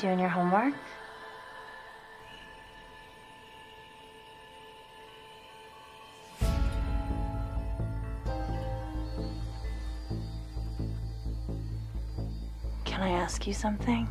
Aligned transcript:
Doing 0.00 0.18
your 0.18 0.30
homework? 0.30 0.72
Can 12.86 13.02
I 13.02 13.10
ask 13.10 13.46
you 13.46 13.52
something? 13.52 14.08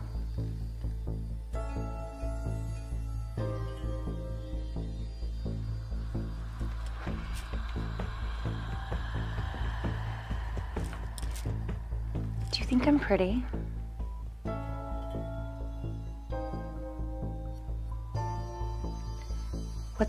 Do 12.51 12.59
you 12.59 12.65
think 12.65 12.85
I'm 12.87 12.99
pretty? 12.99 13.43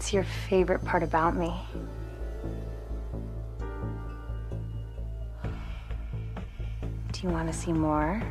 What's 0.00 0.14
your 0.14 0.24
favorite 0.48 0.82
part 0.82 1.02
about 1.02 1.36
me? 1.36 1.52
Do 7.12 7.20
you 7.22 7.28
want 7.28 7.52
to 7.52 7.58
see 7.58 7.70
more? 7.70 8.22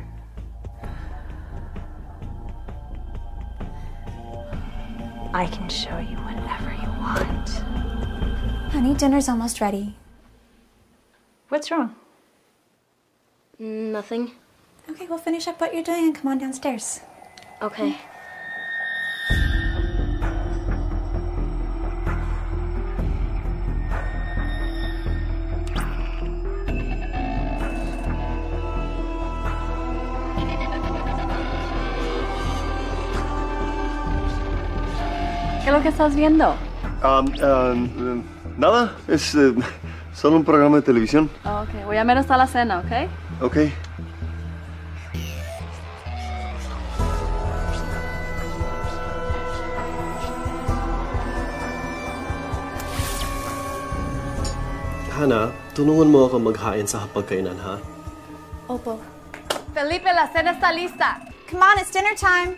I 5.32 5.46
can 5.46 5.68
show 5.68 5.96
you 5.98 6.16
whatever 6.16 6.72
you 6.72 6.88
want. 6.98 7.50
Honey, 8.72 8.94
dinner's 8.94 9.28
almost 9.28 9.60
ready. 9.60 9.94
What's 11.50 11.70
wrong? 11.70 11.94
Nothing. 13.60 14.32
Okay, 14.90 15.06
we'll 15.06 15.18
finish 15.18 15.46
up 15.46 15.60
what 15.60 15.72
you're 15.72 15.84
doing 15.84 16.06
and 16.06 16.14
come 16.16 16.32
on 16.32 16.38
downstairs. 16.38 17.02
Okay. 17.62 17.96
Estás 35.90 36.14
viendo? 36.14 36.54
Um, 37.02 37.26
um, 37.42 38.22
nada, 38.56 38.94
es 39.08 39.34
eh, 39.34 39.54
solo 40.12 40.36
un 40.36 40.44
programa 40.44 40.76
de 40.76 40.82
televisión. 40.82 41.28
Oh, 41.44 41.62
ok, 41.62 41.84
voy 41.84 41.96
a 41.96 42.04
ver 42.04 42.18
hasta 42.18 42.36
la 42.36 42.46
cena, 42.46 42.80
¿ok? 42.80 43.42
Ok. 43.42 43.56
Hana, 55.20 55.52
tulungan 55.76 56.08
mo 56.08 56.24
ako 56.24 56.40
maghain 56.40 56.88
sa 56.88 57.04
hapagkainan, 57.04 57.58
ha? 57.60 57.76
Opo. 58.68 58.96
Felipe, 59.74 60.08
la 60.16 60.32
cena 60.32 60.52
está 60.52 60.72
lista. 60.72 61.20
Come 61.50 61.60
on, 61.60 61.76
it's 61.76 61.90
dinner 61.92 62.16
time. 62.16 62.56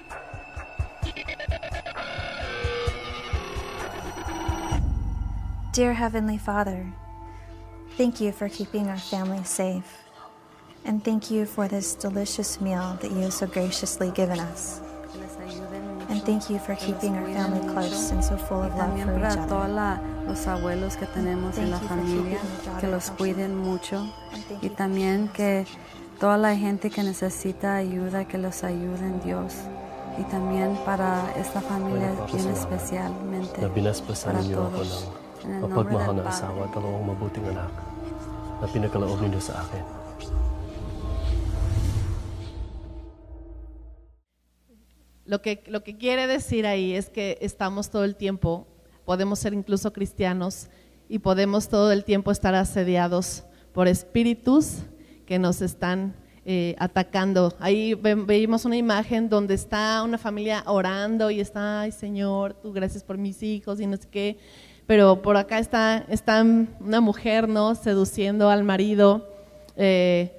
Dear 5.72 5.94
Heavenly 5.94 6.38
Father, 6.38 6.92
thank 7.96 8.20
you 8.20 8.32
for 8.32 8.48
keeping 8.48 8.88
our 8.88 8.98
family 8.98 9.42
safe. 9.44 9.98
And 10.84 11.02
thank 11.04 11.30
you 11.30 11.46
for 11.46 11.68
this 11.68 11.94
delicious 11.94 12.60
meal 12.60 12.98
that 13.00 13.10
you 13.10 13.18
have 13.20 13.32
so 13.32 13.46
graciously 13.46 14.10
given 14.10 14.40
us. 14.40 14.80
And 16.08 16.22
thank 16.24 16.50
you 16.50 16.58
for 16.58 16.74
keeping 16.74 17.16
our 17.16 17.26
family 17.26 17.66
close 17.72 18.10
and 18.10 18.22
so 18.22 18.36
full 18.36 18.62
of 18.62 18.74
love 18.74 19.00
for 19.00 19.16
each 19.16 19.22
para 19.22 19.46
todos 19.48 19.70
other. 19.70 20.00
los 20.26 20.46
abuelos 20.46 20.96
que 20.96 21.06
tenemos 21.06 21.56
en 21.58 21.70
la 21.70 21.78
Thank 21.78 21.82
you 21.82 21.88
for 21.88 21.96
familia, 21.96 22.38
keeping 22.40 22.50
your 22.50 22.64
daughter 22.64 22.80
que 22.80 22.88
los 22.88 23.08
healthy. 23.08 23.18
cuiden 23.18 23.56
mucho. 23.56 23.96
And 24.32 24.44
thank 24.44 24.62
Y 24.62 24.68
you 24.68 24.74
también 24.76 25.28
for 25.28 25.36
que 25.36 25.66
toda 26.18 26.36
la 26.36 26.54
gente 26.56 26.90
que 26.90 27.02
necesita 27.02 27.76
ayuda, 27.76 28.26
que 28.26 28.38
los 28.38 28.62
ayuden 28.64 29.20
Dios. 29.24 29.54
Y 30.18 30.24
también 30.24 30.76
para 30.84 31.32
esta 31.36 31.62
familia 31.62 32.12
Bueno, 32.12 32.26
bien 32.26 32.44
papasalamat 32.44 32.56
especialmente, 32.58 33.60
na 33.60 33.68
binasbasan 33.68 34.32
para 34.32 34.42
todos. 34.42 35.08
Mapagmahal 35.46 36.14
na 36.16 36.22
asawa 36.30 36.64
at 36.66 36.70
dalawang 36.74 37.06
mabuting 37.06 37.46
anak 37.50 37.70
na 38.62 38.66
pinagkaloob 38.70 39.18
ninyo 39.22 39.40
sa 39.42 39.58
akin. 39.62 39.84
Lo 45.24 45.40
que, 45.40 45.62
lo 45.68 45.82
que 45.84 45.96
quiere 45.96 46.26
decir 46.26 46.66
ahí 46.66 46.92
es 46.94 47.08
que 47.08 47.38
estamos 47.40 47.90
todo 47.90 48.04
el 48.04 48.16
tiempo, 48.16 48.66
podemos 49.04 49.38
ser 49.38 49.54
incluso 49.54 49.92
cristianos 49.92 50.68
y 51.08 51.20
podemos 51.20 51.68
todo 51.68 51.92
el 51.92 52.04
tiempo 52.04 52.30
estar 52.30 52.54
asediados 52.54 53.44
por 53.72 53.86
espíritus 53.88 54.78
que 55.26 55.38
nos 55.38 55.62
están 55.62 56.14
eh, 56.44 56.74
atacando. 56.78 57.54
Ahí 57.60 57.94
ve- 57.94 58.16
veíamos 58.16 58.64
una 58.64 58.76
imagen 58.76 59.28
donde 59.28 59.54
está 59.54 60.02
una 60.02 60.18
familia 60.18 60.64
orando 60.66 61.30
y 61.30 61.38
está, 61.40 61.82
ay 61.82 61.92
Señor, 61.92 62.54
tú 62.54 62.72
gracias 62.72 63.04
por 63.04 63.16
mis 63.16 63.42
hijos 63.42 63.80
y 63.80 63.86
no 63.86 63.96
sé 63.96 64.08
qué. 64.10 64.38
Pero 64.92 65.22
por 65.22 65.38
acá 65.38 65.58
está, 65.58 66.04
está 66.10 66.42
una 66.42 67.00
mujer, 67.00 67.48
¿no? 67.48 67.74
Seduciendo 67.74 68.50
al 68.50 68.62
marido 68.62 69.26
eh, 69.74 70.36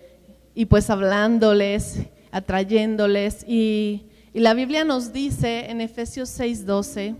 y 0.54 0.66
pues 0.66 0.92
hablándoles, 0.92 2.02
atrayéndoles. 2.30 3.46
Y, 3.48 4.06
y 4.32 4.42
la 4.42 4.54
Biblia 4.54 4.84
nos 4.84 5.12
dice 5.12 5.72
en 5.72 5.82
Efesios 5.82 6.40
6:12, 6.40 7.16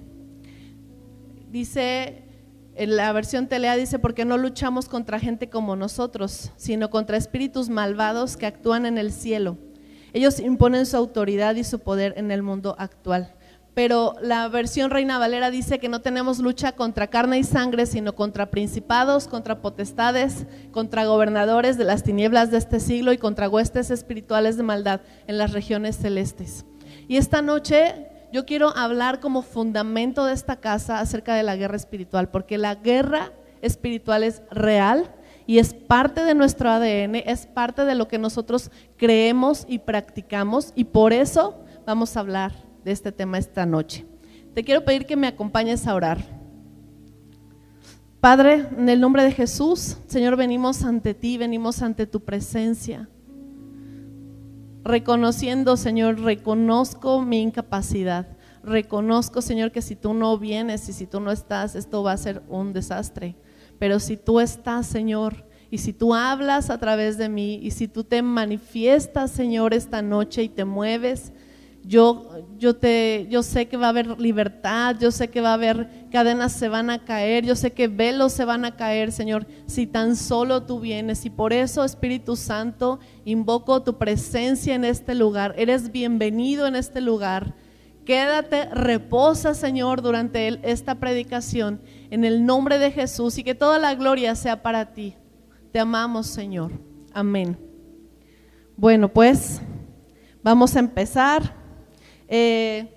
dice, 1.50 2.22
en 2.76 2.96
la 2.96 3.12
versión 3.14 3.48
telea 3.48 3.78
dice, 3.78 3.98
porque 3.98 4.26
no 4.26 4.38
luchamos 4.38 4.88
contra 4.88 5.20
gente 5.20 5.50
como 5.50 5.76
nosotros, 5.76 6.52
sino 6.56 6.92
contra 6.92 7.18
espíritus 7.18 7.68
malvados 7.68 8.38
que 8.38 8.46
actúan 8.46 8.86
en 8.86 9.00
el 9.00 9.12
cielo. 9.12 9.58
Ellos 10.14 10.40
imponen 10.40 10.86
su 10.86 10.98
autoridad 10.98 11.56
y 11.56 11.64
su 11.64 11.80
poder 11.80 12.14
en 12.16 12.30
el 12.30 12.44
mundo 12.44 12.76
actual. 12.78 13.34
Pero 13.74 14.16
la 14.22 14.48
versión 14.50 14.92
Reina 14.92 15.18
Valera 15.18 15.50
dice 15.50 15.80
que 15.80 15.90
no 15.90 16.02
tenemos 16.02 16.38
lucha 16.38 16.74
contra 16.74 17.08
carne 17.08 17.40
y 17.40 17.44
sangre, 17.44 17.88
sino 17.88 18.14
contra 18.14 18.52
principados, 18.52 19.28
contra 19.28 19.62
potestades, 19.62 20.46
contra 20.72 21.06
gobernadores 21.06 21.78
de 21.78 21.84
las 21.84 22.04
tinieblas 22.04 22.52
de 22.52 22.60
este 22.60 22.80
siglo 22.80 23.14
y 23.14 23.18
contra 23.18 23.50
huestes 23.50 23.90
espirituales 23.90 24.58
de 24.58 24.64
maldad 24.64 25.02
en 25.26 25.40
las 25.40 25.54
regiones 25.54 25.96
celestes. 25.96 26.66
Y 27.08 27.18
esta 27.18 27.42
noche 27.42 28.12
yo 28.32 28.46
quiero 28.46 28.76
hablar 28.76 29.20
como 29.20 29.42
fundamento 29.42 30.26
de 30.26 30.34
esta 30.34 30.58
casa 30.58 31.00
acerca 31.00 31.34
de 31.34 31.44
la 31.44 31.56
guerra 31.56 31.76
espiritual, 31.76 32.30
porque 32.30 32.60
la 32.60 32.76
guerra 32.76 33.32
espiritual 33.62 34.24
es 34.24 34.44
real 34.52 35.16
y 35.48 35.58
es 35.58 35.74
parte 35.74 36.24
de 36.24 36.36
nuestro 36.36 36.70
ADN, 36.70 37.16
es 37.16 37.48
parte 37.48 37.86
de 37.86 37.96
lo 37.96 38.08
que 38.08 38.20
nosotros 38.20 38.70
creemos 38.98 39.66
y 39.68 39.80
practicamos 39.80 40.74
y 40.76 40.86
por 40.86 41.12
eso 41.12 41.64
vamos 41.86 42.16
a 42.16 42.22
hablar 42.22 42.63
de 42.84 42.92
este 42.92 43.12
tema 43.12 43.38
esta 43.38 43.66
noche. 43.66 44.06
Te 44.54 44.64
quiero 44.64 44.84
pedir 44.86 45.06
que 45.06 45.16
me 45.16 45.28
acompañes 45.28 45.88
a 45.88 45.96
orar. 45.96 46.24
Padre, 48.20 48.68
en 48.78 48.88
el 48.90 49.02
nombre 49.02 49.24
de 49.24 49.32
Jesús, 49.32 49.98
Señor, 50.08 50.36
venimos 50.38 50.84
ante 50.84 51.14
ti, 51.14 51.38
venimos 51.38 51.82
ante 51.82 52.08
tu 52.08 52.22
presencia 52.22 53.10
reconociendo, 54.84 55.78
Señor, 55.78 56.20
reconozco 56.20 57.22
mi 57.22 57.42
incapacidad. 57.42 58.28
Reconozco, 58.64 59.42
Señor, 59.42 59.72
que 59.72 59.82
si 59.82 59.96
tú 59.96 60.14
no 60.14 60.38
vienes 60.38 60.88
y 60.90 60.94
si 60.94 61.06
tú 61.06 61.20
no 61.20 61.32
estás, 61.32 61.76
esto 61.76 62.04
va 62.04 62.14
a 62.14 62.18
ser 62.18 62.44
un 62.48 62.74
desastre. 62.74 63.36
Pero 63.80 64.00
si 64.00 64.18
tú 64.18 64.40
estás, 64.40 64.86
Señor, 64.86 65.46
y 65.70 65.80
si 65.80 65.92
tú 65.92 66.14
hablas 66.14 66.70
a 66.70 66.78
través 66.78 67.18
de 67.18 67.30
mí, 67.30 67.60
y 67.62 67.72
si 67.72 67.88
tú 67.88 68.04
te 68.04 68.22
manifiestas, 68.22 69.32
Señor, 69.32 69.74
esta 69.74 70.02
noche 70.02 70.44
y 70.44 70.50
te 70.50 70.66
mueves, 70.66 71.34
yo, 71.86 72.48
yo, 72.58 72.76
te, 72.76 73.28
yo 73.30 73.44
sé 73.44 73.68
que 73.68 73.76
va 73.76 73.88
a 73.88 73.90
haber 73.90 74.20
libertad, 74.20 74.96
yo 75.00 75.12
sé 75.12 75.30
que 75.30 75.42
va 75.42 75.52
a 75.52 75.56
haber 75.56 76.08
cadenas 76.12 76.54
se 76.54 76.70
van 76.70 76.90
a 76.90 77.04
caer, 77.04 77.46
yo 77.46 77.56
sé 77.56 77.72
que 77.74 77.88
velos 77.88 78.32
se 78.32 78.46
van 78.46 78.64
a 78.64 78.76
caer, 78.78 79.12
Señor, 79.12 79.48
si 79.66 79.86
tan 79.86 80.16
solo 80.16 80.64
tú 80.64 80.80
vienes. 80.80 81.26
Y 81.26 81.30
por 81.30 81.52
eso, 81.52 81.84
Espíritu 81.84 82.36
Santo, 82.36 83.00
invoco 83.26 83.84
tu 83.84 83.98
presencia 83.98 84.76
en 84.76 84.86
este 84.86 85.14
lugar. 85.14 85.56
Eres 85.58 85.92
bienvenido 85.92 86.68
en 86.68 86.76
este 86.76 87.02
lugar. 87.02 87.54
Quédate, 88.06 88.66
reposa, 88.66 89.54
Señor, 89.54 90.02
durante 90.02 90.60
esta 90.70 90.96
predicación 90.96 91.82
en 92.12 92.24
el 92.24 92.46
nombre 92.46 92.78
de 92.78 92.92
Jesús 92.92 93.38
y 93.38 93.44
que 93.44 93.56
toda 93.56 93.80
la 93.80 93.96
gloria 93.96 94.36
sea 94.36 94.62
para 94.62 94.94
ti. 94.94 95.16
Te 95.72 95.80
amamos, 95.80 96.28
Señor. 96.28 96.72
Amén. 97.14 97.58
Bueno, 98.78 99.08
pues 99.08 99.62
vamos 100.44 100.76
a 100.76 100.80
empezar. 100.80 101.63
Eh, 102.36 102.88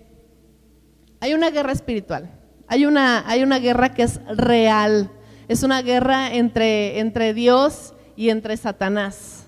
hay 1.21 1.35
una 1.35 1.51
guerra 1.51 1.71
espiritual, 1.71 2.31
hay 2.69 2.87
una, 2.87 3.23
hay 3.29 3.43
una 3.43 3.59
guerra 3.59 3.93
que 3.93 4.03
es 4.03 4.19
real, 4.29 5.11
es 5.47 5.63
una 5.63 5.83
guerra 5.83 6.33
entre, 6.33 7.01
entre 7.01 7.35
Dios 7.35 7.93
y 8.17 8.31
entre 8.31 8.57
Satanás. 8.57 9.45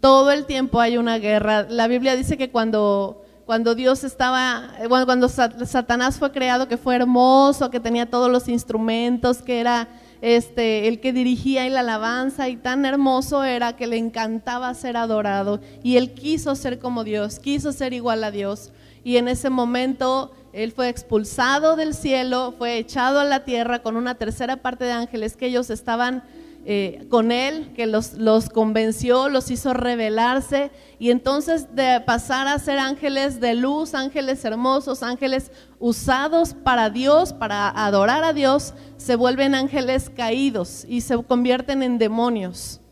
Todo 0.00 0.30
el 0.30 0.46
tiempo 0.46 0.80
hay 0.80 0.96
una 0.96 1.18
guerra. 1.18 1.66
La 1.68 1.86
Biblia 1.86 2.16
dice 2.16 2.38
que 2.38 2.50
cuando, 2.50 3.22
cuando 3.44 3.74
Dios 3.74 4.04
estaba, 4.04 4.70
eh, 4.80 4.86
bueno, 4.86 5.04
cuando 5.04 5.28
Satanás 5.28 6.18
fue 6.18 6.32
creado, 6.32 6.66
que 6.66 6.78
fue 6.78 6.96
hermoso, 6.96 7.70
que 7.70 7.78
tenía 7.78 8.08
todos 8.08 8.32
los 8.32 8.48
instrumentos, 8.48 9.42
que 9.42 9.60
era 9.60 9.86
este, 10.22 10.88
el 10.88 10.98
que 10.98 11.12
dirigía 11.12 11.68
la 11.68 11.80
alabanza 11.80 12.48
y 12.48 12.56
tan 12.56 12.86
hermoso 12.86 13.44
era 13.44 13.76
que 13.76 13.86
le 13.86 13.98
encantaba 13.98 14.72
ser 14.72 14.96
adorado 14.96 15.60
y 15.82 15.98
él 15.98 16.14
quiso 16.14 16.56
ser 16.56 16.78
como 16.78 17.04
Dios, 17.04 17.38
quiso 17.38 17.70
ser 17.72 17.92
igual 17.92 18.24
a 18.24 18.30
Dios 18.30 18.72
y 19.04 19.16
en 19.16 19.28
ese 19.28 19.50
momento 19.50 20.32
él 20.52 20.72
fue 20.72 20.88
expulsado 20.88 21.76
del 21.76 21.94
cielo, 21.94 22.54
fue 22.58 22.78
echado 22.78 23.20
a 23.20 23.24
la 23.24 23.44
tierra 23.44 23.80
con 23.80 23.96
una 23.96 24.16
tercera 24.16 24.56
parte 24.56 24.84
de 24.84 24.92
ángeles 24.92 25.36
que 25.36 25.46
ellos 25.46 25.70
estaban 25.70 26.24
eh, 26.66 27.06
con 27.08 27.32
él, 27.32 27.72
que 27.74 27.86
los, 27.86 28.14
los 28.14 28.50
convenció, 28.50 29.30
los 29.30 29.50
hizo 29.50 29.72
rebelarse 29.72 30.70
y 30.98 31.10
entonces 31.10 31.74
de 31.74 32.02
pasar 32.04 32.48
a 32.48 32.58
ser 32.58 32.78
ángeles 32.78 33.40
de 33.40 33.54
luz, 33.54 33.94
ángeles 33.94 34.44
hermosos, 34.44 35.02
ángeles 35.02 35.52
usados 35.78 36.52
para 36.52 36.90
Dios, 36.90 37.32
para 37.32 37.70
adorar 37.70 38.24
a 38.24 38.34
Dios, 38.34 38.74
se 38.98 39.16
vuelven 39.16 39.54
ángeles 39.54 40.10
caídos 40.10 40.84
y 40.86 41.00
se 41.00 41.16
convierten 41.22 41.82
en 41.82 41.96
demonios. 41.96 42.82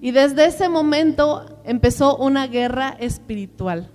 Y 0.00 0.10
desde 0.10 0.46
ese 0.46 0.68
momento 0.68 1.60
empezó 1.64 2.16
una 2.16 2.48
guerra 2.48 2.96
espiritual. 2.98 3.93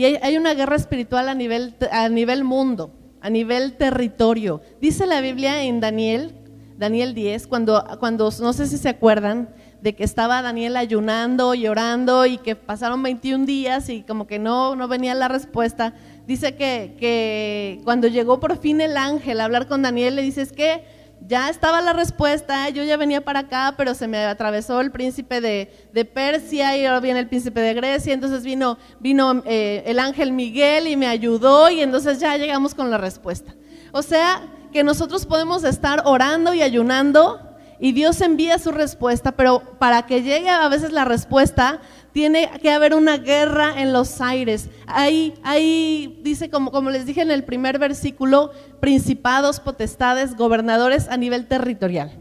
Y 0.00 0.06
hay, 0.06 0.38
una 0.38 0.54
guerra 0.54 0.76
espiritual 0.76 1.28
a 1.28 1.34
nivel, 1.34 1.74
a 1.92 2.08
nivel 2.08 2.42
mundo, 2.42 2.90
a 3.20 3.28
nivel 3.28 3.76
territorio. 3.76 4.62
Dice 4.80 5.04
la 5.04 5.20
Biblia 5.20 5.62
en 5.64 5.78
Daniel 5.78 6.32
Daniel 6.78 7.12
10, 7.12 7.46
cuando, 7.46 7.84
cuando 8.00 8.30
no 8.40 8.54
sé 8.54 8.66
si 8.66 8.78
se 8.78 8.88
acuerdan 8.88 9.50
de 9.82 9.94
que 9.94 10.02
estaba 10.02 10.40
Daniel 10.40 10.78
ayunando, 10.78 11.52
llorando 11.52 12.24
y 12.24 12.38
que 12.38 12.56
pasaron 12.56 13.02
21 13.02 13.44
días 13.44 13.90
y 13.90 14.02
como 14.02 14.26
que 14.26 14.38
no, 14.38 14.74
no 14.74 14.88
venía 14.88 15.14
la 15.14 15.28
respuesta. 15.28 15.92
Dice 16.26 16.54
que, 16.56 16.96
que 16.98 17.82
cuando 17.84 18.08
llegó 18.08 18.40
por 18.40 18.56
fin 18.56 18.80
el 18.80 18.96
ángel 18.96 19.42
a 19.42 19.44
hablar 19.44 19.68
con 19.68 19.82
Daniel, 19.82 20.16
le 20.16 20.22
dice, 20.22 20.40
es 20.40 20.52
que 20.52 20.82
ya 21.26 21.48
estaba 21.48 21.80
la 21.80 21.92
respuesta, 21.92 22.68
yo 22.70 22.82
ya 22.82 22.96
venía 22.96 23.20
para 23.24 23.40
acá, 23.40 23.74
pero 23.76 23.94
se 23.94 24.08
me 24.08 24.18
atravesó 24.24 24.80
el 24.80 24.90
príncipe 24.90 25.40
de, 25.40 25.72
de 25.92 26.04
Persia 26.04 26.76
y 26.76 26.84
ahora 26.84 27.00
viene 27.00 27.20
el 27.20 27.28
príncipe 27.28 27.60
de 27.60 27.74
Grecia, 27.74 28.12
entonces 28.12 28.42
vino, 28.42 28.78
vino 28.98 29.42
eh, 29.46 29.82
el 29.86 29.98
ángel 29.98 30.32
Miguel 30.32 30.88
y 30.88 30.96
me 30.96 31.06
ayudó 31.06 31.70
y 31.70 31.80
entonces 31.80 32.20
ya 32.20 32.36
llegamos 32.36 32.74
con 32.74 32.90
la 32.90 32.98
respuesta. 32.98 33.54
O 33.92 34.02
sea, 34.02 34.42
que 34.72 34.84
nosotros 34.84 35.26
podemos 35.26 35.64
estar 35.64 36.02
orando 36.04 36.54
y 36.54 36.62
ayunando 36.62 37.40
y 37.80 37.92
Dios 37.92 38.20
envía 38.20 38.58
su 38.58 38.72
respuesta, 38.72 39.32
pero 39.32 39.62
para 39.78 40.04
que 40.04 40.22
llegue 40.22 40.50
a 40.50 40.68
veces 40.68 40.92
la 40.92 41.06
respuesta, 41.06 41.80
tiene 42.12 42.50
que 42.60 42.70
haber 42.70 42.94
una 42.94 43.18
guerra 43.18 43.80
en 43.80 43.92
los 43.92 44.20
aires. 44.20 44.68
Ahí, 44.86 45.34
ahí 45.42 46.20
dice, 46.22 46.50
como, 46.50 46.70
como 46.70 46.90
les 46.90 47.06
dije 47.06 47.22
en 47.22 47.30
el 47.30 47.44
primer 47.44 47.78
versículo, 47.78 48.50
principados, 48.80 49.60
potestades, 49.60 50.36
gobernadores 50.36 51.08
a 51.08 51.16
nivel 51.16 51.46
territorial. 51.46 52.12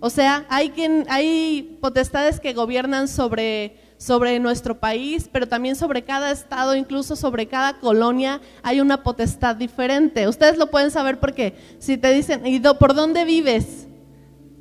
O 0.00 0.10
sea, 0.10 0.46
hay, 0.48 0.70
quien, 0.70 1.06
hay 1.08 1.78
potestades 1.80 2.40
que 2.40 2.52
gobiernan 2.52 3.08
sobre 3.08 3.76
sobre 4.02 4.40
nuestro 4.40 4.80
país, 4.80 5.28
pero 5.30 5.46
también 5.46 5.76
sobre 5.76 6.02
cada 6.02 6.32
estado, 6.32 6.74
incluso 6.74 7.14
sobre 7.14 7.46
cada 7.46 7.78
colonia, 7.78 8.40
hay 8.64 8.80
una 8.80 9.04
potestad 9.04 9.54
diferente. 9.54 10.26
Ustedes 10.26 10.58
lo 10.58 10.72
pueden 10.72 10.90
saber 10.90 11.20
porque 11.20 11.54
si 11.78 11.96
te 11.96 12.12
dicen, 12.12 12.44
¿y 12.44 12.58
por 12.58 12.94
dónde 12.94 13.24
vives? 13.24 13.86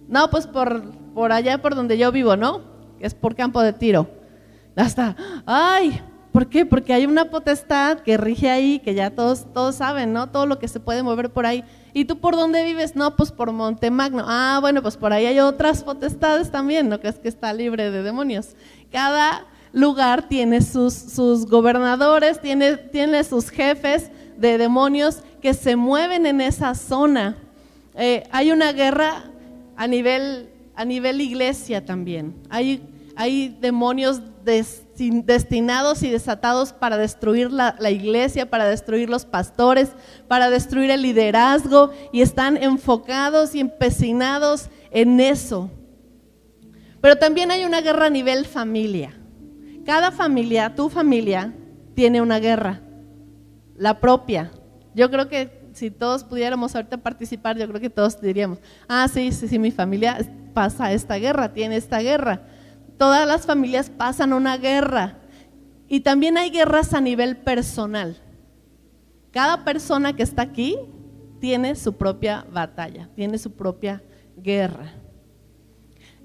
No, 0.07 0.29
pues 0.29 0.45
por, 0.45 0.83
por 1.15 1.31
allá, 1.31 1.59
por 1.59 1.73
donde 1.73 1.97
yo 1.97 2.11
vivo, 2.11 2.37
¿no? 2.37 2.61
Es 2.99 3.15
por 3.15 3.35
campo 3.35 3.63
de 3.63 3.73
tiro. 3.73 4.20
Hasta, 4.75 5.15
ay, 5.45 6.01
¿por 6.31 6.47
qué? 6.47 6.65
Porque 6.65 6.93
hay 6.93 7.05
una 7.05 7.29
potestad 7.29 7.99
que 7.99 8.17
rige 8.17 8.49
ahí, 8.49 8.79
que 8.79 8.93
ya 8.93 9.09
todos, 9.09 9.45
todos 9.53 9.75
saben, 9.75 10.13
¿no? 10.13 10.29
Todo 10.29 10.45
lo 10.45 10.59
que 10.59 10.67
se 10.67 10.79
puede 10.79 11.03
mover 11.03 11.29
por 11.29 11.45
ahí. 11.45 11.63
¿Y 11.93 12.05
tú 12.05 12.19
por 12.19 12.35
dónde 12.35 12.63
vives? 12.63 12.95
No, 12.95 13.15
pues 13.15 13.31
por 13.31 13.51
Montemagno. 13.51 14.23
Ah, 14.27 14.59
bueno, 14.61 14.81
pues 14.81 14.95
por 14.95 15.11
ahí 15.11 15.25
hay 15.25 15.39
otras 15.39 15.83
potestades 15.83 16.51
también, 16.51 16.87
¿no? 16.87 16.99
Que 16.99 17.09
es 17.09 17.19
que 17.19 17.27
está 17.27 17.53
libre 17.53 17.91
de 17.91 18.01
demonios. 18.01 18.55
Cada 18.91 19.45
lugar 19.73 20.27
tiene 20.27 20.61
sus, 20.61 20.93
sus 20.93 21.45
gobernadores, 21.45 22.39
tiene, 22.39 22.77
tiene, 22.77 23.23
sus 23.23 23.49
jefes 23.49 24.09
de 24.37 24.57
demonios 24.57 25.19
que 25.41 25.53
se 25.53 25.75
mueven 25.75 26.25
en 26.25 26.41
esa 26.41 26.75
zona. 26.75 27.37
Eh, 27.95 28.23
hay 28.31 28.51
una 28.51 28.71
guerra 28.71 29.25
a 29.75 29.87
nivel, 29.87 30.49
a 30.75 30.85
nivel 30.85 31.21
iglesia 31.21 31.85
también. 31.85 32.35
Hay, 32.49 32.81
hay 33.21 33.55
demonios 33.61 34.19
destinados 34.43 36.01
y 36.01 36.09
desatados 36.09 36.73
para 36.73 36.97
destruir 36.97 37.51
la, 37.51 37.91
iglesia, 37.91 38.49
para 38.49 38.65
destruir 38.65 39.11
los 39.11 39.25
pastores, 39.25 39.91
para 40.27 40.49
destruir 40.49 40.89
el 40.89 41.03
liderazgo 41.03 41.91
y 42.11 42.21
están 42.21 42.57
enfocados 42.57 43.53
y 43.53 43.59
empecinados 43.59 44.69
en 44.89 45.19
eso. 45.19 45.69
Pero 46.99 47.15
también 47.17 47.51
hay 47.51 47.63
una 47.63 47.81
guerra 47.81 48.07
a 48.07 48.09
nivel 48.09 48.47
familia. 48.47 49.13
Cada 49.85 50.11
familia, 50.11 50.73
tu 50.73 50.89
familia, 50.89 51.53
tiene 51.93 52.23
una 52.23 52.39
guerra, 52.39 52.81
la 53.75 53.99
propia. 53.99 54.49
Yo 54.95 55.11
creo 55.11 55.29
que 55.29 55.69
si 55.73 55.91
todos 55.91 56.23
pudiéramos 56.23 56.75
ahorita 56.75 56.97
participar, 56.97 57.55
yo 57.55 57.67
creo 57.67 57.79
que 57.79 57.91
todos 57.91 58.19
diríamos, 58.19 58.57
ah, 58.87 59.07
sí, 59.07 59.31
sí, 59.31 59.47
sí, 59.47 59.59
mi 59.59 59.69
familia 59.69 60.17
pasa 60.55 60.91
esta 60.91 61.17
guerra, 61.17 61.53
tiene 61.53 61.75
esta 61.75 61.99
guerra. 61.99 62.47
Todas 63.01 63.27
las 63.27 63.47
familias 63.47 63.89
pasan 63.89 64.31
una 64.31 64.57
guerra. 64.57 65.15
Y 65.87 66.01
también 66.01 66.37
hay 66.37 66.51
guerras 66.51 66.93
a 66.93 67.01
nivel 67.01 67.35
personal. 67.35 68.15
Cada 69.31 69.63
persona 69.63 70.15
que 70.15 70.21
está 70.21 70.43
aquí 70.43 70.77
tiene 71.39 71.75
su 71.75 71.93
propia 71.93 72.45
batalla, 72.53 73.09
tiene 73.15 73.39
su 73.39 73.53
propia 73.53 74.03
guerra. 74.37 74.93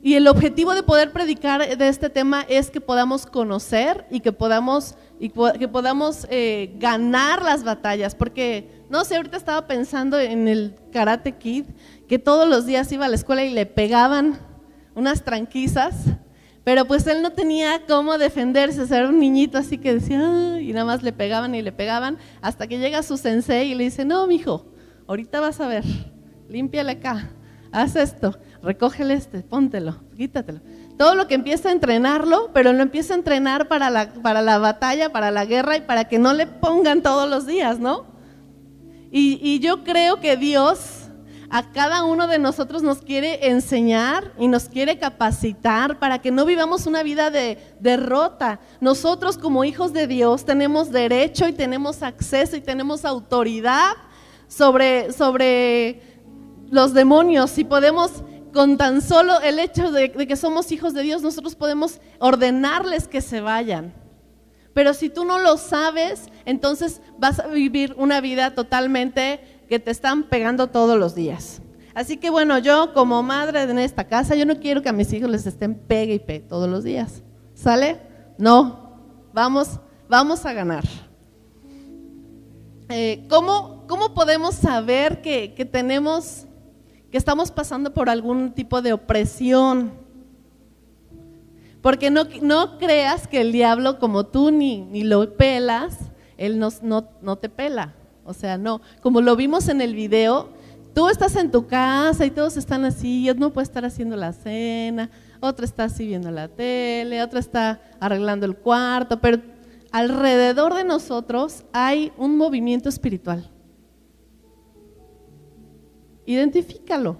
Y 0.02 0.16
el 0.16 0.28
objetivo 0.28 0.74
de 0.74 0.82
poder 0.82 1.12
predicar 1.12 1.78
de 1.78 1.88
este 1.88 2.10
tema 2.10 2.44
es 2.46 2.70
que 2.70 2.82
podamos 2.82 3.24
conocer 3.24 4.04
y 4.10 4.20
que 4.20 4.32
podamos, 4.32 4.96
y 5.18 5.30
que 5.30 5.68
podamos 5.68 6.26
eh, 6.28 6.74
ganar 6.78 7.40
las 7.40 7.64
batallas. 7.64 8.14
Porque, 8.14 8.84
no 8.90 9.06
sé, 9.06 9.16
ahorita 9.16 9.38
estaba 9.38 9.66
pensando 9.66 10.20
en 10.20 10.46
el 10.46 10.74
Karate 10.92 11.36
Kid, 11.36 11.64
que 12.06 12.18
todos 12.18 12.46
los 12.46 12.66
días 12.66 12.92
iba 12.92 13.06
a 13.06 13.08
la 13.08 13.14
escuela 13.14 13.44
y 13.44 13.54
le 13.54 13.64
pegaban 13.64 14.38
unas 14.94 15.24
tranquisas, 15.24 15.94
pero 16.66 16.84
pues 16.84 17.06
él 17.06 17.22
no 17.22 17.30
tenía 17.30 17.82
cómo 17.86 18.18
defenderse, 18.18 18.92
era 18.92 19.08
un 19.08 19.20
niñito 19.20 19.56
así 19.56 19.78
que 19.78 19.94
decía, 19.94 20.60
y 20.60 20.72
nada 20.72 20.84
más 20.84 21.04
le 21.04 21.12
pegaban 21.12 21.54
y 21.54 21.62
le 21.62 21.70
pegaban, 21.70 22.18
hasta 22.42 22.66
que 22.66 22.80
llega 22.80 23.04
su 23.04 23.16
sensei 23.16 23.70
y 23.70 23.74
le 23.76 23.84
dice, 23.84 24.04
no, 24.04 24.26
mijo, 24.26 24.66
ahorita 25.06 25.38
vas 25.38 25.60
a 25.60 25.68
ver, 25.68 25.84
límpiale 26.48 26.90
acá, 26.90 27.30
haz 27.70 27.94
esto 27.94 28.36
recógele 28.66 29.14
este, 29.14 29.42
póntelo, 29.42 29.96
quítatelo. 30.16 30.60
Todo 30.98 31.14
lo 31.14 31.28
que 31.28 31.34
empieza 31.34 31.68
a 31.68 31.72
entrenarlo, 31.72 32.50
pero 32.52 32.72
lo 32.72 32.82
empieza 32.82 33.14
a 33.14 33.16
entrenar 33.16 33.68
para 33.68 33.90
la, 33.90 34.12
para 34.14 34.42
la 34.42 34.58
batalla, 34.58 35.12
para 35.12 35.30
la 35.30 35.44
guerra 35.44 35.76
y 35.76 35.82
para 35.82 36.08
que 36.08 36.18
no 36.18 36.34
le 36.34 36.48
pongan 36.48 37.00
todos 37.00 37.30
los 37.30 37.46
días, 37.46 37.78
¿no? 37.78 38.06
Y, 39.12 39.38
y 39.40 39.60
yo 39.60 39.84
creo 39.84 40.18
que 40.18 40.36
Dios 40.36 41.05
a 41.50 41.70
cada 41.70 42.04
uno 42.04 42.26
de 42.26 42.38
nosotros 42.38 42.82
nos 42.82 42.98
quiere 42.98 43.48
enseñar 43.48 44.32
y 44.38 44.48
nos 44.48 44.68
quiere 44.68 44.98
capacitar 44.98 45.98
para 45.98 46.20
que 46.20 46.30
no 46.30 46.44
vivamos 46.44 46.86
una 46.86 47.02
vida 47.02 47.30
de 47.30 47.58
derrota. 47.80 48.60
Nosotros 48.80 49.38
como 49.38 49.64
hijos 49.64 49.92
de 49.92 50.06
Dios 50.06 50.44
tenemos 50.44 50.90
derecho 50.90 51.48
y 51.48 51.52
tenemos 51.52 52.02
acceso 52.02 52.56
y 52.56 52.60
tenemos 52.60 53.04
autoridad 53.04 53.94
sobre, 54.48 55.12
sobre 55.12 56.02
los 56.70 56.94
demonios 56.94 57.58
y 57.58 57.64
podemos 57.64 58.22
con 58.52 58.78
tan 58.78 59.02
solo 59.02 59.38
el 59.42 59.58
hecho 59.58 59.92
de, 59.92 60.10
que 60.10 60.34
somos 60.34 60.72
hijos 60.72 60.94
de 60.94 61.02
Dios, 61.02 61.20
nosotros 61.20 61.54
podemos 61.54 62.00
ordenarles 62.18 63.06
que 63.06 63.20
se 63.20 63.42
vayan. 63.42 63.92
Pero 64.72 64.94
si 64.94 65.10
tú 65.10 65.26
no 65.26 65.38
lo 65.38 65.58
sabes, 65.58 66.28
entonces 66.46 67.02
vas 67.18 67.38
a 67.38 67.48
vivir 67.48 67.94
una 67.98 68.22
vida 68.22 68.54
totalmente 68.54 69.55
que 69.68 69.78
te 69.78 69.90
están 69.90 70.24
pegando 70.24 70.68
todos 70.68 70.98
los 70.98 71.14
días. 71.14 71.62
Así 71.94 72.16
que 72.18 72.30
bueno, 72.30 72.58
yo 72.58 72.92
como 72.92 73.22
madre 73.22 73.62
en 73.62 73.78
esta 73.78 74.04
casa, 74.04 74.34
yo 74.34 74.44
no 74.44 74.60
quiero 74.60 74.82
que 74.82 74.88
a 74.88 74.92
mis 74.92 75.12
hijos 75.12 75.30
les 75.30 75.46
estén 75.46 75.74
pegue 75.74 76.14
y 76.14 76.18
pegue 76.18 76.40
todos 76.40 76.68
los 76.68 76.84
días. 76.84 77.22
¿Sale? 77.54 78.00
No, 78.38 79.00
vamos, 79.32 79.80
vamos 80.08 80.44
a 80.44 80.52
ganar. 80.52 80.84
Eh, 82.88 83.26
¿cómo, 83.28 83.84
¿cómo, 83.88 84.14
podemos 84.14 84.54
saber 84.54 85.22
que, 85.22 85.54
que 85.54 85.64
tenemos 85.64 86.46
que 87.10 87.18
estamos 87.18 87.50
pasando 87.50 87.92
por 87.92 88.10
algún 88.10 88.52
tipo 88.52 88.82
de 88.82 88.92
opresión. 88.92 89.92
Porque 91.80 92.10
no, 92.10 92.24
no 92.42 92.78
creas 92.78 93.28
que 93.28 93.40
el 93.40 93.52
diablo, 93.52 93.98
como 93.98 94.26
tú 94.26 94.50
ni, 94.50 94.80
ni 94.80 95.04
lo 95.04 95.36
pelas, 95.36 95.98
él 96.36 96.58
no, 96.58 96.70
no, 96.82 97.36
te 97.36 97.48
pela. 97.48 97.94
O 98.26 98.34
sea, 98.34 98.58
no. 98.58 98.80
Como 99.00 99.20
lo 99.20 99.36
vimos 99.36 99.68
en 99.68 99.80
el 99.80 99.94
video, 99.94 100.50
tú 100.94 101.08
estás 101.08 101.36
en 101.36 101.50
tu 101.50 101.66
casa 101.66 102.26
y 102.26 102.30
todos 102.30 102.56
están 102.56 102.84
así, 102.84 103.30
uno 103.30 103.52
puede 103.52 103.64
estar 103.64 103.84
haciendo 103.84 104.16
la 104.16 104.32
cena, 104.32 105.10
otro 105.40 105.64
está 105.64 105.84
así 105.84 106.06
viendo 106.06 106.30
la 106.30 106.48
tele, 106.48 107.22
otro 107.22 107.38
está 107.38 107.80
arreglando 108.00 108.46
el 108.46 108.56
cuarto, 108.56 109.20
pero 109.20 109.40
alrededor 109.92 110.74
de 110.74 110.84
nosotros 110.84 111.64
hay 111.72 112.12
un 112.16 112.36
movimiento 112.36 112.88
espiritual. 112.88 113.50
Identifícalo. 116.26 117.18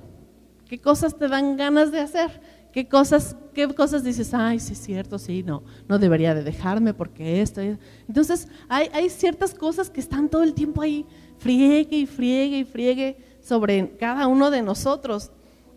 ¿Qué 0.68 0.80
cosas 0.80 1.16
te 1.16 1.28
dan 1.28 1.56
ganas 1.56 1.92
de 1.92 2.00
hacer? 2.00 2.40
¿Qué 2.76 2.86
cosas, 2.86 3.34
qué 3.54 3.66
cosas 3.68 4.04
dices, 4.04 4.34
ay, 4.34 4.60
sí 4.60 4.74
es 4.74 4.78
cierto, 4.78 5.18
sí, 5.18 5.42
no, 5.42 5.62
no 5.88 5.98
debería 5.98 6.34
de 6.34 6.42
dejarme 6.42 6.92
porque 6.92 7.40
esto. 7.40 7.62
Entonces, 8.06 8.48
hay, 8.68 8.90
hay 8.92 9.08
ciertas 9.08 9.54
cosas 9.54 9.88
que 9.88 9.98
están 9.98 10.28
todo 10.28 10.42
el 10.42 10.52
tiempo 10.52 10.82
ahí, 10.82 11.06
friegue 11.38 11.96
y 11.96 12.04
friegue 12.04 12.58
y 12.58 12.64
friegue 12.64 13.16
sobre 13.40 13.96
cada 13.96 14.26
uno 14.26 14.50
de 14.50 14.60
nosotros. 14.60 15.30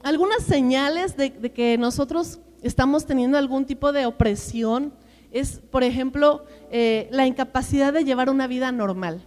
Algunas 0.03 0.43
señales 0.43 1.15
de, 1.15 1.31
que 1.31 1.77
nosotros 1.77 2.41
estamos 2.63 3.05
teniendo 3.05 3.37
algún 3.37 3.65
tipo 3.65 3.93
de 3.93 4.05
opresión 4.05 4.91
es, 5.31 5.61
por 5.71 5.85
ejemplo, 5.85 6.43
eh, 6.69 7.07
la 7.13 7.25
incapacidad 7.25 7.93
de 7.93 8.03
llevar 8.03 8.29
una 8.29 8.45
vida 8.45 8.73
normal. 8.73 9.23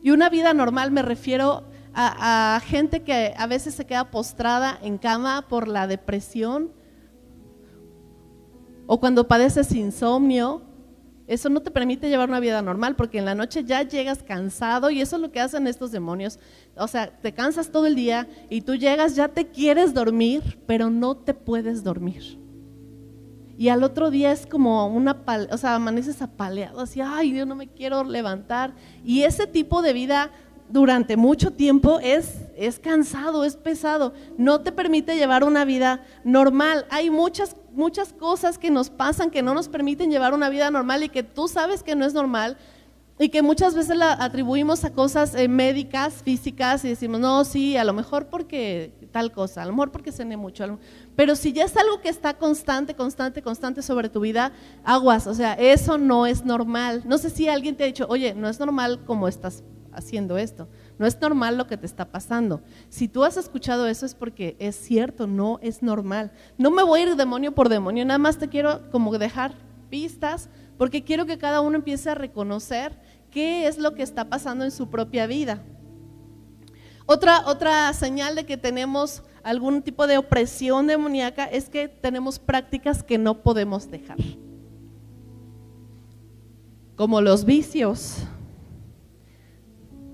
Y 0.00 0.12
una 0.12 0.30
vida 0.30 0.54
normal 0.54 0.92
me 0.92 1.02
refiero 1.02 1.64
a, 1.94 2.60
gente 2.64 3.02
que 3.02 3.34
a 3.36 3.46
veces 3.46 3.74
se 3.74 3.86
queda 3.86 4.10
postrada 4.10 4.78
en 4.82 4.98
cama 4.98 5.46
por 5.48 5.68
la 5.68 5.86
depresión 5.86 6.70
o 8.86 9.00
cuando 9.00 9.28
padeces 9.28 9.72
insomnio. 9.72 10.62
Eso 11.26 11.48
no 11.48 11.60
te 11.60 11.70
permite 11.70 12.08
llevar 12.08 12.28
una 12.28 12.40
vida 12.40 12.60
normal 12.60 12.96
porque 12.96 13.18
en 13.18 13.24
la 13.24 13.36
noche 13.36 13.62
ya 13.62 13.82
llegas 13.84 14.24
cansado 14.24 14.90
y 14.90 15.00
eso 15.00 15.14
es 15.14 15.22
lo 15.22 15.30
que 15.30 15.38
hacen 15.38 15.68
estos 15.68 15.92
demonios. 15.92 16.40
O 16.76 16.88
sea, 16.88 17.16
te 17.20 17.32
cansas 17.32 17.70
todo 17.70 17.86
el 17.86 17.94
día 17.94 18.28
y 18.48 18.62
tú 18.62 18.74
llegas, 18.74 19.14
ya 19.14 19.28
te 19.28 19.46
quieres 19.46 19.94
dormir, 19.94 20.58
pero 20.66 20.90
no 20.90 21.16
te 21.16 21.34
puedes 21.34 21.84
dormir. 21.84 22.40
Y 23.60 23.68
al 23.68 23.84
otro 23.84 24.10
día 24.10 24.32
es 24.32 24.46
como 24.46 24.86
una, 24.86 25.22
o 25.50 25.58
sea, 25.58 25.74
amaneces 25.74 26.22
apaleado, 26.22 26.80
así, 26.80 27.02
ay, 27.02 27.36
yo 27.36 27.44
no 27.44 27.54
me 27.54 27.68
quiero 27.68 28.02
levantar. 28.04 28.72
Y 29.04 29.22
ese 29.24 29.46
tipo 29.46 29.82
de 29.82 29.92
vida 29.92 30.30
durante 30.70 31.16
mucho 31.16 31.52
tiempo 31.52 31.98
es, 32.00 32.36
es 32.56 32.78
cansado, 32.78 33.44
es 33.44 33.56
pesado, 33.56 34.12
no 34.38 34.60
te 34.60 34.72
permite 34.72 35.16
llevar 35.16 35.44
una 35.44 35.64
vida 35.64 36.04
normal. 36.24 36.86
Hay 36.90 37.10
muchas, 37.10 37.56
muchas 37.72 38.12
cosas 38.12 38.58
que 38.58 38.70
nos 38.70 38.90
pasan 38.90 39.30
que 39.30 39.42
no 39.42 39.54
nos 39.54 39.68
permiten 39.68 40.10
llevar 40.10 40.32
una 40.32 40.48
vida 40.48 40.70
normal 40.70 41.02
y 41.02 41.08
que 41.08 41.22
tú 41.22 41.48
sabes 41.48 41.82
que 41.82 41.96
no 41.96 42.04
es 42.04 42.14
normal 42.14 42.56
y 43.18 43.28
que 43.28 43.42
muchas 43.42 43.74
veces 43.74 43.98
la 43.98 44.12
atribuimos 44.12 44.82
a 44.84 44.94
cosas 44.94 45.34
eh, 45.34 45.46
médicas, 45.46 46.22
físicas 46.22 46.82
y 46.86 46.88
decimos, 46.88 47.20
no, 47.20 47.44
sí, 47.44 47.76
a 47.76 47.84
lo 47.84 47.92
mejor 47.92 48.28
porque 48.28 48.94
tal 49.12 49.30
cosa, 49.30 49.62
a 49.62 49.66
lo 49.66 49.72
mejor 49.72 49.92
porque 49.92 50.10
cené 50.10 50.38
mucho. 50.38 50.78
Pero 51.16 51.36
si 51.36 51.52
ya 51.52 51.64
es 51.64 51.76
algo 51.76 52.00
que 52.00 52.08
está 52.08 52.38
constante, 52.38 52.94
constante, 52.94 53.42
constante 53.42 53.82
sobre 53.82 54.08
tu 54.08 54.20
vida, 54.20 54.52
aguas, 54.84 55.26
o 55.26 55.34
sea, 55.34 55.52
eso 55.52 55.98
no 55.98 56.26
es 56.26 56.46
normal. 56.46 57.02
No 57.04 57.18
sé 57.18 57.28
si 57.28 57.46
alguien 57.46 57.76
te 57.76 57.84
ha 57.84 57.88
dicho, 57.88 58.06
oye, 58.08 58.34
no 58.34 58.48
es 58.48 58.58
normal 58.58 59.04
como 59.04 59.28
estás 59.28 59.64
haciendo 60.00 60.36
esto. 60.36 60.68
No 60.98 61.06
es 61.06 61.20
normal 61.20 61.56
lo 61.56 61.66
que 61.66 61.76
te 61.76 61.86
está 61.86 62.10
pasando. 62.10 62.60
Si 62.88 63.08
tú 63.08 63.24
has 63.24 63.36
escuchado 63.36 63.86
eso 63.86 64.04
es 64.04 64.14
porque 64.14 64.56
es 64.58 64.76
cierto, 64.76 65.26
no 65.26 65.58
es 65.62 65.82
normal. 65.82 66.32
No 66.58 66.70
me 66.70 66.82
voy 66.82 67.00
a 67.00 67.02
ir 67.04 67.16
demonio 67.16 67.54
por 67.54 67.68
demonio, 67.68 68.04
nada 68.04 68.18
más 68.18 68.38
te 68.38 68.48
quiero 68.48 68.90
como 68.90 69.16
dejar 69.16 69.54
pistas 69.88 70.48
porque 70.76 71.04
quiero 71.04 71.26
que 71.26 71.38
cada 71.38 71.60
uno 71.60 71.76
empiece 71.76 72.10
a 72.10 72.14
reconocer 72.14 72.98
qué 73.30 73.66
es 73.66 73.78
lo 73.78 73.94
que 73.94 74.02
está 74.02 74.28
pasando 74.28 74.64
en 74.64 74.70
su 74.70 74.88
propia 74.88 75.26
vida. 75.26 75.62
Otra, 77.06 77.42
otra 77.46 77.92
señal 77.92 78.34
de 78.34 78.46
que 78.46 78.56
tenemos 78.56 79.22
algún 79.42 79.82
tipo 79.82 80.06
de 80.06 80.18
opresión 80.18 80.86
demoníaca 80.86 81.44
es 81.44 81.68
que 81.68 81.88
tenemos 81.88 82.38
prácticas 82.38 83.02
que 83.02 83.18
no 83.18 83.42
podemos 83.42 83.90
dejar, 83.90 84.18
como 86.96 87.20
los 87.20 87.44
vicios, 87.44 88.18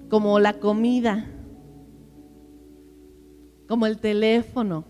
como 0.08 0.38
la 0.38 0.54
comida, 0.54 1.26
como 3.68 3.86
el 3.86 3.98
teléfono. 3.98 4.84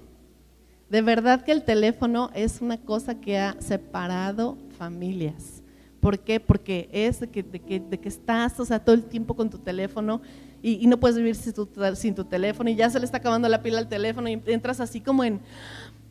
De 0.90 1.02
verdad 1.02 1.42
que 1.42 1.52
el 1.52 1.64
teléfono 1.64 2.30
es 2.35 2.61
una 2.61 2.78
cosa 2.78 3.20
que 3.20 3.38
ha 3.38 3.56
separado 3.61 4.56
familias. 4.78 5.62
¿Por 6.00 6.20
qué? 6.20 6.38
Porque 6.38 6.88
es 6.92 7.20
de 7.20 7.28
que, 7.28 7.42
de 7.42 7.99
que, 7.99 8.08
estás, 8.08 8.61
o 8.61 8.64
sea, 8.64 8.78
todo 8.78 8.94
el 8.94 9.04
tiempo 9.04 9.35
con 9.35 9.50
tu 9.50 9.58
teléfono 9.58 10.20
y, 10.62 10.87
no 10.87 10.99
puedes 10.99 11.16
vivir 11.16 11.35
sin 11.35 12.14
tu, 12.14 12.25
teléfono 12.25 12.70
y 12.70 12.76
ya 12.76 12.90
se 12.90 12.99
le 12.99 13.04
está 13.04 13.18
acabando 13.18 13.49
la 13.49 13.62
pila 13.62 13.78
al 13.78 13.88
teléfono 13.88 14.28
y 14.28 14.40
entras 14.46 14.80
así 14.80 15.00
como 15.00 15.25
en, 15.25 15.40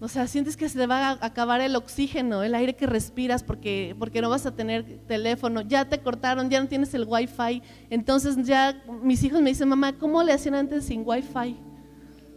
o 0.05 0.07
sea, 0.07 0.27
sientes 0.27 0.55
que 0.55 0.69
se 0.69 0.77
te 0.77 0.85
va 0.85 1.09
a 1.09 1.25
acabar 1.25 1.62
el 1.62 1.75
oxígeno, 1.75 2.43
el 2.43 2.53
aire 2.53 2.75
que 2.75 2.85
respiras 2.85 3.41
porque, 3.41 3.95
porque 3.97 4.21
no 4.21 4.29
vas 4.29 4.45
a 4.45 4.55
tener 4.55 5.00
teléfono, 5.07 5.62
ya 5.62 5.89
te 5.89 6.00
cortaron, 6.00 6.47
ya 6.47 6.62
no 6.62 6.67
tienes 6.67 6.93
el 6.93 7.05
wifi. 7.07 7.63
Entonces 7.89 8.38
ya 8.45 8.83
mis 9.01 9.24
hijos 9.24 9.41
me 9.41 9.50
dicen, 9.50 9.67
mamá, 9.67 9.97
¿cómo 9.97 10.21
le 10.21 10.31
hacían 10.31 10.53
antes 10.53 10.85
sin 10.85 11.01
wifi? 11.03 11.57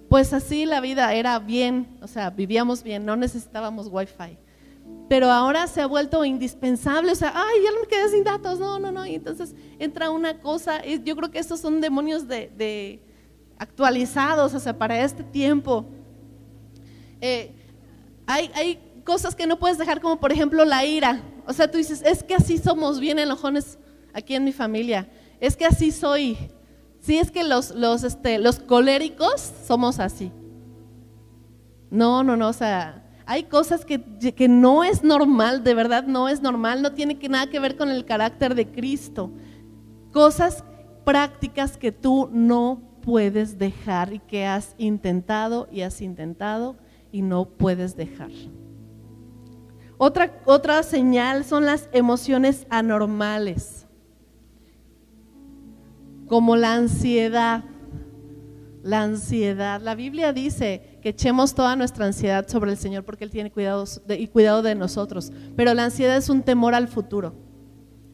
Pues 0.08 0.32
así 0.32 0.64
la 0.64 0.80
vida 0.80 1.12
era 1.12 1.38
bien, 1.40 1.98
o 2.00 2.06
sea, 2.06 2.30
vivíamos 2.30 2.82
bien, 2.82 3.04
no 3.04 3.16
necesitábamos 3.16 3.88
wifi. 3.88 4.38
Pero 5.06 5.30
ahora 5.30 5.66
se 5.66 5.82
ha 5.82 5.86
vuelto 5.86 6.24
indispensable, 6.24 7.12
o 7.12 7.16
sea, 7.16 7.34
ay, 7.34 7.64
ya 7.64 7.70
no 7.70 7.82
me 7.82 7.86
quedé 7.86 8.08
sin 8.08 8.24
datos, 8.24 8.58
no, 8.58 8.78
no, 8.78 8.90
no. 8.90 9.04
Y 9.04 9.14
entonces 9.14 9.54
entra 9.78 10.08
una 10.08 10.38
cosa, 10.40 10.82
yo 10.86 11.14
creo 11.16 11.30
que 11.30 11.38
estos 11.38 11.60
son 11.60 11.82
demonios 11.82 12.26
de, 12.26 13.02
actualizados, 13.58 14.54
o 14.54 14.58
sea, 14.58 14.78
para 14.78 14.98
este 15.04 15.22
tiempo 15.22 15.84
eh, 17.20 17.57
hay, 18.28 18.84
cosas 19.04 19.34
que 19.34 19.46
no 19.46 19.58
puedes 19.58 19.78
dejar, 19.78 20.02
como 20.02 20.20
por 20.20 20.32
ejemplo 20.32 20.66
la 20.66 20.84
ira. 20.84 21.22
O 21.46 21.52
sea, 21.54 21.70
tú 21.70 21.78
dices, 21.78 22.02
es 22.04 22.22
que 22.22 22.34
así 22.34 22.58
somos 22.58 23.00
bien 23.00 23.18
enojones 23.18 23.78
aquí 24.12 24.34
en 24.34 24.44
mi 24.44 24.52
familia. 24.52 25.08
Es 25.40 25.56
que 25.56 25.64
así 25.64 25.90
soy. 25.90 26.36
Sí, 27.00 27.16
es 27.16 27.30
que 27.30 27.42
los, 27.42 27.70
los, 27.70 28.04
este, 28.04 28.38
los 28.38 28.58
coléricos 28.58 29.50
somos 29.66 29.98
así. 29.98 30.30
No, 31.90 32.22
no, 32.22 32.36
no, 32.36 32.48
o 32.48 32.52
sea, 32.52 33.02
hay 33.24 33.44
cosas 33.44 33.86
que, 33.86 34.02
que, 34.34 34.46
no 34.46 34.84
es 34.84 35.02
normal, 35.02 35.64
de 35.64 35.72
verdad 35.72 36.04
no 36.04 36.28
es 36.28 36.42
normal, 36.42 36.82
no 36.82 36.92
tiene 36.92 37.18
que, 37.18 37.30
nada 37.30 37.48
que 37.48 37.60
ver 37.60 37.78
con 37.78 37.90
el 37.90 38.04
carácter 38.04 38.54
de 38.54 38.70
Cristo. 38.70 39.30
Cosas 40.12 40.64
prácticas 41.06 41.78
que 41.78 41.92
tú 41.92 42.28
no 42.30 42.82
puedes 43.00 43.58
dejar 43.58 44.12
y 44.12 44.18
que 44.18 44.44
has 44.44 44.74
intentado 44.76 45.66
y 45.72 45.80
has 45.80 46.02
intentado 46.02 46.76
y 47.12 47.22
no 47.22 47.48
puedes 47.48 47.96
dejar. 47.96 48.30
Otra, 49.96 50.40
otra 50.44 50.82
señal 50.82 51.44
son 51.44 51.64
las 51.64 51.88
emociones 51.92 52.66
anormales, 52.70 53.86
como 56.26 56.56
la 56.56 56.74
ansiedad. 56.74 57.64
La 58.84 59.02
ansiedad. 59.02 59.82
La 59.82 59.96
Biblia 59.96 60.32
dice 60.32 61.00
que 61.02 61.10
echemos 61.10 61.54
toda 61.54 61.74
nuestra 61.74 62.06
ansiedad 62.06 62.46
sobre 62.48 62.70
el 62.70 62.78
Señor 62.78 63.04
porque 63.04 63.24
Él 63.24 63.30
tiene 63.30 63.50
cuidado 63.50 63.84
y 64.08 64.28
cuidado 64.28 64.62
de 64.62 64.76
nosotros. 64.76 65.32
Pero 65.56 65.74
la 65.74 65.86
ansiedad 65.86 66.16
es 66.16 66.30
un 66.30 66.42
temor 66.42 66.74
al 66.74 66.86
futuro. 66.86 67.34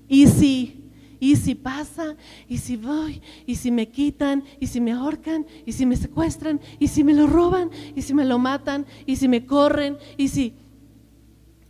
Y 0.08 0.26
si 0.26 0.83
y 1.24 1.36
si 1.36 1.54
pasa, 1.54 2.16
y 2.46 2.58
si 2.58 2.76
voy, 2.76 3.22
y 3.46 3.54
si 3.54 3.70
me 3.70 3.88
quitan, 3.88 4.44
y 4.60 4.66
si 4.66 4.78
me 4.78 4.92
ahorcan, 4.92 5.46
y 5.64 5.72
si 5.72 5.86
me 5.86 5.96
secuestran, 5.96 6.60
y 6.78 6.88
si 6.88 7.02
me 7.02 7.14
lo 7.14 7.26
roban, 7.26 7.70
y 7.96 8.02
si 8.02 8.12
me 8.12 8.26
lo 8.26 8.38
matan, 8.38 8.84
y 9.06 9.16
si 9.16 9.26
me 9.26 9.46
corren, 9.46 9.96
y 10.18 10.28
si... 10.28 10.54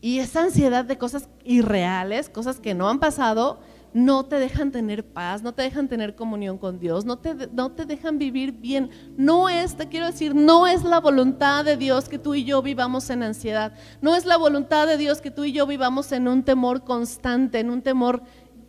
Y 0.01 0.19
esa 0.19 0.43
ansiedad 0.43 0.85
de 0.85 0.99
cosas 0.99 1.29
irreales, 1.45 2.29
cosas 2.29 2.59
que 2.59 2.75
no 2.75 2.89
han 2.89 2.99
pasado, 2.99 3.61
no 3.95 4.25
te 4.25 4.41
dejan 4.41 4.73
tener 4.73 5.07
paz, 5.07 5.41
no 5.45 5.55
te 5.55 5.63
dejan 5.63 5.89
tener 5.89 6.17
comunión 6.17 6.59
con 6.59 6.81
Dios, 6.81 7.05
no 7.05 7.19
te, 7.19 7.47
no 7.53 7.71
te 7.71 7.87
dejan 7.87 8.19
vivir 8.19 8.51
bien. 8.51 8.91
No 9.17 9.49
es, 9.49 9.77
te 9.77 9.89
quiero 9.89 10.07
decir, 10.07 10.35
no 10.35 10.67
es 10.67 10.83
la 10.83 10.99
voluntad 10.99 11.65
de 11.65 11.77
Dios 11.77 12.09
que 12.09 12.19
tú 12.19 12.35
y 12.35 12.43
yo 12.43 12.61
vivamos 12.61 13.09
en 13.09 13.23
ansiedad. 13.23 13.73
No 14.03 14.17
es 14.17 14.27
la 14.27 14.37
voluntad 14.37 14.89
de 14.89 14.99
Dios 14.99 15.21
que 15.21 15.31
tú 15.31 15.45
y 15.45 15.53
yo 15.53 15.65
vivamos 15.69 16.11
en 16.11 16.27
un 16.27 16.43
temor 16.43 16.83
constante, 16.83 17.61
en 17.61 17.71
un 17.71 17.83
temor 17.83 18.25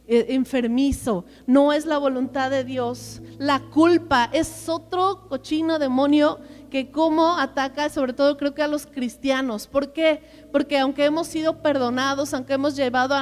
enfermizo, 0.08 1.26
no 1.48 1.74
es 1.74 1.86
la 1.86 1.98
voluntad 1.98 2.52
de 2.52 2.64
Dios. 2.64 3.22
La 3.38 3.60
culpa 3.60 4.30
es 4.32 4.70
otro 4.70 5.28
cochino 5.28 5.80
demonio 5.80 6.40
que 6.70 6.92
como 6.92 7.38
ataca 7.38 7.90
sobre 7.90 8.14
todo 8.14 8.38
creo 8.38 8.54
que 8.54 8.62
a 8.62 8.68
los 8.68 8.86
cristianos. 8.86 9.68
¿Por 9.68 9.94
qué? 9.94 10.22
Porque 10.52 10.78
aunque 10.78 11.06
hemos 11.06 11.28
sido 11.28 11.62
perdonados, 11.62 12.34
aunque 12.34 12.54
hemos 12.54 12.76
llevado 12.76 13.16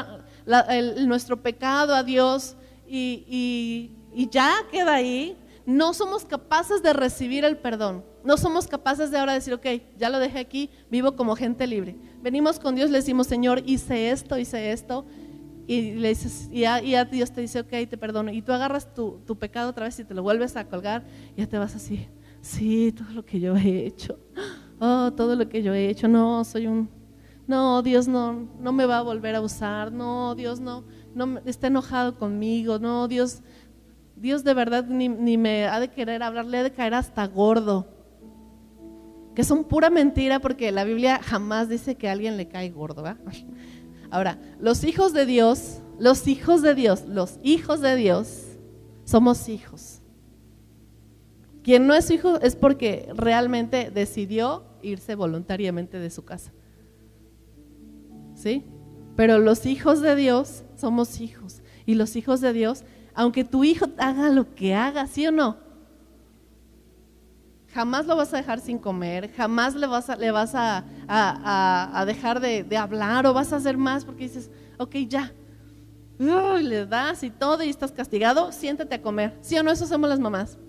nuestro 1.06 1.42
pecado 1.42 1.96
a 1.96 2.04
Dios 2.04 2.56
y, 2.88 3.92
y 4.14 4.30
ya 4.30 4.54
queda 4.72 4.96
ahí, 4.96 5.38
no 5.66 5.94
somos 5.94 6.26
capaces 6.26 6.84
de 6.84 6.94
recibir 6.94 7.46
el 7.46 7.58
perdón. 7.58 8.04
No 8.24 8.38
somos 8.38 8.68
capaces 8.68 9.12
de 9.12 9.18
ahora 9.18 9.34
decir, 9.34 9.54
ok, 9.54 9.66
ya 9.98 10.10
lo 10.10 10.20
dejé 10.20 10.40
aquí, 10.40 10.70
vivo 10.90 11.16
como 11.16 11.36
gente 11.36 11.68
libre. 11.68 11.96
Venimos 12.22 12.60
con 12.60 12.76
Dios, 12.76 12.90
le 12.90 13.00
decimos, 13.00 13.28
Señor, 13.28 13.62
hice 13.66 14.12
esto, 14.12 14.38
hice 14.38 14.72
esto, 14.72 15.06
y 15.68 15.94
le 15.94 16.10
dices, 16.10 16.50
y 16.52 16.66
a, 16.66 17.06
Dios 17.06 17.32
te 17.32 17.42
dice, 17.42 17.62
ok, 17.62 17.70
te 17.90 17.98
perdono. 17.98 18.32
Y 18.32 18.42
tú 18.42 18.52
agarras 18.52 18.94
tu, 18.94 19.20
pecado 19.40 19.70
otra 19.70 19.86
vez 19.86 19.98
y 20.00 20.04
te 20.04 20.14
lo 20.14 20.24
vuelves 20.24 20.56
a 20.56 20.66
colgar, 20.66 21.04
y 21.36 21.42
ya 21.42 21.48
te 21.48 21.58
vas 21.58 21.76
así, 21.76 22.08
sí, 22.42 22.92
todo 22.92 23.12
lo 23.12 23.26
que 23.26 23.40
yo 23.40 23.56
he 23.56 23.86
hecho, 23.86 24.20
oh, 24.80 25.12
todo 25.16 25.36
lo 25.36 25.48
que 25.48 25.64
yo 25.64 25.74
he 25.74 25.90
hecho, 25.90 26.08
no, 26.08 26.44
soy 26.44 26.68
un, 26.68 26.90
no, 27.48 27.82
Dios 27.82 28.08
no, 28.08 28.48
no 28.60 28.74
me 28.74 28.86
va 28.86 29.00
a 29.00 29.02
volver 29.02 29.36
a 29.36 29.42
usar, 29.42 29.92
no, 29.92 30.36
Dios 30.36 30.60
no, 30.60 30.84
no 31.16 31.40
está 31.46 31.68
enojado 31.68 32.18
conmigo, 32.18 32.80
no, 32.80 33.08
Dios, 33.08 33.42
Dios 34.16 34.44
de 34.44 34.54
verdad 34.54 34.86
ni, 34.86 35.08
ni 35.08 35.38
me 35.38 35.66
ha 35.66 35.80
de 35.80 35.90
querer 35.90 36.24
hablar, 36.24 36.46
le 36.46 36.58
ha 36.60 36.64
de 36.64 36.72
caer 36.72 36.94
hasta 36.94 37.26
gordo. 37.28 37.88
Que 39.36 39.44
son 39.44 39.64
pura 39.64 39.90
mentira 39.90 40.40
porque 40.40 40.72
la 40.72 40.84
Biblia 40.84 41.20
jamás 41.24 41.68
dice 41.68 41.96
que 41.96 42.08
a 42.08 42.12
alguien 42.12 42.38
le 42.38 42.48
cae 42.48 42.70
gordo, 42.70 43.02
¿verdad? 43.02 43.20
Ahora, 44.14 44.38
los 44.60 44.84
hijos 44.84 45.12
de 45.12 45.26
Dios, 45.26 45.82
los 45.98 46.28
hijos 46.28 46.62
de 46.62 46.76
Dios, 46.76 47.06
los 47.08 47.40
hijos 47.42 47.82
de 47.82 47.96
Dios, 47.96 48.44
somos 49.06 49.50
hijos. 49.50 50.04
Quien 51.64 51.88
no 51.88 51.96
es 51.96 52.12
hijo 52.12 52.40
es 52.40 52.56
porque 52.56 53.10
realmente 53.16 53.90
decidió 53.90 54.66
irse 54.84 55.16
voluntariamente 55.16 55.98
de 55.98 56.12
su 56.12 56.24
casa. 56.24 56.54
¿Sí? 58.36 58.64
Pero 59.16 59.40
los 59.40 59.66
hijos 59.66 60.00
de 60.00 60.16
Dios 60.16 60.64
somos 60.76 61.20
hijos. 61.20 61.64
Y 61.88 61.96
los 61.96 62.16
hijos 62.16 62.40
de 62.40 62.54
Dios, 62.54 62.84
aunque 63.16 63.44
tu 63.44 63.64
hijo 63.64 63.88
haga 63.98 64.30
lo 64.30 64.54
que 64.54 64.76
haga, 64.76 65.08
¿sí 65.08 65.26
o 65.26 65.32
no? 65.32 65.58
Jamás 67.74 68.06
lo 68.06 68.16
vas 68.16 68.32
a 68.34 68.38
dejar 68.38 68.60
sin 68.60 68.78
comer, 68.78 69.32
jamás 69.34 69.74
le 69.74 69.88
vas 69.88 70.08
a, 70.10 72.06
dejar 72.06 72.40
de, 72.40 72.78
hablar 72.78 73.26
o 73.26 73.34
vas 73.34 73.52
a 73.52 73.56
hacer 73.56 73.78
más 73.78 74.06
porque 74.06 74.26
dices, 74.26 74.52
ok, 74.78 74.96
ya. 75.08 75.34
Uy, 76.20 76.64
le 76.64 76.86
das 76.86 77.24
y 77.24 77.32
todo 77.32 77.64
y 77.64 77.70
estás 77.70 77.92
castigado, 77.92 78.52
siéntate 78.52 78.94
a 78.94 79.02
comer. 79.02 79.36
¿Sí 79.42 79.58
o 79.58 79.64
no? 79.64 79.72
Eso 79.72 79.86
hacemos 79.86 80.08
las 80.08 80.20
mamás. 80.20 80.60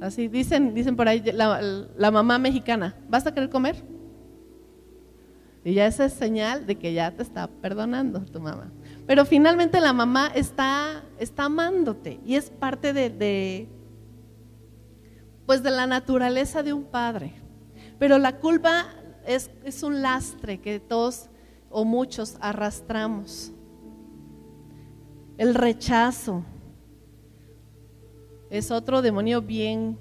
Así 0.00 0.28
dicen, 0.28 0.74
dicen 0.74 0.94
por 0.94 1.08
ahí 1.08 1.22
la, 1.32 2.10
mamá 2.10 2.38
mexicana, 2.38 2.94
¿vas 3.08 3.26
a 3.26 3.32
querer 3.32 3.48
comer? 3.48 3.82
Y 5.64 5.74
ya 5.74 5.86
esa 5.86 6.04
es 6.04 6.12
señal 6.12 6.66
de 6.66 6.76
que 6.76 6.92
ya 6.92 7.10
te 7.10 7.22
está 7.22 7.48
perdonando 7.48 8.20
tu 8.20 8.38
mamá. 8.38 8.70
Pero 9.06 9.24
finalmente 9.24 9.80
la 9.80 9.92
mamá 9.92 10.30
está, 10.34 11.02
está 11.18 11.46
amándote 11.46 12.20
y 12.24 12.36
es 12.36 12.50
parte 12.50 12.92
de, 12.92 13.66
pues 15.48 15.62
de 15.62 15.70
la 15.70 15.86
naturaleza 15.86 16.62
de 16.62 16.74
un 16.74 16.84
padre. 16.84 17.32
Pero 17.98 18.18
la 18.18 18.36
culpa 18.36 18.84
es, 19.26 19.48
un 19.82 20.02
lastre 20.02 20.60
que 20.60 20.78
todos 20.78 21.30
o 21.70 21.86
muchos 21.86 22.36
arrastramos. 22.42 23.50
El 25.38 25.54
rechazo 25.54 26.44
es 28.50 28.70
otro 28.70 29.00
demonio 29.00 29.40
bien 29.40 29.98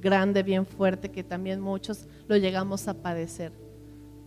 grande, 0.00 0.42
bien 0.42 0.66
fuerte, 0.66 1.12
que 1.12 1.22
también 1.22 1.60
muchos 1.60 2.08
lo 2.26 2.36
llegamos 2.36 2.88
a 2.88 2.94
padecer. 2.94 3.52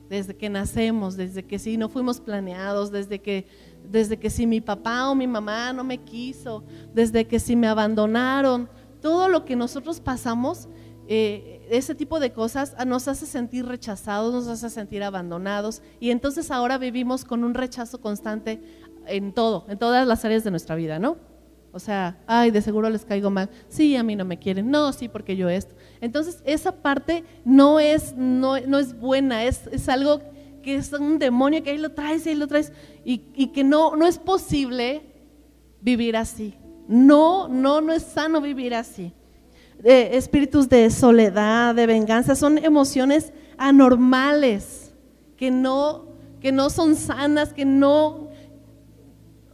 Desde 0.08 0.38
que 0.38 0.50
nacemos, 0.50 1.18
desde 1.18 1.44
que 1.44 1.60
si 1.60 1.76
no 1.76 1.90
fuimos 1.90 2.22
planeados, 2.22 2.92
desde 2.92 3.20
que, 3.20 3.46
desde 3.84 4.18
que 4.18 4.30
si 4.30 4.48
mi 4.48 4.62
papá 4.62 5.10
o 5.10 5.16
mi 5.16 5.28
mamá 5.28 5.74
no 5.74 5.84
me 5.84 5.98
quiso, 5.98 6.64
desde 6.94 7.28
que 7.28 7.42
si 7.42 7.58
me 7.58 7.68
abandonaron, 7.68 8.70
todo 9.02 9.30
lo 9.30 9.46
que 9.46 9.56
nosotros 9.56 10.00
pasamos, 10.00 10.68
eh, 11.08 11.66
ese 11.72 11.96
tipo 11.96 12.20
de 12.20 12.32
cosas 12.34 12.76
ah, 12.78 12.86
nos 12.86 13.08
hace 13.08 13.26
sentir 13.26 13.66
rechazados, 13.66 14.34
nos 14.34 14.48
hace 14.48 14.70
sentir 14.70 15.04
abandonados 15.04 15.82
y 16.00 16.12
entonces 16.12 16.52
ahora 16.52 16.78
vivimos 16.78 17.26
con 17.26 17.44
un 17.44 17.56
rechazo 17.56 18.00
constante 18.00 18.62
en 19.08 19.34
todo, 19.34 19.66
en 19.70 19.80
todas 19.80 20.06
las 20.08 20.24
áreas 20.24 20.44
de 20.44 20.52
nuestra 20.52 20.76
vida, 20.76 21.00
¿no? 21.00 21.18
O 21.72 21.80
sea, 21.80 22.18
ay, 22.26 22.52
de 22.52 22.62
seguro 22.62 22.90
les 22.90 23.06
caigo 23.06 23.30
mal. 23.30 23.50
Sí, 23.68 23.96
a 23.96 24.04
mí 24.04 24.16
no 24.16 24.26
me 24.26 24.40
quieren. 24.40 24.72
No, 24.72 24.92
sí, 24.92 25.08
porque 25.08 25.36
yo 25.36 25.50
esto. 25.50 25.76
Entonces, 26.02 26.42
esa 26.46 26.72
parte 26.82 27.24
no 27.46 27.80
es, 27.80 28.16
no, 28.16 28.60
no 28.62 28.80
es 28.80 29.00
buena, 29.00 29.44
es, 29.44 29.68
es 29.68 29.88
algo 29.88 30.20
que 30.64 30.76
es 30.76 30.92
un 30.94 31.20
demonio 31.20 31.64
que 31.64 31.72
ahí 31.72 31.78
lo 31.78 31.92
traes 31.92 32.26
ahí 32.28 32.36
lo 32.36 32.48
traes 32.48 32.74
y, 33.06 33.24
y 33.34 33.48
que 33.48 33.64
no, 33.64 33.96
no 33.96 34.08
es 34.08 34.18
posible 34.18 35.04
vivir 35.82 36.18
así. 36.18 36.56
No, 36.90 37.48
no, 37.48 37.82
no 37.82 37.94
es 37.94 38.02
sano 38.02 38.42
vivir 38.42 38.74
así. 38.74 39.14
Eh, 39.84 40.10
espíritus 40.14 40.68
de 40.68 40.90
soledad, 40.90 41.76
de 41.76 41.86
venganza, 41.86 42.36
son 42.36 42.58
emociones 42.58 43.32
anormales, 43.60 44.92
que 45.38 45.52
no, 45.52 46.08
que 46.42 46.52
no 46.52 46.72
son 46.72 46.96
sanas, 46.96 47.54
que 47.54 47.64
no, 47.64 48.30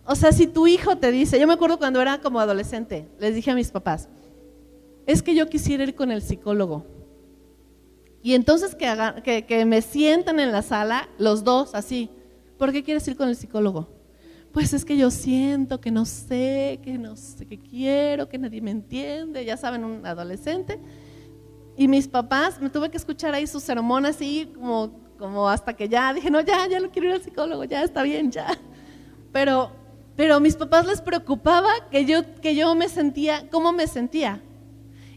o 0.05 0.15
sea, 0.15 0.31
si 0.31 0.47
tu 0.47 0.65
hijo 0.65 0.97
te 0.97 1.11
dice, 1.11 1.37
yo 1.37 1.45
me 1.45 1.53
acuerdo 1.53 1.77
cuando 1.77 2.01
era 2.01 2.21
como 2.21 2.39
adolescente, 2.39 3.05
les 3.19 3.35
dije 3.35 3.51
a 3.51 3.55
mis 3.55 3.69
papás, 3.69 4.07
es 5.05 5.21
que 5.21 5.35
yo 5.35 5.49
quisiera 5.49 5.83
ir 5.83 5.93
con 5.93 6.11
el 6.11 6.21
psicólogo. 6.21 6.85
Y 8.23 8.33
entonces 8.33 8.75
que, 8.75 8.87
que, 9.25 9.45
que 9.45 9.65
me 9.65 9.81
sientan 9.81 10.39
en 10.39 10.53
la 10.53 10.61
sala, 10.61 11.09
los 11.17 11.43
dos, 11.43 11.75
así, 11.75 12.09
¿por 12.57 12.71
qué 12.71 12.81
quieres 12.81 13.05
ir 13.09 13.17
con 13.17 13.27
el 13.27 13.35
psicólogo? 13.35 13.89
Pues 14.55 14.71
es 14.71 14.85
que 14.85 14.95
yo 14.95 15.11
siento 15.11 15.81
que 15.81 15.91
no 15.91 16.05
sé, 16.05 16.79
que 16.81 16.97
no 16.97 17.17
sé 17.17 17.45
qué 17.45 17.59
quiero, 17.59 18.29
que 18.29 18.37
nadie 18.37 18.61
me 18.61 18.71
entiende, 18.71 19.43
ya 19.43 19.57
saben, 19.57 19.83
un 19.83 20.05
adolescente. 20.05 20.79
Y 21.75 21.89
mis 21.89 22.07
papás, 22.07 22.61
me 22.61 22.69
tuve 22.69 22.89
que 22.89 22.95
escuchar 22.95 23.33
ahí 23.33 23.47
su 23.47 23.59
sermón 23.59 24.05
así, 24.05 24.49
como, 24.55 24.97
como 25.19 25.49
hasta 25.49 25.73
que 25.73 25.89
ya 25.89 26.13
dije, 26.13 26.31
no, 26.31 26.39
ya, 26.39 26.69
ya 26.69 26.79
no 26.79 26.89
quiero 26.89 27.09
ir 27.09 27.15
al 27.15 27.21
psicólogo, 27.21 27.65
ya 27.65 27.83
está 27.83 28.01
bien, 28.01 28.31
ya. 28.31 28.47
Pero, 29.33 29.71
pero 30.15 30.35
a 30.35 30.39
mis 30.39 30.55
papás 30.55 30.87
les 30.87 31.01
preocupaba 31.01 31.69
que 31.91 32.05
yo, 32.05 32.21
que 32.39 32.55
yo 32.55 32.73
me 32.75 32.87
sentía, 32.87 33.49
cómo 33.49 33.73
me 33.73 33.87
sentía. 33.87 34.41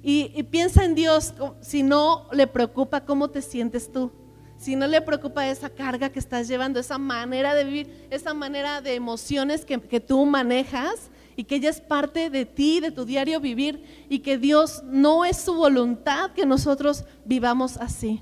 Y, 0.02 0.42
piensa 0.50 0.84
en 0.84 0.96
Dios, 0.96 1.32
si 1.60 1.84
no 1.84 2.26
le 2.32 2.48
preocupa 2.48 3.04
cómo 3.04 3.28
te 3.28 3.40
sientes 3.40 3.92
tú, 3.92 4.10
si 4.58 4.74
no 4.74 4.88
le 4.88 5.00
preocupa 5.00 5.48
esa 5.48 5.70
carga 5.70 6.10
que 6.10 6.18
estás 6.18 6.48
llevando, 6.48 6.80
esa 6.80 6.98
manera 6.98 7.54
de 7.54 7.64
vivir, 7.64 8.08
esa 8.10 8.34
manera 8.34 8.80
de 8.80 8.96
emociones 8.96 9.64
que, 9.64 9.80
que 9.80 10.00
tú 10.00 10.26
manejas 10.26 11.10
y 11.36 11.44
que 11.44 11.54
ella 11.54 11.70
es 11.70 11.80
parte 11.80 12.28
de 12.28 12.44
ti, 12.44 12.80
de 12.80 12.90
tu 12.90 13.04
diario 13.04 13.40
vivir 13.40 14.06
y 14.08 14.18
que 14.18 14.36
Dios 14.36 14.82
no 14.84 15.24
es 15.24 15.36
su 15.36 15.54
voluntad 15.54 16.32
que 16.32 16.44
nosotros 16.44 17.04
vivamos 17.24 17.76
así. 17.76 18.20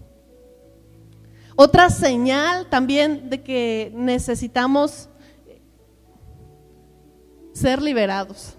Otra 1.56 1.88
señal 1.88 2.68
también 2.68 3.30
de 3.30 3.42
que 3.42 3.90
necesitamos 3.94 5.08
ser 7.54 7.80
liberados. 7.80 8.58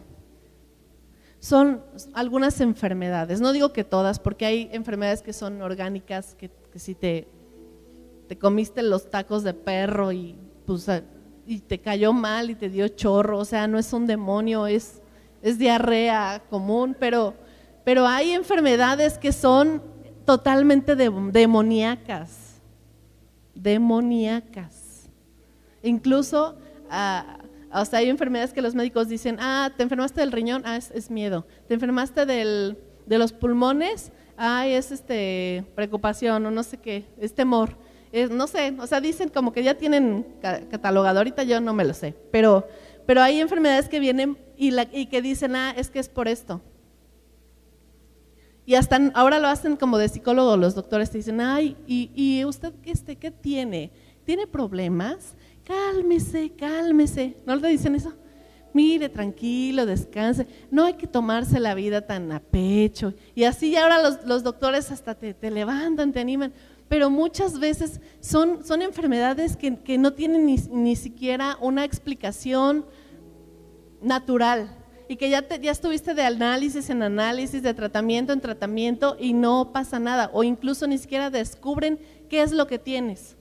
Son 1.39 1.83
algunas 2.15 2.59
enfermedades, 2.59 3.39
no 3.39 3.51
digo 3.51 3.71
que 3.71 3.83
todas, 3.83 4.17
porque 4.17 4.47
hay 4.47 4.69
enfermedades 4.73 5.21
que 5.21 5.33
son 5.33 5.61
orgánicas, 5.61 6.33
que, 6.33 6.49
que 6.73 6.79
si 6.79 6.95
te, 6.95 7.27
te 8.27 8.37
comiste 8.37 8.83
los 8.83 9.09
tacos 9.09 9.43
de 9.43 9.53
perro 9.53 10.11
y, 10.11 10.35
pues, 10.65 10.87
y 11.45 11.59
te 11.59 11.79
cayó 11.79 12.13
mal 12.13 12.49
y 12.49 12.55
te 12.55 12.69
dio 12.69 12.87
chorro, 12.89 13.39
o 13.39 13.45
sea, 13.45 13.67
no 13.67 13.79
es 13.79 13.93
un 13.93 14.05
demonio, 14.05 14.67
es, 14.67 15.01
es 15.41 15.57
diarrea 15.57 16.43
común, 16.49 16.95
pero, 16.99 17.33
pero 17.85 18.05
hay 18.05 18.31
enfermedades 18.31 19.17
que 19.17 19.31
son 19.31 19.81
totalmente 20.25 20.95
de- 20.95 21.09
demoníacas, 21.31 22.59
demoníacas. 23.55 25.09
Incluso, 25.83 26.57
ah, 26.89 27.39
o 27.71 27.85
sea, 27.85 27.99
hay 27.99 28.09
enfermedades 28.09 28.53
que 28.53 28.61
los 28.61 28.75
médicos 28.75 29.07
dicen, 29.07 29.37
ah, 29.39 29.71
te 29.75 29.83
enfermaste 29.83 30.19
del 30.21 30.31
riñón, 30.31 30.63
ah, 30.65 30.77
es, 30.77 30.91
es 30.91 31.09
miedo. 31.09 31.45
Te 31.67 31.73
enfermaste 31.75 32.25
del, 32.25 32.77
de 33.05 33.17
los 33.17 33.31
pulmones, 33.33 34.11
ah, 34.37 34.67
es 34.67 34.91
este, 34.91 35.63
preocupación 35.75 36.45
o 36.45 36.51
no 36.51 36.63
sé 36.63 36.77
qué, 36.77 37.05
es 37.19 37.33
temor. 37.33 37.77
Es, 38.11 38.29
no 38.29 38.47
sé, 38.47 38.73
o 38.79 38.87
sea, 38.87 39.01
dicen 39.01 39.29
como 39.29 39.51
que 39.51 39.63
ya 39.63 39.75
tienen 39.75 40.25
ca- 40.41 40.61
catalogado, 40.69 41.17
ahorita 41.19 41.43
yo 41.43 41.59
no 41.59 41.73
me 41.73 41.83
lo 41.85 41.93
sé, 41.93 42.15
pero, 42.31 42.67
pero 43.05 43.21
hay 43.21 43.39
enfermedades 43.39 43.89
que 43.89 43.99
vienen 43.99 44.37
y, 44.57 45.05
que 45.07 45.21
dicen, 45.21 45.55
ah, 45.55 45.73
es 45.75 45.89
que 45.89 45.99
es 45.99 46.09
por 46.09 46.27
esto. 46.27 46.61
Y 48.65 48.75
hasta 48.75 48.99
ahora 49.13 49.39
lo 49.39 49.47
hacen 49.47 49.77
como 49.77 49.97
de 49.97 50.09
psicólogo, 50.09 50.57
los 50.57 50.75
doctores 50.75 51.09
te 51.09 51.19
dicen, 51.19 51.39
ay, 51.39 51.77
¿y, 51.87 52.43
usted 52.43 52.73
este, 52.83 53.15
qué 53.15 53.31
tiene? 53.31 53.91
¿Tiene 54.25 54.45
problemas? 54.45 55.35
Cálmese, 55.63 56.51
cálmese. 56.57 57.37
¿No 57.45 57.55
le 57.55 57.69
dicen 57.69 57.95
eso? 57.95 58.13
Mire, 58.73 59.07
tranquilo, 59.07 59.85
descanse. 59.85 60.47
No 60.69 60.83
hay 60.83 60.95
que 60.95 61.07
tomarse 61.07 61.59
la 61.61 61.75
vida 61.75 62.01
tan 62.01 62.31
a 62.33 62.41
pecho. 62.41 63.13
Y 63.35 63.45
así 63.45 63.75
ahora 63.77 64.01
los, 64.01 64.25
los 64.25 64.43
doctores 64.43 64.91
hasta 64.91 65.15
te, 65.15 65.33
te 65.33 65.49
levantan, 65.49 66.11
te 66.11 66.19
animan. 66.19 66.51
Pero 66.89 67.09
muchas 67.09 67.59
veces 67.59 67.99
son, 68.21 68.63
son 68.65 68.81
enfermedades 68.81 69.57
que, 69.57 69.77
que 69.79 69.97
no 69.97 70.13
tienen 70.13 70.45
ni, 70.45 70.55
ni 70.71 70.95
siquiera 70.95 71.57
una 71.59 71.83
explicación 71.83 72.85
natural 74.01 74.69
y 75.09 75.15
que 75.15 75.29
ya, 75.29 75.41
te- 75.41 75.59
ya 75.59 75.71
estuviste 75.71 76.13
de 76.13 76.21
análisis 76.23 76.89
en 76.89 77.01
análisis, 77.01 77.63
de 77.63 77.73
tratamiento 77.73 78.33
en 78.33 78.41
tratamiento 78.41 79.15
y 79.19 79.33
no 79.33 79.71
pasa 79.73 79.99
nada, 79.99 80.29
o 80.33 80.43
incluso 80.43 80.85
ni 80.87 80.97
siquiera 80.97 81.29
descubren 81.29 81.99
qué 82.29 82.41
es 82.41 82.51
lo 82.51 82.67
que 82.67 82.77
tienes. 82.79 83.35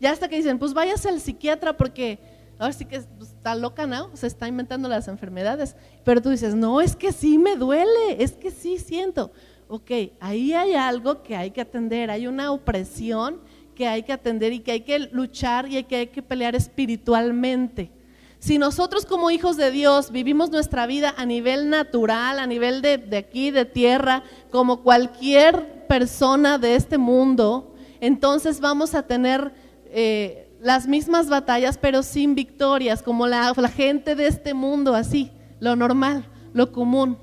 Ya 0.00 0.10
hasta 0.10 0.28
que 0.28 0.36
dicen, 0.36 0.58
pues 0.58 0.74
váyase 0.74 1.08
al 1.08 1.20
psiquiatra 1.20 1.76
porque 1.76 2.18
ahora 2.58 2.72
sí 2.72 2.84
que 2.84 2.96
es- 2.96 3.08
pues, 3.18 3.30
está 3.30 3.54
loca, 3.54 3.86
¿no? 3.86 4.10
Se 4.16 4.26
está 4.26 4.48
inventando 4.48 4.88
las 4.88 5.06
enfermedades. 5.06 5.76
Pero 6.04 6.20
tú 6.20 6.30
dices, 6.30 6.54
no, 6.56 6.80
es 6.80 6.96
que 6.96 7.12
sí 7.12 7.38
me 7.38 7.54
duele, 7.56 8.16
es 8.18 8.32
que 8.32 8.50
sí 8.50 8.78
siento. 8.78 9.30
Ok, 9.68 9.90
ahí 10.20 10.52
hay 10.52 10.74
algo 10.74 11.22
que 11.22 11.36
hay 11.36 11.50
que 11.50 11.60
atender, 11.60 12.10
hay 12.10 12.26
una 12.26 12.52
opresión 12.52 13.40
que 13.74 13.88
hay 13.88 14.02
que 14.02 14.12
atender 14.12 14.52
y 14.52 14.60
que 14.60 14.72
hay 14.72 14.80
que 14.82 14.98
luchar 14.98 15.70
y 15.70 15.82
que 15.84 15.96
hay 15.96 16.06
que 16.08 16.22
pelear 16.22 16.54
espiritualmente. 16.54 17.90
Si 18.38 18.58
nosotros 18.58 19.06
como 19.06 19.30
hijos 19.30 19.56
de 19.56 19.70
Dios 19.70 20.10
vivimos 20.10 20.50
nuestra 20.50 20.86
vida 20.86 21.14
a 21.16 21.24
nivel 21.24 21.70
natural, 21.70 22.38
a 22.38 22.46
nivel 22.46 22.82
de, 22.82 22.98
de 22.98 23.16
aquí, 23.16 23.50
de 23.50 23.64
tierra, 23.64 24.24
como 24.50 24.82
cualquier 24.82 25.86
persona 25.86 26.58
de 26.58 26.74
este 26.74 26.98
mundo, 26.98 27.72
entonces 28.00 28.58
vamos 28.60 28.96
a 28.96 29.06
tener 29.06 29.52
eh, 29.86 30.50
las 30.60 30.88
mismas 30.88 31.28
batallas, 31.28 31.78
pero 31.78 32.02
sin 32.02 32.34
victorias, 32.34 33.02
como 33.02 33.26
la, 33.26 33.52
la 33.56 33.68
gente 33.68 34.16
de 34.16 34.26
este 34.26 34.54
mundo, 34.54 34.94
así, 34.94 35.30
lo 35.60 35.76
normal, 35.76 36.24
lo 36.52 36.72
común. 36.72 37.18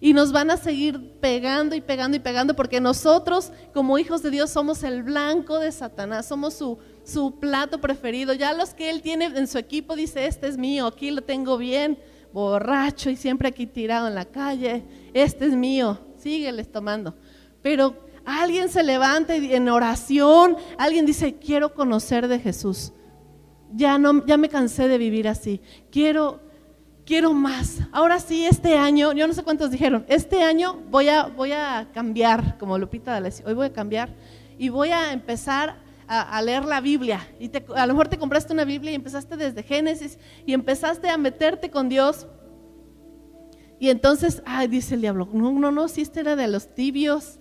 Y 0.00 0.12
nos 0.12 0.30
van 0.30 0.50
a 0.50 0.56
seguir 0.56 1.18
pegando 1.20 1.74
y 1.74 1.80
pegando 1.80 2.16
y 2.16 2.20
pegando 2.20 2.54
porque 2.54 2.80
nosotros 2.80 3.52
como 3.74 3.98
hijos 3.98 4.22
de 4.22 4.30
Dios 4.30 4.50
somos 4.50 4.84
el 4.84 5.02
blanco 5.02 5.58
de 5.58 5.72
Satanás, 5.72 6.26
somos 6.26 6.54
su, 6.54 6.78
su 7.04 7.38
plato 7.40 7.80
preferido. 7.80 8.32
Ya 8.32 8.52
los 8.52 8.74
que 8.74 8.90
él 8.90 9.02
tiene 9.02 9.24
en 9.24 9.48
su 9.48 9.58
equipo 9.58 9.96
dice, 9.96 10.26
este 10.26 10.46
es 10.46 10.56
mío, 10.56 10.86
aquí 10.86 11.10
lo 11.10 11.22
tengo 11.22 11.58
bien, 11.58 11.98
borracho 12.32 13.10
y 13.10 13.16
siempre 13.16 13.48
aquí 13.48 13.66
tirado 13.66 14.06
en 14.06 14.14
la 14.14 14.26
calle, 14.26 14.84
este 15.14 15.46
es 15.46 15.54
mío, 15.54 15.98
sígueles 16.16 16.70
tomando. 16.70 17.16
Pero 17.60 17.96
alguien 18.24 18.68
se 18.68 18.84
levanta 18.84 19.34
en 19.34 19.68
oración, 19.68 20.56
alguien 20.76 21.06
dice, 21.06 21.34
quiero 21.34 21.74
conocer 21.74 22.28
de 22.28 22.38
Jesús. 22.38 22.92
Ya 23.72 23.98
no, 23.98 24.24
ya 24.24 24.36
me 24.36 24.48
cansé 24.48 24.86
de 24.86 24.96
vivir 24.96 25.26
así. 25.28 25.60
Quiero 25.90 26.47
quiero 27.08 27.32
más. 27.32 27.78
Ahora 27.90 28.20
sí, 28.20 28.44
este 28.44 28.76
año, 28.76 29.14
yo 29.14 29.26
no 29.26 29.32
sé 29.32 29.42
cuántos 29.42 29.70
dijeron, 29.70 30.04
este 30.08 30.42
año 30.42 30.82
voy 30.90 31.08
a, 31.08 31.22
voy 31.24 31.52
a 31.52 31.88
cambiar, 31.94 32.58
como 32.58 32.76
Lupita 32.76 33.12
D'Alessio, 33.12 33.46
hoy 33.46 33.54
voy 33.54 33.66
a 33.68 33.72
cambiar 33.72 34.10
y 34.58 34.68
voy 34.68 34.90
a 34.90 35.14
empezar 35.14 35.76
a, 36.06 36.42
leer 36.42 36.66
la 36.66 36.82
Biblia. 36.82 37.26
Y 37.40 37.50
a 37.74 37.86
lo 37.86 37.94
mejor 37.94 38.08
te 38.08 38.18
compraste 38.18 38.52
una 38.52 38.66
Biblia 38.66 38.92
y 38.92 38.94
empezaste 38.94 39.38
desde 39.38 39.62
Génesis 39.62 40.18
y 40.44 40.52
empezaste 40.52 41.08
a 41.08 41.16
meterte 41.16 41.70
con 41.70 41.88
Dios. 41.88 42.26
Y 43.78 43.88
entonces, 43.88 44.42
ay, 44.44 44.68
dice 44.68 44.94
el 44.94 45.00
diablo, 45.00 45.30
no, 45.32 45.50
no, 45.52 45.70
no, 45.70 45.88
si 45.88 46.02
este 46.02 46.20
era 46.20 46.36
de 46.36 46.46
los 46.46 46.74
tibios, 46.74 47.38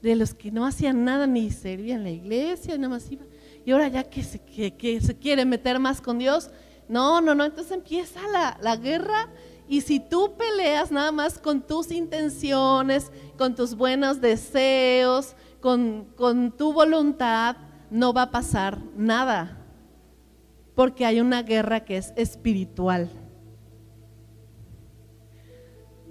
de 0.00 0.16
los 0.16 0.32
que 0.32 0.50
no 0.50 0.64
hacían 0.64 1.04
nada 1.04 1.26
ni 1.26 1.50
servían 1.50 2.04
la 2.04 2.10
iglesia, 2.10 2.74
nada 2.78 2.94
más. 2.94 3.10
Y 3.66 3.70
ahora 3.70 3.88
ya 3.88 4.02
que 4.02 4.22
se, 4.22 4.38
que 4.38 4.98
se 5.02 5.18
quiere 5.18 5.44
meter 5.44 5.78
más 5.78 6.00
con 6.00 6.18
Dios, 6.18 6.50
no, 6.90 7.20
no, 7.20 7.36
no, 7.36 7.44
entonces 7.44 7.70
empieza 7.70 8.18
la, 8.60 8.76
guerra 8.76 9.28
y 9.68 9.82
si 9.82 10.00
tú 10.00 10.34
peleas 10.36 10.90
nada 10.90 11.12
más 11.12 11.38
con 11.38 11.62
tus 11.62 11.92
intenciones, 11.92 13.12
con 13.38 13.54
tus 13.54 13.76
buenos 13.76 14.20
deseos, 14.20 15.36
con, 15.60 16.06
con 16.16 16.50
tu 16.50 16.72
voluntad, 16.72 17.56
no 17.92 18.12
va 18.12 18.22
a 18.22 18.30
pasar 18.32 18.80
nada. 18.96 19.64
Porque 20.74 21.06
hay 21.06 21.20
una 21.20 21.44
guerra 21.44 21.84
que 21.84 21.96
es 21.96 22.12
espiritual. 22.16 23.08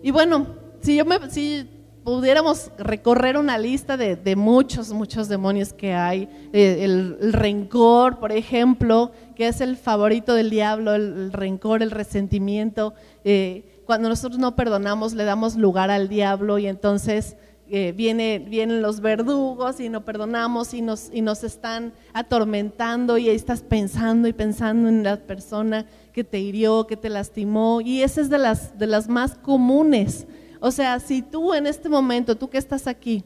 Y 0.01 0.11
bueno, 0.11 0.47
si 0.79 0.95
yo 0.95 1.03
me, 1.03 1.29
si 1.29 1.69
pudiéramos 2.09 2.71
recorrer 2.79 3.37
una 3.37 3.59
lista 3.59 3.95
de, 3.95 4.35
muchos, 4.35 4.91
muchos 4.91 5.29
demonios 5.29 5.73
que 5.73 5.93
hay, 5.93 6.27
eh, 6.53 6.83
el, 6.83 7.33
rencor, 7.33 8.17
por 8.17 8.31
ejemplo, 8.31 9.11
que 9.35 9.47
es 9.47 9.61
el 9.61 9.77
favorito 9.77 10.33
del 10.33 10.49
diablo, 10.49 10.95
el, 10.95 11.31
rencor, 11.31 11.83
el 11.83 11.91
resentimiento. 11.91 12.95
Eh, 13.23 13.83
cuando 13.85 14.09
nosotros 14.09 14.39
no 14.39 14.55
perdonamos, 14.55 15.13
le 15.13 15.23
damos 15.23 15.55
lugar 15.55 15.91
al 15.91 16.09
diablo 16.09 16.57
y 16.57 16.65
entonces 16.65 17.37
eh, 17.69 17.93
viene, 17.95 18.39
vienen 18.39 18.81
los 18.81 19.01
verdugos 19.01 19.79
y 19.79 19.89
no 19.89 20.03
perdonamos 20.03 20.73
y 20.73 20.81
nos, 20.81 21.11
y 21.13 21.21
nos 21.21 21.43
están 21.43 21.93
atormentando 22.13 23.19
y 23.19 23.29
ahí 23.29 23.35
estás 23.35 23.61
pensando 23.61 24.27
y 24.27 24.33
pensando 24.33 24.89
en 24.89 25.03
la 25.03 25.17
persona 25.17 25.85
que 26.11 26.23
te 26.23 26.39
hirió, 26.39 26.87
que 26.87 26.97
te 26.97 27.09
lastimó. 27.09 27.81
Y 27.81 28.01
esa 28.01 28.21
es 28.21 28.31
de 28.31 28.39
las, 28.39 28.79
de 28.79 28.87
las 28.87 29.07
más 29.07 29.35
comunes 29.35 30.25
o 30.59 30.71
sea, 30.71 30.99
si 30.99 31.21
tú 31.21 31.53
en 31.53 31.67
este 31.67 31.89
momento, 31.89 32.35
tú 32.35 32.49
que 32.49 32.57
estás 32.57 32.87
aquí, 32.87 33.23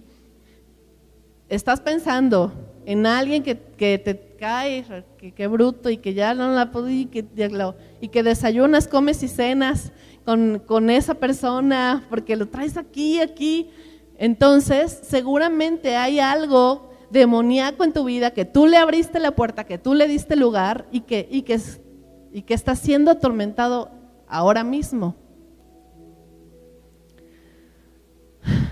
estás 1.50 1.82
pensando 1.82 2.52
en 2.86 3.06
alguien 3.06 3.44
que, 3.44 3.56
te 3.56 4.36
cae, 4.38 4.86
que, 5.36 5.48
bruto 5.48 5.90
y 5.90 5.98
que 5.98 6.14
ya 6.14 6.34
no 6.34 6.52
la 6.52 6.72
pude 6.72 6.94
y 6.94 7.06
que, 7.06 7.26
y 8.02 8.08
que 8.10 8.24
desayunas, 8.24 8.88
comes 8.88 9.24
y 9.24 9.28
cenas 9.28 9.92
con, 10.26 10.62
con 10.66 10.90
esa 10.90 11.16
persona 11.16 12.06
porque 12.10 12.36
lo 12.36 12.48
traes 12.48 12.78
aquí, 12.78 13.20
aquí, 13.20 13.70
entonces 14.18 15.00
seguramente 15.04 15.96
hay 15.96 16.20
algo 16.20 16.92
demoníaco 17.10 17.84
en 17.84 17.94
tu 17.94 18.04
vida 18.06 18.32
que 18.32 18.46
tú 18.46 18.68
le 18.68 18.78
abriste 18.78 19.20
la 19.20 19.32
puerta, 19.32 19.66
que 19.66 19.78
tú 19.78 19.94
le 19.94 20.08
diste 20.08 20.36
lugar 20.36 20.88
y 20.92 21.02
que, 21.02 21.28
y 21.32 21.44
que, 21.44 21.60
y 22.32 22.42
que 22.42 22.54
está 22.54 22.76
siendo 22.76 23.12
atormentado 23.12 23.92
ahora 24.28 24.64
mismo. 24.64 25.16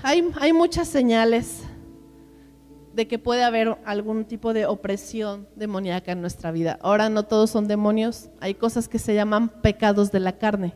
Hay, 0.03 0.53
muchas 0.53 0.87
señales 0.87 1.63
de 2.93 3.07
que 3.07 3.19
puede 3.19 3.43
haber 3.43 3.77
algún 3.85 4.25
tipo 4.25 4.53
de 4.53 4.65
opresión 4.65 5.47
demoníaca 5.55 6.11
en 6.11 6.21
nuestra 6.21 6.51
vida. 6.51 6.77
Ahora 6.81 7.09
no 7.09 7.23
todos 7.23 7.49
son 7.49 7.67
demonios, 7.67 8.29
hay 8.39 8.55
cosas 8.55 8.87
que 8.87 8.99
se 8.99 9.13
llaman 9.13 9.49
pecados 9.61 10.11
de 10.11 10.19
la 10.19 10.37
carne. 10.37 10.75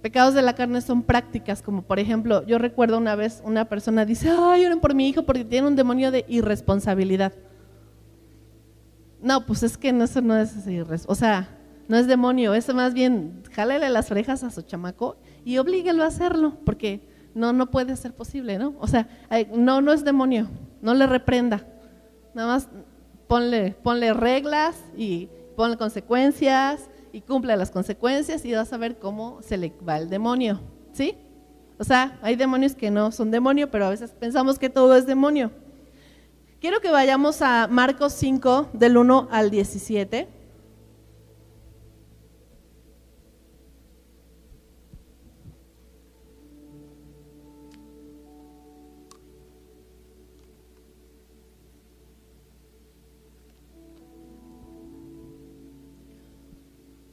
Pecados 0.00 0.34
de 0.34 0.42
la 0.42 0.54
carne 0.54 0.80
son 0.80 1.02
prácticas, 1.02 1.62
como 1.62 1.82
por 1.82 1.98
ejemplo, 1.98 2.44
yo 2.46 2.58
recuerdo 2.58 2.98
una 2.98 3.14
vez 3.14 3.42
una 3.44 3.66
persona 3.66 4.04
dice, 4.04 4.30
ay, 4.30 4.64
oren 4.64 4.80
por 4.80 4.94
mi 4.94 5.08
hijo 5.08 5.24
porque 5.24 5.44
tiene 5.44 5.68
un 5.68 5.76
demonio 5.76 6.10
de 6.10 6.24
irresponsabilidad. 6.28 7.32
No, 9.20 9.46
pues 9.46 9.62
es 9.62 9.78
que 9.78 9.90
eso 9.90 10.20
no 10.20 10.36
es 10.36 10.54
o 11.06 11.14
sea, 11.14 11.48
no 11.86 11.96
es 11.96 12.06
demonio, 12.08 12.54
es 12.54 12.72
más 12.74 12.94
bien, 12.94 13.42
jálele 13.52 13.90
las 13.90 14.10
orejas 14.10 14.42
a 14.42 14.50
su 14.50 14.62
chamaco 14.62 15.16
y 15.44 15.58
oblíguelo 15.58 16.02
a 16.02 16.06
hacerlo, 16.06 16.58
porque 16.64 17.11
no, 17.34 17.52
no 17.52 17.70
puede 17.70 17.96
ser 17.96 18.14
posible, 18.14 18.58
¿no? 18.58 18.74
O 18.78 18.86
sea, 18.86 19.08
no, 19.54 19.80
no 19.80 19.92
es 19.92 20.04
demonio, 20.04 20.48
no 20.80 20.94
le 20.94 21.06
reprenda. 21.06 21.66
Nada 22.34 22.48
más 22.48 22.68
ponle, 23.28 23.76
ponle 23.82 24.12
reglas 24.12 24.76
y 24.96 25.28
ponle 25.56 25.76
consecuencias 25.76 26.88
y 27.12 27.20
cumple 27.20 27.56
las 27.56 27.70
consecuencias 27.70 28.44
y 28.44 28.52
vas 28.52 28.72
a 28.72 28.78
ver 28.78 28.98
cómo 28.98 29.40
se 29.42 29.56
le 29.56 29.72
va 29.86 29.98
el 29.98 30.08
demonio, 30.08 30.60
¿sí? 30.92 31.16
O 31.78 31.84
sea, 31.84 32.18
hay 32.22 32.36
demonios 32.36 32.74
que 32.74 32.90
no 32.90 33.12
son 33.12 33.30
demonio, 33.30 33.70
pero 33.70 33.86
a 33.86 33.90
veces 33.90 34.12
pensamos 34.12 34.58
que 34.58 34.70
todo 34.70 34.96
es 34.96 35.06
demonio. 35.06 35.50
Quiero 36.60 36.80
que 36.80 36.90
vayamos 36.90 37.42
a 37.42 37.66
Marcos 37.68 38.12
5, 38.12 38.68
del 38.72 38.96
1 38.96 39.28
al 39.32 39.50
17. 39.50 40.28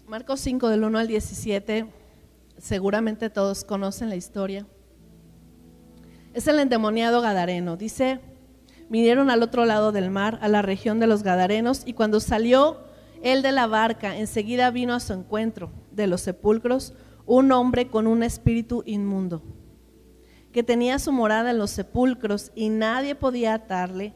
Marcos 0.10 0.40
5 0.40 0.70
del 0.70 0.86
1 0.86 0.98
al 0.98 1.08
17, 1.08 1.86
seguramente 2.58 3.30
todos 3.30 3.64
conocen 3.64 4.10
la 4.10 4.16
historia. 4.16 4.66
Es 6.34 6.48
el 6.48 6.58
endemoniado 6.58 7.22
Gadareno. 7.22 7.78
Dice, 7.78 8.20
vinieron 8.90 9.30
al 9.30 9.44
otro 9.44 9.66
lado 9.66 9.92
del 9.92 10.10
mar, 10.10 10.40
a 10.42 10.48
la 10.48 10.64
región 10.64 11.00
de 11.00 11.06
los 11.06 11.22
Gadarenos, 11.22 11.84
y 11.86 11.94
cuando 11.94 12.20
salió 12.22 12.80
él 13.22 13.44
de 13.44 13.52
la 13.52 13.68
barca, 13.68 14.18
enseguida 14.18 14.72
vino 14.72 14.96
a 14.96 15.00
su 15.00 15.14
encuentro 15.14 15.72
de 15.92 16.08
los 16.08 16.22
sepulcros 16.22 16.96
un 17.28 17.52
hombre 17.52 17.90
con 17.90 18.08
un 18.08 18.24
espíritu 18.24 18.82
inmundo, 18.88 19.44
que 20.52 20.64
tenía 20.64 20.98
su 20.98 21.12
morada 21.12 21.52
en 21.52 21.60
los 21.60 21.70
sepulcros 21.70 22.52
y 22.56 22.70
nadie 22.70 23.14
podía 23.14 23.54
atarle 23.54 24.16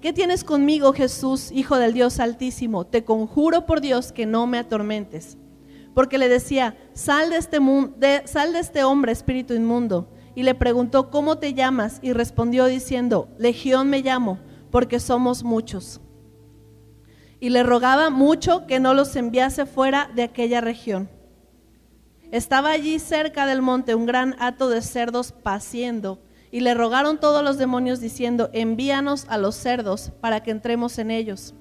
¿Qué 0.00 0.12
tienes 0.12 0.44
conmigo, 0.44 0.92
Jesús, 0.92 1.50
Hijo 1.50 1.76
del 1.76 1.92
Dios 1.92 2.20
Altísimo? 2.20 2.86
Te 2.86 3.04
conjuro 3.04 3.66
por 3.66 3.80
Dios 3.80 4.12
que 4.12 4.26
no 4.26 4.46
me 4.46 4.58
atormentes. 4.58 5.36
Porque 5.92 6.18
le 6.18 6.28
decía, 6.28 6.76
sal 6.92 7.30
de 7.30 7.36
este, 7.36 7.58
sal 8.26 8.52
de 8.52 8.60
este 8.60 8.84
hombre, 8.84 9.10
espíritu 9.10 9.54
inmundo. 9.54 10.08
Y 10.36 10.44
le 10.44 10.54
preguntó, 10.54 11.10
¿cómo 11.10 11.38
te 11.38 11.52
llamas? 11.52 11.98
Y 12.00 12.12
respondió 12.12 12.66
diciendo, 12.66 13.28
Legión 13.38 13.90
me 13.90 14.02
llamo, 14.02 14.38
porque 14.70 15.00
somos 15.00 15.42
muchos. 15.42 16.00
y 17.40 17.50
le 17.50 17.62
rogaba 17.62 18.10
mucho 18.10 18.66
que 18.66 18.80
no 18.80 18.94
los 18.94 19.14
enviase 19.16 19.66
fuera 19.66 20.10
de 20.14 20.22
aquella 20.24 20.60
región. 20.60 21.08
Estaba 22.30 22.70
allí 22.70 22.98
cerca 22.98 23.46
del 23.46 23.62
monte 23.62 23.94
un 23.94 24.06
gran 24.06 24.34
hato 24.38 24.68
de 24.68 24.82
cerdos 24.82 25.32
paciendo, 25.32 26.20
y 26.50 26.60
le 26.60 26.74
rogaron 26.74 27.18
todos 27.18 27.42
los 27.42 27.58
demonios 27.58 28.00
diciendo, 28.00 28.50
envíanos 28.52 29.26
a 29.28 29.38
los 29.38 29.54
cerdos 29.54 30.12
para 30.20 30.42
que 30.42 30.50
entremos 30.50 30.98
en 30.98 31.10
ellos. 31.10 31.54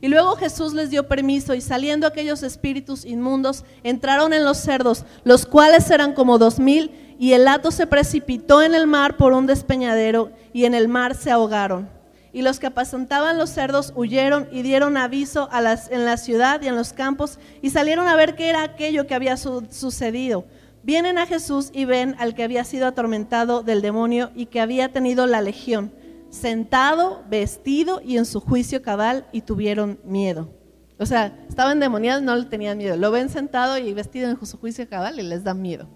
Y 0.00 0.08
luego 0.08 0.34
Jesús 0.34 0.74
les 0.74 0.90
dio 0.90 1.06
permiso 1.06 1.54
y 1.54 1.60
saliendo 1.60 2.08
aquellos 2.08 2.42
espíritus 2.42 3.04
inmundos 3.04 3.64
entraron 3.84 4.32
en 4.32 4.44
los 4.44 4.58
cerdos, 4.58 5.04
los 5.22 5.46
cuales 5.46 5.88
eran 5.90 6.12
como 6.12 6.38
dos 6.38 6.58
mil, 6.58 6.90
y 7.20 7.34
el 7.34 7.46
hato 7.46 7.70
se 7.70 7.86
precipitó 7.86 8.62
en 8.62 8.74
el 8.74 8.88
mar 8.88 9.16
por 9.16 9.32
un 9.32 9.46
despeñadero 9.46 10.32
y 10.52 10.64
en 10.64 10.74
el 10.74 10.88
mar 10.88 11.14
se 11.14 11.30
ahogaron. 11.30 11.88
Y 12.32 12.42
los 12.42 12.58
que 12.58 12.66
apacentaban 12.66 13.38
los 13.38 13.50
cerdos 13.50 13.92
huyeron 13.94 14.48
y 14.50 14.62
dieron 14.62 14.96
aviso 14.96 15.48
a 15.52 15.60
las, 15.60 15.88
en 15.92 16.04
la 16.04 16.16
ciudad 16.16 16.60
y 16.62 16.66
en 16.66 16.74
los 16.74 16.92
campos 16.92 17.38
y 17.60 17.70
salieron 17.70 18.08
a 18.08 18.16
ver 18.16 18.34
qué 18.34 18.48
era 18.48 18.64
aquello 18.64 19.06
que 19.06 19.14
había 19.14 19.36
sucedido. 19.36 20.46
Vienen 20.82 21.18
a 21.18 21.26
Jesús 21.26 21.70
y 21.72 21.84
ven 21.84 22.16
al 22.18 22.34
que 22.34 22.42
había 22.42 22.64
sido 22.64 22.86
atormentado 22.86 23.62
del 23.62 23.82
demonio 23.82 24.30
y 24.34 24.46
que 24.46 24.60
había 24.60 24.92
tenido 24.92 25.26
la 25.26 25.40
legión 25.40 25.92
sentado, 26.32 27.22
vestido 27.28 28.00
y 28.02 28.16
en 28.16 28.24
su 28.24 28.40
juicio 28.40 28.82
cabal 28.82 29.26
y 29.32 29.42
tuvieron 29.42 30.00
miedo. 30.02 30.50
O 30.98 31.06
sea, 31.06 31.38
estaban 31.48 31.78
demoniados, 31.78 32.22
no 32.22 32.34
le 32.34 32.46
tenían 32.46 32.78
miedo. 32.78 32.96
Lo 32.96 33.10
ven 33.10 33.28
sentado 33.28 33.76
y 33.78 33.92
vestido 33.92 34.30
en 34.30 34.44
su 34.44 34.58
juicio 34.58 34.88
cabal 34.88 35.20
y 35.20 35.22
les 35.22 35.44
da 35.44 35.54
miedo. 35.54 35.88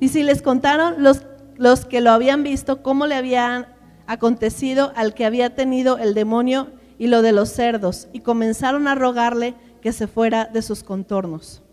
Y 0.00 0.08
si 0.08 0.22
les 0.22 0.42
contaron 0.42 1.02
los, 1.02 1.26
los 1.56 1.86
que 1.86 2.00
lo 2.00 2.10
habían 2.10 2.42
visto 2.42 2.82
cómo 2.82 3.06
le 3.06 3.14
habían 3.14 3.66
acontecido 4.06 4.92
al 4.96 5.14
que 5.14 5.24
había 5.24 5.54
tenido 5.54 5.98
el 5.98 6.14
demonio 6.14 6.68
y 6.98 7.06
lo 7.06 7.22
de 7.22 7.32
los 7.32 7.48
cerdos, 7.48 8.08
y 8.12 8.20
comenzaron 8.20 8.86
a 8.86 8.94
rogarle 8.94 9.54
que 9.80 9.92
se 9.92 10.06
fuera 10.06 10.44
de 10.44 10.62
sus 10.62 10.84
contornos. 10.84 11.63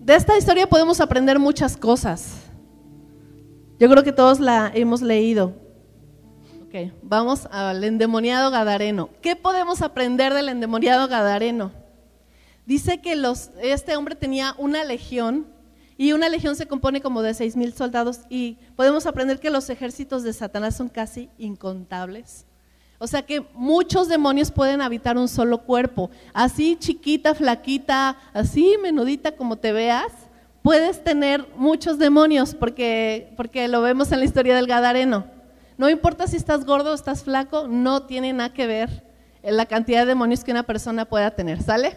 De 0.00 0.14
esta 0.14 0.38
historia 0.38 0.66
podemos 0.66 0.98
aprender 0.98 1.38
muchas 1.38 1.76
cosas. 1.76 2.36
Yo 3.78 3.88
creo 3.90 4.02
que 4.02 4.12
todos 4.12 4.40
la 4.40 4.72
hemos 4.74 5.02
leído. 5.02 5.54
Ok, 6.64 6.90
vamos 7.02 7.46
al 7.50 7.84
endemoniado 7.84 8.50
gadareno. 8.50 9.10
¿Qué 9.20 9.36
podemos 9.36 9.82
aprender 9.82 10.32
del 10.32 10.48
endemoniado 10.48 11.06
gadareno? 11.06 11.70
Dice 12.64 13.02
que 13.02 13.14
los, 13.14 13.50
este 13.60 13.94
hombre 13.94 14.14
tenía 14.14 14.54
una 14.56 14.84
legión 14.84 15.46
y 15.98 16.14
una 16.14 16.30
legión 16.30 16.56
se 16.56 16.66
compone 16.66 17.02
como 17.02 17.20
de 17.20 17.34
seis 17.34 17.54
mil 17.54 17.74
soldados 17.74 18.20
y 18.30 18.56
podemos 18.76 19.04
aprender 19.04 19.38
que 19.38 19.50
los 19.50 19.68
ejércitos 19.68 20.22
de 20.22 20.32
Satanás 20.32 20.76
son 20.76 20.88
casi 20.88 21.28
incontables. 21.36 22.46
O 23.02 23.06
sea 23.06 23.22
que 23.22 23.42
muchos 23.54 24.08
demonios 24.08 24.50
pueden 24.50 24.82
habitar 24.82 25.16
un 25.16 25.26
solo 25.26 25.62
cuerpo. 25.62 26.10
Así 26.34 26.76
chiquita, 26.78 27.34
flaquita, 27.34 28.18
así 28.34 28.76
menudita 28.82 29.32
como 29.32 29.56
te 29.56 29.72
veas, 29.72 30.12
puedes 30.60 31.02
tener 31.02 31.48
muchos 31.56 31.98
demonios 31.98 32.54
porque, 32.54 33.32
porque 33.38 33.68
lo 33.68 33.80
vemos 33.80 34.12
en 34.12 34.18
la 34.18 34.26
historia 34.26 34.54
del 34.54 34.66
Gadareno. 34.66 35.24
No 35.78 35.88
importa 35.88 36.26
si 36.26 36.36
estás 36.36 36.66
gordo 36.66 36.90
o 36.90 36.94
estás 36.94 37.24
flaco, 37.24 37.66
no 37.68 38.02
tiene 38.02 38.34
nada 38.34 38.52
que 38.52 38.66
ver 38.66 39.02
la 39.42 39.64
cantidad 39.64 40.00
de 40.00 40.06
demonios 40.08 40.44
que 40.44 40.50
una 40.50 40.64
persona 40.64 41.06
pueda 41.06 41.30
tener, 41.30 41.62
¿sale? 41.62 41.96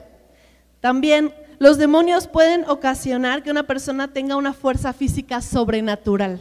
También 0.80 1.34
los 1.60 1.78
demonios 1.78 2.30
pueden 2.30 2.64
ocasionar 2.70 3.44
que 3.44 3.52
una 3.52 3.64
persona 3.64 4.08
tenga 4.08 4.38
una 4.38 4.54
fuerza 4.54 4.94
física 4.94 5.42
sobrenatural. 5.42 6.40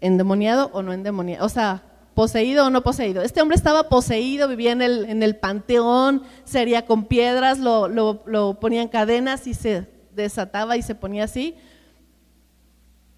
¿Endemoniado 0.00 0.70
o 0.72 0.82
no 0.82 0.92
endemoniado? 0.92 1.44
O 1.44 1.48
sea, 1.48 1.82
poseído 2.14 2.66
o 2.66 2.70
no 2.70 2.82
poseído. 2.82 3.22
Este 3.22 3.42
hombre 3.42 3.56
estaba 3.56 3.88
poseído, 3.90 4.48
vivía 4.48 4.72
en 4.72 4.82
el, 4.82 5.04
en 5.04 5.22
el 5.22 5.36
panteón, 5.36 6.22
sería 6.44 6.86
con 6.86 7.04
piedras, 7.04 7.58
lo, 7.58 7.88
lo, 7.88 8.22
lo 8.26 8.58
ponían 8.58 8.88
cadenas 8.88 9.46
y 9.46 9.54
se 9.54 9.86
desataba 10.14 10.78
y 10.78 10.82
se 10.82 10.94
ponía 10.94 11.24
así. 11.24 11.54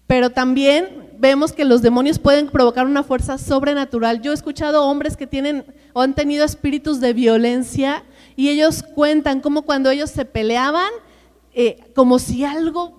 Pero 0.05 0.31
también 0.31 1.09
vemos 1.17 1.53
que 1.53 1.65
los 1.65 1.81
demonios 1.81 2.19
pueden 2.19 2.49
provocar 2.49 2.85
una 2.85 3.03
fuerza 3.03 3.37
sobrenatural. 3.37 4.21
Yo 4.21 4.31
he 4.31 4.33
escuchado 4.33 4.85
hombres 4.85 5.15
que 5.15 5.27
tienen 5.27 5.65
o 5.93 6.01
han 6.01 6.13
tenido 6.13 6.43
espíritus 6.43 6.99
de 6.99 7.13
violencia 7.13 8.03
y 8.35 8.49
ellos 8.49 8.83
cuentan 8.83 9.39
cómo 9.39 9.61
cuando 9.61 9.89
ellos 9.91 10.09
se 10.09 10.25
peleaban, 10.25 10.89
eh, 11.53 11.91
como 11.95 12.19
si 12.19 12.43
algo 12.43 12.98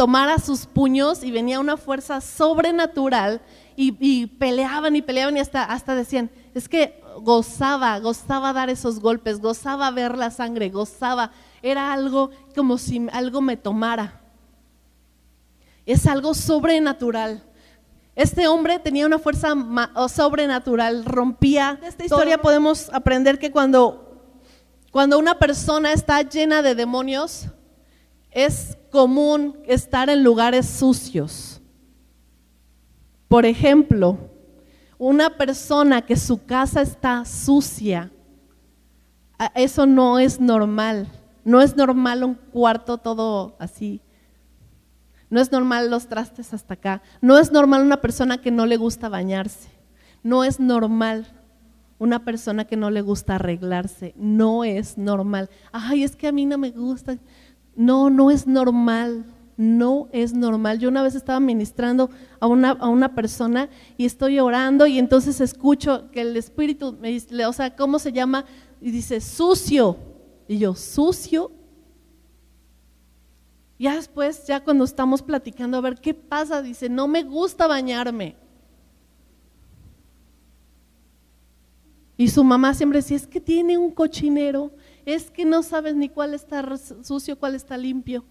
tomara 0.00 0.38
sus 0.38 0.64
puños 0.64 1.22
y 1.22 1.30
venía 1.30 1.60
una 1.60 1.76
fuerza 1.76 2.22
sobrenatural 2.22 3.42
y, 3.76 4.26
peleaban 4.28 4.96
y 4.96 5.02
peleaban 5.02 5.36
y 5.36 5.40
hasta, 5.40 5.62
hasta 5.62 5.94
decían, 5.94 6.30
es 6.54 6.70
que 6.70 7.02
gozaba, 7.18 7.98
gozaba 7.98 8.54
dar 8.54 8.70
esos 8.70 8.98
golpes, 8.98 9.40
gozaba 9.40 9.90
ver 9.90 10.16
la 10.16 10.30
sangre, 10.30 10.70
gozaba, 10.70 11.32
era 11.60 11.92
algo 11.92 12.30
como 12.56 12.78
si 12.78 13.08
algo 13.12 13.42
me 13.42 13.58
tomara. 13.58 14.22
Es 15.84 16.06
algo 16.06 16.32
sobrenatural. 16.32 17.42
Este 18.16 18.48
hombre 18.48 18.78
tenía 18.78 19.04
una 19.04 19.18
fuerza 19.18 19.54
sobrenatural, 20.08 21.04
rompía. 21.04 21.78
De 21.78 21.88
esta 21.88 22.06
historia 22.06 22.38
podemos 22.38 22.88
aprender 22.94 23.38
que 23.38 23.52
cuando, 23.52 24.24
cuando 24.92 25.18
una 25.18 25.38
persona 25.38 25.92
está 25.92 26.22
llena 26.22 26.62
de 26.62 26.74
demonios, 26.74 27.50
es 28.30 28.78
común 28.90 29.58
estar 29.66 30.10
en 30.10 30.22
lugares 30.22 30.66
sucios. 30.66 31.60
Por 33.28 33.46
ejemplo, 33.46 34.18
una 34.98 35.30
persona 35.30 36.02
que 36.02 36.16
su 36.16 36.44
casa 36.44 36.82
está 36.82 37.24
sucia, 37.24 38.10
eso 39.54 39.86
no 39.86 40.18
es 40.18 40.40
normal. 40.40 41.08
No 41.44 41.62
es 41.62 41.76
normal 41.76 42.24
un 42.24 42.34
cuarto 42.34 42.98
todo 42.98 43.56
así. 43.58 44.02
No 45.30 45.40
es 45.40 45.52
normal 45.52 45.90
los 45.90 46.08
trastes 46.08 46.52
hasta 46.52 46.74
acá. 46.74 47.02
No 47.20 47.38
es 47.38 47.50
normal 47.52 47.82
una 47.82 48.00
persona 48.00 48.38
que 48.40 48.50
no 48.50 48.66
le 48.66 48.76
gusta 48.76 49.08
bañarse. 49.08 49.70
No 50.22 50.44
es 50.44 50.60
normal 50.60 51.26
una 51.98 52.24
persona 52.24 52.64
que 52.64 52.76
no 52.76 52.90
le 52.90 53.00
gusta 53.00 53.36
arreglarse. 53.36 54.12
No 54.16 54.64
es 54.64 54.98
normal. 54.98 55.48
Ay, 55.72 56.02
es 56.02 56.16
que 56.16 56.28
a 56.28 56.32
mí 56.32 56.44
no 56.44 56.58
me 56.58 56.70
gusta. 56.70 57.16
No, 57.80 58.10
no 58.10 58.30
es 58.30 58.46
normal 58.46 59.24
no 59.60 60.08
es 60.10 60.32
normal. 60.32 60.78
Yo 60.78 60.88
una 60.88 61.02
vez 61.02 61.14
estaba 61.14 61.38
ministrando 61.38 62.08
a 62.40 62.46
una, 62.46 62.70
a 62.70 62.88
una 62.88 63.14
persona 63.14 63.68
y 63.98 64.06
estoy 64.06 64.40
orando 64.40 64.86
y 64.86 64.98
entonces 64.98 65.38
escucho 65.42 66.10
que 66.12 66.22
el 66.22 66.34
Espíritu 66.38 66.96
me 66.98 67.10
dice, 67.10 67.44
o 67.44 67.52
sea, 67.52 67.76
¿cómo 67.76 67.98
se 67.98 68.10
llama? 68.10 68.46
Y 68.80 68.90
dice, 68.90 69.20
sucio. 69.20 69.98
Y 70.48 70.56
yo, 70.56 70.74
sucio. 70.74 71.52
Ya 73.78 73.96
después, 73.96 74.46
ya 74.46 74.64
cuando 74.64 74.84
estamos 74.84 75.20
platicando, 75.20 75.76
a 75.76 75.82
ver 75.82 76.00
qué 76.00 76.14
pasa, 76.14 76.62
dice, 76.62 76.88
no 76.88 77.06
me 77.06 77.22
gusta 77.22 77.66
bañarme. 77.66 78.36
Y 82.16 82.28
su 82.28 82.42
mamá 82.44 82.72
siempre 82.72 83.00
decía, 83.00 83.18
es 83.18 83.26
que 83.26 83.42
tiene 83.42 83.76
un 83.76 83.90
cochinero, 83.90 84.72
es 85.12 85.30
que 85.30 85.44
no 85.44 85.62
sabes 85.62 85.94
ni 85.96 86.08
cuál 86.08 86.34
está 86.34 86.64
sucio, 87.02 87.38
cuál 87.38 87.54
está 87.54 87.76
limpio. 87.76 88.24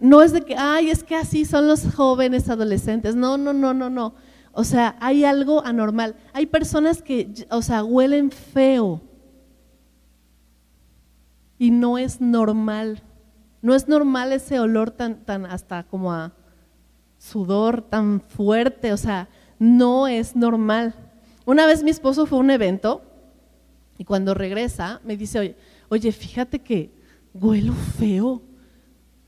No 0.00 0.22
es 0.22 0.32
de 0.32 0.42
que, 0.42 0.54
ay, 0.56 0.90
es 0.90 1.02
que 1.02 1.16
así 1.16 1.44
son 1.44 1.66
los 1.66 1.94
jóvenes 1.94 2.48
adolescentes. 2.48 3.16
No, 3.16 3.36
no, 3.36 3.52
no, 3.52 3.74
no, 3.74 3.90
no. 3.90 4.14
O 4.52 4.64
sea, 4.64 4.96
hay 5.00 5.24
algo 5.24 5.64
anormal. 5.64 6.16
Hay 6.32 6.46
personas 6.46 7.02
que, 7.02 7.46
o 7.50 7.62
sea, 7.62 7.84
huelen 7.84 8.30
feo. 8.30 9.00
Y 11.58 11.70
no 11.70 11.98
es 11.98 12.20
normal. 12.20 13.02
No 13.60 13.74
es 13.74 13.88
normal 13.88 14.32
ese 14.32 14.60
olor 14.60 14.92
tan, 14.92 15.24
tan 15.24 15.46
hasta 15.46 15.82
como 15.82 16.12
a 16.12 16.32
sudor 17.18 17.82
tan 17.82 18.20
fuerte. 18.20 18.92
O 18.92 18.96
sea, 18.96 19.28
no 19.58 20.06
es 20.06 20.36
normal. 20.36 20.94
Una 21.44 21.66
vez 21.66 21.82
mi 21.82 21.90
esposo 21.90 22.26
fue 22.26 22.38
a 22.38 22.42
un 22.42 22.50
evento 22.50 23.02
y 23.98 24.04
cuando 24.04 24.32
regresa 24.32 25.00
me 25.04 25.16
dice, 25.16 25.40
oye, 25.40 25.56
oye, 25.88 26.12
fíjate 26.12 26.60
que 26.60 26.90
huelo 27.34 27.74
feo. 27.98 28.40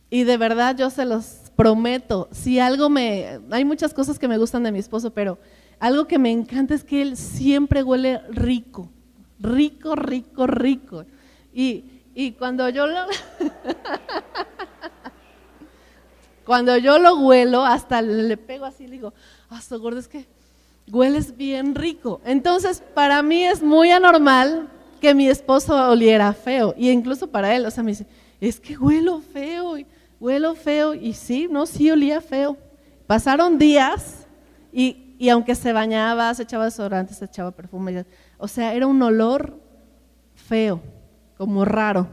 Y 0.08 0.24
de 0.24 0.36
verdad 0.36 0.76
yo 0.76 0.90
se 0.90 1.04
los 1.04 1.50
prometo, 1.56 2.28
si 2.32 2.58
algo 2.58 2.88
me, 2.88 3.40
hay 3.50 3.64
muchas 3.64 3.92
cosas 3.92 4.18
que 4.18 4.28
me 4.28 4.38
gustan 4.38 4.62
de 4.62 4.72
mi 4.72 4.78
esposo, 4.78 5.12
pero 5.12 5.38
algo 5.78 6.06
que 6.06 6.18
me 6.18 6.30
encanta 6.30 6.74
es 6.74 6.84
que 6.84 7.02
él 7.02 7.16
siempre 7.16 7.82
huele 7.82 8.20
rico, 8.30 8.90
rico, 9.38 9.94
rico, 9.94 10.46
rico. 10.46 11.04
Y, 11.52 11.84
y 12.14 12.32
cuando 12.32 12.68
yo 12.70 12.86
lo, 12.86 13.00
cuando 16.44 16.76
yo 16.78 16.98
lo 16.98 17.18
huelo, 17.18 17.64
hasta 17.64 18.02
le 18.02 18.36
pego 18.36 18.64
así, 18.64 18.86
le 18.86 18.92
digo, 18.92 19.12
hasta 19.48 19.76
gordo, 19.76 20.00
es 20.00 20.08
que 20.08 20.26
hueles 20.92 21.36
bien 21.36 21.74
rico. 21.74 22.20
Entonces, 22.24 22.82
para 22.94 23.22
mí 23.22 23.44
es 23.44 23.62
muy 23.62 23.90
anormal 23.90 24.68
que 25.00 25.14
mi 25.14 25.28
esposo 25.28 25.74
oliera 25.90 26.32
feo, 26.32 26.74
y 26.76 26.90
incluso 26.90 27.26
para 27.26 27.54
él, 27.54 27.64
o 27.64 27.70
sea, 27.70 27.82
me 27.82 27.92
dice, 27.92 28.06
es 28.40 28.60
que 28.60 28.76
huelo 28.76 29.20
feo 29.20 29.76
huelo 30.18 30.54
feo 30.54 30.92
y 30.92 31.14
sí, 31.14 31.48
no, 31.50 31.64
sí 31.64 31.90
olía 31.90 32.20
feo. 32.20 32.58
Pasaron 33.06 33.56
días 33.58 34.26
y 34.70 35.10
y 35.20 35.28
aunque 35.28 35.54
se 35.54 35.74
bañaba, 35.74 36.32
se 36.32 36.44
echaba 36.44 36.64
desodorante, 36.64 37.12
se 37.12 37.26
echaba 37.26 37.50
perfume, 37.50 38.06
o 38.38 38.48
sea, 38.48 38.72
era 38.72 38.86
un 38.86 39.02
olor 39.02 39.54
feo, 40.34 40.80
como 41.36 41.66
raro. 41.66 42.08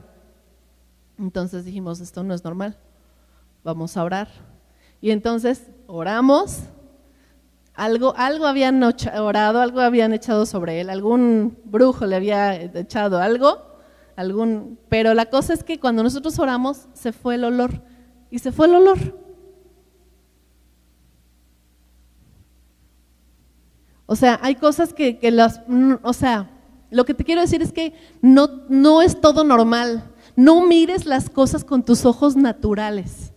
Entonces 1.17 1.63
dijimos, 1.63 2.01
esto 2.01 2.21
no 2.21 2.33
es 2.33 2.43
normal, 2.43 2.75
vamos 3.63 3.95
a 3.95 4.03
orar. 4.03 4.27
Y 4.99 5.11
entonces 5.11 5.67
oramos, 5.87 6.63
algo, 7.77 8.15
algo 8.17 8.47
habían 8.47 8.81
orado, 8.83 9.61
algo 9.61 9.81
habían 9.81 10.11
echado 10.11 10.47
sobre 10.47 10.81
él, 10.81 10.89
algún 10.89 11.59
brujo 11.63 12.07
le 12.07 12.15
había 12.15 12.55
echado 12.55 13.19
algo, 13.19 13.77
algún, 14.15 14.79
pero 14.89 15.13
la 15.13 15.27
cosa 15.27 15.53
es 15.53 15.63
que 15.63 15.79
cuando 15.79 16.01
nosotros 16.01 16.39
oramos 16.39 16.87
se 16.93 17.13
fue 17.13 17.35
el 17.35 17.43
olor 17.43 17.83
y 18.31 18.39
se 18.39 18.51
fue 18.51 18.65
el 18.65 18.75
olor. 18.75 18.97
O 24.07 24.15
sea, 24.15 24.39
hay 24.41 24.55
cosas 24.55 24.91
que, 24.91 25.19
que 25.19 25.29
las, 25.29 25.61
o 26.01 26.13
sea, 26.13 26.49
lo 26.89 27.05
que 27.05 27.13
te 27.13 27.23
quiero 27.23 27.41
decir 27.41 27.61
es 27.61 27.71
que 27.71 27.93
no, 28.23 28.63
no 28.69 29.03
es 29.03 29.21
todo 29.21 29.43
normal. 29.43 30.03
No 30.35 30.65
mires 30.65 31.05
las 31.05 31.29
cosas 31.29 31.63
con 31.63 31.83
tus 31.83 32.05
ojos 32.05 32.35
naturales. 32.35 33.33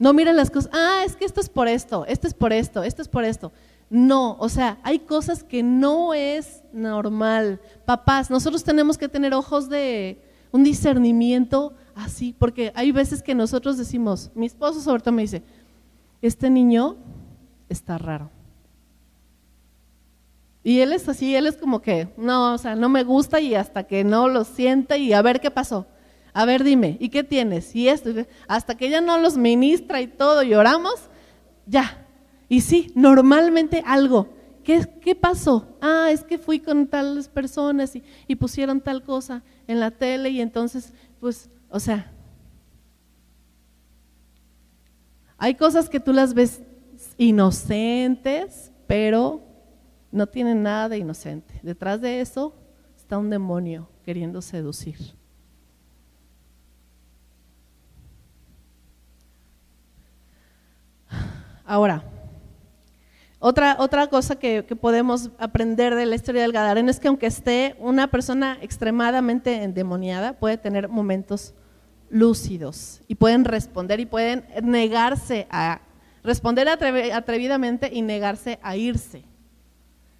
No 0.00 0.14
mires 0.14 0.34
las 0.34 0.50
cosas, 0.50 0.70
ah, 0.72 1.02
es 1.04 1.14
que 1.14 1.26
esto 1.26 1.42
es 1.42 1.50
por 1.50 1.68
esto, 1.68 2.06
esto 2.06 2.26
es 2.26 2.32
por 2.32 2.54
esto, 2.54 2.82
esto 2.82 3.02
es 3.02 3.08
por 3.08 3.22
esto. 3.22 3.52
No, 3.90 4.38
o 4.38 4.48
sea, 4.48 4.78
hay 4.82 5.00
cosas 5.00 5.44
que 5.44 5.62
no 5.62 6.14
es 6.14 6.62
normal. 6.72 7.60
Papás, 7.84 8.30
nosotros 8.30 8.64
tenemos 8.64 8.96
que 8.96 9.10
tener 9.10 9.34
ojos 9.34 9.68
de 9.68 10.18
un 10.52 10.64
discernimiento 10.64 11.74
así, 11.94 12.34
porque 12.38 12.72
hay 12.74 12.92
veces 12.92 13.22
que 13.22 13.34
nosotros 13.34 13.76
decimos, 13.76 14.30
mi 14.34 14.46
esposo 14.46 14.80
sobre 14.80 15.02
todo 15.02 15.12
me 15.12 15.22
dice, 15.22 15.42
este 16.22 16.48
niño 16.48 16.96
está 17.68 17.98
raro. 17.98 18.30
Y 20.64 20.80
él 20.80 20.94
es 20.94 21.06
así, 21.10 21.36
él 21.36 21.46
es 21.46 21.58
como 21.58 21.82
que, 21.82 22.08
no, 22.16 22.54
o 22.54 22.58
sea, 22.58 22.74
no 22.74 22.88
me 22.88 23.04
gusta 23.04 23.38
y 23.38 23.54
hasta 23.54 23.82
que 23.82 24.02
no 24.02 24.28
lo 24.28 24.44
sienta 24.44 24.96
y 24.96 25.12
a 25.12 25.20
ver 25.20 25.40
qué 25.40 25.50
pasó. 25.50 25.86
A 26.32 26.44
ver, 26.44 26.64
dime, 26.64 26.96
¿y 27.00 27.08
qué 27.08 27.24
tienes? 27.24 27.74
Y 27.74 27.88
esto, 27.88 28.10
hasta 28.46 28.76
que 28.76 28.86
ella 28.86 29.00
no 29.00 29.18
los 29.18 29.36
ministra 29.36 30.00
y 30.00 30.06
todo, 30.06 30.42
lloramos, 30.42 30.94
ya. 31.66 32.06
Y 32.48 32.60
sí, 32.60 32.92
normalmente 32.94 33.82
algo. 33.86 34.28
¿Qué, 34.64 34.86
¿Qué, 35.00 35.14
pasó? 35.14 35.76
Ah, 35.80 36.08
es 36.10 36.22
que 36.22 36.38
fui 36.38 36.60
con 36.60 36.86
tales 36.86 37.28
personas 37.28 37.96
y, 37.96 38.02
y 38.28 38.36
pusieron 38.36 38.80
tal 38.80 39.02
cosa 39.02 39.42
en 39.66 39.80
la 39.80 39.90
tele 39.90 40.30
y 40.30 40.40
entonces, 40.40 40.92
pues, 41.18 41.48
o 41.70 41.80
sea, 41.80 42.12
hay 45.38 45.54
cosas 45.54 45.88
que 45.88 46.00
tú 46.00 46.12
las 46.12 46.34
ves 46.34 46.60
inocentes, 47.16 48.70
pero 48.86 49.40
no 50.12 50.26
tiene 50.26 50.54
nada 50.54 50.90
de 50.90 50.98
inocente. 50.98 51.60
Detrás 51.62 52.00
de 52.00 52.20
eso 52.20 52.54
está 52.96 53.16
un 53.18 53.30
demonio 53.30 53.88
queriendo 54.04 54.42
seducir. 54.42 54.98
Ahora, 61.70 62.02
otra, 63.38 63.76
otra 63.78 64.08
cosa 64.08 64.34
que, 64.34 64.64
que, 64.66 64.74
podemos 64.74 65.30
aprender 65.38 65.94
de 65.94 66.04
la 66.04 66.16
historia 66.16 66.42
del 66.42 66.50
Gadareno 66.50 66.90
es 66.90 66.98
que 66.98 67.06
aunque 67.06 67.28
esté 67.28 67.76
una 67.78 68.08
persona 68.08 68.58
extremadamente 68.60 69.62
endemoniada, 69.62 70.32
puede 70.32 70.58
tener 70.58 70.88
momentos 70.88 71.54
lúcidos 72.08 73.02
y 73.06 73.14
pueden 73.14 73.44
responder 73.44 74.00
y 74.00 74.06
pueden 74.06 74.44
negarse 74.64 75.46
a 75.48 75.80
responder 76.24 76.68
atrevidamente 76.68 77.88
y 77.92 78.02
negarse 78.02 78.58
a 78.64 78.74
irse. 78.74 79.22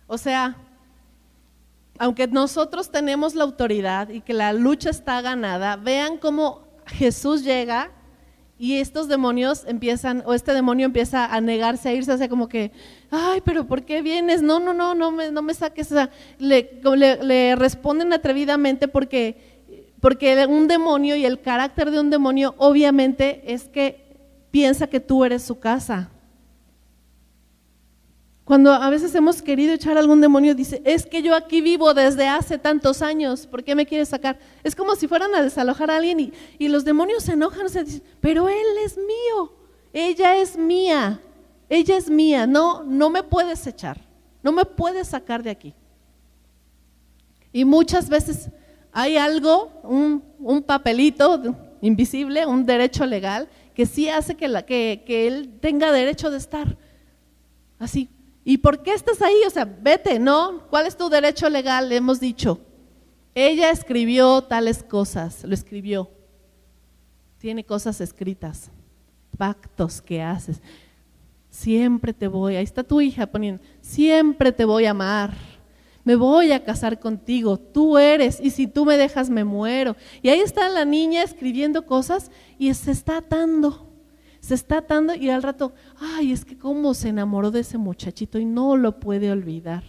O 0.07 0.19
sea, 0.19 0.57
aunque 1.99 2.29
nosotros 2.29 2.93
tenemos 2.93 3.35
la 3.35 3.43
autoridad 3.43 4.09
y 4.11 4.21
que 4.21 4.35
la 4.35 4.53
lucha 4.53 4.91
está 4.91 5.21
ganada, 5.21 5.75
vean 5.75 6.17
cómo 6.17 6.63
Jesús 6.87 7.43
llega 7.43 7.91
y 8.61 8.77
estos 8.77 9.09
demonios 9.09 9.65
empiezan, 9.67 10.23
o 10.27 10.35
este 10.35 10.53
demonio 10.53 10.85
empieza 10.85 11.25
a 11.25 11.41
negarse 11.41 11.89
a 11.89 11.95
irse, 11.95 12.13
o 12.13 12.29
como 12.29 12.47
que, 12.47 12.73
ay, 13.11 13.41
pero 13.43 13.67
¿por 13.67 13.87
qué 13.87 14.03
vienes? 14.03 14.43
No, 14.43 14.61
no, 14.61 14.75
no, 14.75 14.95
no 14.95 15.11
me, 15.11 15.31
no 15.31 15.41
me 15.41 15.55
saques. 15.55 15.91
le, 16.39 16.71
le, 17.23 17.57
responden 17.57 18.13
atrevidamente 18.13 18.87
porque, 18.87 19.63
porque 19.99 20.47
un 20.47 20.69
demonio 20.69 21.17
y 21.17 21.25
el 21.25 21.41
carácter 21.41 21.91
de 21.91 22.01
un 22.01 22.11
demonio 22.11 22.55
obviamente 22.59 23.41
es 23.47 23.67
que 23.67 24.05
piensa 24.51 24.89
que 24.89 25.01
tú 25.01 25.25
eres 25.25 25.43
su 25.43 25.59
casa. 25.59 26.11
Cuando 28.51 28.73
a 28.73 28.91
veces 28.91 29.15
hemos 29.15 29.43
querido 29.43 29.75
echar 29.75 29.97
a 29.97 30.01
algún 30.01 30.21
demonio, 30.21 30.57
dice, 30.57 30.83
es 30.85 31.07
que 31.07 31.23
yo 31.23 31.37
aquí 31.37 31.61
vivo 31.61 31.95
desde 31.95 32.27
hace 32.27 32.59
tantos 32.59 33.01
años, 33.01 33.47
¿por 33.47 33.63
qué 33.63 33.77
me 33.77 33.87
quieres 33.87 34.09
sacar? 34.09 34.41
Es 34.65 34.75
como 34.75 34.97
si 34.97 35.07
fueran 35.07 35.33
a 35.37 35.41
desalojar 35.41 35.89
a 35.89 35.99
alguien 35.99 36.33
y, 36.59 36.67
los 36.67 36.85
demonios 36.85 37.23
se 37.23 37.35
enojan, 37.35 37.71
se 37.71 37.85
dicen, 37.85 38.03
pero 38.21 38.49
él 38.49 38.67
es 38.85 38.97
mío, 38.97 39.53
ella 39.93 40.37
es 40.37 40.57
mía, 40.57 41.21
ella 41.69 41.97
es 41.97 42.11
mía, 42.11 42.45
no, 42.49 42.83
no 42.83 43.09
me 43.09 43.23
puedes 43.23 43.65
echar, 43.69 44.01
no 44.43 44.51
me 44.51 44.65
puedes 44.65 45.07
sacar 45.07 45.45
de 45.45 45.51
aquí. 45.51 45.73
Y 47.53 47.65
muchas 47.65 48.09
veces 48.09 48.51
hay 48.91 49.17
algo, 49.17 49.71
un, 49.85 50.65
papelito 50.67 51.41
invisible, 51.83 52.45
un 52.47 52.67
derecho 52.67 53.07
legal, 53.07 53.49
que 53.77 53.87
sí 53.87 54.09
hace 54.09 54.35
que, 54.35 54.49
la, 54.49 54.67
que, 54.67 55.05
que 55.07 55.29
él 55.29 55.53
tenga 55.61 55.93
derecho 55.93 56.33
de 56.33 56.39
estar 56.39 56.77
así, 57.79 58.11
¿Y 58.45 58.59
por 58.59 58.83
qué 58.83 58.95
estás 58.95 59.21
ahí? 59.23 59.43
O 59.47 59.51
sea, 59.51 59.65
vete, 59.65 60.19
¿no? 60.19 60.67
¿Cuál 60.71 60.87
es 60.87 60.97
tu 60.97 61.09
derecho 61.09 61.49
legal? 61.49 61.89
Le 61.89 61.97
hemos 61.97 62.21
dicho. 62.21 62.61
Ella 63.35 63.71
escribió 63.71 64.43
tales 64.43 64.83
cosas, 64.83 65.45
lo 65.45 65.55
escribió. 65.55 66.11
Tiene 67.39 67.65
cosas 67.65 68.01
escritas, 68.01 68.71
pactos 69.37 70.03
que 70.03 70.21
haces. 70.21 70.61
Siempre 71.49 72.13
te 72.13 72.29
voy, 72.29 72.57
ahí 72.57 72.65
está 72.65 72.83
tu 72.83 73.01
hija 73.01 73.27
poniendo, 73.27 73.63
siempre 73.81 74.53
te 74.53 74.65
voy 74.65 74.87
a 74.87 74.91
amar. 74.91 75.33
Me 76.03 76.17
voy 76.17 76.53
a 76.53 76.65
casar 76.65 76.99
contigo, 76.99 77.59
tú 77.59 77.99
eres, 77.99 78.41
y 78.41 78.51
si 78.51 78.67
tú 78.67 78.85
me 78.85 78.97
dejas 78.97 79.29
me 79.31 79.45
muero. 79.45 79.97
Y 80.23 80.31
ahí 80.31 80.41
está 80.41 80.69
la 80.69 80.85
niña 80.85 81.23
escribiendo 81.23 81.85
cosas 81.87 82.31
y 82.59 82.73
se 82.75 82.91
está 82.91 83.19
atando 83.19 83.90
se 84.51 84.57
está 84.57 84.79
atando 84.79 85.15
y 85.15 85.31
al 85.31 85.45
rato, 85.45 85.75
ay, 86.01 86.33
es 86.33 86.45
que 86.45 86.59
cómo 86.59 86.93
se 86.93 87.11
enamoró 87.11 87.53
de 87.53 87.61
ese 87.61 87.79
muchachito 87.79 88.37
y 88.37 88.45
no 88.45 88.77
lo 88.77 88.99
puede 88.99 89.31
olvidar. 89.31 89.85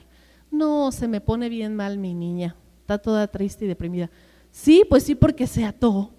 No, 0.52 0.92
se 0.92 1.08
me 1.08 1.20
pone 1.20 1.50
bien 1.50 1.76
mal 1.76 1.98
mi 1.98 2.14
niña, 2.14 2.56
está 2.82 3.00
toda 3.00 3.26
triste 3.26 3.66
y 3.66 3.68
deprimida. 3.68 4.12
Sí, 4.52 4.84
pues 4.88 5.02
sí, 5.02 5.16
porque 5.16 5.48
se 5.48 5.66
ató. 5.66 6.14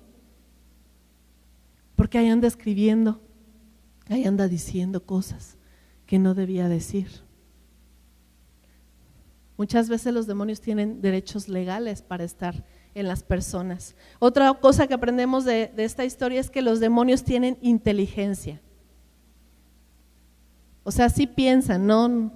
Porque 1.94 2.18
ahí 2.18 2.30
anda 2.30 2.48
escribiendo, 2.48 3.20
ahí 4.08 4.24
anda 4.24 4.48
diciendo 4.48 5.06
cosas 5.06 5.56
que 6.04 6.18
no 6.18 6.34
debía 6.34 6.68
decir. 6.68 7.22
Muchas 9.56 9.88
veces 9.88 10.12
los 10.12 10.26
demonios 10.26 10.60
tienen 10.60 11.00
derechos 11.00 11.48
legales 11.48 12.02
para 12.02 12.24
estar 12.24 12.64
en 12.94 13.08
las 13.08 13.22
personas. 13.22 13.94
Otra 14.18 14.52
cosa 14.54 14.86
que 14.86 14.94
aprendemos 14.94 15.44
de, 15.44 15.72
esta 15.76 16.04
historia 16.04 16.40
es 16.40 16.50
que 16.50 16.62
los 16.62 16.80
demonios 16.80 17.24
tienen 17.24 17.58
inteligencia. 17.60 18.60
O 20.84 20.90
sea, 20.90 21.08
sí 21.08 21.26
piensan, 21.26 21.86
no, 21.86 22.32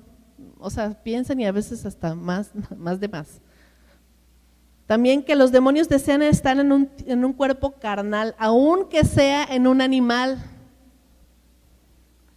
o 0.58 0.70
sea, 0.70 1.02
piensan 1.02 1.40
y 1.40 1.46
a 1.46 1.52
veces 1.52 1.84
hasta 1.84 2.14
más, 2.14 2.50
más 2.76 3.00
de 3.00 3.08
más. 3.08 3.40
También 4.86 5.22
que 5.22 5.34
los 5.34 5.50
demonios 5.50 5.88
desean 5.88 6.22
estar 6.22 6.58
en 6.58 6.70
un, 6.70 6.90
en 7.06 7.24
un 7.24 7.32
cuerpo 7.32 7.72
carnal, 7.72 8.36
aunque 8.38 9.04
sea 9.04 9.44
en 9.44 9.66
un 9.66 9.80
animal. 9.80 10.38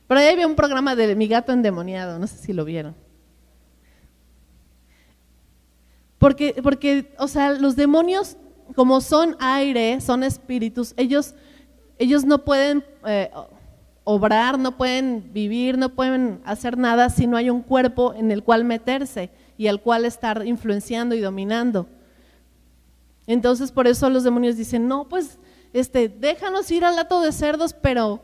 Pero 0.08 0.20
ahí 0.20 0.28
había 0.28 0.48
un 0.48 0.56
programa 0.56 0.96
de 0.96 1.16
Mi 1.16 1.28
gato 1.28 1.52
endemoniado, 1.52 2.18
no 2.18 2.26
sé 2.26 2.38
si 2.38 2.52
lo 2.52 2.66
vieron. 2.66 2.96
Porque, 6.20 6.60
porque, 6.62 7.14
o 7.18 7.28
sea, 7.28 7.54
los 7.54 7.76
demonios, 7.76 8.38
como 8.76 9.02
son 9.02 9.38
aire, 9.40 10.00
son 10.02 10.24
espíritus, 10.24 10.94
ellos, 10.98 11.34
ellos 11.98 12.26
no 12.26 12.44
pueden 12.44 12.84
eh, 13.06 13.32
obrar, 14.04 14.60
no 14.60 14.76
pueden 14.76 15.32
vivir, 15.34 15.78
no 15.78 15.90
pueden 15.90 16.42
hacer 16.44 16.78
nada 16.78 17.10
si 17.10 17.26
no 17.26 17.38
hay 17.38 17.50
un 17.50 17.62
cuerpo 17.62 18.14
en 18.14 18.32
el 18.32 18.44
cual 18.44 18.66
meterse 18.66 19.30
y 19.58 19.68
al 19.68 19.82
cual 19.82 20.04
estar 20.04 20.46
influenciando 20.46 21.16
y 21.16 21.22
dominando. 21.22 21.88
Entonces, 23.26 23.72
por 23.72 23.88
eso 23.88 24.10
los 24.10 24.24
demonios 24.24 24.58
dicen, 24.58 24.88
no, 24.88 25.08
pues, 25.08 25.40
este, 25.72 26.10
déjanos 26.10 26.70
ir 26.72 26.84
al 26.84 26.98
lato 26.98 27.22
de 27.22 27.32
cerdos, 27.32 27.74
pero, 27.74 28.22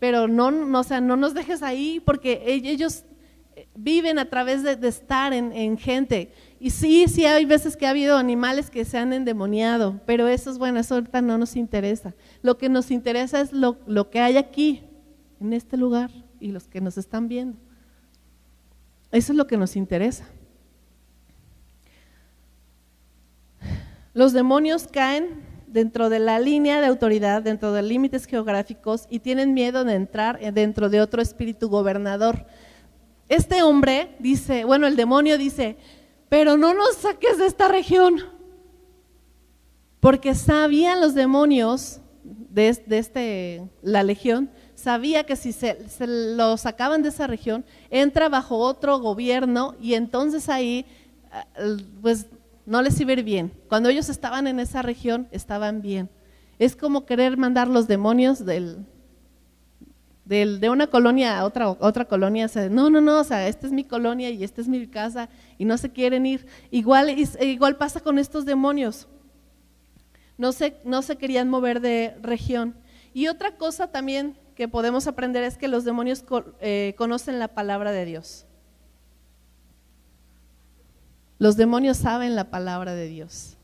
pero 0.00 0.26
no, 0.26 0.50
no, 0.50 0.80
o 0.80 0.82
sea, 0.82 1.00
no 1.00 1.16
nos 1.16 1.34
dejes 1.34 1.62
ahí, 1.62 2.00
porque 2.04 2.42
ellos 2.46 3.04
viven 3.74 4.18
a 4.18 4.28
través 4.28 4.62
de, 4.62 4.88
estar 4.88 5.32
en, 5.32 5.78
gente. 5.78 6.32
Y 6.58 6.70
sí, 6.70 7.06
sí 7.08 7.26
hay 7.26 7.44
veces 7.44 7.76
que 7.76 7.86
ha 7.86 7.90
habido 7.90 8.16
animales 8.16 8.70
que 8.70 8.84
se 8.84 8.96
han 8.96 9.12
endemoniado, 9.12 10.00
pero 10.06 10.26
eso 10.26 10.50
es 10.50 10.58
bueno, 10.58 10.80
eso 10.80 11.02
no 11.22 11.38
nos 11.38 11.54
interesa. 11.56 12.14
Lo 12.42 12.56
que 12.56 12.68
nos 12.68 12.90
interesa 12.90 13.40
es 13.40 13.52
lo, 13.52 13.78
lo 13.86 14.10
que 14.10 14.20
hay 14.20 14.36
aquí, 14.36 14.82
en 15.40 15.52
este 15.52 15.76
lugar, 15.76 16.10
y 16.40 16.52
los 16.52 16.66
que 16.66 16.80
nos 16.80 16.96
están 16.96 17.28
viendo. 17.28 17.58
Eso 19.12 19.32
es 19.32 19.36
lo 19.36 19.46
que 19.46 19.56
nos 19.56 19.76
interesa. 19.76 20.26
Los 24.14 24.32
demonios 24.32 24.88
caen 24.90 25.42
dentro 25.66 26.08
de 26.08 26.18
la 26.18 26.38
línea 26.38 26.80
de 26.80 26.86
autoridad, 26.86 27.42
dentro 27.42 27.72
de 27.72 27.82
límites 27.82 28.24
geográficos 28.24 29.06
y 29.10 29.18
tienen 29.18 29.52
miedo 29.52 29.84
de 29.84 29.94
entrar 29.94 30.40
dentro 30.54 30.88
de 30.88 31.02
otro 31.02 31.20
espíritu 31.20 31.68
gobernador. 31.68 32.46
Este 33.28 33.62
hombre 33.62 34.16
dice, 34.18 34.64
bueno, 34.64 34.86
el 34.86 34.96
demonio 34.96 35.36
dice, 35.36 35.76
pero 36.28 36.56
no 36.56 36.74
nos 36.74 36.96
saques 36.96 37.38
de 37.38 37.46
esta 37.46 37.68
región, 37.68 38.24
porque 40.00 40.34
sabían 40.34 41.00
los 41.00 41.14
demonios 41.14 42.00
de, 42.22 42.68
este, 42.68 43.68
la 43.82 44.02
legión, 44.02 44.50
sabía 44.74 45.24
que 45.24 45.36
si 45.36 45.52
se, 45.52 45.88
se, 45.88 46.06
lo 46.06 46.56
sacaban 46.56 47.02
de 47.02 47.10
esa 47.10 47.26
región, 47.26 47.64
entra 47.90 48.28
bajo 48.28 48.56
otro 48.58 48.98
gobierno 48.98 49.74
y 49.80 49.94
entonces 49.94 50.48
ahí, 50.48 50.86
eh, 51.32 51.76
pues 52.02 52.26
no 52.64 52.82
les 52.82 53.00
iba 53.00 53.14
bien. 53.16 53.52
Cuando 53.68 53.88
ellos 53.88 54.08
estaban 54.08 54.46
en 54.46 54.58
esa 54.58 54.82
región, 54.82 55.28
estaban 55.30 55.82
bien. 55.82 56.10
Es 56.58 56.74
como 56.74 57.04
querer 57.04 57.36
mandar 57.36 57.68
los 57.68 57.86
demonios 57.86 58.44
del, 58.44 58.84
de 60.26 60.68
una 60.68 60.88
colonia 60.88 61.38
a 61.38 61.44
otra, 61.44 61.70
otra 61.70 62.04
colonia. 62.04 62.50
no, 62.70 62.90
no, 62.90 63.00
no, 63.00 63.20
o 63.20 63.24
sea, 63.24 63.46
esta 63.48 63.66
es 63.66 63.72
mi 63.72 63.84
colonia 63.84 64.28
y 64.30 64.42
esta 64.42 64.60
es 64.60 64.68
mi 64.68 64.86
casa 64.86 65.28
y 65.56 65.64
no 65.64 65.78
se 65.78 65.90
quieren 65.90 66.26
ir. 66.26 66.46
Igual, 66.70 67.16
igual 67.40 67.76
pasa 67.76 68.00
con 68.00 68.18
estos 68.18 68.44
demonios. 68.44 69.06
No 70.36 70.52
se, 70.52 70.76
no 70.84 71.02
se 71.02 71.16
querían 71.16 71.48
mover 71.48 71.80
de 71.80 72.16
región. 72.20 72.74
Y 73.14 73.28
otra 73.28 73.56
cosa 73.56 73.86
también 73.86 74.36
que 74.54 74.68
podemos 74.68 75.06
aprender 75.06 75.44
es 75.44 75.56
que 75.56 75.68
los 75.68 75.84
demonios 75.84 76.24
eh, 76.60 76.94
conocen 76.98 77.38
la 77.38 77.48
palabra 77.48 77.92
de 77.92 78.04
Dios. 78.04 78.46
Los 81.38 81.56
demonios 81.56 81.98
saben 81.98 82.34
la 82.34 82.50
palabra 82.50 82.94
de 82.94 83.06
Dios. 83.08 83.56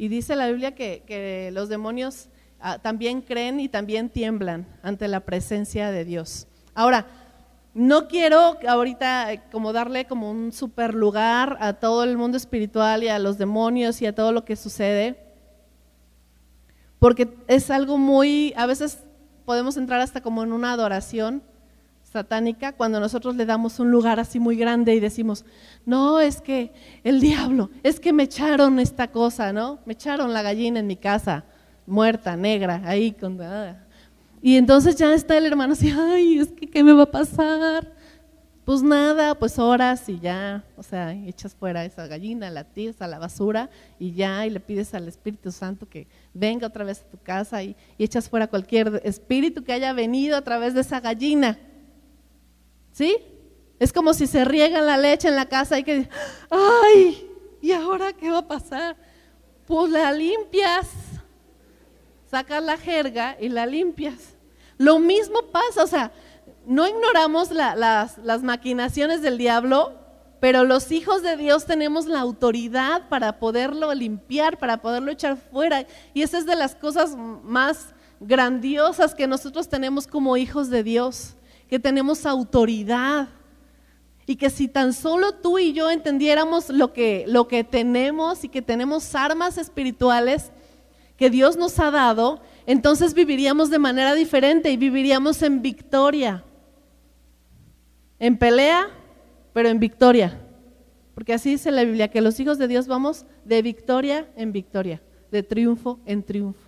Y 0.00 0.08
dice 0.08 0.34
la 0.34 0.48
Biblia 0.48 0.74
que, 0.74 1.50
los 1.52 1.68
demonios 1.68 2.29
también 2.82 3.22
creen 3.22 3.60
y 3.60 3.68
también 3.68 4.08
tiemblan 4.08 4.66
ante 4.82 5.08
la 5.08 5.20
presencia 5.20 5.90
de 5.90 6.04
Dios. 6.04 6.46
Ahora, 6.74 7.06
no 7.74 8.08
quiero 8.08 8.56
ahorita 8.66 9.32
eh, 9.32 9.42
como 9.52 9.72
darle 9.72 10.06
como 10.06 10.30
un 10.30 10.52
super 10.52 10.94
lugar 10.94 11.56
a 11.60 11.74
todo 11.74 12.02
el 12.04 12.16
mundo 12.16 12.36
espiritual 12.36 13.04
y 13.04 13.08
a 13.08 13.18
los 13.18 13.38
demonios 13.38 14.02
y 14.02 14.06
a 14.06 14.14
todo 14.14 14.32
lo 14.32 14.44
que 14.44 14.56
sucede, 14.56 15.18
porque 16.98 17.28
es 17.46 17.70
algo 17.70 17.96
muy, 17.96 18.52
a 18.56 18.66
veces 18.66 19.04
podemos 19.44 19.76
entrar 19.76 20.00
hasta 20.00 20.20
como 20.20 20.42
en 20.42 20.52
una 20.52 20.72
adoración 20.72 21.42
satánica 22.02 22.72
cuando 22.72 22.98
nosotros 22.98 23.36
le 23.36 23.46
damos 23.46 23.78
un 23.78 23.90
lugar 23.90 24.18
así 24.18 24.40
muy 24.40 24.56
grande 24.56 24.94
y 24.94 25.00
decimos, 25.00 25.44
no, 25.86 26.20
es 26.20 26.40
que 26.40 26.72
el 27.04 27.20
diablo, 27.20 27.70
es 27.84 28.00
que 28.00 28.12
me 28.12 28.24
echaron 28.24 28.80
esta 28.80 29.08
cosa, 29.12 29.52
¿no? 29.52 29.78
Me 29.86 29.92
echaron 29.92 30.32
la 30.32 30.42
gallina 30.42 30.80
en 30.80 30.88
mi 30.88 30.96
casa, 30.96 31.44
muerta, 31.86 32.36
negra, 32.36 32.82
ahí 32.84 33.12
con... 33.12 33.40
Ah. 33.40 33.86
Y 34.42 34.56
entonces 34.56 34.96
ya 34.96 35.12
está 35.12 35.36
el 35.36 35.46
hermano 35.46 35.74
así, 35.74 35.92
ay, 35.96 36.38
es 36.38 36.48
que 36.52 36.66
¿qué 36.66 36.82
me 36.82 36.92
va 36.92 37.02
a 37.04 37.10
pasar? 37.10 37.92
Pues 38.64 38.82
nada, 38.82 39.34
pues 39.34 39.58
horas 39.58 40.08
y 40.08 40.20
ya, 40.20 40.64
o 40.76 40.82
sea, 40.82 41.12
echas 41.12 41.54
fuera 41.54 41.84
esa 41.84 42.06
gallina, 42.06 42.50
la 42.50 42.64
tiras 42.64 43.02
a 43.02 43.08
la 43.08 43.18
basura 43.18 43.68
y 43.98 44.12
ya, 44.12 44.46
y 44.46 44.50
le 44.50 44.60
pides 44.60 44.94
al 44.94 45.08
Espíritu 45.08 45.50
Santo 45.50 45.88
que 45.88 46.06
venga 46.32 46.68
otra 46.68 46.84
vez 46.84 47.00
a 47.00 47.10
tu 47.10 47.18
casa 47.18 47.62
y, 47.62 47.74
y 47.98 48.04
echas 48.04 48.28
fuera 48.28 48.46
cualquier 48.46 49.00
espíritu 49.04 49.64
que 49.64 49.72
haya 49.72 49.92
venido 49.92 50.36
a 50.36 50.42
través 50.42 50.74
de 50.74 50.82
esa 50.82 51.00
gallina. 51.00 51.58
¿Sí? 52.92 53.16
Es 53.80 53.92
como 53.94 54.12
si 54.12 54.26
se 54.26 54.44
riega 54.44 54.82
la 54.82 54.98
leche 54.98 55.26
en 55.26 55.36
la 55.36 55.46
casa 55.46 55.78
y 55.78 55.82
que, 55.82 56.08
ay, 56.50 57.26
¿y 57.62 57.72
ahora 57.72 58.12
qué 58.12 58.30
va 58.30 58.38
a 58.38 58.46
pasar? 58.46 58.94
Pues 59.66 59.90
la 59.90 60.12
limpias, 60.12 60.86
sacas 62.30 62.62
la 62.62 62.76
jerga 62.76 63.36
y 63.40 63.48
la 63.48 63.66
limpias. 63.66 64.36
Lo 64.78 64.98
mismo 64.98 65.42
pasa, 65.52 65.82
o 65.82 65.86
sea, 65.86 66.12
no 66.66 66.86
ignoramos 66.86 67.50
las, 67.50 68.18
las 68.18 68.42
maquinaciones 68.42 69.22
del 69.22 69.36
diablo, 69.36 69.94
pero 70.40 70.64
los 70.64 70.90
hijos 70.90 71.22
de 71.22 71.36
Dios 71.36 71.66
tenemos 71.66 72.06
la 72.06 72.20
autoridad 72.20 73.08
para 73.08 73.38
poderlo 73.38 73.92
limpiar, 73.92 74.58
para 74.58 74.80
poderlo 74.80 75.10
echar 75.10 75.36
fuera. 75.36 75.86
Y 76.14 76.22
esa 76.22 76.38
es 76.38 76.46
de 76.46 76.56
las 76.56 76.74
cosas 76.74 77.14
más 77.16 77.94
grandiosas 78.20 79.14
que 79.14 79.26
nosotros 79.26 79.68
tenemos 79.68 80.06
como 80.06 80.36
hijos 80.36 80.70
de 80.70 80.82
Dios 80.82 81.34
que 81.70 81.78
tenemos 81.78 82.26
autoridad 82.26 83.28
y 84.26 84.34
que 84.34 84.50
si 84.50 84.66
tan 84.66 84.92
solo 84.92 85.34
tú 85.34 85.58
y 85.60 85.72
yo 85.72 85.88
entendiéramos 85.88 86.68
lo 86.68 86.92
que, 86.92 87.24
lo 87.28 87.46
que 87.46 87.62
tenemos 87.62 88.42
y 88.42 88.48
que 88.48 88.60
tenemos 88.60 89.14
armas 89.14 89.56
espirituales 89.56 90.50
que 91.20 91.28
Dios 91.28 91.58
nos 91.58 91.78
ha 91.78 91.90
dado, 91.90 92.40
entonces 92.64 93.12
viviríamos 93.12 93.68
de 93.68 93.78
manera 93.78 94.14
diferente 94.14 94.70
y 94.70 94.78
viviríamos 94.78 95.42
en 95.42 95.60
victoria. 95.60 96.42
En 98.18 98.38
pelea, 98.38 98.88
pero 99.52 99.68
en 99.68 99.78
victoria. 99.78 100.40
Porque 101.14 101.34
así 101.34 101.50
dice 101.50 101.70
la 101.72 101.84
Biblia, 101.84 102.08
que 102.08 102.22
los 102.22 102.40
hijos 102.40 102.56
de 102.56 102.68
Dios 102.68 102.86
vamos 102.86 103.26
de 103.44 103.60
victoria 103.60 104.30
en 104.34 104.50
victoria, 104.50 105.02
de 105.30 105.42
triunfo 105.42 106.00
en 106.06 106.22
triunfo. 106.22 106.66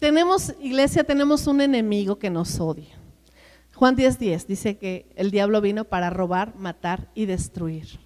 Tenemos, 0.00 0.52
iglesia, 0.60 1.04
tenemos 1.04 1.46
un 1.46 1.60
enemigo 1.60 2.18
que 2.18 2.28
nos 2.28 2.58
odia. 2.58 2.98
Juan 3.72 3.94
10:10 3.94 4.46
dice 4.48 4.78
que 4.78 5.06
el 5.14 5.30
diablo 5.30 5.60
vino 5.60 5.84
para 5.84 6.10
robar, 6.10 6.56
matar 6.56 7.08
y 7.14 7.26
destruir. 7.26 8.04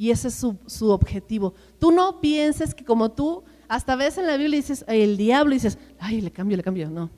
Y 0.00 0.10
ese 0.10 0.28
es 0.28 0.34
su, 0.34 0.90
objetivo. 0.90 1.52
Tú 1.78 1.92
no 1.92 2.22
pienses 2.22 2.74
que 2.74 2.86
como 2.86 3.10
tú, 3.10 3.44
hasta 3.68 3.96
ves 3.96 4.16
en 4.16 4.26
la 4.26 4.38
Biblia 4.38 4.56
dices, 4.56 4.82
el 4.88 5.18
diablo, 5.18 5.52
y 5.52 5.56
dices, 5.56 5.76
ay, 5.98 6.22
le 6.22 6.30
cambio, 6.30 6.56
le 6.56 6.62
cambio. 6.62 6.88
No, 6.88 7.10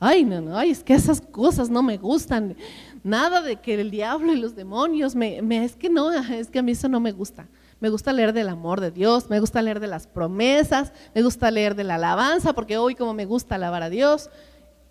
ay, 0.00 0.24
no, 0.24 0.40
no, 0.40 0.56
ay, 0.56 0.70
es 0.70 0.82
que 0.82 0.94
esas 0.94 1.20
cosas 1.20 1.68
no 1.68 1.82
me 1.82 1.98
gustan. 1.98 2.56
Nada 3.02 3.42
de 3.42 3.56
que 3.56 3.74
el 3.74 3.90
diablo 3.90 4.32
y 4.32 4.40
los 4.40 4.56
demonios, 4.56 5.14
me, 5.14 5.36
es 5.62 5.76
que 5.76 5.90
no, 5.90 6.10
es 6.10 6.48
que 6.48 6.60
a 6.60 6.62
mí 6.62 6.72
eso 6.72 6.88
no 6.88 7.00
me 7.00 7.12
gusta 7.12 7.46
me 7.80 7.90
gusta 7.90 8.14
leer 8.14 8.32
del 8.32 8.48
amor 8.48 8.80
de 8.80 8.90
Dios, 8.90 9.28
me 9.28 9.40
gusta 9.40 9.60
leer 9.60 9.78
de 9.78 9.88
las 9.88 10.06
promesas, 10.06 10.90
me 11.14 11.20
gusta 11.20 11.50
leer 11.50 11.74
de 11.74 11.84
la 11.84 11.96
alabanza, 11.96 12.54
porque 12.54 12.78
hoy 12.78 12.94
como 12.94 13.12
me 13.12 13.26
gusta 13.26 13.56
alabar 13.56 13.82
a 13.82 13.90
Dios, 13.90 14.30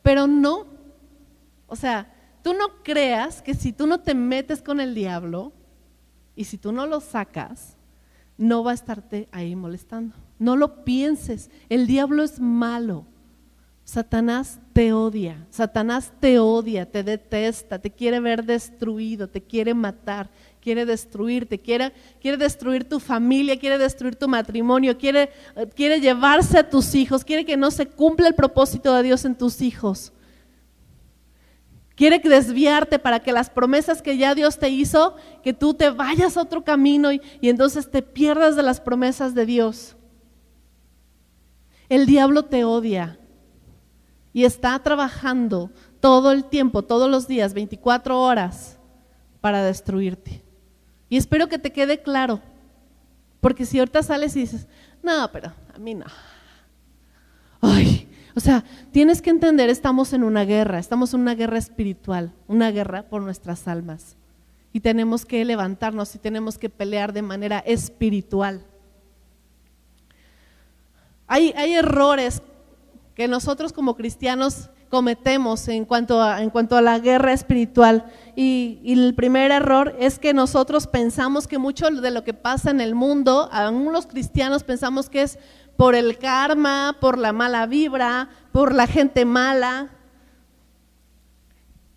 pero 0.04 0.28
no, 0.28 0.68
o 1.66 1.76
sea, 1.76 2.14
tú 2.44 2.54
no 2.54 2.84
creas 2.84 3.41
que 3.41 3.56
si 3.56 3.74
tú 3.74 3.88
no 3.88 4.02
te 4.02 4.14
metes 4.14 4.62
con 4.62 4.80
el 4.80 4.94
diablo 4.94 5.54
y 6.36 6.46
si 6.46 6.58
tú 6.58 6.72
no 6.72 6.86
lo 6.86 7.00
sacas, 7.00 7.78
no 8.38 8.64
va 8.64 8.72
a 8.72 8.76
estarte 8.76 9.28
ahí 9.32 9.56
molestando. 9.56 10.16
No 10.40 10.56
lo 10.56 10.84
pienses, 10.84 11.50
el 11.70 11.88
diablo 11.88 12.24
es 12.24 12.40
malo. 12.40 13.06
Satanás 13.86 14.60
te 14.72 14.94
odia, 14.94 15.46
Satanás 15.50 16.14
te 16.22 16.40
odia, 16.40 16.90
te 16.90 17.04
detesta, 17.04 17.80
te 17.80 17.92
quiere 17.92 18.22
ver 18.22 18.46
destruido, 18.46 19.28
te 19.28 19.42
quiere 19.42 19.74
matar 19.74 20.30
quiere 20.64 20.86
destruirte, 20.86 21.60
quiere, 21.60 21.92
quiere 22.22 22.38
destruir 22.38 22.88
tu 22.88 23.02
familia, 23.02 23.60
quiere 23.60 23.78
destruir 23.78 24.16
tu 24.16 24.30
matrimonio, 24.30 24.98
quiere, 24.98 25.30
quiere 25.76 26.00
llevarse 26.00 26.58
a 26.58 26.70
tus 26.70 26.96
hijos, 26.96 27.26
quiere 27.26 27.44
que 27.44 27.58
no 27.58 27.70
se 27.70 27.86
cumpla 27.86 28.30
el 28.30 28.34
propósito 28.34 28.96
de 28.96 29.04
Dios 29.04 29.26
en 29.26 29.36
tus 29.36 29.62
hijos. 29.62 30.14
Quiere 31.96 32.20
desviarte 32.20 32.98
para 32.98 33.20
que 33.20 33.32
las 33.32 33.50
promesas 33.50 34.02
que 34.02 34.18
ya 34.18 34.34
Dios 34.34 34.58
te 34.58 34.70
hizo, 34.70 35.16
que 35.44 35.54
tú 35.54 35.76
te 35.76 35.91
vayas 35.91 36.38
a 36.38 36.41
otro 36.41 36.64
camino 36.64 37.12
y, 37.12 37.22
entonces 37.41 37.89
te 37.89 38.02
pierdas 38.02 38.56
de 38.56 38.64
las 38.64 38.82
promesas 38.82 39.36
de 39.36 39.46
Dios. 39.46 39.96
El 41.89 42.08
diablo 42.08 42.46
te 42.46 42.64
odia 42.64 43.20
y 44.32 44.46
está 44.46 44.80
trabajando 44.80 45.70
todo 46.00 46.32
el 46.32 46.46
tiempo, 46.46 46.82
todos 46.82 47.12
los 47.12 47.28
días, 47.28 47.54
24 47.54 48.20
horas, 48.20 48.80
para 49.39 49.62
destruirte. 49.64 50.44
Y 51.10 51.18
espero 51.18 51.48
que 51.48 51.60
te 51.60 51.72
quede 51.72 52.02
claro. 52.02 52.41
Porque 53.39 53.66
si 53.66 53.78
ahorita 53.78 54.02
sales 54.02 54.36
y 54.36 54.39
dices, 54.39 54.68
no, 55.04 55.30
pero 55.32 55.54
a 55.76 55.78
mí 55.78 55.94
no. 55.94 56.06
Ay, 57.62 57.93
o 58.36 58.40
sea, 58.40 58.64
tienes 58.92 59.22
que 59.22 59.30
entender, 59.30 59.70
estamos 59.70 60.14
en 60.14 60.24
una 60.24 60.44
guerra, 60.44 60.80
estamos 60.80 61.14
en 61.14 61.22
una 61.22 61.36
guerra 61.36 61.58
espiritual, 61.58 62.32
una 62.48 62.72
guerra 62.72 63.04
por 63.04 63.22
nuestras 63.22 63.68
almas. 63.68 64.16
Y 64.72 64.80
tenemos 64.80 65.26
que 65.26 65.46
levantarnos 65.46 66.16
y 66.16 66.18
tenemos 66.18 66.58
que 66.58 66.70
pelear 66.70 67.14
de 67.14 67.22
manera 67.22 67.60
espiritual. 67.60 68.66
Hay, 71.28 71.74
errores 71.74 72.42
que 73.16 73.28
nosotros 73.28 73.72
como 73.72 73.96
cristianos 73.96 74.70
cometemos 74.90 75.68
en 75.68 75.86
cuanto 75.86 76.22
a, 76.22 76.82
la 76.82 77.00
guerra 77.00 77.34
espiritual. 77.34 78.06
Y, 78.36 78.80
el 78.86 79.16
primer 79.16 79.52
error 79.52 79.96
es 80.00 80.20
que 80.20 80.34
nosotros 80.34 80.86
pensamos 80.86 81.48
que 81.48 81.58
mucho 81.58 81.90
de 81.90 82.12
lo 82.12 82.24
que 82.24 82.34
pasa 82.34 82.72
en 82.72 82.82
el 82.82 82.94
mundo, 82.94 83.50
aún 83.52 83.92
los 83.94 84.06
cristianos 84.06 84.64
pensamos 84.64 85.10
que 85.10 85.24
es 85.24 85.40
por 85.78 85.95
el 85.95 86.17
karma, 86.17 86.97
por 86.99 87.17
la 87.17 87.34
mala 87.34 87.65
vibra, 87.65 88.30
por 88.51 88.74
la 88.74 88.88
gente 88.88 89.26
mala. 89.26 89.89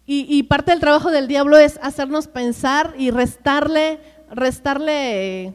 Y, 0.08 0.44
parte 0.44 0.70
del 0.70 0.78
trabajo 0.78 1.10
del 1.10 1.26
diablo 1.26 1.56
es 1.58 1.80
hacernos 1.82 2.28
pensar 2.28 2.94
y 2.96 3.10
restarle, 3.10 3.98
restarle, 4.30 5.52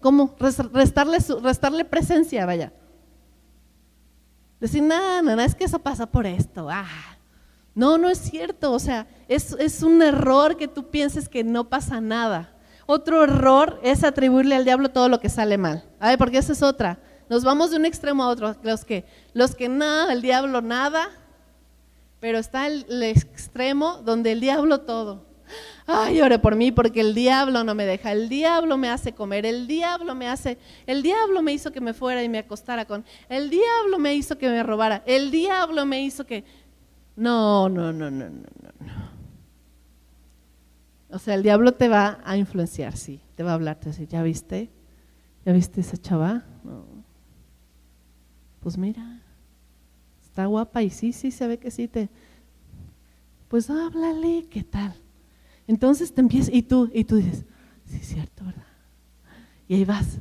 ¿cómo? 0.00 0.34
Res- 0.40 0.72
Restarle, 0.72 1.18
restarle 1.40 1.84
presencia, 1.84 2.46
vaya. 2.46 2.72
Decir, 4.58 4.82
no, 4.82 5.22
no, 5.22 5.40
es 5.40 5.54
que 5.54 5.64
eso 5.64 5.78
pasa 5.78 6.06
por 6.10 6.26
esto. 6.26 6.68
Ah. 6.68 6.88
No, 7.76 7.96
no 7.96 8.08
es 8.10 8.18
cierto. 8.18 8.72
O 8.72 8.80
sea, 8.80 9.06
es, 9.28 9.52
es 9.52 9.84
un 9.84 10.02
error 10.02 10.56
que 10.56 10.66
tú 10.66 10.90
pienses 10.90 11.28
que 11.28 11.44
no 11.44 11.68
pasa 11.68 12.00
nada. 12.00 12.52
Otro 12.90 13.22
error 13.22 13.78
es 13.82 14.02
atribuirle 14.02 14.54
al 14.54 14.64
diablo 14.64 14.88
todo 14.88 15.10
lo 15.10 15.20
que 15.20 15.28
sale 15.28 15.58
mal. 15.58 15.84
A 16.00 16.08
ver, 16.08 16.16
porque 16.16 16.38
esa 16.38 16.54
es 16.54 16.62
otra. 16.62 16.98
Nos 17.28 17.44
vamos 17.44 17.70
de 17.70 17.76
un 17.76 17.84
extremo 17.84 18.24
a 18.24 18.28
otro. 18.28 18.56
Los 18.62 18.86
que, 18.86 19.04
los 19.34 19.54
que 19.54 19.68
nada, 19.68 20.10
el 20.10 20.22
diablo 20.22 20.62
nada, 20.62 21.10
pero 22.18 22.38
está 22.38 22.66
el, 22.66 22.86
el 22.88 23.02
extremo 23.02 23.98
donde 24.06 24.32
el 24.32 24.40
diablo 24.40 24.80
todo. 24.80 25.26
Ay, 25.86 26.22
ore 26.22 26.38
por 26.38 26.56
mí 26.56 26.72
porque 26.72 27.02
el 27.02 27.14
diablo 27.14 27.62
no 27.62 27.74
me 27.74 27.84
deja, 27.84 28.10
el 28.10 28.30
diablo 28.30 28.78
me 28.78 28.88
hace 28.88 29.12
comer, 29.12 29.44
el 29.44 29.66
diablo 29.66 30.14
me 30.14 30.26
hace, 30.26 30.56
el 30.86 31.02
diablo 31.02 31.42
me 31.42 31.52
hizo 31.52 31.70
que 31.70 31.82
me 31.82 31.92
fuera 31.92 32.22
y 32.22 32.28
me 32.30 32.38
acostara 32.38 32.86
con, 32.86 33.04
el 33.28 33.50
diablo 33.50 33.98
me 33.98 34.14
hizo 34.14 34.38
que 34.38 34.48
me 34.48 34.62
robara, 34.62 35.02
el 35.04 35.30
diablo 35.30 35.84
me 35.84 36.00
hizo 36.00 36.24
que... 36.24 36.42
No, 37.16 37.68
no, 37.68 37.92
no, 37.92 38.10
no, 38.10 38.30
no, 38.30 38.46
no. 38.80 39.07
O 41.10 41.18
sea, 41.18 41.34
el 41.34 41.42
diablo 41.42 41.72
te 41.72 41.88
va 41.88 42.20
a 42.24 42.36
influenciar, 42.36 42.96
sí, 42.96 43.20
te 43.34 43.42
va 43.42 43.52
a 43.52 43.54
hablar, 43.54 43.76
te 43.76 43.86
va 43.86 43.90
a 43.90 43.92
decir, 43.92 44.08
¿ya 44.08 44.22
viste? 44.22 44.70
¿Ya 45.44 45.52
viste 45.52 45.80
esa 45.80 45.96
chava? 45.96 46.44
No. 46.64 46.84
Pues 48.60 48.76
mira, 48.76 49.22
está 50.22 50.46
guapa 50.46 50.82
y 50.82 50.90
sí, 50.90 51.12
sí, 51.12 51.30
se 51.30 51.46
ve 51.46 51.58
que 51.58 51.70
sí 51.70 51.88
te... 51.88 52.10
Pues 53.48 53.70
háblale, 53.70 54.46
¿qué 54.50 54.62
tal? 54.62 54.94
Entonces 55.66 56.12
te 56.12 56.20
empieza, 56.20 56.50
y 56.52 56.62
tú, 56.62 56.90
y 56.92 57.04
tú 57.04 57.16
dices, 57.16 57.46
sí, 57.86 57.96
es 57.96 58.08
cierto, 58.08 58.44
¿verdad? 58.44 58.66
Y 59.68 59.76
ahí 59.76 59.84
vas. 59.84 60.18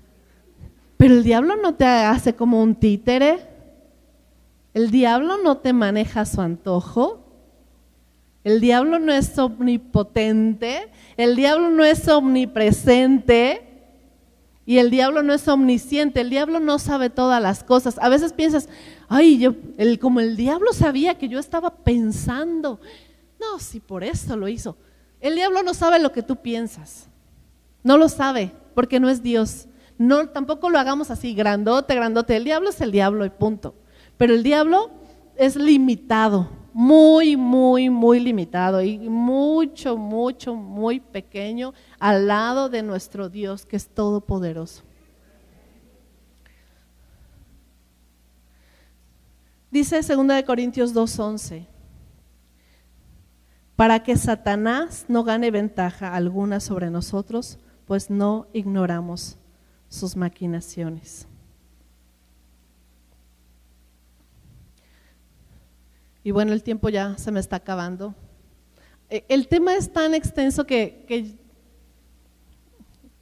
Pero 0.97 1.13
el 1.13 1.23
diablo 1.23 1.55
no 1.55 1.75
te 1.75 1.85
hace 1.85 2.35
como 2.35 2.61
un 2.61 2.75
títere. 2.75 3.39
El 4.73 4.91
diablo 4.91 5.37
no 5.43 5.57
te 5.57 5.73
maneja 5.73 6.21
a 6.21 6.25
su 6.25 6.41
antojo. 6.41 7.26
El 8.47 8.61
diablo 8.61 8.97
no 8.97 9.11
es 9.11 9.37
omnipotente. 9.37 10.89
El 11.17 11.35
diablo 11.35 11.69
no 11.69 11.83
es 11.83 12.07
omnipresente. 12.07 13.61
Y 14.65 14.77
el 14.77 14.89
diablo 14.89 15.21
no 15.21 15.33
es 15.33 15.45
omnisciente, 15.49 16.21
el 16.21 16.29
diablo 16.29 16.61
no 16.61 16.79
sabe 16.79 17.09
todas 17.09 17.41
las 17.41 17.65
cosas. 17.65 17.97
A 18.01 18.07
veces 18.07 18.31
piensas, 18.31 18.69
ay, 19.09 19.37
yo, 19.37 19.55
el, 19.77 19.99
como 19.99 20.21
el 20.21 20.37
diablo 20.37 20.71
sabía 20.71 21.17
que 21.17 21.27
yo 21.27 21.39
estaba 21.39 21.75
pensando. 21.83 22.79
No, 23.37 23.59
si 23.59 23.81
por 23.81 24.05
eso 24.05 24.37
lo 24.37 24.47
hizo. 24.47 24.77
El 25.19 25.35
diablo 25.35 25.61
no 25.61 25.73
sabe 25.73 25.99
lo 25.99 26.13
que 26.13 26.23
tú 26.23 26.37
piensas. 26.37 27.09
No 27.83 27.97
lo 27.97 28.07
sabe, 28.07 28.53
porque 28.73 29.01
no 29.01 29.09
es 29.09 29.21
Dios. 29.21 29.67
No, 29.97 30.29
tampoco 30.29 30.69
lo 30.69 30.79
hagamos 30.79 31.11
así, 31.11 31.33
grandote, 31.33 31.95
grandote. 31.95 32.37
El 32.37 32.45
diablo 32.45 32.69
es 32.69 32.79
el 32.79 32.93
diablo 32.93 33.25
y 33.25 33.29
punto. 33.29 33.75
Pero 34.15 34.33
el 34.33 34.43
diablo 34.43 34.89
es 35.35 35.57
limitado, 35.57 36.49
muy, 36.77 37.35
muy, 37.35 37.89
muy 37.89 38.19
limitado 38.19 38.83
y 38.83 38.99
mucho, 38.99 39.97
mucho, 39.97 40.53
muy 40.53 40.99
pequeño 40.99 41.73
al 41.97 42.27
lado 42.27 42.69
de 42.69 42.83
nuestro 42.83 43.29
Dios 43.29 43.65
que 43.65 43.77
es 43.77 43.87
todopoderoso. 43.87 44.83
Dice 49.71 50.03
2 50.03 50.27
de 50.27 50.45
Corintios 50.45 50.93
2:11, 50.93 51.65
para 53.75 54.03
que 54.03 54.15
Satanás 54.15 55.05
no 55.07 55.23
gane 55.23 55.49
ventaja 55.49 56.13
alguna 56.13 56.59
sobre 56.59 56.91
nosotros, 56.91 57.57
pues 57.87 58.11
no 58.11 58.45
ignoramos 58.53 59.39
sus 59.89 60.15
maquinaciones. 60.15 61.27
Y 66.27 66.31
bueno, 66.31 66.51
el 66.51 66.61
tiempo 66.61 66.89
ya 66.89 67.17
se 67.17 67.31
me 67.31 67.39
está 67.39 67.55
acabando. 67.55 68.13
Eh, 69.09 69.23
El 69.29 69.47
tema 69.47 69.75
es 69.75 69.89
tan 69.89 70.13
extenso 70.13 70.65
que, 70.65 71.37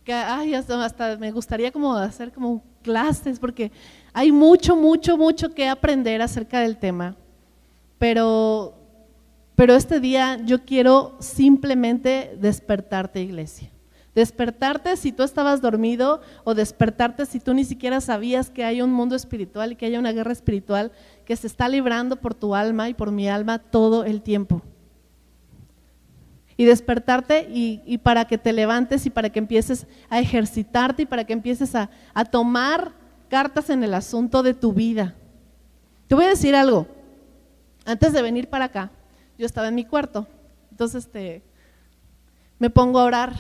ay, 0.08 0.56
hasta, 0.56 0.84
hasta 0.84 1.16
me 1.16 1.32
gustaría 1.32 1.72
como 1.72 1.96
hacer 1.96 2.32
como 2.32 2.64
clases, 2.82 3.38
porque 3.38 3.72
hay 4.12 4.32
mucho, 4.32 4.76
mucho, 4.76 5.20
mucho 5.20 5.54
que 5.54 5.68
aprender 5.68 6.20
acerca 6.20 6.62
del 6.62 6.78
tema. 6.78 7.16
Pero, 8.00 8.74
pero 9.54 9.76
este 9.76 10.00
día 10.00 10.40
yo 10.44 10.66
quiero 10.66 11.16
simplemente 11.20 12.36
despertarte, 12.42 13.22
iglesia. 13.22 13.70
Despertarte 14.16 14.96
si 14.96 15.12
tú 15.12 15.22
estabas 15.22 15.62
dormido 15.62 16.22
o 16.46 16.56
despertarte 16.56 17.26
si 17.28 17.42
tú 17.42 17.54
ni 17.54 17.66
siquiera 17.66 18.00
sabías 18.00 18.50
que 18.50 18.64
hay 18.64 18.82
un 18.82 18.92
mundo 18.94 19.16
espiritual 19.16 19.74
y 19.74 19.76
que 19.76 19.86
hay 19.86 19.98
una 19.98 20.14
guerra 20.14 20.32
espiritual 20.32 20.94
que 21.26 21.36
se 21.36 21.48
está 21.48 21.68
librando 21.68 22.16
por 22.18 22.34
tu 22.34 22.56
alma 22.56 22.88
y 22.90 22.94
por 22.94 23.12
mi 23.12 23.28
alma 23.28 23.60
todo 23.60 24.04
el 24.06 24.22
tiempo. 24.22 24.62
Y 26.58 26.66
despertarte 26.66 27.48
y, 27.50 27.98
para 27.98 28.26
que 28.26 28.38
te 28.38 28.54
levantes 28.54 29.06
y 29.06 29.10
para 29.10 29.30
que 29.30 29.40
empieces 29.40 29.88
a 30.10 30.20
ejercitarte 30.20 31.02
y 31.02 31.06
para 31.06 31.26
que 31.26 31.34
empieces 31.34 31.76
a, 31.76 31.90
a 32.14 32.24
tomar 32.24 32.94
cartas 33.28 33.70
en 33.70 33.84
el 33.84 33.94
asunto 33.94 34.42
de 34.42 34.54
tu 34.54 34.72
vida. 34.72 35.16
Te 36.08 36.16
voy 36.16 36.26
a 36.26 36.30
decir 36.30 36.56
algo. 36.56 36.88
Antes 37.86 38.14
de 38.14 38.22
venir 38.22 38.48
para 38.48 38.66
acá, 38.66 38.92
yo 39.38 39.46
estaba 39.46 39.68
en 39.68 39.76
mi 39.76 39.84
cuarto. 39.84 40.28
Entonces 40.72 41.06
este, 41.06 41.44
me 42.58 42.70
pongo 42.70 43.00
a 43.00 43.04
orar 43.04 43.34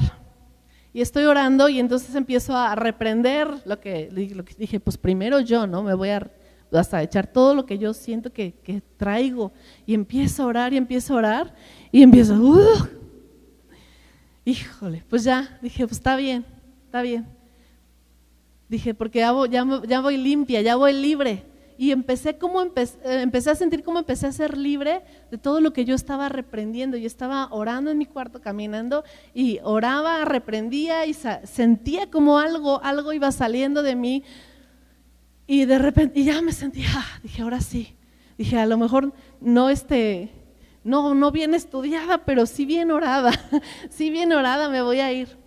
y 0.93 1.01
estoy 1.01 1.25
orando 1.25 1.69
y 1.69 1.79
entonces 1.79 2.15
empiezo 2.15 2.55
a 2.55 2.73
reprender 2.75 3.49
lo 3.65 3.79
que, 3.79 4.09
lo 4.33 4.45
que 4.45 4.55
dije, 4.55 4.79
pues 4.79 4.97
primero 4.97 5.39
yo, 5.39 5.67
¿no? 5.67 5.83
Me 5.83 5.93
voy 5.93 6.09
a 6.09 6.31
hasta 6.71 7.01
echar 7.01 7.27
todo 7.27 7.53
lo 7.55 7.65
que 7.65 7.77
yo 7.77 7.93
siento 7.93 8.31
que, 8.33 8.53
que 8.63 8.81
traigo 8.97 9.51
y 9.85 9.93
empiezo 9.93 10.43
a 10.43 10.45
orar 10.47 10.73
y 10.73 10.77
empiezo 10.77 11.13
a 11.13 11.17
orar 11.17 11.55
y 11.91 12.01
empiezo, 12.03 12.33
¡uh! 12.35 12.87
híjole, 14.43 15.03
pues 15.09 15.23
ya, 15.23 15.57
dije, 15.61 15.87
pues 15.87 15.97
está 15.97 16.15
bien, 16.15 16.45
está 16.85 17.01
bien. 17.01 17.25
Dije, 18.69 18.93
porque 18.93 19.19
ya 19.19 19.31
voy, 19.31 19.49
ya, 19.49 19.63
voy 20.01 20.17
limpia, 20.17 20.61
ya 20.61 20.75
voy 20.75 20.93
libre. 20.93 21.43
Y 21.77 21.91
empecé, 21.91 22.37
como 22.37 22.61
empe- 22.63 22.95
eh, 23.03 23.21
empecé 23.21 23.51
a 23.51 23.55
sentir 23.55 23.83
como 23.83 23.99
empecé 23.99 24.27
a 24.27 24.31
ser 24.31 24.57
libre 24.57 25.01
de 25.29 25.37
todo 25.37 25.59
lo 25.61 25.73
que 25.73 25.83
yo 25.85 25.93
estaba 25.93 26.29
reprendiendo. 26.29 26.95
Yo 26.97 27.05
estaba 27.05 27.47
orando 27.51 27.91
en 27.91 27.97
mi 27.97 28.05
cuarto, 28.05 28.41
caminando, 28.41 29.03
y 29.33 29.59
oraba, 29.61 30.23
reprendía 30.25 31.05
y 31.05 31.13
sentía 31.13 32.09
como 32.09 32.39
algo, 32.39 32.81
algo 32.83 33.13
iba 33.13 33.31
saliendo 33.31 33.83
de 33.83 33.95
mí. 33.95 34.23
Y 35.47 35.65
de 35.65 35.77
repente, 35.77 36.19
y 36.19 36.25
ya 36.25 36.41
me 36.41 36.51
sentía, 36.51 36.87
ah, 36.95 37.19
dije, 37.21 37.41
ahora 37.41 37.61
sí. 37.61 37.95
Dije, 38.37 38.57
a 38.57 38.65
lo 38.65 38.77
mejor 38.77 39.13
no 39.39 39.69
este, 39.69 40.31
no, 40.83 41.13
no 41.13 41.31
bien 41.31 41.53
estudiada, 41.53 42.25
pero 42.25 42.45
sí 42.45 42.65
bien 42.65 42.91
orada. 42.91 43.31
sí 43.89 44.09
bien 44.09 44.31
orada 44.33 44.69
me 44.69 44.81
voy 44.81 44.99
a 44.99 45.11
ir. 45.11 45.37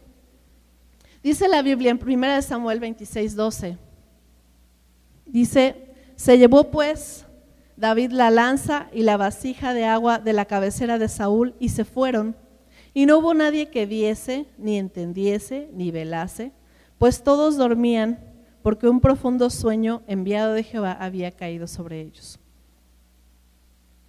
Dice 1.22 1.48
la 1.48 1.62
Biblia 1.62 1.90
en 1.90 2.00
1 2.02 2.42
Samuel 2.42 2.80
26, 2.80 3.34
12. 3.34 3.76
Dice, 5.26 5.94
se 6.16 6.38
llevó 6.38 6.70
pues 6.70 7.26
David 7.76 8.12
la 8.12 8.30
lanza 8.30 8.88
y 8.92 9.02
la 9.02 9.16
vasija 9.16 9.74
de 9.74 9.84
agua 9.84 10.18
de 10.18 10.32
la 10.32 10.46
cabecera 10.46 10.98
de 10.98 11.08
Saúl 11.08 11.54
y 11.60 11.68
se 11.68 11.84
fueron. 11.84 12.34
Y 12.94 13.06
no 13.06 13.18
hubo 13.18 13.34
nadie 13.34 13.70
que 13.70 13.86
viese, 13.86 14.46
ni 14.58 14.78
entendiese, 14.78 15.68
ni 15.72 15.90
velase, 15.90 16.52
pues 16.98 17.22
todos 17.22 17.56
dormían, 17.56 18.18
porque 18.68 18.86
un 18.86 19.00
profundo 19.00 19.48
sueño 19.48 20.02
enviado 20.06 20.52
de 20.52 20.62
Jehová 20.62 20.92
había 20.92 21.30
caído 21.30 21.66
sobre 21.66 22.02
ellos. 22.02 22.38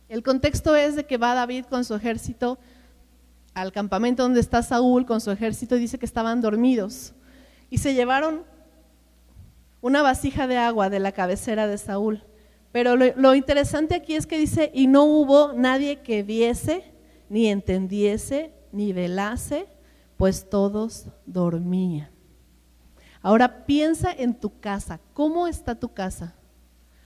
El 0.10 0.22
contexto 0.22 0.76
es 0.76 0.98
de 0.98 1.06
que 1.06 1.16
va 1.16 1.34
David 1.34 1.64
con 1.70 1.86
su 1.86 1.96
ejército 1.96 2.60
al 3.54 3.72
campamento 3.72 4.24
donde 4.24 4.42
está 4.42 4.62
Saúl 4.62 5.06
con 5.06 5.22
su 5.22 5.32
ejército 5.32 5.78
y 5.78 5.80
dice 5.80 5.98
que 5.98 6.06
estaban 6.06 6.42
dormidos. 6.42 7.14
Y 7.70 7.78
se 7.78 7.94
llevaron 7.94 8.44
una 9.80 10.02
vasija 10.02 10.46
de 10.46 10.58
agua 10.58 10.90
de 10.90 11.00
la 11.00 11.14
cabecera 11.14 11.66
de 11.66 11.78
Saúl. 11.78 12.26
Pero 12.74 12.98
lo, 12.98 13.16
lo 13.16 13.36
interesante 13.36 13.96
aquí 13.96 14.16
es 14.16 14.28
que 14.28 14.38
dice, 14.38 14.72
y 14.74 14.88
no 14.88 15.06
hubo 15.06 15.54
nadie 15.54 16.02
que 16.02 16.22
viese, 16.22 16.84
ni 17.30 17.48
entendiese, 17.48 18.52
ni 18.74 18.92
velase, 18.92 19.68
pues 20.18 20.50
todos 20.50 21.06
dormían. 21.26 22.19
Ahora 23.22 23.66
piensa 23.66 24.12
en 24.12 24.34
tu 24.34 24.60
casa. 24.60 25.00
¿Cómo 25.14 25.48
está 25.48 25.76
tu 25.76 25.94
casa? 25.94 26.36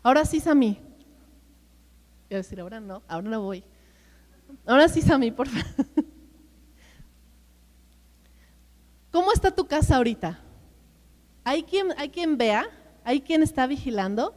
Ahora 0.03 0.25
sí, 0.25 0.39
Sammy. 0.39 0.79
Voy 2.29 2.35
a 2.35 2.37
decir, 2.37 2.59
ahora 2.59 2.79
no, 2.79 3.01
ahora 3.07 3.29
no 3.29 3.41
voy. 3.41 3.63
Ahora 4.65 4.87
sí, 4.87 5.01
Sammy, 5.01 5.31
por 5.31 5.47
favor. 5.47 5.65
¿Cómo 9.11 9.31
está 9.31 9.51
tu 9.51 9.67
casa 9.67 9.97
ahorita? 9.97 10.39
¿Hay 11.43 11.63
quien, 11.63 11.93
¿Hay 11.97 12.09
quien 12.09 12.37
vea? 12.37 12.65
¿Hay 13.03 13.21
quien 13.21 13.43
está 13.43 13.67
vigilando? 13.67 14.33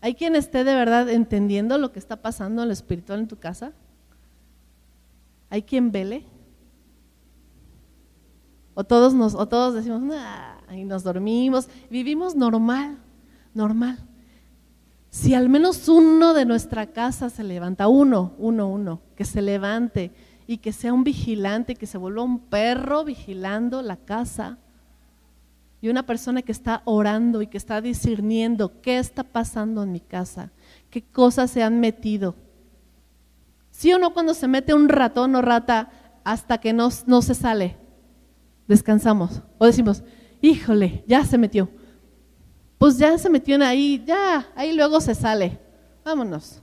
¿Hay 0.00 0.14
quien 0.14 0.36
esté 0.36 0.64
de 0.64 0.74
verdad 0.74 1.08
entendiendo 1.08 1.76
lo 1.76 1.92
que 1.92 1.98
está 1.98 2.16
pasando 2.22 2.62
en 2.62 2.68
lo 2.68 2.72
espiritual 2.72 3.20
en 3.20 3.28
tu 3.28 3.38
casa? 3.38 3.72
¿Hay 5.50 5.62
quien 5.62 5.90
vele? 5.90 6.24
O 8.74 8.84
todos, 8.84 9.14
nos, 9.14 9.34
o 9.34 9.46
todos 9.46 9.74
decimos, 9.74 10.02
y 10.72 10.84
nos 10.84 11.02
dormimos, 11.02 11.68
vivimos 11.90 12.34
normal, 12.34 12.98
normal. 13.54 13.98
Si 15.10 15.34
al 15.34 15.48
menos 15.48 15.88
uno 15.88 16.34
de 16.34 16.44
nuestra 16.44 16.86
casa 16.86 17.30
se 17.30 17.42
levanta, 17.42 17.88
uno, 17.88 18.32
uno, 18.38 18.68
uno, 18.68 19.00
que 19.16 19.24
se 19.24 19.42
levante 19.42 20.12
y 20.46 20.58
que 20.58 20.72
sea 20.72 20.92
un 20.92 21.04
vigilante, 21.04 21.74
que 21.74 21.86
se 21.86 21.98
vuelva 21.98 22.22
un 22.22 22.38
perro 22.38 23.04
vigilando 23.04 23.82
la 23.82 23.96
casa, 23.96 24.58
y 25.82 25.88
una 25.88 26.04
persona 26.04 26.42
que 26.42 26.52
está 26.52 26.82
orando 26.84 27.40
y 27.42 27.46
que 27.46 27.56
está 27.56 27.80
discerniendo 27.80 28.80
qué 28.82 28.98
está 28.98 29.24
pasando 29.24 29.82
en 29.82 29.92
mi 29.92 30.00
casa, 30.00 30.50
qué 30.90 31.02
cosas 31.02 31.50
se 31.50 31.62
han 31.62 31.80
metido. 31.80 32.34
¿Sí 33.70 33.92
o 33.92 33.98
no 33.98 34.12
cuando 34.12 34.34
se 34.34 34.46
mete 34.46 34.74
un 34.74 34.88
ratón 34.88 35.34
o 35.36 35.42
rata 35.42 35.90
hasta 36.22 36.58
que 36.58 36.72
no, 36.72 36.90
no 37.06 37.22
se 37.22 37.34
sale? 37.34 37.76
Descansamos. 38.70 39.42
O 39.58 39.66
decimos, 39.66 40.04
híjole, 40.40 41.02
ya 41.08 41.24
se 41.24 41.36
metió. 41.36 41.68
Pues 42.78 42.98
ya 42.98 43.18
se 43.18 43.28
metió 43.28 43.56
en 43.56 43.62
ahí, 43.62 44.00
ya, 44.06 44.46
ahí 44.54 44.72
luego 44.76 45.00
se 45.00 45.16
sale. 45.16 45.58
Vámonos. 46.04 46.62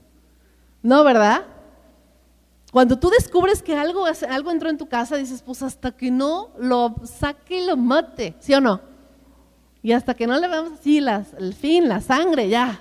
¿No, 0.82 1.04
verdad? 1.04 1.44
Cuando 2.72 2.98
tú 2.98 3.10
descubres 3.10 3.62
que 3.62 3.76
algo, 3.76 4.06
algo 4.06 4.50
entró 4.50 4.70
en 4.70 4.78
tu 4.78 4.88
casa, 4.88 5.16
dices, 5.16 5.42
pues 5.42 5.62
hasta 5.62 5.92
que 5.92 6.10
no 6.10 6.48
lo 6.58 6.94
saque 7.04 7.62
y 7.62 7.66
lo 7.66 7.76
mate, 7.76 8.36
¿sí 8.40 8.54
o 8.54 8.60
no? 8.62 8.80
Y 9.82 9.92
hasta 9.92 10.14
que 10.14 10.26
no 10.26 10.40
le 10.40 10.48
veamos 10.48 10.80
así 10.80 11.02
las, 11.02 11.34
el 11.34 11.52
fin, 11.52 11.90
la 11.90 12.00
sangre, 12.00 12.48
ya. 12.48 12.80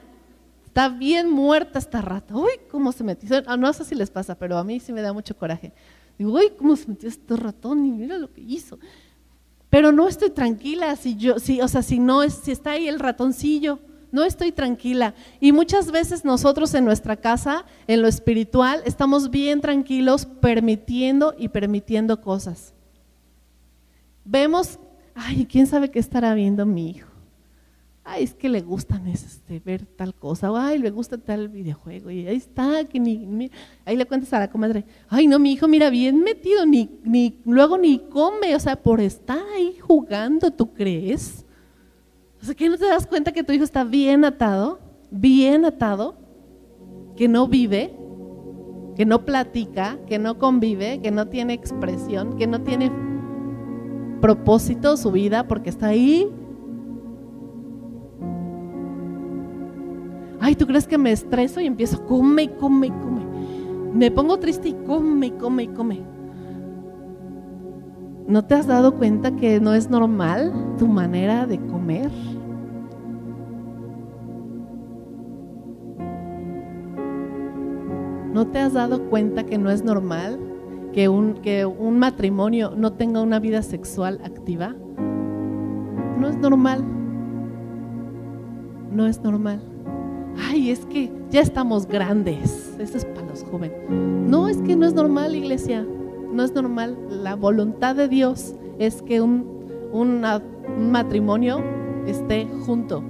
Está 0.66 0.88
bien 0.88 1.30
muerta 1.30 1.80
esta 1.80 2.00
rata. 2.00 2.34
Uy, 2.34 2.62
cómo 2.72 2.94
se 2.94 3.04
metió. 3.04 3.44
Ah, 3.46 3.58
no 3.58 3.74
sé 3.74 3.84
si 3.84 3.94
les 3.94 4.10
pasa, 4.10 4.36
pero 4.36 4.58
a 4.58 4.64
mí 4.64 4.80
sí 4.80 4.94
me 4.94 5.02
da 5.02 5.12
mucho 5.12 5.36
coraje. 5.36 5.74
Digo, 6.18 6.32
uy, 6.32 6.54
cómo 6.58 6.78
se 6.78 6.88
metió 6.88 7.10
este 7.10 7.36
ratón 7.36 7.86
y 7.86 7.92
mira 7.92 8.18
lo 8.18 8.32
que 8.32 8.40
hizo. 8.40 8.80
Pero 9.70 9.92
no 9.92 10.08
estoy 10.08 10.30
tranquila 10.30 10.96
si 10.96 11.16
yo, 11.16 11.40
si, 11.40 11.62
o 11.62 11.68
sea, 11.68 11.82
si 11.82 12.00
no 12.00 12.24
es, 12.24 12.34
si 12.34 12.52
está 12.52 12.72
ahí 12.72 12.88
el 12.88 13.00
ratoncillo, 13.00 13.80
no 14.12 14.24
estoy 14.24 14.52
tranquila. 14.52 15.14
Y 15.40 15.52
muchas 15.52 15.92
veces 15.92 16.24
nosotros 16.24 16.74
en 16.74 16.86
nuestra 16.86 17.18
casa, 17.18 17.66
en 17.88 18.02
lo 18.02 18.08
espiritual, 18.08 18.82
estamos 18.86 19.30
bien 19.30 19.62
tranquilos 19.62 20.26
permitiendo 20.26 21.36
y 21.38 21.50
permitiendo 21.50 22.22
cosas. 22.22 22.74
Vemos 24.24 24.80
ay, 25.18 25.48
¿quién 25.50 25.68
sabe 25.68 25.90
qué 25.90 26.00
estará 26.00 26.34
viendo 26.34 26.66
mi 26.66 26.92
hijo? 26.92 27.07
Ay, 28.10 28.24
es 28.24 28.34
que 28.34 28.48
le 28.48 28.62
gustan 28.62 29.06
este, 29.08 29.60
ver 29.60 29.86
tal 29.86 30.16
cosa, 30.16 30.50
o 30.50 30.56
ay, 30.56 30.80
le 30.80 30.92
gusta 30.92 31.18
tal 31.18 31.50
videojuego, 31.50 32.10
y 32.10 32.26
ahí 32.26 32.38
está, 32.38 32.86
que 32.86 33.02
ni, 33.02 33.52
ahí 33.84 33.98
le 33.98 34.06
cuentas 34.06 34.32
a 34.32 34.40
la 34.40 34.50
comadre, 34.50 34.86
ay, 35.10 35.28
no, 35.28 35.40
mi 35.40 35.52
hijo, 35.52 35.68
mira, 35.68 35.90
bien 35.90 36.22
metido, 36.22 36.66
ni, 36.66 36.90
ni, 37.04 37.38
luego 37.44 37.78
ni 37.78 38.00
come, 38.00 38.56
o 38.56 38.60
sea, 38.62 38.78
por 38.78 39.02
estar 39.02 39.42
ahí 39.54 39.76
jugando, 39.82 40.52
¿tú 40.52 40.74
crees? 40.74 41.46
O 42.42 42.46
sea, 42.46 42.56
que 42.56 42.70
no 42.70 42.78
te 42.78 42.86
das 42.86 43.06
cuenta 43.06 43.34
que 43.34 43.44
tu 43.44 43.52
hijo 43.52 43.66
está 43.66 43.84
bien 43.84 44.24
atado, 44.24 44.80
bien 45.12 45.66
atado, 45.66 46.16
que 47.18 47.28
no 47.28 47.46
vive, 47.50 47.94
que 48.96 49.06
no 49.06 49.26
platica, 49.26 50.00
que 50.08 50.18
no 50.18 50.40
convive, 50.40 51.02
que 51.02 51.12
no 51.12 51.28
tiene 51.28 51.56
expresión, 51.56 52.38
que 52.38 52.48
no 52.48 52.62
tiene 52.62 52.90
propósito 54.22 54.96
su 54.96 55.12
vida 55.12 55.46
porque 55.46 55.70
está 55.70 55.88
ahí. 55.88 56.32
Ay, 60.48 60.56
¿tú 60.56 60.66
crees 60.66 60.88
que 60.88 60.98
me 60.98 61.12
estreso 61.12 61.60
y 61.60 61.66
empiezo, 61.66 62.06
come 62.06 62.50
come 62.56 62.88
come? 62.88 63.26
Me 63.94 64.10
pongo 64.10 64.40
triste 64.40 64.70
y 64.70 64.74
come 64.86 65.34
come 65.34 65.74
come. 65.74 66.02
¿No 68.30 68.46
te 68.46 68.56
has 68.56 68.66
dado 68.66 68.96
cuenta 68.96 69.36
que 69.36 69.60
no 69.60 69.74
es 69.74 69.90
normal 69.90 70.54
tu 70.78 70.88
manera 70.88 71.46
de 71.46 71.60
comer? 71.60 72.10
¿No 78.34 78.48
te 78.48 78.60
has 78.60 78.72
dado 78.72 79.10
cuenta 79.10 79.46
que 79.46 79.58
no 79.58 79.70
es 79.70 79.84
normal 79.84 80.40
que 80.94 81.10
un, 81.10 81.42
que 81.42 81.66
un 81.66 82.00
matrimonio 82.00 82.72
no 82.74 82.94
tenga 82.94 83.22
una 83.22 83.42
vida 83.42 83.64
sexual 83.64 84.22
activa? 84.24 84.78
No 86.18 86.30
es 86.30 86.38
normal. 86.38 86.86
No 88.94 89.08
es 89.08 89.22
normal. 89.22 89.77
Ay, 90.40 90.72
es 90.72 90.86
que 90.86 91.12
ya 91.30 91.42
estamos 91.42 91.88
grandes. 91.88 92.76
Eso 92.80 92.98
es 92.98 93.06
para 93.06 93.28
los 93.28 93.44
jóvenes. 93.44 93.78
No, 93.90 94.48
es 94.48 94.58
que 94.58 94.76
no 94.76 94.86
es 94.86 94.94
normal, 94.94 95.36
iglesia. 95.36 95.86
No 96.32 96.44
es 96.44 96.54
normal. 96.54 96.98
La 97.10 97.36
voluntad 97.36 97.96
de 97.96 98.08
Dios 98.08 98.56
es 98.80 99.02
que 99.02 99.22
un, 99.22 99.46
un 99.92 100.92
matrimonio 100.92 101.64
esté 102.06 102.48
junto 102.66 103.04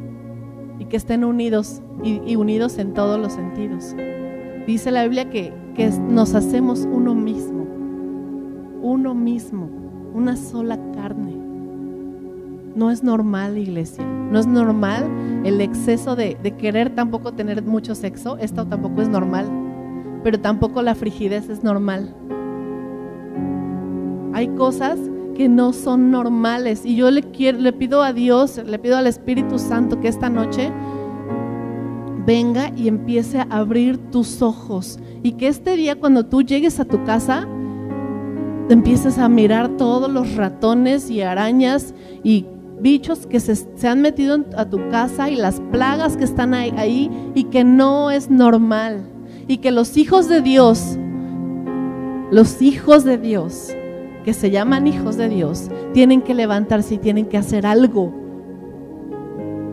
y 0.80 0.86
que 0.86 0.98
estén 0.98 1.24
unidos 1.24 1.82
y, 2.04 2.22
y 2.26 2.36
unidos 2.36 2.78
en 2.78 2.94
todos 2.94 3.20
los 3.20 3.34
sentidos. 3.34 3.96
Dice 4.66 4.92
la 4.92 5.04
Biblia 5.04 5.30
que, 5.30 5.54
que 5.76 5.90
nos 6.10 6.36
hacemos 6.36 6.88
uno 6.92 7.16
mismo 7.16 7.58
uno 8.82 9.14
mismo, 9.14 9.70
una 10.14 10.36
sola 10.36 10.80
carne. 10.94 11.37
No 12.78 12.92
es 12.92 13.02
normal, 13.02 13.58
iglesia. 13.58 14.06
No 14.06 14.38
es 14.38 14.46
normal 14.46 15.10
el 15.44 15.62
exceso 15.62 16.16
de, 16.16 16.36
querer 16.60 16.94
tampoco 16.94 17.34
tener 17.34 17.64
mucho 17.64 17.96
sexo. 17.96 18.38
Esto 18.38 18.68
tampoco 18.68 19.02
es 19.02 19.10
normal. 19.10 19.50
Pero 20.24 20.40
tampoco 20.40 20.84
la 20.84 20.94
frigidez 20.94 21.50
es 21.50 21.64
normal. 21.64 22.14
Hay 24.32 24.50
cosas 24.50 25.00
que 25.34 25.50
no 25.50 25.74
son 25.74 26.12
normales. 26.12 26.86
Y 26.86 26.96
yo 26.96 27.10
le, 27.10 27.24
pido 27.24 28.04
a 28.04 28.14
Dios, 28.14 28.62
le 28.64 28.78
pido 28.78 28.96
al 28.96 29.08
Espíritu 29.08 29.58
Santo 29.58 30.00
que 30.00 30.08
esta 30.08 30.30
noche 30.30 30.72
venga 32.28 32.72
y 32.76 32.90
empiece 32.90 33.40
a 33.40 33.48
abrir 33.50 33.98
tus 34.12 34.44
ojos. 34.44 35.00
Y 35.24 35.32
que 35.32 35.48
este 35.48 35.78
día 35.78 36.00
cuando 36.00 36.28
tú 36.28 36.44
llegues 36.44 36.80
a 36.80 36.86
tu 36.86 37.04
casa, 37.06 37.48
empiezas 38.70 39.18
a 39.18 39.28
mirar 39.30 39.78
todos 39.78 40.12
los 40.12 40.36
ratones 40.36 41.10
y 41.10 41.24
arañas 41.24 41.96
y 42.24 42.46
bichos 42.80 43.26
que 43.26 43.40
se, 43.40 43.88
han 43.88 44.02
metido 44.02 44.46
a 44.56 44.66
tu 44.66 44.90
casa 44.90 45.30
y 45.30 45.36
las 45.36 45.60
plagas 45.72 46.18
que 46.18 46.24
están 46.24 46.54
ahí, 46.54 46.74
ahí, 46.78 47.12
y 47.36 47.46
que 47.46 47.64
no 47.64 48.12
es 48.12 48.30
normal. 48.30 49.02
Y 49.48 49.58
que 49.58 49.72
los 49.72 49.98
hijos 49.98 50.28
de 50.28 50.42
Dios, 50.42 50.98
los 52.32 52.62
hijos 52.62 53.04
de 53.04 53.18
Dios, 53.18 53.70
que 54.24 54.34
se 54.34 54.52
llaman 54.52 54.88
hijos 54.88 55.16
de 55.16 55.30
Dios, 55.30 55.70
tienen 55.94 56.22
que 56.22 56.34
levantarse 56.34 56.96
y 56.96 56.98
tienen 56.98 57.26
que 57.28 57.38
hacer 57.38 57.66
algo. 57.66 58.14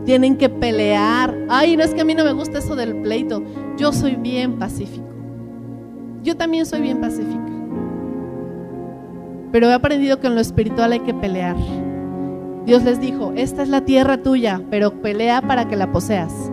Tienen 0.04 0.36
que 0.36 0.48
pelear. 0.48 1.36
Ay, 1.48 1.76
no 1.76 1.82
es 1.82 1.94
que 1.94 2.02
a 2.02 2.04
mí 2.04 2.14
no 2.14 2.24
me 2.24 2.32
gusta 2.32 2.58
eso 2.58 2.76
del 2.76 3.02
pleito. 3.02 3.42
Yo 3.76 3.92
soy 3.92 4.16
bien 4.16 4.58
pacífico. 4.58 5.08
Yo 6.22 6.36
también 6.36 6.66
soy 6.66 6.82
bien 6.82 7.00
pacífica. 7.00 7.40
Pero 9.50 9.68
he 9.68 9.72
aprendido 9.72 10.20
que 10.20 10.26
en 10.26 10.34
lo 10.34 10.40
espiritual 10.40 10.92
hay 10.92 11.00
que 11.00 11.14
pelear. 11.14 11.56
Dios 12.66 12.82
les 12.82 13.00
dijo, 13.00 13.32
esta 13.36 13.62
es 13.62 13.68
la 13.68 13.82
tierra 13.82 14.18
tuya, 14.18 14.60
pero 14.70 15.02
pelea 15.02 15.42
para 15.42 15.68
que 15.68 15.76
la 15.76 15.92
poseas. 15.92 16.50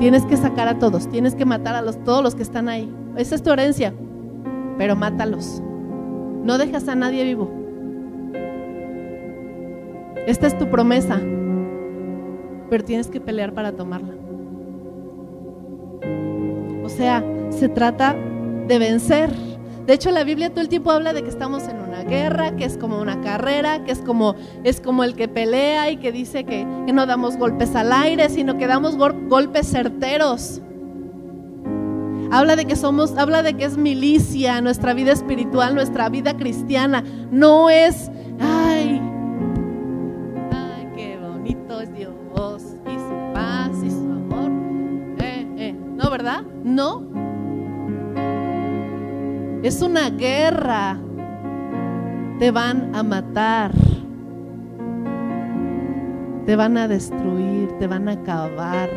Tienes 0.00 0.26
que 0.26 0.36
sacar 0.36 0.68
a 0.68 0.78
todos, 0.78 1.08
tienes 1.08 1.34
que 1.34 1.46
matar 1.46 1.74
a 1.74 1.82
los, 1.82 2.02
todos 2.04 2.22
los 2.22 2.34
que 2.34 2.42
están 2.42 2.68
ahí. 2.68 2.92
Esa 3.16 3.34
es 3.34 3.42
tu 3.42 3.50
herencia, 3.50 3.94
pero 4.76 4.96
mátalos. 4.96 5.62
No 6.42 6.58
dejas 6.58 6.88
a 6.88 6.94
nadie 6.94 7.24
vivo. 7.24 7.50
Esta 10.26 10.46
es 10.46 10.58
tu 10.58 10.68
promesa, 10.68 11.20
pero 12.68 12.84
tienes 12.84 13.08
que 13.08 13.20
pelear 13.20 13.54
para 13.54 13.72
tomarla. 13.72 14.14
O 16.84 16.88
sea, 16.88 17.24
se 17.50 17.68
trata 17.68 18.14
de 18.66 18.78
vencer 18.78 19.30
de 19.86 19.92
hecho, 19.92 20.10
la 20.10 20.24
Biblia 20.24 20.48
todo 20.48 20.62
el 20.62 20.68
tiempo 20.68 20.90
habla 20.90 21.12
de 21.12 21.22
que 21.22 21.28
estamos 21.28 21.68
en 21.68 21.78
una 21.94 22.02
guerra, 22.02 22.56
que 22.56 22.64
es 22.64 22.76
como 22.76 23.00
una 23.00 23.20
carrera, 23.20 23.84
que 23.84 23.92
es 23.92 24.00
como, 24.00 24.34
es 24.64 24.80
como 24.80 25.04
el 25.04 25.14
que 25.14 25.28
pelea 25.28 25.90
y 25.90 25.96
que 25.98 26.10
dice 26.10 26.44
que, 26.44 26.64
no 26.64 27.06
damos 27.06 27.36
golpes 27.36 27.74
al 27.76 27.92
aire, 27.92 28.28
sino 28.30 28.58
que 28.58 28.66
damos 28.66 28.96
golpes 28.96 29.68
certeros. 29.68 30.60
Habla 32.32 32.56
de 32.56 32.64
que 32.64 32.74
somos, 32.74 33.16
habla 33.16 33.42
de 33.42 33.54
que 33.54 33.64
es 33.64 33.76
milicia, 33.76 34.60
nuestra 34.60 34.92
vida 34.92 35.12
espiritual, 35.12 35.74
nuestra 35.74 36.08
vida 36.08 36.36
cristiana. 36.36 37.04
No 37.30 37.70
es, 37.70 38.10
ay, 38.40 39.00
ay, 40.50 40.88
qué 40.96 41.16
bonito 41.20 41.80
es 41.80 41.94
Dios 41.94 42.12
y 42.86 42.98
su 42.98 43.32
paz 43.32 43.70
y 43.84 43.90
su 43.90 44.02
amor. 44.02 44.50
Eh, 45.20 45.46
eh. 45.58 45.76
No, 45.96 46.10
¿verdad? 46.10 46.42
No, 46.64 47.04
es 49.62 49.80
una 49.80 50.10
guerra. 50.10 50.98
Te 52.38 52.50
van 52.50 52.94
a 52.94 53.02
matar. 53.02 53.70
te 56.46 56.56
van 56.56 56.76
a 56.76 56.86
destruir, 56.88 57.68
te 57.78 57.86
van 57.86 58.06
a 58.06 58.12
acabar. 58.12 58.90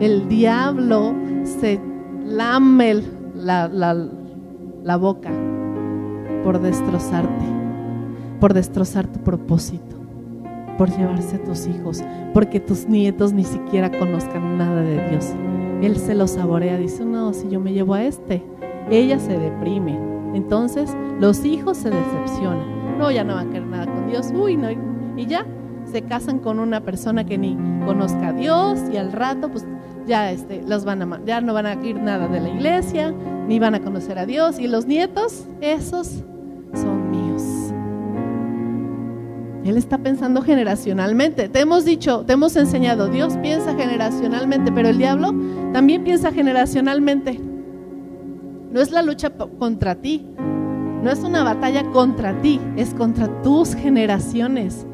El 0.00 0.26
diablo 0.28 1.14
se 1.44 1.80
lame 2.26 2.94
la, 3.36 3.68
la- 3.68 4.08
la 4.82 4.96
boca 4.96 5.30
por 6.42 6.60
destrozarte, 6.60 7.44
por 8.40 8.52
destrozar 8.52 9.06
tu 9.06 9.20
propósito, 9.20 9.94
por 10.76 10.90
llevarse 10.90 11.36
a 11.36 11.44
tus 11.44 11.68
hijos, 11.68 12.02
porque 12.34 12.58
tus 12.58 12.88
nietos 12.88 13.32
ni 13.32 13.44
siquiera 13.44 13.88
conozcan 13.96 14.58
nada 14.58 14.80
de 14.82 15.08
Dios. 15.08 15.32
Él 15.82 15.94
se 15.98 16.16
lo 16.16 16.26
saborea, 16.26 16.78
dice, 16.78 17.04
no, 17.04 17.32
si 17.32 17.48
yo 17.48 17.60
me 17.60 17.72
llevo 17.72 17.94
a 17.94 18.02
este, 18.02 18.42
ella 18.90 19.20
se 19.20 19.38
deprime. 19.38 19.96
Entonces 20.34 20.94
los 21.20 21.44
hijos 21.44 21.78
se 21.78 21.90
decepcionan. 21.90 22.98
No, 22.98 23.10
ya 23.10 23.24
no 23.24 23.34
van 23.34 23.48
a 23.48 23.50
querer 23.50 23.66
nada 23.66 23.86
con 23.86 24.06
Dios. 24.08 24.30
Uy, 24.34 24.56
no. 24.56 24.68
Y 25.16 25.26
ya 25.26 25.46
se 25.90 26.02
casan 26.02 26.38
con 26.38 26.58
una 26.58 26.80
persona 26.80 27.24
que 27.24 27.38
ni 27.38 27.56
conozca 27.84 28.28
a 28.28 28.32
Dios 28.32 28.78
y 28.92 28.96
al 28.96 29.12
rato 29.12 29.50
pues 29.50 29.66
ya 30.06 30.30
este, 30.30 30.62
los 30.66 30.84
van 30.84 31.02
a, 31.02 31.20
ya 31.24 31.40
no 31.40 31.54
van 31.54 31.66
a 31.66 31.74
ir 31.84 31.96
nada 31.96 32.28
de 32.28 32.40
la 32.40 32.48
iglesia, 32.48 33.14
ni 33.46 33.58
van 33.58 33.74
a 33.74 33.80
conocer 33.80 34.18
a 34.18 34.26
Dios. 34.26 34.58
Y 34.58 34.68
los 34.68 34.86
nietos, 34.86 35.46
esos 35.60 36.22
son 36.74 37.10
míos. 37.10 37.42
Él 39.64 39.76
está 39.76 39.98
pensando 39.98 40.42
generacionalmente. 40.42 41.48
Te 41.48 41.60
hemos 41.60 41.84
dicho, 41.84 42.24
te 42.26 42.32
hemos 42.32 42.56
enseñado, 42.56 43.08
Dios 43.08 43.36
piensa 43.38 43.74
generacionalmente, 43.76 44.72
pero 44.72 44.88
el 44.88 44.98
diablo 44.98 45.32
también 45.72 46.02
piensa 46.02 46.32
generacionalmente. 46.32 47.40
No 48.72 48.80
es 48.80 48.90
la 48.90 49.02
lucha 49.02 49.30
contra 49.58 49.96
ti, 49.96 50.24
no 51.02 51.10
es 51.10 51.18
una 51.18 51.44
batalla 51.44 51.84
contra 51.90 52.40
ti, 52.40 52.58
es 52.76 52.94
contra 52.94 53.28
tus 53.42 53.74
generaciones. 53.74 54.86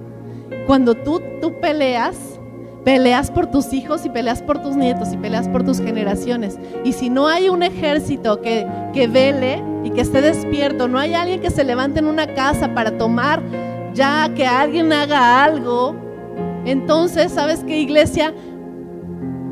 Cuando 0.66 0.96
tú, 0.96 1.22
tú 1.40 1.60
peleas, 1.60 2.40
peleas 2.84 3.30
por 3.30 3.46
tus 3.46 3.72
hijos 3.72 4.04
y 4.04 4.08
peleas 4.08 4.42
por 4.42 4.60
tus 4.60 4.74
nietos 4.74 5.12
y 5.12 5.16
peleas 5.16 5.48
por 5.48 5.62
tus 5.62 5.80
generaciones. 5.80 6.58
Y 6.84 6.92
si 6.92 7.08
no 7.08 7.28
hay 7.28 7.48
un 7.48 7.62
ejército 7.62 8.40
que, 8.40 8.66
que 8.92 9.06
vele 9.06 9.62
y 9.84 9.90
que 9.90 10.00
esté 10.00 10.22
despierto, 10.22 10.88
no 10.88 10.98
hay 10.98 11.14
alguien 11.14 11.40
que 11.40 11.50
se 11.50 11.62
levante 11.62 12.00
en 12.00 12.06
una 12.06 12.34
casa 12.34 12.74
para 12.74 12.98
tomar 12.98 13.40
ya 13.94 14.28
que 14.34 14.44
alguien 14.44 14.92
haga 14.92 15.44
algo, 15.44 15.94
entonces, 16.64 17.30
¿sabes 17.30 17.62
qué 17.64 17.78
iglesia? 17.78 18.34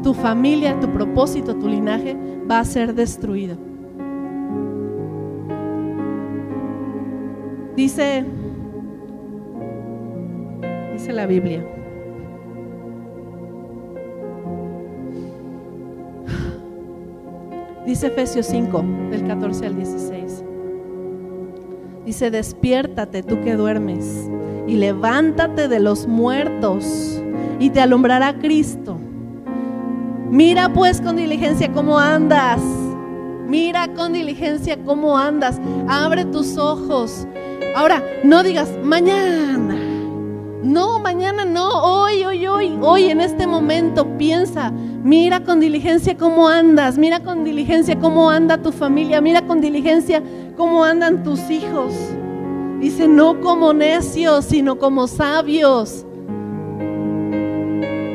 Tu 0.03 0.14
familia, 0.14 0.81
tu 0.81 0.93
propósito, 0.93 1.55
tu 1.55 1.68
linaje 1.68 2.16
va 2.51 2.59
a 2.59 2.64
ser 2.64 2.93
destruido. 2.93 3.66
Dice, 7.77 8.24
dice 10.95 11.12
la 11.12 11.27
Biblia. 11.27 11.62
Dice 17.85 18.07
Efesios 18.09 18.47
5, 18.47 18.85
del 19.11 19.27
14 19.27 19.66
al 19.66 19.77
16. 19.77 20.45
Dice, 22.07 22.31
despiértate 22.31 23.22
tú 23.22 23.41
que 23.43 23.57
duermes 23.57 24.29
y 24.66 24.77
levántate 24.77 25.68
de 25.68 25.79
los 25.79 26.07
muertos 26.07 27.22
y 27.61 27.70
te 27.70 27.81
alumbrará 27.81 28.39
Cristo. 28.39 28.97
Mira 30.31 30.72
pues 30.72 31.01
con 31.01 31.16
diligencia 31.16 31.70
cómo 31.72 31.99
andas. 31.99 32.61
Mira 33.47 33.93
con 33.95 34.12
diligencia 34.12 34.77
cómo 34.83 35.16
andas. 35.16 35.61
Abre 35.89 36.24
tus 36.24 36.57
ojos. 36.57 37.27
Ahora, 37.77 38.03
no 38.24 38.43
digas 38.43 38.70
mañana. 38.83 39.77
No, 40.62 40.99
mañana 40.99 41.45
no. 41.45 41.68
Hoy, 41.68 42.24
hoy, 42.24 42.47
hoy, 42.47 42.79
hoy, 42.81 43.11
en 43.11 43.20
este 43.20 43.47
momento 43.47 44.16
piensa. 44.16 44.70
Mira 44.70 45.45
con 45.45 45.61
diligencia 45.61 46.16
cómo 46.16 46.49
andas. 46.49 46.97
Mira 46.97 47.20
con 47.20 47.45
diligencia 47.45 47.99
cómo 47.99 48.31
anda 48.31 48.57
tu 48.57 48.72
familia. 48.72 49.20
Mira 49.20 49.43
con 49.43 49.61
diligencia 49.61 50.22
cómo 50.57 50.85
andan 50.85 51.22
tus 51.22 51.51
hijos. 51.51 51.93
Dice, 52.81 53.09
no 53.09 53.43
como 53.43 53.74
necios, 53.74 54.47
sino 54.47 54.79
como 54.79 55.07
sabios. 55.07 56.07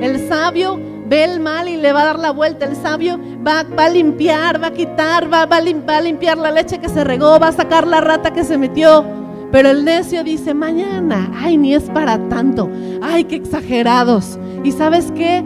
El 0.01 0.27
sabio 0.27 0.79
ve 1.07 1.23
el 1.23 1.39
mal 1.39 1.69
y 1.69 1.77
le 1.77 1.93
va 1.93 2.01
a 2.01 2.05
dar 2.05 2.19
la 2.19 2.31
vuelta. 2.31 2.65
El 2.65 2.75
sabio 2.77 3.19
va, 3.47 3.61
va 3.61 3.85
a 3.85 3.89
limpiar, 3.89 4.59
va 4.59 4.67
a 4.69 4.73
quitar, 4.73 5.31
va, 5.31 5.45
va 5.45 5.57
a 5.57 5.61
va 5.87 5.97
a 5.97 6.01
limpiar 6.01 6.39
la 6.39 6.49
leche 6.49 6.79
que 6.79 6.89
se 6.89 7.03
regó, 7.03 7.39
va 7.39 7.49
a 7.49 7.51
sacar 7.51 7.85
la 7.85 8.01
rata 8.01 8.33
que 8.33 8.43
se 8.43 8.57
metió. 8.57 9.20
Pero 9.51 9.69
el 9.69 9.83
necio 9.83 10.23
dice, 10.23 10.53
mañana, 10.53 11.29
ay, 11.35 11.57
ni 11.57 11.73
es 11.73 11.83
para 11.89 12.17
tanto, 12.29 12.69
ay, 13.01 13.25
qué 13.25 13.35
exagerados. 13.35 14.39
¿Y 14.63 14.71
sabes 14.71 15.11
qué? 15.11 15.43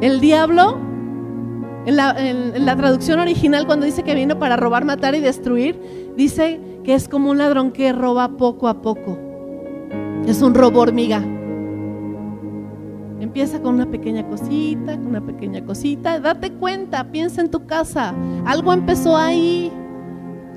El 0.00 0.20
diablo, 0.20 0.76
en 1.86 1.96
la, 1.96 2.10
en- 2.18 2.66
la 2.66 2.74
traducción 2.76 3.20
original, 3.20 3.64
cuando 3.66 3.86
dice 3.86 4.02
que 4.02 4.14
vino 4.14 4.38
para 4.38 4.56
robar, 4.56 4.84
matar 4.84 5.14
y 5.14 5.20
destruir, 5.20 5.80
dice 6.16 6.60
que 6.82 6.94
es 6.94 7.08
como 7.08 7.30
un 7.30 7.38
ladrón 7.38 7.70
que 7.70 7.92
roba 7.92 8.28
poco 8.36 8.66
a 8.68 8.82
poco. 8.82 9.16
Es 10.26 10.42
un 10.42 10.54
robo 10.54 10.80
hormiga. 10.80 11.22
Empieza 13.20 13.60
con 13.60 13.74
una 13.74 13.86
pequeña 13.90 14.26
cosita, 14.28 14.92
con 14.96 15.06
una 15.08 15.20
pequeña 15.24 15.64
cosita. 15.64 16.20
Date 16.20 16.52
cuenta, 16.52 17.04
piensa 17.10 17.40
en 17.40 17.50
tu 17.50 17.66
casa. 17.66 18.14
Algo 18.46 18.72
empezó 18.72 19.16
ahí 19.16 19.72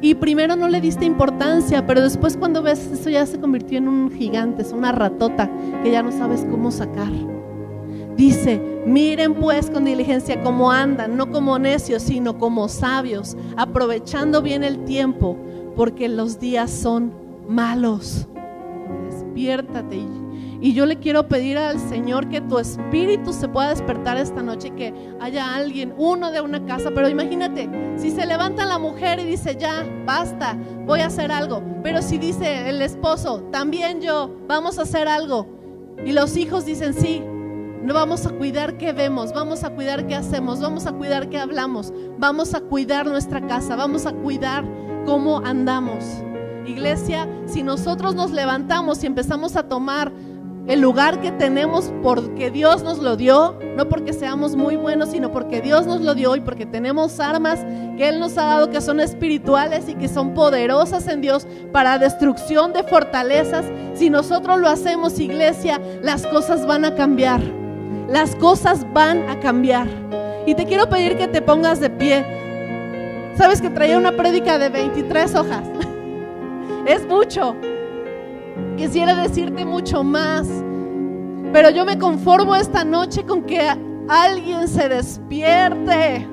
y 0.02 0.16
primero 0.16 0.56
no 0.56 0.68
le 0.68 0.82
diste 0.82 1.06
importancia, 1.06 1.86
pero 1.86 2.02
después 2.02 2.36
cuando 2.36 2.64
ves 2.64 2.80
eso 2.92 3.10
ya 3.10 3.26
se 3.26 3.40
convirtió 3.40 3.78
en 3.78 3.88
un 3.88 4.12
gigante, 4.12 4.64
es 4.64 4.72
una 4.72 4.92
ratota 4.92 5.50
que 5.84 5.92
ya 5.92 6.02
no 6.02 6.12
sabes 6.12 6.46
cómo 6.50 6.72
sacar. 6.72 7.12
Dice, 8.18 8.62
miren 8.86 9.36
pues 9.36 9.70
con 9.70 9.86
diligencia 9.86 10.42
cómo 10.42 10.72
andan, 10.72 11.16
no 11.18 11.32
como 11.32 11.58
necios, 11.60 12.02
sino 12.02 12.38
como 12.38 12.68
sabios, 12.68 13.38
aprovechando 13.58 14.42
bien 14.42 14.64
el 14.64 14.84
tiempo, 14.86 15.38
porque 15.76 16.10
los 16.10 16.40
días 16.40 16.72
son 16.72 17.14
malos. 17.48 18.28
Despiértate. 19.10 19.98
Y, 19.98 20.21
y 20.62 20.74
yo 20.74 20.86
le 20.86 21.00
quiero 21.00 21.28
pedir 21.28 21.58
al 21.58 21.80
Señor 21.80 22.30
que 22.30 22.40
tu 22.40 22.60
espíritu 22.60 23.34
se 23.34 23.50
pueda 23.50 23.70
despertar 23.70 24.18
esta 24.18 24.44
noche 24.44 24.68
y 24.68 24.72
que 24.72 24.94
haya 25.20 25.56
alguien, 25.56 25.94
uno 25.98 26.32
de 26.32 26.40
una 26.40 26.64
casa, 26.66 26.92
pero 26.94 27.10
imagínate, 27.10 27.68
si 27.98 28.12
se 28.12 28.28
levanta 28.28 28.66
la 28.66 28.78
mujer 28.78 29.20
y 29.20 29.26
dice, 29.26 29.58
ya, 29.60 29.84
basta, 30.06 30.56
voy 30.86 31.00
a 31.00 31.08
hacer 31.08 31.32
algo, 31.32 31.64
pero 31.82 32.04
si 32.04 32.20
dice 32.20 32.70
el 32.70 32.82
esposo, 32.84 33.42
también 33.52 34.02
yo, 34.02 34.36
vamos 34.48 34.78
a 34.78 34.84
hacer 34.84 35.08
algo, 35.08 35.48
y 36.06 36.12
los 36.12 36.38
hijos 36.38 36.66
dicen, 36.66 36.94
sí, 36.94 37.24
no 37.84 37.96
vamos 37.96 38.28
a 38.28 38.30
cuidar 38.30 38.78
qué 38.78 38.94
vemos, 38.94 39.34
vamos 39.34 39.64
a 39.64 39.72
cuidar 39.72 40.06
qué 40.06 40.14
hacemos, 40.14 40.62
vamos 40.62 40.86
a 40.86 40.92
cuidar 40.92 41.30
qué 41.30 41.40
hablamos, 41.40 41.92
vamos 42.20 42.54
a 42.54 42.62
cuidar 42.62 43.08
nuestra 43.08 43.42
casa, 43.48 43.76
vamos 43.76 44.06
a 44.06 44.14
cuidar 44.14 44.64
cómo 45.08 45.40
andamos. 45.40 46.06
Iglesia, 46.68 47.28
si 47.48 47.64
nosotros 47.64 48.14
nos 48.14 48.30
levantamos 48.30 49.04
y 49.04 49.08
empezamos 49.08 49.56
a 49.56 49.68
tomar 49.68 50.12
el 50.68 50.80
lugar 50.80 51.22
que 51.22 51.32
tenemos 51.32 51.92
porque 52.04 52.52
Dios 52.52 52.84
nos 52.84 53.00
lo 53.00 53.16
dio, 53.16 53.58
no 53.76 53.90
porque 53.90 54.14
seamos 54.14 54.56
muy 54.56 54.76
buenos, 54.76 55.10
sino 55.10 55.32
porque 55.32 55.60
Dios 55.60 55.88
nos 55.88 56.02
lo 56.02 56.14
dio 56.14 56.36
y 56.36 56.42
porque 56.42 56.66
tenemos 56.66 57.20
armas 57.20 57.60
que 57.98 58.08
Él 58.08 58.20
nos 58.20 58.38
ha 58.38 58.46
dado 58.46 58.70
que 58.70 58.80
son 58.80 59.00
espirituales 59.00 59.90
y 59.90 59.96
que 59.96 60.08
son 60.08 60.34
poderosas 60.34 61.08
en 61.08 61.22
Dios 61.22 61.48
para 61.72 61.98
destrucción 61.98 62.74
de 62.74 62.84
fortalezas. 62.84 63.66
Si 63.96 64.10
nosotros 64.10 64.60
lo 64.60 64.70
hacemos, 64.70 65.20
iglesia, 65.20 65.82
las 66.04 66.28
cosas 66.28 66.66
van 66.68 66.86
a 66.86 66.96
cambiar. 66.96 67.42
Las 68.08 68.36
cosas 68.36 68.86
van 68.94 69.30
a 69.30 69.40
cambiar. 69.40 69.88
Y 70.46 70.54
te 70.54 70.66
quiero 70.66 70.90
pedir 70.90 71.18
que 71.18 71.28
te 71.28 71.42
pongas 71.42 71.80
de 71.80 71.90
pie. 71.90 72.24
Sabes 73.36 73.62
que 73.62 73.70
traía 73.70 73.98
una 73.98 74.12
prédica 74.12 74.60
de 74.60 74.70
23 74.70 75.36
hojas. 75.36 75.64
es 76.86 77.06
mucho. 77.08 77.56
Quisiera 78.78 79.16
decirte 79.16 79.66
mucho 79.66 80.04
más. 80.04 80.48
Pero 81.54 81.70
yo 81.70 81.86
me 81.86 81.98
conformo 81.98 82.56
esta 82.56 82.84
noche 82.84 83.24
con 83.24 83.44
que 83.44 83.62
alguien 84.08 84.68
se 84.68 84.90
despierte. 84.90 86.28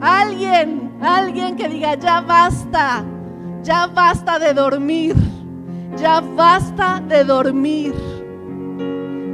Alguien, 0.00 0.92
alguien 1.00 1.56
que 1.56 1.68
diga, 1.68 1.94
ya 1.94 2.20
basta. 2.20 3.04
Ya 3.62 3.86
basta 3.86 4.38
de 4.38 4.54
dormir. 4.54 5.14
Ya 5.96 6.20
basta 6.20 7.02
de 7.06 7.24
dormir. 7.24 7.94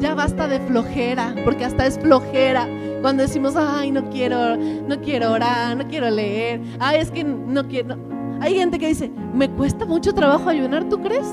Ya 0.00 0.14
basta 0.14 0.46
de 0.46 0.60
flojera, 0.60 1.34
porque 1.44 1.64
hasta 1.64 1.86
es 1.86 1.98
flojera 1.98 2.68
cuando 3.00 3.22
decimos, 3.22 3.54
ay, 3.56 3.92
no 3.92 4.10
quiero, 4.10 4.56
no 4.56 5.00
quiero 5.00 5.32
orar, 5.32 5.76
no 5.76 5.86
quiero 5.86 6.10
leer, 6.10 6.60
ay, 6.80 7.00
es 7.00 7.10
que 7.10 7.24
no 7.24 7.66
quiero. 7.68 7.96
Hay 8.40 8.56
gente 8.56 8.78
que 8.78 8.88
dice, 8.88 9.10
me 9.32 9.48
cuesta 9.48 9.86
mucho 9.86 10.12
trabajo 10.12 10.50
ayunar, 10.50 10.88
¿tú 10.88 11.00
crees? 11.00 11.32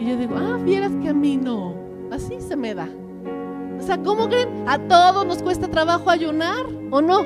Y 0.00 0.06
yo 0.06 0.16
digo, 0.16 0.34
ah, 0.38 0.56
vieras 0.64 0.92
que 1.02 1.10
a 1.10 1.12
mí 1.12 1.36
no, 1.36 1.74
así 2.10 2.40
se 2.40 2.56
me 2.56 2.74
da. 2.74 2.88
O 3.78 3.82
sea, 3.82 4.02
¿cómo 4.02 4.28
creen? 4.28 4.48
¿A 4.66 4.78
todos 4.78 5.26
nos 5.26 5.42
cuesta 5.42 5.68
trabajo 5.68 6.08
ayunar 6.08 6.64
o 6.90 7.02
no? 7.02 7.20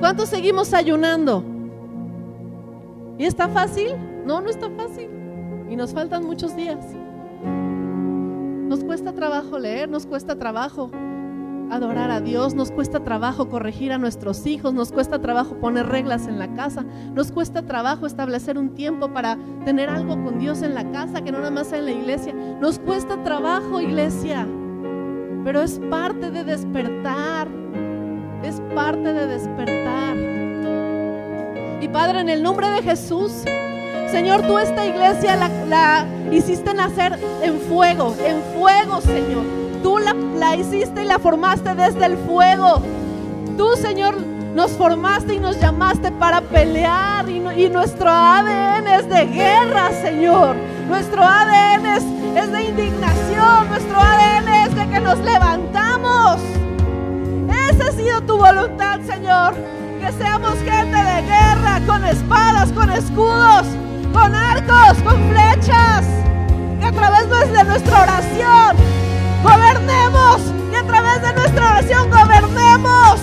¿Cuántos 0.00 0.30
seguimos 0.30 0.74
ayunando? 0.74 1.44
¿Y 3.18 3.24
está 3.24 3.48
fácil? 3.48 3.94
No, 4.26 4.40
no 4.40 4.50
está 4.50 4.68
fácil. 4.70 5.08
Y 5.70 5.76
nos 5.76 5.92
faltan 5.92 6.24
muchos 6.24 6.56
días. 6.56 6.84
Nos 8.68 8.82
cuesta 8.82 9.12
trabajo 9.12 9.60
leer, 9.60 9.88
nos 9.88 10.06
cuesta 10.06 10.36
trabajo 10.36 10.90
adorar 11.70 12.10
a 12.10 12.20
Dios, 12.20 12.54
nos 12.54 12.70
cuesta 12.70 13.00
trabajo 13.04 13.48
corregir 13.48 13.92
a 13.92 13.98
nuestros 13.98 14.46
hijos, 14.46 14.74
nos 14.74 14.92
cuesta 14.92 15.20
trabajo 15.20 15.56
poner 15.56 15.86
reglas 15.86 16.26
en 16.26 16.38
la 16.38 16.54
casa, 16.54 16.84
nos 17.14 17.32
cuesta 17.32 17.62
trabajo 17.62 18.06
establecer 18.06 18.58
un 18.58 18.74
tiempo 18.74 19.12
para 19.12 19.38
tener 19.64 19.90
algo 19.90 20.22
con 20.22 20.38
Dios 20.38 20.62
en 20.62 20.74
la 20.74 20.90
casa, 20.90 21.22
que 21.22 21.32
no 21.32 21.38
nada 21.38 21.50
más 21.50 21.68
sea 21.68 21.78
en 21.78 21.84
la 21.86 21.92
iglesia. 21.92 22.34
Nos 22.34 22.78
cuesta 22.78 23.22
trabajo, 23.22 23.80
iglesia, 23.80 24.46
pero 25.44 25.62
es 25.62 25.80
parte 25.90 26.30
de 26.30 26.44
despertar, 26.44 27.48
es 28.42 28.60
parte 28.74 29.12
de 29.12 29.26
despertar. 29.26 30.16
Y 31.80 31.88
Padre, 31.88 32.20
en 32.20 32.28
el 32.28 32.42
nombre 32.42 32.68
de 32.70 32.82
Jesús, 32.82 33.44
Señor, 34.10 34.42
tú 34.46 34.58
esta 34.58 34.86
iglesia 34.86 35.36
la, 35.36 35.48
la 35.66 36.06
hiciste 36.32 36.72
nacer 36.72 37.18
en 37.42 37.60
fuego, 37.60 38.14
en 38.24 38.40
fuego, 38.58 39.00
Señor. 39.00 39.67
Tú 39.82 39.98
la, 39.98 40.14
la 40.14 40.56
hiciste 40.56 41.02
y 41.02 41.06
la 41.06 41.18
formaste 41.18 41.74
desde 41.74 42.06
el 42.06 42.16
fuego. 42.16 42.82
Tú, 43.56 43.76
Señor, 43.76 44.16
nos 44.54 44.72
formaste 44.72 45.34
y 45.34 45.38
nos 45.38 45.60
llamaste 45.60 46.10
para 46.10 46.40
pelear 46.40 47.28
y, 47.28 47.68
nuestro 47.68 48.10
ADN 48.10 48.88
es 48.88 49.08
de 49.08 49.26
guerra, 49.26 49.90
Señor. 50.02 50.56
Nuestro 50.88 51.22
ADN 51.22 51.86
es 51.86 52.52
de 52.52 52.64
indignación, 52.64 53.68
nuestro 53.68 54.00
ADN 54.00 54.48
es 54.48 54.74
de 54.74 54.88
que 54.88 55.00
nos 55.00 55.18
levantamos. 55.20 56.40
Esa 57.70 57.88
ha 57.88 57.92
sido 57.92 58.20
tu 58.22 58.36
voluntad, 58.36 58.98
Señor. 59.06 59.54
Que 60.00 60.10
seamos 60.12 60.54
gente 60.54 60.96
de 60.96 61.22
guerra, 61.22 61.80
con 61.86 62.04
espadas, 62.04 62.72
con 62.72 62.90
escudos, 62.90 63.66
con 64.12 64.34
arcos, 64.34 64.98
con 65.04 65.30
flechas. 65.30 66.04
Que 66.80 66.86
a 66.86 66.92
través 66.92 67.52
de 67.52 67.64
nuestra 67.64 68.02
oración 68.02 68.76
gobernemos. 69.42 70.40
Que 70.70 70.76
a 70.76 70.86
través 70.86 71.22
de 71.22 71.32
nuestra 71.32 71.70
oración 71.70 72.10
gobernemos. 72.10 73.20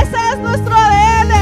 Ese 0.00 0.16
es 0.32 0.38
nuestro 0.38 0.74
ADN. 0.74 1.32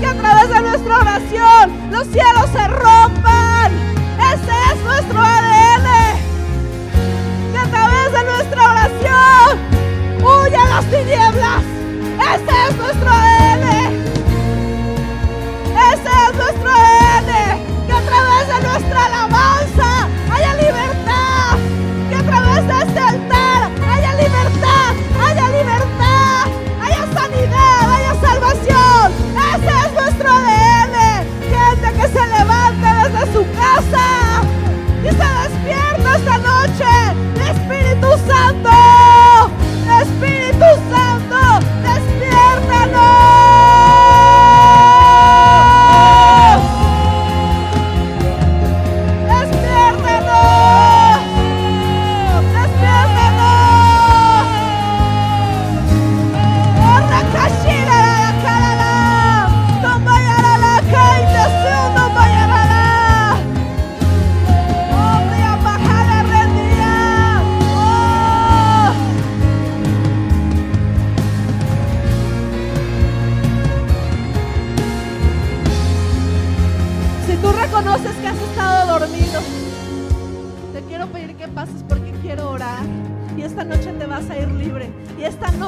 Que 0.00 0.06
a 0.06 0.14
través 0.14 0.48
de 0.48 0.60
nuestra 0.60 0.98
oración 0.98 1.90
los 1.90 2.06
cielos 2.08 2.50
se 2.52 2.68
rompan. 2.68 3.72
Ese 4.18 4.52
es 4.72 4.82
nuestro 4.84 5.20
ADN. 5.20 5.88
Que 7.52 7.58
a 7.58 7.66
través 7.66 8.12
de 8.12 8.24
nuestra 8.24 8.70
oración 8.70 9.58
huyan 10.20 10.70
las 10.70 10.84
tinieblas. 10.86 11.62
Ese 12.34 12.68
es 12.68 12.76
nuestro 12.76 13.10
ADN. 13.10 13.64
Ese 15.92 16.10
es 16.28 16.36
nuestro 16.36 16.70
ADN. 16.70 17.86
Que 17.86 17.92
a 17.92 18.00
través 18.00 18.48
de 18.48 18.68
nuestra 18.68 19.04
alabanza 19.06 20.08
desde 33.76 34.33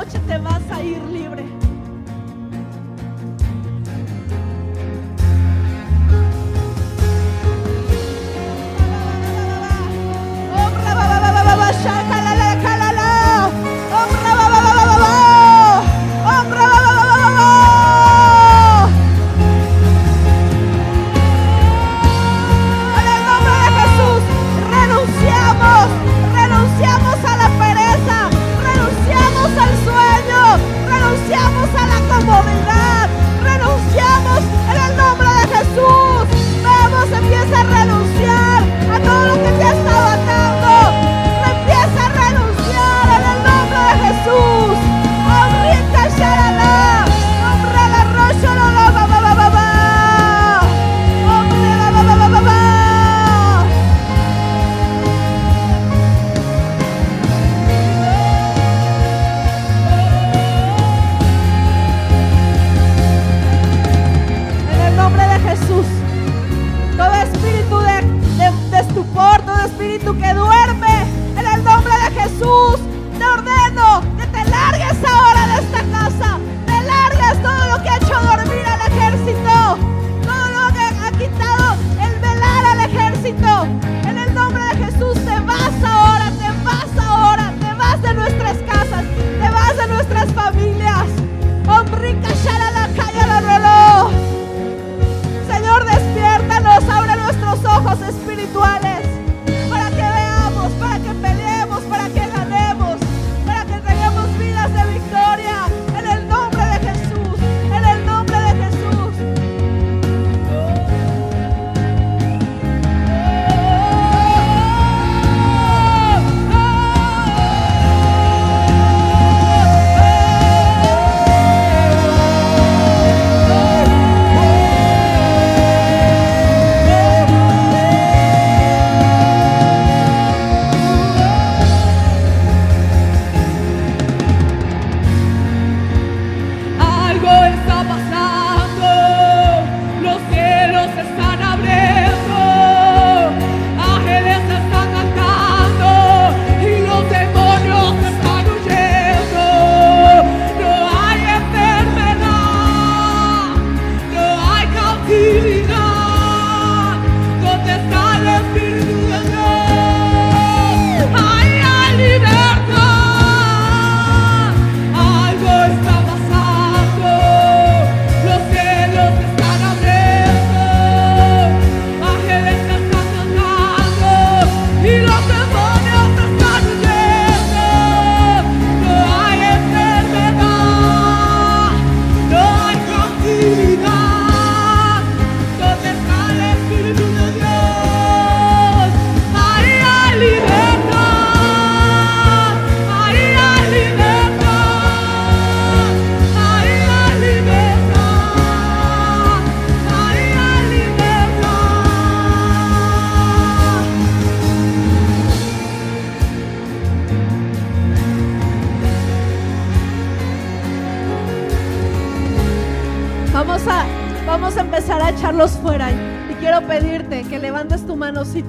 noche 0.07 0.19
te 0.27 0.39
vas 0.39 0.63
a 0.71 0.83
ir. 0.83 1.26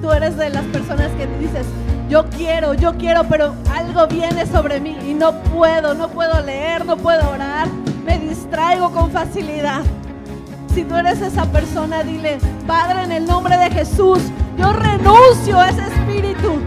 Tú 0.00 0.10
eres 0.12 0.36
de 0.36 0.50
las 0.50 0.64
personas 0.66 1.10
que 1.12 1.26
dices, 1.38 1.66
yo 2.08 2.24
quiero, 2.30 2.74
yo 2.74 2.96
quiero, 2.96 3.24
pero 3.24 3.54
algo 3.72 4.06
viene 4.06 4.46
sobre 4.46 4.80
mí 4.80 4.96
y 5.06 5.14
no 5.14 5.32
puedo, 5.42 5.94
no 5.94 6.08
puedo 6.08 6.40
leer, 6.40 6.86
no 6.86 6.96
puedo 6.96 7.28
orar, 7.30 7.68
me 8.04 8.18
distraigo 8.18 8.90
con 8.90 9.10
facilidad. 9.10 9.82
Si 10.74 10.84
tú 10.84 10.94
eres 10.96 11.20
esa 11.20 11.44
persona, 11.46 12.02
dile, 12.02 12.38
Padre, 12.66 13.02
en 13.02 13.12
el 13.12 13.26
nombre 13.26 13.56
de 13.56 13.70
Jesús, 13.70 14.20
yo 14.56 14.72
renuncio 14.72 15.58
a 15.58 15.70
ese 15.70 15.82
espíritu. 15.82 16.60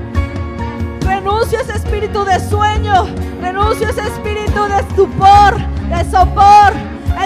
Renuncio 1.06 1.60
a 1.60 1.62
ese 1.62 1.74
espíritu 1.78 2.24
de 2.24 2.40
sueño. 2.40 3.06
Renuncio 3.42 3.88
a 3.88 3.92
ese 3.92 4.02
espíritu 4.02 4.64
de 4.64 4.78
estupor, 4.80 5.58
de 5.90 6.12
sopor. 6.12 6.74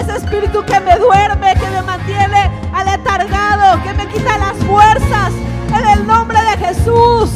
Ese 0.00 0.16
espíritu 0.16 0.64
que 0.64 0.78
me 0.80 0.96
duerme, 0.96 1.54
que 1.54 1.70
me 1.70 1.82
mantiene 1.82 2.50
aletargado, 2.72 3.82
que 3.82 3.92
me 3.94 4.06
quita 4.08 4.38
las 4.38 4.56
fuerzas. 4.64 5.32
Jesús. 6.66 7.30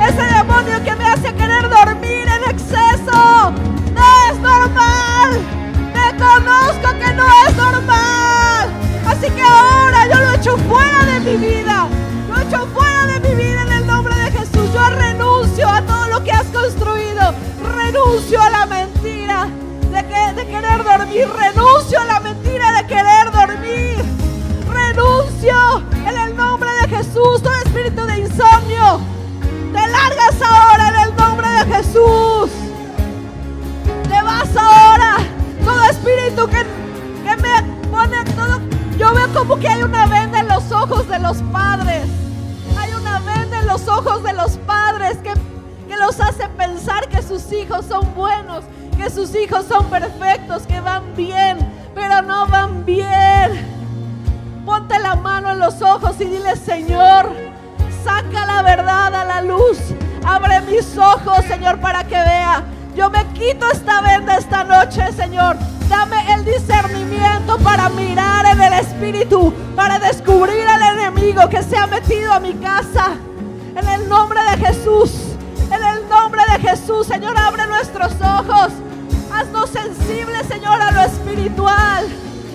Ese 0.00 0.34
demonio 0.34 0.82
que 0.82 0.96
me 0.96 1.04
hace 1.04 1.32
querer 1.34 1.68
dormir 1.68 2.26
en 2.26 2.50
exceso. 2.50 3.52
No 3.94 4.02
es 4.28 4.38
normal. 4.40 5.30
Reconozco 5.94 6.98
que 6.98 7.12
no 7.14 7.24
es 7.46 7.56
normal. 7.56 8.68
Así 9.06 9.30
que 9.30 9.42
ahora 9.42 10.08
yo 10.08 10.20
lo 10.20 10.32
echo 10.32 10.56
fuera 10.68 11.04
de 11.04 11.20
mi 11.20 11.36
vida. 11.46 11.86
Lo 12.28 12.40
echo 12.40 12.66
fuera 12.74 13.06
de 13.06 13.20
mi 13.20 13.34
vida 13.36 13.62
en 13.62 13.72
el 13.72 13.86
nombre 13.86 14.16
de 14.16 14.32
Jesús. 14.32 14.72
Yo 14.74 14.90
renuncio 14.90 15.68
a 15.68 15.80
todo 15.82 16.08
lo 16.08 16.24
que 16.24 16.32
has 16.32 16.46
construido. 16.46 17.34
Renuncio 17.76 18.42
a 18.42 18.50
la 18.50 18.66
mentira 18.66 19.48
de, 19.92 20.32
de 20.34 20.46
querer 20.46 20.82
dormir. 20.82 21.28
Jesús. 31.96 32.50
Te 34.08 34.22
vas 34.22 34.56
ahora. 34.56 35.16
Todo 35.64 35.84
espíritu 35.84 36.46
que, 36.48 36.64
que 37.24 37.36
me 37.36 37.88
pone 37.90 38.24
todo. 38.34 38.60
Yo 38.98 39.12
veo 39.14 39.32
como 39.34 39.56
que 39.56 39.68
hay 39.68 39.82
una 39.82 40.06
venda 40.06 40.40
en 40.40 40.48
los 40.48 40.70
ojos 40.72 41.08
de 41.08 41.18
los 41.18 41.38
padres. 41.52 42.06
Hay 42.78 42.92
una 42.92 43.18
venda 43.20 43.60
en 43.60 43.66
los 43.66 43.86
ojos 43.88 44.22
de 44.22 44.32
los 44.32 44.56
padres 44.58 45.18
que, 45.18 45.32
que 45.88 45.96
los 45.96 46.20
hace 46.20 46.48
pensar 46.50 47.08
que 47.08 47.22
sus 47.22 47.50
hijos 47.52 47.86
son 47.86 48.14
buenos, 48.14 48.64
que 48.96 49.10
sus 49.10 49.34
hijos 49.34 49.66
son 49.66 49.86
perfectos, 49.86 50.66
que 50.66 50.80
van 50.80 51.14
bien, 51.16 51.58
pero 51.94 52.22
no 52.22 52.46
van 52.46 52.84
bien. 52.84 53.74
Ponte 54.64 54.98
la 54.98 55.14
mano 55.16 55.52
en 55.52 55.58
los 55.58 55.80
ojos 55.82 56.16
y 56.20 56.24
dile, 56.24 56.56
Señor, 56.56 57.30
saca 58.04 58.46
la 58.46 58.62
verdad 58.62 59.14
a 59.14 59.24
la 59.24 59.42
luz. 59.42 59.95
Abre 60.26 60.60
mis 60.62 60.98
ojos, 60.98 61.44
Señor, 61.46 61.78
para 61.78 62.02
que 62.02 62.16
vea. 62.16 62.64
Yo 62.96 63.08
me 63.10 63.24
quito 63.28 63.70
esta 63.70 64.00
venda 64.00 64.36
esta 64.36 64.64
noche, 64.64 65.12
Señor. 65.12 65.56
Dame 65.88 66.34
el 66.34 66.44
discernimiento 66.44 67.56
para 67.58 67.88
mirar 67.90 68.44
en 68.46 68.60
el 68.60 68.72
Espíritu, 68.72 69.54
para 69.76 70.00
descubrir 70.00 70.66
al 70.66 70.98
enemigo 70.98 71.48
que 71.48 71.62
se 71.62 71.76
ha 71.76 71.86
metido 71.86 72.32
a 72.32 72.40
mi 72.40 72.54
casa. 72.54 73.12
En 73.76 73.88
el 73.88 74.08
nombre 74.08 74.40
de 74.50 74.66
Jesús, 74.66 75.12
en 75.70 75.84
el 75.84 76.08
nombre 76.08 76.42
de 76.50 76.70
Jesús, 76.70 77.06
Señor, 77.06 77.38
abre 77.38 77.64
nuestros 77.68 78.12
ojos. 78.20 78.72
Haznos 79.32 79.70
sensibles, 79.70 80.44
Señor, 80.48 80.80
a 80.82 80.90
lo 80.90 81.02
espiritual. 81.02 82.06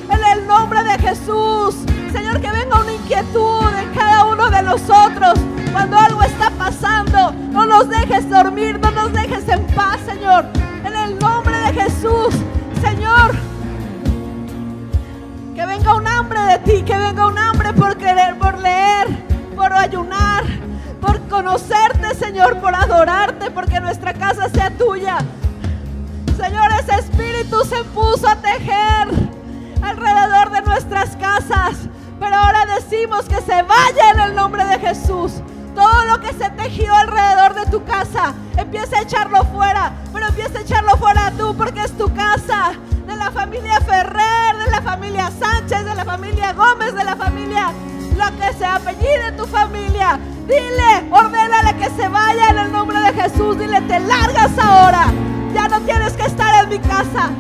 En 0.10 0.38
el 0.38 0.46
nombre 0.46 0.84
de 0.84 1.00
Jesús, 1.00 1.76
Señor, 2.12 2.42
que 2.42 2.52
venga 2.52 2.82
una 2.82 2.92
inquietud 2.92 3.64
en 3.82 3.94
cada 3.94 4.26
uno 4.26 4.50
de 4.50 4.62
nosotros. 4.62 5.40
Cuando 5.72 5.98
algo 5.98 6.22
está 6.24 6.50
pasando, 6.52 7.32
no 7.52 7.66
nos 7.66 7.88
dejes 7.90 8.30
dormir, 8.30 8.80
no 8.80 8.92
nos 8.92 9.14
dejes 9.14 9.48
en 9.48 9.66
paz, 9.68 10.00
Señor. 10.06 10.46
En 10.84 10.94
el 10.96 11.18
nombre 11.20 11.58
de 11.58 11.82
Jesús, 11.82 12.36
Señor. 12.82 13.32
Que 15.56 15.66
venga 15.66 15.96
un 15.96 16.08
hambre 16.08 16.40
de 16.42 16.60
ti, 16.60 16.84
que 16.84 16.98
venga 16.98 17.28
un 17.28 17.38
hambre 17.38 17.74
por 17.74 17.96
querer, 17.98 18.38
por 18.38 18.58
leer, 18.60 19.08
por 19.56 19.72
ayunar, 19.72 20.44
por 21.00 21.20
conocerte, 21.28 22.16
Señor, 22.16 22.60
por 22.60 22.76
adorarte, 22.76 23.50
porque 23.52 23.80
nuestra 23.80 24.14
casa 24.14 24.50
sea 24.50 24.72
tuya. 24.72 25.20
Señor, 26.38 26.72
ese 26.80 27.00
espíritu 27.00 27.64
se 27.66 27.84
puso 27.86 28.28
a 28.28 28.36
tejer 28.36 29.08
alrededor 29.82 30.52
de 30.52 30.62
nuestras 30.62 31.16
casas. 31.18 31.88
Pero 32.20 32.36
ahora 32.36 32.66
decimos 32.66 33.26
que 33.26 33.42
se 33.42 33.64
vaya 33.64 34.12
en 34.14 34.20
el 34.20 34.36
nombre 34.36 34.64
de 34.66 34.80
Jesús. 34.80 35.42
Todo 35.76 36.06
lo 36.06 36.20
que 36.20 36.34
se 36.34 36.50
tejió 36.52 36.94
alrededor 36.94 37.54
de 37.54 37.66
tu 37.72 37.84
casa, 37.84 38.34
empieza 38.58 38.98
a 38.98 39.02
echarlo 39.02 39.44
fuera. 39.46 39.94
Pero 40.14 40.28
empieza 40.28 40.60
a 40.60 40.62
echarlo 40.62 40.98
fuera 40.98 41.32
tú 41.38 41.56
porque 41.56 41.82
es 41.82 41.98
tu 41.98 42.14
casa. 42.14 42.74
De 43.08 43.16
la 43.16 43.32
familia 43.32 43.80
Ferrer, 43.82 44.58
de 44.66 44.72
la 44.72 44.82
familia 44.82 45.32
Sánchez, 45.32 45.86
de 45.86 45.96
la 45.96 46.06
familia 46.06 46.54
Gómez, 46.54 46.94
de 46.94 47.04
la 47.04 47.16
familia, 47.16 47.72
lo 48.16 48.38
que 48.38 48.54
se 48.54 48.66
apellide 48.66 49.32
tu 49.38 49.46
familia. 49.46 50.20
Dile, 50.48 51.10
ordénale 51.12 51.76
que 51.78 51.90
se 51.90 52.08
vaya 52.08 52.50
en 52.50 52.58
el 52.60 52.72
nombre 52.72 53.00
de 53.00 53.14
Jesús. 53.14 53.58
Dile, 53.58 53.82
te 53.82 54.00
largas 54.00 54.58
ahora. 54.60 55.08
Ya 55.54 55.68
no 55.68 55.82
tienes 55.82 56.14
que 56.14 56.26
estar 56.26 56.64
en 56.64 56.70
mi 56.70 56.80
casa. 56.80 57.32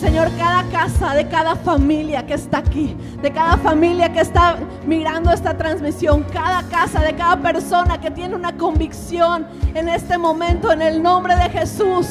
Señor, 0.00 0.30
cada 0.38 0.62
casa 0.70 1.14
de 1.14 1.26
cada 1.26 1.56
familia 1.56 2.24
que 2.24 2.34
está 2.34 2.58
aquí, 2.58 2.96
de 3.20 3.32
cada 3.32 3.56
familia 3.56 4.12
que 4.12 4.20
está 4.20 4.56
mirando 4.86 5.32
esta 5.32 5.56
transmisión, 5.56 6.24
cada 6.32 6.62
casa 6.64 7.00
de 7.00 7.16
cada 7.16 7.36
persona 7.42 8.00
que 8.00 8.10
tiene 8.12 8.36
una 8.36 8.56
convicción 8.56 9.46
en 9.74 9.88
este 9.88 10.16
momento, 10.16 10.70
en 10.70 10.82
el 10.82 11.02
nombre 11.02 11.34
de 11.34 11.50
Jesús. 11.50 12.06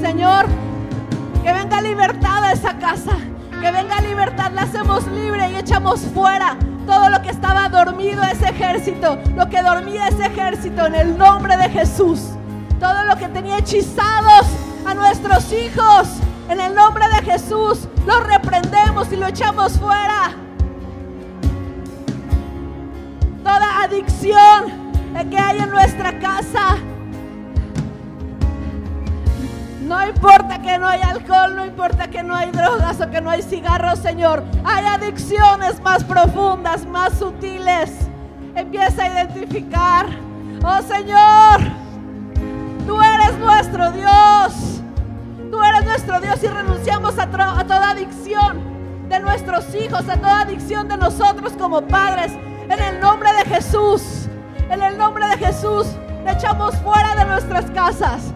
Señor, 0.00 0.46
que 1.42 1.52
venga 1.52 1.82
libertad 1.82 2.42
a 2.42 2.52
esa 2.52 2.78
casa, 2.78 3.12
que 3.60 3.70
venga 3.70 4.00
libertad, 4.00 4.50
la 4.52 4.62
hacemos 4.62 5.06
libre 5.08 5.50
y 5.50 5.56
echamos 5.56 6.00
fuera 6.00 6.56
todo 6.86 7.10
lo 7.10 7.20
que 7.20 7.30
estaba 7.30 7.68
dormido 7.68 8.22
ese 8.22 8.48
ejército, 8.48 9.18
lo 9.36 9.48
que 9.50 9.62
dormía 9.62 10.08
ese 10.08 10.24
ejército 10.24 10.86
en 10.86 10.94
el 10.94 11.18
nombre 11.18 11.56
de 11.58 11.68
Jesús. 11.68 12.30
Todo 12.80 13.04
lo 13.04 13.16
que 13.16 13.28
tenía 13.28 13.58
hechizados 13.58 14.46
a 14.86 14.94
nuestros 14.94 15.52
hijos, 15.52 16.08
en 16.48 16.60
el 16.60 16.74
nombre 16.74 17.04
de 17.08 17.32
Jesús, 17.32 17.88
los 18.06 18.26
reprendemos 18.26 19.12
y 19.12 19.16
lo 19.16 19.26
echamos 19.26 19.72
fuera. 19.78 20.34
Toda 23.42 23.82
adicción 23.82 24.86
que 25.30 25.38
hay 25.38 25.58
en 25.58 25.70
nuestra 25.70 26.18
casa. 26.18 26.76
No 29.82 30.06
importa 30.06 30.60
que 30.60 30.78
no 30.78 30.88
hay 30.88 31.00
alcohol, 31.00 31.54
no 31.54 31.64
importa 31.64 32.08
que 32.08 32.22
no 32.22 32.34
hay 32.34 32.50
drogas 32.50 33.00
o 33.00 33.10
que 33.10 33.20
no 33.20 33.30
hay 33.30 33.42
cigarros, 33.42 34.00
Señor. 34.00 34.44
Hay 34.64 34.84
adicciones 34.84 35.80
más 35.80 36.04
profundas, 36.04 36.86
más 36.86 37.18
sutiles. 37.18 37.92
Empieza 38.54 39.04
a 39.04 39.08
identificar. 39.08 40.06
Oh 40.64 40.82
Señor, 40.82 41.60
tú 42.86 43.00
eres 43.00 43.38
nuestro 43.38 43.92
Dios. 43.92 44.75
Tú 45.50 45.62
eres 45.62 45.84
nuestro 45.84 46.20
Dios 46.20 46.42
y 46.42 46.48
renunciamos 46.48 47.18
a, 47.18 47.26
toda 47.30 47.90
adicción 47.90 49.08
de 49.08 49.20
nuestros 49.20 49.74
hijos, 49.74 50.08
a 50.08 50.16
toda 50.16 50.40
adicción 50.40 50.88
de 50.88 50.96
nosotros 50.96 51.52
como 51.58 51.82
padres. 51.82 52.32
En 52.68 52.80
el 52.82 53.00
nombre 53.00 53.32
de 53.32 53.44
Jesús, 53.44 54.28
en 54.70 54.82
el 54.82 54.98
nombre 54.98 55.26
de 55.28 55.36
Jesús, 55.38 55.86
echamos 56.26 56.74
fuera 56.78 57.14
de 57.14 57.24
nuestras 57.26 57.70
casas. 57.70 58.32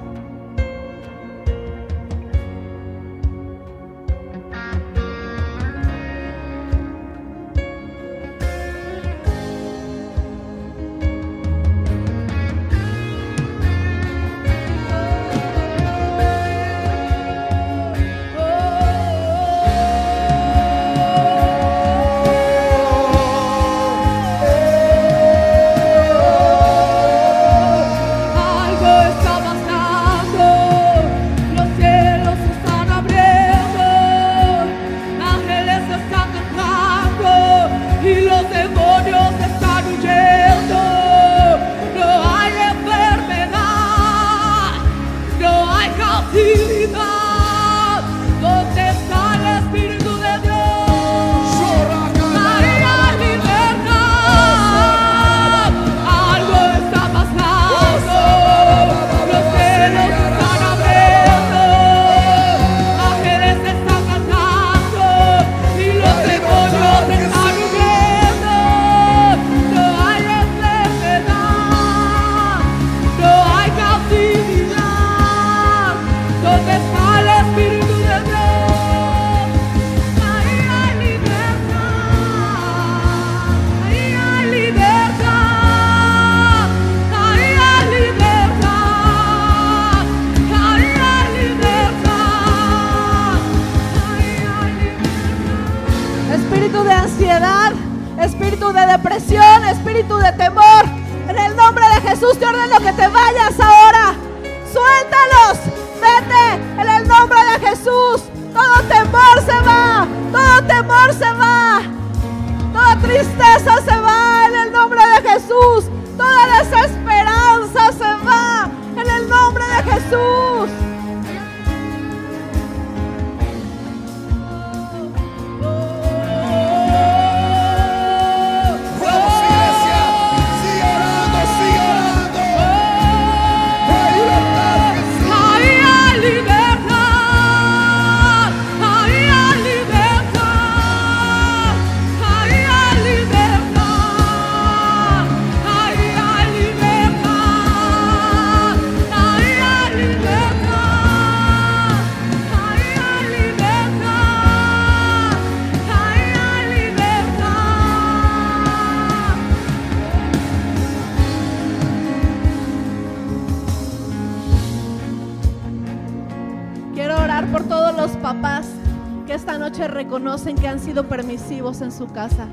Su 172.00 172.06
casa. 172.06 172.49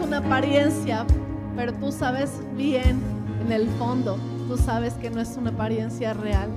Una 0.00 0.18
apariencia, 0.18 1.06
pero 1.56 1.72
tú 1.72 1.90
sabes 1.92 2.30
bien 2.56 3.00
en 3.44 3.52
el 3.52 3.68
fondo, 3.78 4.18
tú 4.48 4.56
sabes 4.56 4.94
que 4.94 5.10
no 5.10 5.20
es 5.20 5.36
una 5.36 5.50
apariencia 5.50 6.12
real. 6.12 6.50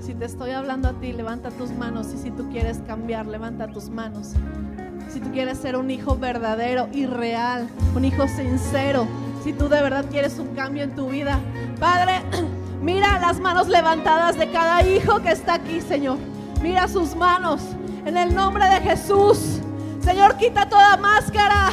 Si 0.00 0.14
te 0.14 0.24
estoy 0.24 0.50
hablando 0.50 0.88
a 0.88 0.92
ti, 0.94 1.12
levanta 1.12 1.50
tus 1.50 1.70
manos 1.70 2.08
y 2.14 2.18
si 2.18 2.30
tú 2.30 2.50
quieres 2.50 2.78
cambiar, 2.86 3.26
levanta 3.26 3.68
tus 3.68 3.88
manos. 3.88 4.32
Si 5.08 5.20
tú 5.20 5.30
quieres 5.30 5.58
ser 5.58 5.76
un 5.76 5.90
hijo 5.90 6.16
verdadero 6.16 6.88
y 6.92 7.06
real, 7.06 7.68
un 7.94 8.04
hijo 8.04 8.26
sincero, 8.28 9.06
si 9.44 9.52
tú 9.52 9.68
de 9.68 9.80
verdad 9.80 10.04
quieres 10.10 10.38
un 10.38 10.54
cambio 10.54 10.82
en 10.82 10.94
tu 10.94 11.08
vida, 11.08 11.38
Padre, 11.78 12.22
mira 12.82 13.18
las 13.20 13.40
manos 13.40 13.68
levantadas 13.68 14.36
de 14.36 14.50
cada 14.50 14.86
hijo 14.86 15.20
que 15.20 15.30
está 15.30 15.54
aquí, 15.54 15.80
Señor. 15.80 16.18
Mira 16.62 16.86
sus 16.88 17.16
manos 17.16 17.60
en 18.04 18.16
el 18.16 18.34
nombre 18.34 18.66
de 18.66 18.80
Jesús. 18.80 19.61
Señor, 20.04 20.36
quita 20.36 20.68
toda 20.68 20.96
máscara, 20.96 21.70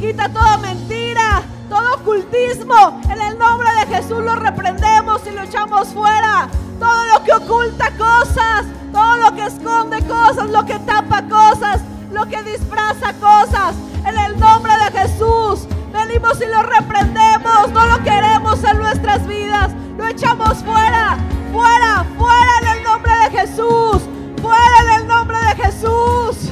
quita 0.00 0.28
toda 0.28 0.56
mentira, 0.58 1.42
todo 1.68 1.94
ocultismo. 1.94 3.00
En 3.08 3.22
el 3.22 3.38
nombre 3.38 3.68
de 3.80 3.96
Jesús 3.96 4.18
lo 4.18 4.34
reprendemos 4.34 5.22
y 5.26 5.30
lo 5.30 5.42
echamos 5.42 5.88
fuera. 5.88 6.48
Todo 6.80 7.06
lo 7.06 7.24
que 7.24 7.32
oculta 7.32 7.92
cosas, 7.96 8.66
todo 8.92 9.16
lo 9.18 9.34
que 9.36 9.46
esconde 9.46 10.02
cosas, 10.06 10.50
lo 10.50 10.66
que 10.66 10.78
tapa 10.80 11.22
cosas, 11.28 11.80
lo 12.10 12.26
que 12.26 12.42
disfraza 12.42 13.12
cosas. 13.14 13.76
En 14.04 14.18
el 14.18 14.38
nombre 14.40 14.72
de 14.84 14.98
Jesús, 14.98 15.68
venimos 15.92 16.40
y 16.40 16.46
lo 16.46 16.62
reprendemos. 16.64 17.70
No 17.72 17.86
lo 17.86 18.02
queremos 18.02 18.62
en 18.64 18.78
nuestras 18.78 19.24
vidas. 19.26 19.70
Lo 19.96 20.06
echamos 20.08 20.64
fuera, 20.64 21.16
fuera, 21.52 22.04
fuera 22.18 22.52
en 22.62 22.78
el 22.78 22.82
nombre 22.82 23.12
de 23.12 23.38
Jesús. 23.38 24.02
Fuera 24.42 24.80
en 24.82 25.00
el 25.00 25.06
nombre 25.06 25.38
de 25.38 25.62
Jesús. 25.62 26.47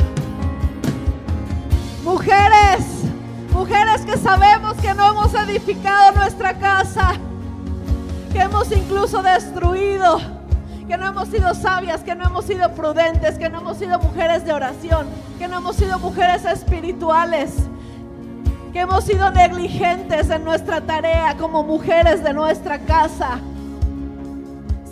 Mujeres, 2.06 2.86
mujeres 3.52 4.02
que 4.02 4.16
sabemos 4.16 4.74
que 4.74 4.94
no 4.94 5.10
hemos 5.10 5.34
edificado 5.34 6.12
nuestra 6.12 6.54
casa, 6.54 7.14
que 8.32 8.38
hemos 8.38 8.70
incluso 8.70 9.24
destruido, 9.24 10.20
que 10.86 10.96
no 10.96 11.08
hemos 11.08 11.26
sido 11.26 11.52
sabias, 11.52 12.04
que 12.04 12.14
no 12.14 12.26
hemos 12.26 12.44
sido 12.44 12.70
prudentes, 12.76 13.36
que 13.36 13.48
no 13.48 13.58
hemos 13.58 13.78
sido 13.78 13.98
mujeres 13.98 14.44
de 14.44 14.52
oración, 14.52 15.08
que 15.40 15.48
no 15.48 15.56
hemos 15.56 15.74
sido 15.74 15.98
mujeres 15.98 16.44
espirituales, 16.44 17.54
que 18.72 18.78
hemos 18.78 19.02
sido 19.02 19.32
negligentes 19.32 20.30
en 20.30 20.44
nuestra 20.44 20.82
tarea 20.82 21.36
como 21.36 21.64
mujeres 21.64 22.22
de 22.22 22.32
nuestra 22.32 22.78
casa. 22.78 23.40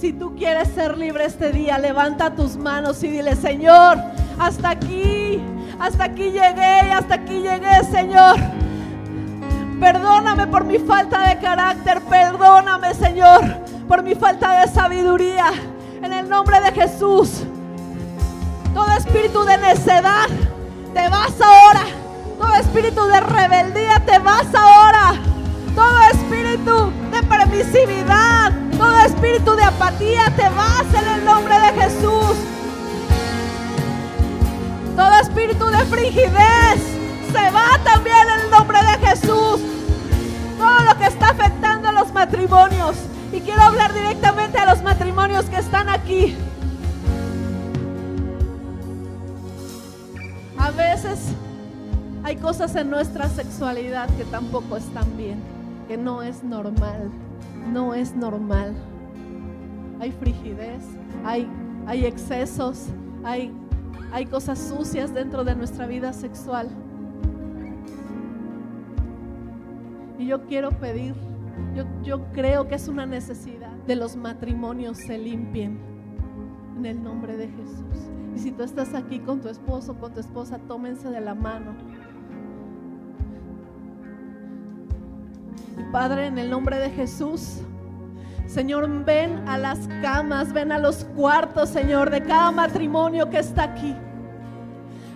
Si 0.00 0.12
tú 0.12 0.34
quieres 0.34 0.66
ser 0.70 0.98
libre 0.98 1.26
este 1.26 1.52
día, 1.52 1.78
levanta 1.78 2.34
tus 2.34 2.56
manos 2.56 3.04
y 3.04 3.08
dile, 3.08 3.36
Señor, 3.36 3.98
hasta 4.40 4.70
aquí, 4.70 5.40
hasta 5.78 6.04
aquí 6.04 6.30
llegué 6.30 6.86
y 6.86 6.90
hasta 6.90 7.14
aquí 7.14 7.40
llegué, 7.40 7.84
Señor. 7.90 8.36
Perdóname 9.80 10.46
por 10.46 10.64
mi 10.64 10.78
falta 10.78 11.28
de 11.28 11.38
carácter, 11.38 12.00
perdóname, 12.02 12.94
Señor, 12.94 13.42
por 13.88 14.02
mi 14.02 14.14
falta 14.14 14.60
de 14.60 14.68
sabiduría. 14.68 15.46
En 16.02 16.12
el 16.12 16.28
nombre 16.28 16.60
de 16.60 16.72
Jesús, 16.72 17.42
todo 18.74 18.90
espíritu 18.96 19.44
de 19.44 19.58
necedad, 19.58 20.28
te 20.92 21.08
vas 21.08 21.32
ahora. 21.40 21.84
Todo 22.38 22.54
espíritu 22.54 23.04
de 23.06 23.20
rebeldía, 23.20 24.02
te 24.04 24.18
vas 24.18 24.46
ahora. 24.54 25.14
Todo 25.74 26.00
espíritu 26.12 26.92
de 27.10 27.22
permisividad, 27.22 28.52
todo 28.76 28.96
espíritu 29.00 29.54
de 29.56 29.64
apatía, 29.64 30.32
te 30.36 30.48
vas 30.50 31.02
en 31.02 31.08
el 31.08 31.24
nombre 31.24 31.54
de 31.58 31.82
Jesús. 31.82 32.53
Todo 34.96 35.12
espíritu 35.20 35.66
de 35.66 35.78
frigidez 35.86 36.80
se 37.32 37.50
va 37.50 37.78
también 37.82 38.16
en 38.34 38.44
el 38.44 38.50
nombre 38.50 38.78
de 38.78 39.06
Jesús. 39.06 39.60
Todo 40.56 40.80
lo 40.88 40.98
que 40.98 41.06
está 41.06 41.30
afectando 41.30 41.88
a 41.88 41.92
los 41.92 42.12
matrimonios. 42.12 42.96
Y 43.32 43.40
quiero 43.40 43.62
hablar 43.62 43.92
directamente 43.92 44.58
a 44.58 44.66
los 44.66 44.82
matrimonios 44.82 45.46
que 45.46 45.56
están 45.56 45.88
aquí. 45.88 46.36
A 50.56 50.70
veces 50.70 51.34
hay 52.22 52.36
cosas 52.36 52.74
en 52.76 52.88
nuestra 52.88 53.28
sexualidad 53.28 54.08
que 54.16 54.24
tampoco 54.24 54.76
están 54.76 55.16
bien, 55.16 55.42
que 55.88 55.96
no 55.96 56.22
es 56.22 56.42
normal, 56.44 57.10
no 57.70 57.92
es 57.94 58.14
normal. 58.14 58.74
Hay 60.00 60.12
frigidez, 60.12 60.82
hay, 61.24 61.46
hay 61.86 62.06
excesos, 62.06 62.86
hay, 63.24 63.52
hay 64.14 64.26
cosas 64.26 64.60
sucias 64.60 65.12
dentro 65.12 65.42
de 65.42 65.56
nuestra 65.56 65.88
vida 65.88 66.12
sexual. 66.12 66.68
Y 70.20 70.28
yo 70.28 70.46
quiero 70.46 70.70
pedir, 70.70 71.16
yo, 71.74 71.82
yo 72.04 72.24
creo 72.32 72.68
que 72.68 72.76
es 72.76 72.86
una 72.86 73.06
necesidad 73.06 73.72
de 73.88 73.96
los 73.96 74.14
matrimonios 74.14 74.98
se 74.98 75.18
limpien 75.18 75.80
en 76.76 76.86
el 76.86 77.02
nombre 77.02 77.36
de 77.36 77.48
Jesús. 77.48 78.08
Y 78.36 78.38
si 78.38 78.52
tú 78.52 78.62
estás 78.62 78.94
aquí 78.94 79.18
con 79.18 79.40
tu 79.40 79.48
esposo, 79.48 79.94
con 79.98 80.14
tu 80.14 80.20
esposa, 80.20 80.60
tómense 80.60 81.10
de 81.10 81.20
la 81.20 81.34
mano. 81.34 81.72
Y 85.76 85.90
Padre, 85.90 86.26
en 86.28 86.38
el 86.38 86.50
nombre 86.50 86.78
de 86.78 86.90
Jesús, 86.90 87.62
Señor, 88.46 88.88
ven 89.04 89.48
a 89.48 89.58
las 89.58 89.78
camas, 90.02 90.52
ven 90.52 90.70
a 90.72 90.78
los 90.78 91.04
cuartos, 91.16 91.70
Señor, 91.70 92.10
de 92.10 92.22
cada 92.22 92.50
matrimonio 92.50 93.28
que 93.30 93.38
está 93.38 93.64
aquí. 93.64 93.96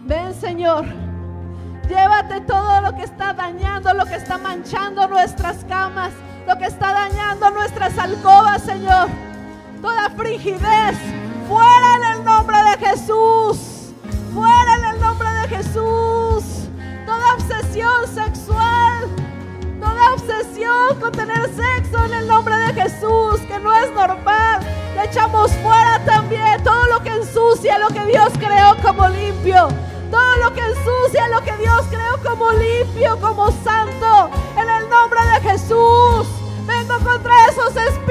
Ven, 0.04 0.34
Señor. 0.34 0.84
Llévate 1.88 2.42
todo 2.42 2.80
lo 2.82 2.94
que 2.94 3.02
está 3.02 3.32
dañando, 3.32 3.94
lo 3.94 4.04
que 4.04 4.16
está 4.16 4.36
manchando 4.36 5.08
nuestras 5.08 5.64
camas, 5.64 6.12
lo 6.46 6.56
que 6.58 6.66
está 6.66 6.92
dañando 6.92 7.50
nuestras 7.50 7.98
alcobas, 7.98 8.62
Señor. 8.62 9.08
Toda 9.80 10.10
frigidez, 10.10 10.98
fuera 11.48 11.96
en 11.96 12.18
el 12.18 12.24
nombre 12.24 12.56
de 12.62 12.86
Jesús. 12.86 13.92
Fuera 14.34 14.74
en 14.76 14.84
el 14.84 15.00
nombre 15.00 15.28
de 15.28 15.48
Jesús. 15.48 16.68
Toda 17.06 17.34
obsesión 17.34 18.06
sexual, 18.06 19.08
obsesión 20.14 21.00
con 21.00 21.12
tener 21.12 21.48
sexo 21.54 22.04
en 22.04 22.14
el 22.14 22.28
nombre 22.28 22.56
de 22.56 22.82
Jesús, 22.82 23.40
que 23.48 23.58
no 23.58 23.74
es 23.74 23.90
normal. 23.92 24.60
Le 24.94 25.04
echamos 25.04 25.52
fuera 25.62 26.02
también 26.04 26.62
todo 26.62 26.86
lo 26.86 27.02
que 27.02 27.10
ensucia 27.10 27.78
lo 27.78 27.88
que 27.88 28.04
Dios 28.06 28.30
creó 28.38 28.76
como 28.82 29.08
limpio. 29.08 29.68
Todo 30.10 30.36
lo 30.36 30.54
que 30.54 30.60
ensucia 30.60 31.28
lo 31.28 31.42
que 31.42 31.56
Dios 31.58 31.84
creó 31.90 32.18
como 32.26 32.50
limpio, 32.52 33.20
como 33.20 33.50
santo, 33.62 34.30
en 34.56 34.68
el 34.68 34.88
nombre 34.88 35.20
de 35.34 35.50
Jesús. 35.50 36.26
Vengo 36.66 36.98
contra 37.04 37.32
esos 37.48 37.76
espíritus 37.76 38.07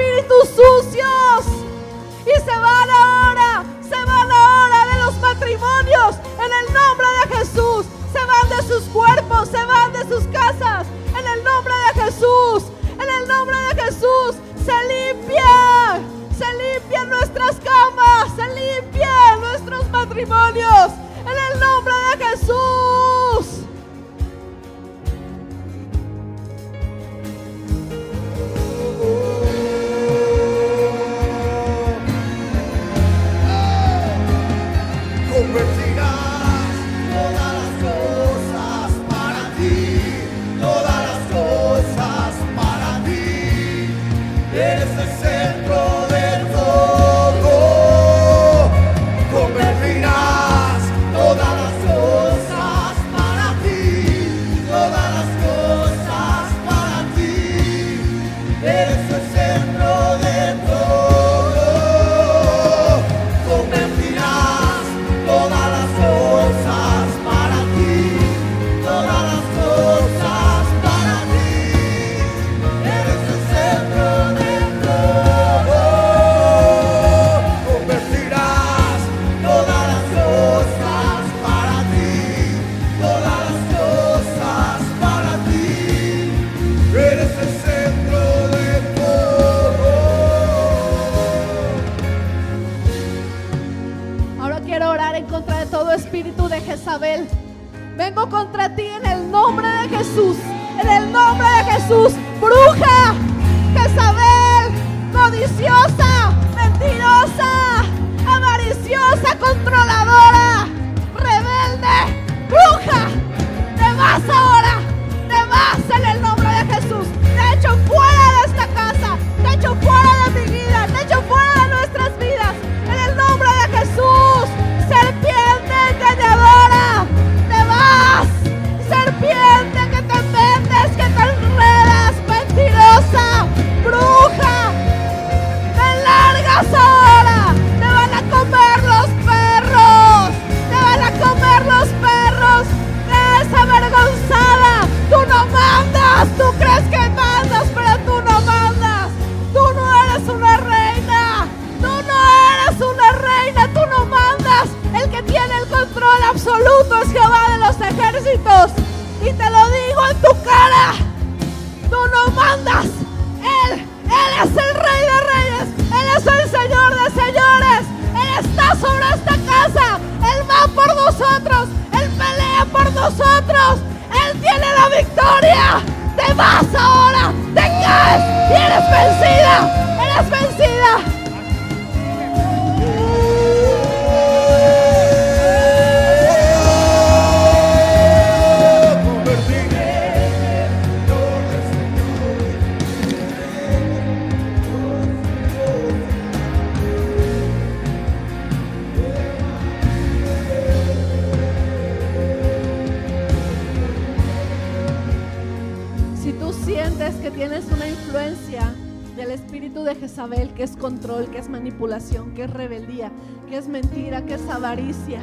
es 214.34 214.48
avaricia. 214.48 215.20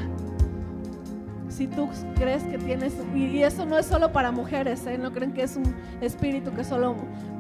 Si 1.50 1.68
tú 1.68 1.88
crees 2.16 2.44
que 2.44 2.58
tienes, 2.58 2.94
y 3.14 3.26
y 3.26 3.44
eso 3.44 3.66
no 3.66 3.78
es 3.78 3.86
solo 3.86 4.12
para 4.12 4.32
mujeres, 4.32 4.86
¿eh? 4.88 4.98
no 4.98 5.12
creen 5.14 5.34
que 5.34 5.44
es 5.44 5.56
un 5.56 5.74
espíritu 6.02 6.52
que 6.52 6.64
solo 6.64 6.96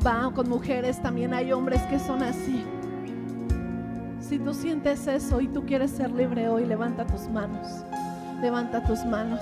va 0.06 0.32
con 0.34 0.48
mujeres, 0.48 1.02
también 1.02 1.34
hay 1.34 1.52
hombres 1.52 1.82
que 1.84 2.00
son 2.00 2.24
así. 2.24 2.64
Si 4.22 4.40
tú 4.40 4.54
sientes 4.54 5.06
eso 5.08 5.42
y 5.42 5.48
tú 5.48 5.66
quieres 5.66 5.92
ser 5.92 6.12
libre 6.12 6.48
hoy, 6.48 6.66
levanta 6.66 7.06
tus 7.06 7.28
manos, 7.28 7.68
levanta 8.42 8.84
tus 8.84 9.04
manos. 9.06 9.42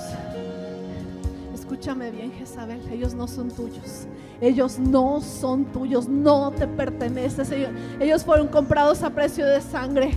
Escúchame 1.54 2.12
bien, 2.12 2.32
Jezabel, 2.34 2.82
ellos 2.92 3.14
no 3.14 3.28
son 3.28 3.50
tuyos. 3.50 4.08
Ellos 4.42 4.80
no 4.80 5.22
son 5.22 5.66
tuyos, 5.66 6.10
no 6.10 6.52
te 6.52 6.68
perteneces. 6.68 7.50
Ellos, 7.52 7.70
ellos 8.00 8.26
fueron 8.26 8.48
comprados 8.48 9.04
a 9.04 9.10
precio 9.10 9.46
de 9.46 9.62
sangre. 9.62 10.12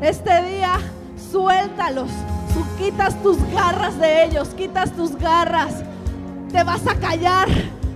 Este 0.00 0.30
día, 0.44 0.57
Tú 1.88 2.66
quitas 2.76 3.14
tus 3.22 3.38
garras 3.50 3.98
de 3.98 4.24
ellos, 4.24 4.48
quitas 4.48 4.92
tus 4.92 5.16
garras. 5.16 5.72
Te 6.52 6.62
vas 6.62 6.86
a 6.86 6.94
callar, 6.96 7.48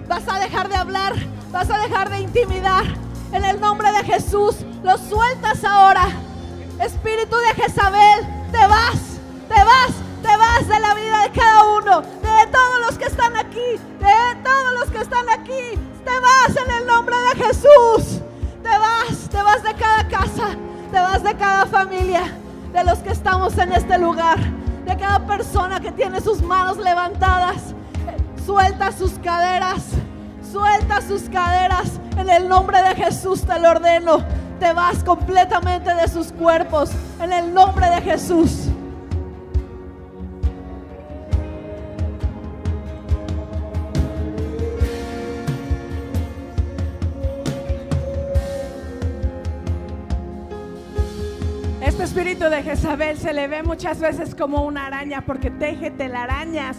vas 0.08 0.22
a 0.28 0.38
dejar 0.38 0.70
de 0.70 0.76
hablar, 0.76 1.12
vas 1.50 1.68
a 1.68 1.76
dejar 1.76 2.08
de 2.08 2.20
intimidar. 2.20 2.84
En 3.32 3.44
el 3.44 3.60
nombre 3.60 3.92
de 3.92 4.02
Jesús, 4.04 4.56
los 4.82 4.98
sueltas 5.02 5.62
ahora. 5.62 6.06
Espíritu 6.80 7.36
de 7.36 7.62
Jezabel, 7.62 8.26
te 8.50 8.66
vas, 8.66 9.20
te 9.46 9.62
vas, 9.62 9.92
te 10.22 10.36
vas 10.38 10.68
de 10.68 10.80
la 10.80 10.94
vida 10.94 11.22
de 11.24 11.30
cada 11.30 11.64
uno, 11.64 12.00
de 12.00 12.46
todos 12.50 12.80
los 12.86 12.96
que 12.96 13.04
están 13.04 13.36
aquí, 13.36 13.78
de 14.00 14.42
todos 14.42 14.72
los 14.80 14.90
que 14.90 15.02
están 15.02 15.28
aquí. 15.28 15.78
Te 16.02 16.18
vas 16.18 16.56
en 16.56 16.70
el 16.80 16.86
nombre 16.86 17.14
de 17.14 17.44
Jesús. 17.44 18.22
Te 18.62 18.70
vas, 18.70 19.28
te 19.30 19.42
vas 19.42 19.62
de 19.62 19.74
cada 19.74 20.08
casa, 20.08 20.56
te 20.90 20.98
vas 20.98 21.22
de 21.22 21.36
cada 21.36 21.66
familia, 21.66 22.22
de 22.72 22.84
los 22.84 22.98
que 22.98 23.10
estamos 23.10 23.56
en 23.58 23.72
este 23.72 23.98
lugar, 23.98 24.38
de 24.86 24.96
cada 24.96 25.26
persona 25.26 25.80
que 25.80 25.92
tiene 25.92 26.20
sus 26.20 26.42
manos 26.42 26.78
levantadas. 26.78 27.74
Suelta 28.44 28.90
sus 28.92 29.12
caderas, 29.18 29.82
suelta 30.50 31.00
sus 31.00 31.22
caderas. 31.28 32.00
En 32.16 32.28
el 32.28 32.48
nombre 32.48 32.82
de 32.82 32.94
Jesús 32.94 33.42
te 33.42 33.58
lo 33.58 33.70
ordeno. 33.70 34.18
Te 34.58 34.72
vas 34.72 35.02
completamente 35.04 35.94
de 35.94 36.08
sus 36.08 36.32
cuerpos. 36.32 36.90
En 37.20 37.32
el 37.32 37.52
nombre 37.52 37.88
de 37.90 38.00
Jesús. 38.00 38.71
Espíritu 52.02 52.50
de 52.50 52.64
Jezabel 52.64 53.16
se 53.16 53.32
le 53.32 53.46
ve 53.46 53.62
muchas 53.62 54.00
veces 54.00 54.34
como 54.34 54.64
una 54.64 54.86
araña 54.86 55.24
porque 55.24 55.50
teje 55.50 55.90
telarañas, 55.92 56.78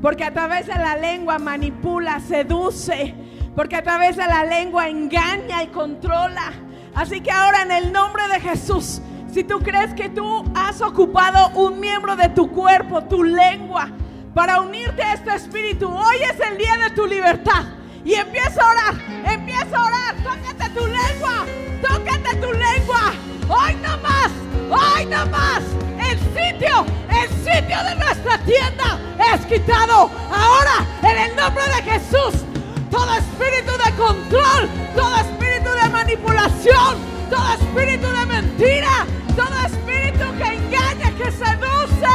porque 0.00 0.22
a 0.22 0.32
través 0.32 0.68
de 0.68 0.76
la 0.76 0.96
lengua 0.96 1.38
manipula, 1.40 2.20
seduce, 2.20 3.14
porque 3.56 3.74
a 3.74 3.82
través 3.82 4.16
de 4.16 4.26
la 4.26 4.44
lengua 4.44 4.88
engaña 4.88 5.64
y 5.64 5.66
controla. 5.68 6.52
Así 6.94 7.20
que 7.20 7.32
ahora 7.32 7.62
en 7.62 7.72
el 7.72 7.92
nombre 7.92 8.22
de 8.28 8.38
Jesús, 8.40 9.02
si 9.32 9.42
tú 9.42 9.58
crees 9.58 9.92
que 9.94 10.08
tú 10.08 10.44
has 10.54 10.80
ocupado 10.80 11.50
un 11.56 11.80
miembro 11.80 12.14
de 12.14 12.28
tu 12.28 12.48
cuerpo, 12.50 13.02
tu 13.02 13.24
lengua, 13.24 13.88
para 14.34 14.60
unirte 14.60 15.02
a 15.02 15.14
este 15.14 15.34
espíritu, 15.34 15.88
hoy 15.88 16.16
es 16.22 16.38
el 16.48 16.56
día 16.56 16.76
de 16.88 16.94
tu 16.94 17.06
libertad. 17.06 17.64
Y 18.04 18.14
empieza 18.14 18.62
a 18.62 18.70
orar, 18.70 18.94
empieza 19.32 19.76
a 19.76 19.84
orar, 19.84 20.14
tócate 20.22 20.70
tu 20.70 20.86
lengua, 20.86 21.44
tócate 21.82 22.36
tu 22.36 22.52
lengua. 22.52 23.12
Hoy 23.48 23.74
no 23.82 23.98
más, 23.98 24.30
hoy 24.70 25.06
no 25.06 25.26
más. 25.26 25.62
El 25.98 26.18
sitio, 26.18 26.86
el 27.08 27.28
sitio 27.28 27.76
de 27.84 27.94
nuestra 27.96 28.38
tienda 28.38 28.98
es 29.34 29.46
quitado. 29.46 30.10
Ahora, 30.30 30.86
en 31.02 31.30
el 31.30 31.36
nombre 31.36 31.62
de 31.64 31.82
Jesús, 31.82 32.42
todo 32.90 33.12
espíritu 33.14 33.72
de 33.72 33.90
control, 33.96 34.68
todo 34.94 35.16
espíritu 35.16 35.70
de 35.70 35.88
manipulación, 35.90 36.96
todo 37.28 37.52
espíritu 37.52 38.08
de 38.08 38.26
mentira, 38.26 39.06
todo 39.36 39.54
espíritu 39.66 40.24
que 40.38 40.54
engaña, 40.54 41.10
que 41.16 41.30
seduce. 41.30 42.06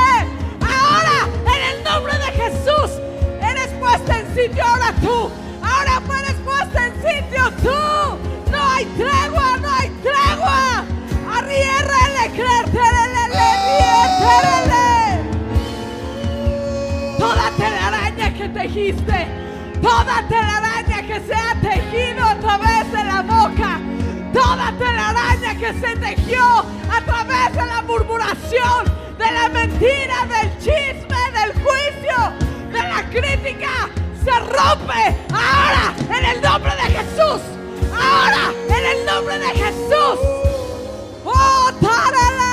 Ahora, 0.62 1.28
en 1.46 1.78
el 1.78 1.84
nombre 1.84 2.14
de 2.14 2.32
Jesús, 2.32 3.00
eres 3.42 3.68
puesta 3.80 4.20
en 4.20 4.36
sitio 4.36 4.64
ahora 4.64 4.94
tú. 5.02 5.32
Ahora 5.62 6.02
eres 6.20 6.36
puesta 6.44 6.88
en 6.88 6.94
sitio 6.96 7.52
tú. 7.64 8.52
No 8.52 8.64
hay 8.72 8.86
tregua, 8.86 9.58
no 9.58 9.72
hay 9.72 9.90
tregua. 10.02 10.95
Toda 17.20 17.52
telaraña 17.58 18.34
que 18.34 18.50
tejiste, 18.50 19.28
toda 19.82 20.28
telaraña 20.28 21.02
que 21.08 21.20
se 21.22 21.34
ha 21.34 21.56
tejido 21.62 22.24
a 22.24 22.36
través 22.36 22.92
de 22.92 23.04
la 23.04 23.22
boca, 23.22 23.80
toda 24.34 24.74
telaraña 24.78 25.56
que 25.60 25.74
se 25.80 25.96
tejió 25.98 26.66
a 26.90 27.02
través 27.06 27.56
de 27.56 27.66
la 27.66 27.82
murmuración, 27.84 28.86
de 29.18 29.32
la 29.32 29.50
mentira, 29.50 30.26
del 30.26 30.52
chisme, 30.60 31.22
del 31.38 31.54
juicio, 31.64 32.18
de 32.72 32.80
la 32.80 33.04
crítica, 33.10 33.90
se 34.24 34.40
rompe 34.40 35.18
ahora 35.32 35.94
en 36.10 36.26
el 36.26 36.42
nombre 36.42 36.72
de 36.76 36.98
Jesús. 36.98 37.42
Ahora 37.94 38.52
en 38.70 38.86
el 38.86 39.06
nombre 39.06 39.40
de 39.40 39.48
Jesús. 39.48 40.55
Oh, 41.38 42.45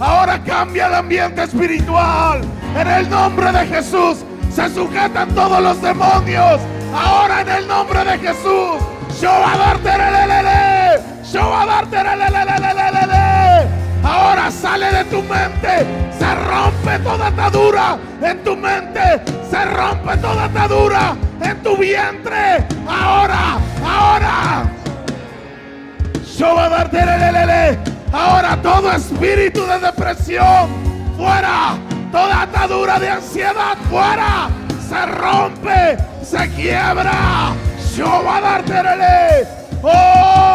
Ahora 0.00 0.42
cambia 0.44 0.86
el 0.86 0.94
ambiente 0.94 1.42
espiritual. 1.42 2.40
En 2.76 2.86
el 2.86 3.10
nombre 3.10 3.50
de 3.52 3.66
Jesús 3.66 4.18
se 4.54 4.72
sujetan 4.72 5.28
todos 5.34 5.60
los 5.60 5.82
demonios. 5.82 6.60
Ahora 6.94 7.40
en 7.40 7.48
el 7.48 7.68
nombre 7.68 8.04
de 8.04 8.18
Jesús. 8.18 8.80
Shobadar 9.20 9.78
terelelele. 9.78 11.02
Shobadar 11.24 11.86
terelelelelelele. 11.86 12.87
De 14.98 15.04
tu 15.04 15.22
mente. 15.22 15.86
Se 16.18 16.34
rompe 16.34 16.98
toda 17.04 17.28
atadura 17.28 17.96
en 18.20 18.42
tu 18.42 18.56
mente. 18.56 19.22
Se 19.48 19.64
rompe 19.64 20.16
toda 20.16 20.46
atadura 20.46 21.16
en 21.40 21.62
tu 21.62 21.76
vientre. 21.76 22.66
Ahora, 22.84 23.58
ahora. 23.86 24.64
Shobadar 26.26 26.90
terelelele. 26.90 27.78
Ahora 28.12 28.60
todo 28.60 28.90
espíritu 28.90 29.64
de 29.66 29.78
depresión 29.78 30.68
fuera. 31.16 31.76
Toda 32.10 32.42
atadura 32.42 32.98
de 32.98 33.10
ansiedad 33.10 33.76
fuera. 33.88 34.48
Se 34.88 35.06
rompe, 35.06 35.96
se 36.24 36.50
quiebra. 36.56 37.54
Shobadar 37.94 38.64
terele. 38.64 39.46
Oh. 39.80 40.48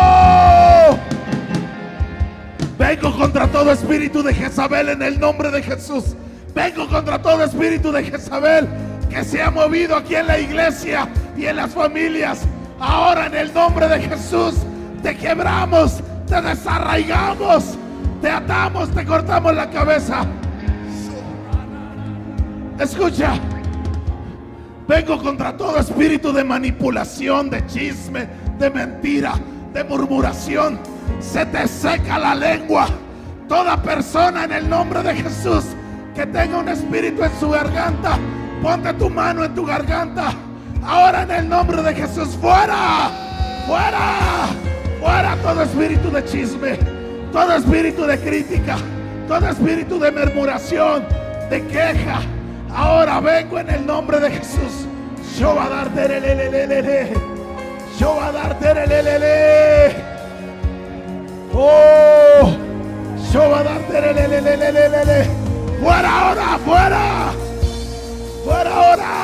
Vengo 2.86 3.16
contra 3.16 3.48
todo 3.48 3.72
espíritu 3.72 4.22
de 4.22 4.34
Jezabel 4.34 4.90
en 4.90 5.02
el 5.02 5.18
nombre 5.18 5.50
de 5.50 5.64
Jesús. 5.64 6.18
Vengo 6.54 6.86
contra 6.90 7.18
todo 7.18 7.42
espíritu 7.42 7.94
de 7.94 8.04
Jezabel 8.04 8.68
que 9.10 9.24
se 9.24 9.42
ha 9.42 9.50
movido 9.50 9.96
aquí 9.96 10.16
en 10.16 10.28
la 10.28 10.38
iglesia 10.38 11.08
y 11.38 11.46
en 11.46 11.56
las 11.56 11.72
familias. 11.72 12.42
Ahora 12.82 13.28
en 13.28 13.36
el 13.36 13.54
nombre 13.54 13.88
de 13.88 14.02
Jesús 14.02 14.56
te 15.02 15.16
quebramos, 15.16 16.02
te 16.28 16.42
desarraigamos, 16.42 17.78
te 18.22 18.30
atamos, 18.30 18.92
te 18.92 19.06
cortamos 19.06 19.56
la 19.56 19.70
cabeza. 19.70 20.26
Escucha, 22.78 23.40
vengo 24.90 25.24
contra 25.24 25.56
todo 25.56 25.80
espíritu 25.80 26.34
de 26.34 26.44
manipulación, 26.44 27.50
de 27.50 27.66
chisme, 27.66 28.28
de 28.60 28.70
mentira, 28.70 29.36
de 29.74 29.86
murmuración. 29.86 30.93
Se 31.20 31.46
te 31.46 31.68
seca 31.68 32.20
la 32.20 32.36
lengua. 32.36 32.88
Toda 33.48 33.82
persona 33.82 34.46
en 34.46 34.52
el 34.52 34.70
nombre 34.70 35.04
de 35.04 35.16
Jesús 35.16 35.64
que 36.16 36.26
tenga 36.26 36.60
un 36.60 36.70
espíritu 36.70 37.24
en 37.24 37.40
su 37.40 37.50
garganta, 37.50 38.18
ponte 38.62 38.94
tu 38.94 39.10
mano 39.10 39.44
en 39.44 39.54
tu 39.54 39.66
garganta. 39.66 40.34
Ahora 40.86 41.24
en 41.24 41.32
el 41.32 41.50
nombre 41.50 41.82
de 41.82 41.94
Jesús, 41.94 42.30
fuera, 42.40 43.10
fuera, 43.66 44.48
fuera 45.00 45.36
todo 45.42 45.64
espíritu 45.64 46.12
de 46.12 46.24
chisme, 46.26 46.78
todo 47.32 47.56
espíritu 47.56 48.06
de 48.06 48.20
crítica, 48.20 48.78
todo 49.28 49.48
espíritu 49.48 50.00
de 50.00 50.12
murmuración, 50.12 51.06
de 51.50 51.66
queja. 51.68 52.22
Ahora 52.76 53.20
vengo 53.20 53.60
en 53.60 53.70
el 53.70 53.86
nombre 53.86 54.20
de 54.20 54.32
Jesús. 54.32 54.88
Yo 55.40 55.56
va 55.56 55.66
a 55.66 55.70
darte. 55.70 57.14
Yo 58.00 58.16
va 58.16 58.28
a 58.28 58.32
darte. 58.32 60.13
Oh, 61.56 62.56
yo 63.32 63.50
va 63.50 63.60
a 63.60 63.64
darte 63.64 64.02
lelelelelele. 64.02 65.30
Fuera 65.82 66.20
ahora, 66.20 66.60
fuera. 66.66 67.34
Fuera 68.44 68.76
ahora. 68.76 69.24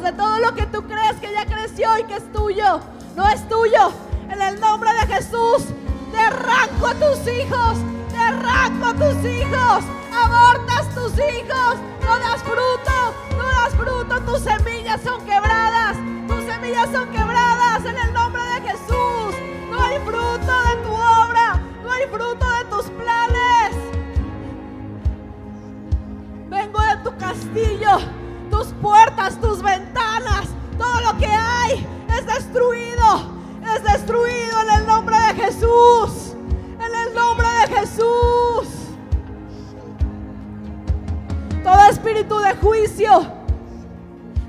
De 0.00 0.12
todo 0.12 0.38
lo 0.38 0.54
que 0.54 0.64
tú 0.66 0.82
crees 0.86 1.16
que 1.20 1.32
ya 1.32 1.44
creció 1.44 1.98
y 1.98 2.04
que 2.04 2.16
es 2.16 2.32
tuyo. 2.32 2.80
No 3.14 3.28
es 3.28 3.46
tuyo. 3.48 3.92
En 4.30 4.40
el 4.40 4.58
nombre 4.58 4.90
de 4.94 5.14
Jesús, 5.14 5.66
te 6.10 6.18
arranco 6.18 6.86
a 6.86 6.94
tus 6.94 7.18
hijos, 7.28 7.76
te 8.10 8.16
arranco 8.16 8.86
a 8.86 8.94
tus 8.94 9.24
hijos. 9.30 9.84
Abortas 10.12 10.88
tus 10.94 11.12
hijos, 11.12 11.76
no 12.00 12.18
das 12.18 12.42
fruto, 12.42 13.14
no 13.36 13.44
das 13.44 13.74
fruto. 13.74 14.20
Tus 14.22 14.40
semillas 14.40 15.00
son 15.02 15.20
quebradas, 15.26 15.96
tus 16.26 16.44
semillas 16.44 16.88
son 16.90 17.10
quebradas 17.10 17.84
en 17.84 17.96
el 17.98 18.12
nombre 18.14 18.42
de 18.42 18.70
Jesús. 18.70 19.34
No 19.70 19.82
hay 19.82 19.98
fruto 19.98 20.62
de 20.62 20.76
tu 20.82 20.92
obra, 20.92 21.60
no 21.82 21.92
hay 21.92 22.06
fruto 22.06 22.46
de 22.50 22.64
tus 22.70 22.86
planes. 22.90 23.76
Vengo 26.48 26.80
de 26.80 26.96
tu 27.04 27.16
castillo, 27.18 27.98
tus 28.52 28.66
puertas, 28.74 29.40
tus 29.40 29.62
ventanas, 29.62 30.46
todo 30.78 31.00
lo 31.00 31.18
que 31.18 31.26
hay 31.26 31.86
es 32.16 32.26
destruido, 32.26 33.32
es 33.74 33.82
destruido 33.82 34.60
en 34.60 34.80
el 34.80 34.86
nombre 34.86 35.16
de 35.16 35.34
Jesús, 35.42 36.34
en 36.78 37.08
el 37.08 37.14
nombre 37.14 37.46
de 37.48 37.74
Jesús. 37.78 38.68
Todo 41.64 41.84
espíritu 41.90 42.38
de 42.40 42.54
juicio, 42.56 43.26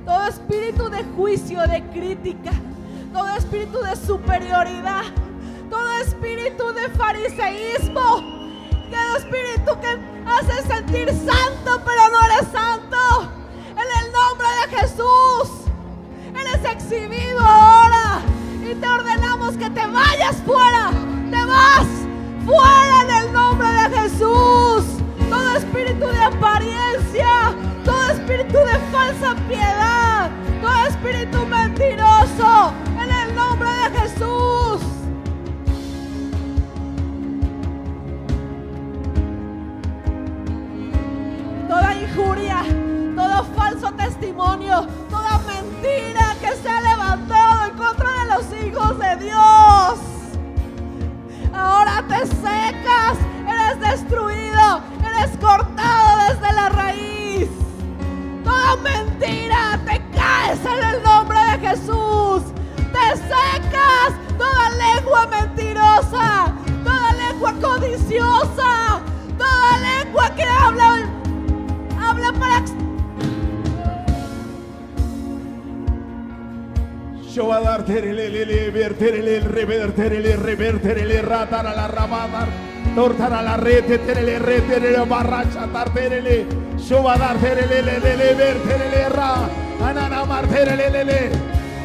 todo 0.06 0.28
espíritu 0.28 0.90
de 0.90 1.04
juicio, 1.16 1.62
de 1.62 1.82
crítica, 1.94 2.52
todo 3.14 3.30
espíritu 3.38 3.80
de 3.80 3.96
superioridad, 3.96 5.04
todo 5.70 5.94
espíritu 6.00 6.74
de 6.74 6.90
fariseísmo, 6.90 8.22
cada 8.92 9.18
espíritu 9.18 9.80
que 9.80 9.98
hace 10.26 10.68
sentir 10.68 11.08
santo, 11.10 11.82
pero 11.86 12.10
no 12.12 12.26
eres 12.26 12.52
santo. 12.52 13.43
Nombre 14.14 14.48
de 14.62 14.78
Jesús, 14.78 15.66
eres 16.40 16.64
exhibido 16.72 17.40
ahora. 17.40 18.22
Y 18.62 18.76
te 18.76 18.88
ordenamos 18.88 19.58
que 19.58 19.70
te 19.70 19.86
vayas 19.88 20.36
fuera. 20.46 20.92
Te 21.32 21.44
vas 21.44 21.88
fuera 22.46 23.02
en 23.02 23.10
el 23.10 23.34
nombre 23.34 23.68
de 23.68 23.98
Jesús. 23.98 24.86
Todo 25.30 25.56
espíritu 25.58 26.06
de 26.06 26.22
apariencia, 26.22 27.56
todo 27.84 28.10
espíritu 28.10 28.58
de 28.58 28.80
falsa 28.92 29.36
piedad, 29.48 30.30
todo 30.62 30.86
espíritu 30.88 31.46
mentiroso. 31.48 32.74
En 33.02 33.10
el 33.12 33.36
nombre 33.36 33.70
de 33.70 34.00
Jesús. 34.00 34.82
toda 41.68 41.96
injuria, 41.96 42.64
falso 43.56 43.92
testimonio, 43.94 44.88
toda 45.10 45.40
mentira 45.40 46.36
que 46.42 46.56
se 46.56 46.70
ha 46.70 46.82
levantado 46.82 47.66
en 47.68 47.78
contra 47.78 48.10
de 48.10 48.26
los 48.34 48.66
hijos 48.66 49.00
de 49.00 49.26
Dios. 49.26 50.00
Ahora 51.54 52.04
te 52.08 52.26
secas, 52.28 53.18
eres 53.48 53.80
destruido, 53.80 54.82
eres 55.06 55.38
cortado 55.38 56.18
desde 56.28 56.54
la 56.54 56.70
raíz. 56.70 57.50
Toda 58.44 58.76
mentira, 58.78 59.80
te 59.86 60.02
caes 60.16 60.60
en 60.66 60.96
el 60.96 61.04
nombre 61.04 61.40
de 61.40 61.68
Jesús. 61.68 62.44
Te 62.76 63.18
secas 63.18 64.14
toda 64.38 64.70
lengua 64.72 65.28
mentirosa, 65.28 66.54
toda 66.84 67.14
lengua 67.14 67.54
codiciosa, 67.62 69.02
Yo 77.34 77.48
va 77.48 77.58
a 77.58 77.62
dar 77.62 77.84
terelelele, 77.84 78.70
verterele, 78.70 79.40
reverterele, 79.40 80.36
reverterele, 80.36 81.22
ratara 81.24 81.74
la 81.74 81.88
rabadar, 81.88 82.48
tortara 82.94 83.42
la 83.42 83.58
rete, 83.58 83.98
terele, 83.98 84.38
reterele, 84.38 85.04
barracha, 85.06 85.66
tarterele. 85.74 86.46
Yo 86.88 87.02
va 87.02 87.16
a 87.16 87.18
dar 87.18 87.38
terelelele, 87.38 88.36
verterele, 88.36 89.10
ra, 89.10 89.50
anana, 89.84 90.26
marterelele. 90.26 91.32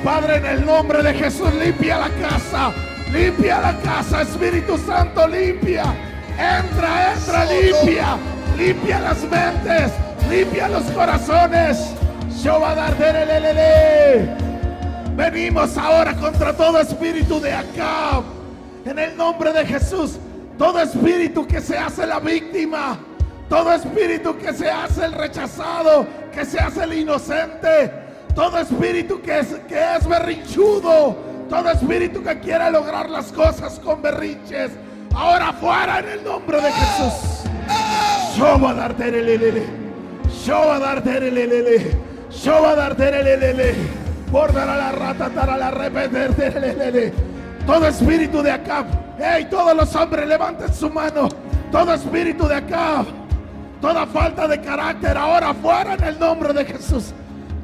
Padre, 0.05 0.37
en 0.37 0.45
el 0.45 0.67
nombre 0.67 1.03
de 1.03 1.15
Jesús, 1.15 1.55
limpia 1.55 1.99
la 1.99 2.11
casa, 2.11 2.71
limpia 3.11 3.59
la 3.59 3.81
casa, 3.81 4.21
Espíritu 4.21 4.77
Santo, 4.77 5.27
limpia, 5.27 5.95
Entra, 6.39 7.15
entra, 7.15 7.45
limpia. 7.47 8.19
Limpia 8.57 9.01
las 9.01 9.19
mentes. 9.23 9.91
Limpia 10.31 10.69
los 10.69 10.85
corazones. 10.93 11.97
Shobadarderelelele. 12.31 14.48
Venimos 15.19 15.77
ahora 15.77 16.15
contra 16.15 16.53
todo 16.53 16.79
espíritu 16.79 17.41
de 17.41 17.53
acá. 17.53 18.23
En 18.85 19.01
el 19.01 19.17
nombre 19.17 19.53
de 19.53 19.67
Jesús. 19.67 20.17
Todo 20.57 20.79
espíritu 20.79 21.45
que 21.45 21.61
se 21.61 21.77
hace 21.77 22.07
la 22.07 22.21
víctima. 22.21 22.97
Todo 23.49 23.73
espíritu 23.73 24.39
que 24.39 24.53
se 24.53 24.71
hace 24.71 25.07
el 25.07 25.13
rechazado. 25.13 26.07
Que 26.33 26.45
se 26.45 26.61
hace 26.61 26.85
el 26.85 26.93
inocente. 26.93 27.93
Todo 28.33 28.59
espíritu 28.59 29.21
que 29.21 29.41
es, 29.41 29.49
que 29.67 29.97
es 29.97 30.07
berrinchudo. 30.07 31.17
Todo 31.51 31.69
espíritu 31.69 32.23
que 32.23 32.39
quiere 32.39 32.71
lograr 32.71 33.11
las 33.11 33.33
cosas 33.33 33.81
con 33.81 34.01
berrinches. 34.01 34.71
Ahora 35.17 35.53
fuera 35.53 35.99
en 35.99 36.11
el 36.11 36.23
nombre 36.23 36.61
de 36.61 36.71
Jesús. 36.71 37.43
Shobadarderelelele. 38.37 39.67
Shobadarderelelele. 40.31 41.97
Shobadarderelelele. 42.31 43.75
Bordar 43.75 44.05
a 44.05 44.08
la 44.33 44.93
rata, 44.93 45.31
tara 45.31 45.57
la 45.57 45.71
repeterdelelele. 45.71 47.13
Todo 47.67 47.87
espíritu 47.87 48.43
de 48.43 48.51
acá. 48.51 48.85
Hey, 49.19 49.47
todos 49.51 49.75
los 49.75 49.95
hombres 49.95 50.27
levanten 50.27 50.73
su 50.73 50.91
mano. 50.91 51.29
Todo 51.71 51.95
espíritu 51.95 52.47
de 52.47 52.57
acá. 52.57 53.05
Toda 53.81 54.07
falta 54.07 54.49
de 54.49 54.61
carácter 54.61 55.17
ahora 55.17 55.55
fuera 55.55 55.95
en 55.95 56.05
el 56.05 56.19
nombre 56.19 56.53
de 56.53 56.65
Jesús. 56.65 57.13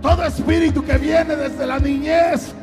Todo 0.00 0.24
espíritu 0.24 0.84
que 0.84 0.98
viene 0.98 1.36
desde 1.36 1.66
la 1.66 1.78
niñez. 1.78 2.54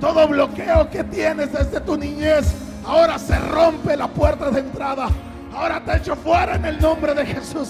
Todo 0.00 0.28
bloqueo 0.28 0.88
que 0.90 1.02
tienes 1.04 1.52
desde 1.52 1.80
tu 1.80 1.96
niñez. 1.96 2.54
Ahora 2.86 3.18
se 3.18 3.38
rompe 3.38 3.96
la 3.96 4.08
puerta 4.08 4.50
de 4.50 4.60
entrada. 4.60 5.08
Ahora 5.54 5.80
te 5.84 5.96
echo 5.96 6.14
fuera 6.14 6.54
en 6.54 6.64
el 6.64 6.80
nombre 6.80 7.14
de 7.14 7.26
Jesús. 7.26 7.68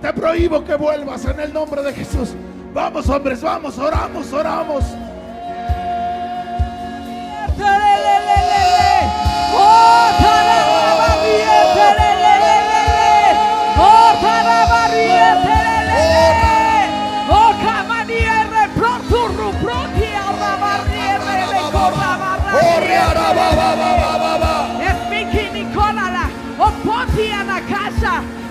Te 0.00 0.12
prohíbo 0.12 0.64
que 0.64 0.74
vuelvas 0.74 1.24
en 1.26 1.40
el 1.40 1.52
nombre 1.52 1.82
de 1.82 1.92
Jesús. 1.92 2.34
Vamos 2.76 3.08
hombres, 3.08 3.40
vamos, 3.40 3.78
oramos, 3.78 4.30
oramos. 4.34 4.84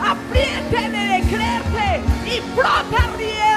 Apriétele 0.06 1.08
de 1.08 1.22
creerte 1.30 2.02
y 2.26 2.40
brota 2.56 3.08
rierte, 3.18 3.55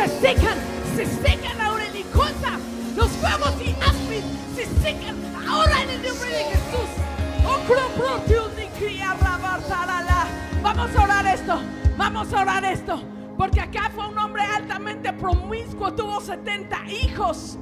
se 0.00 0.20
secan, 0.20 0.58
se 0.96 1.04
secan 1.04 1.60
ahora 1.60 1.86
en 1.86 1.92
mi 1.92 2.02
contra. 2.04 2.58
Los 2.96 3.08
fuegos 3.08 3.54
y 3.62 3.70
aspis 3.82 4.24
se 4.54 4.64
secan 4.82 5.16
ahora 5.46 5.82
en 5.82 5.90
el 5.90 6.02
nombre 6.02 6.28
de 6.30 6.44
Jesús. 6.44 6.90
Vamos 10.62 10.96
a 10.96 11.02
orar 11.02 11.26
esto, 11.26 11.60
vamos 11.98 12.32
a 12.32 12.40
orar 12.40 12.64
esto. 12.64 13.02
Porque 13.36 13.60
acá 13.60 13.90
fue 13.94 14.06
un 14.08 14.18
hombre 14.18 14.42
altamente 14.42 15.12
promiscuo, 15.12 15.92
tuvo 15.94 16.20
70 16.20 16.86
hijos. 16.88 17.58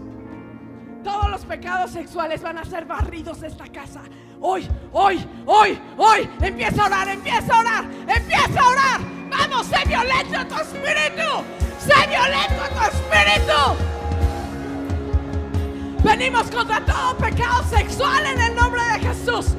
Todos 1.02 1.30
los 1.30 1.44
pecados 1.44 1.90
sexuales 1.92 2.42
van 2.42 2.58
a 2.58 2.64
ser 2.64 2.84
barridos 2.84 3.40
de 3.40 3.48
esta 3.48 3.66
casa. 3.66 4.02
Hoy, 4.40 4.68
hoy, 4.92 5.24
hoy, 5.46 5.80
hoy. 5.96 6.28
Empieza 6.40 6.82
a 6.82 6.86
orar, 6.86 7.08
empieza 7.08 7.54
a 7.54 7.60
orar, 7.60 7.84
empieza 8.06 8.60
a 8.60 8.68
orar. 8.68 9.17
Vamos, 9.30 9.66
sé 9.66 9.86
violento 9.86 10.46
tu 10.46 10.54
espíritu. 10.60 11.44
Sé 11.78 12.06
violento 12.08 12.62
tu 12.74 12.80
espíritu. 12.80 13.98
Venimos 16.02 16.50
contra 16.50 16.80
todo 16.84 17.16
pecado 17.18 17.64
sexual 17.68 18.24
en 18.26 18.40
el 18.40 18.54
nombre 18.54 18.82
de 18.82 19.00
Jesús. 19.00 19.56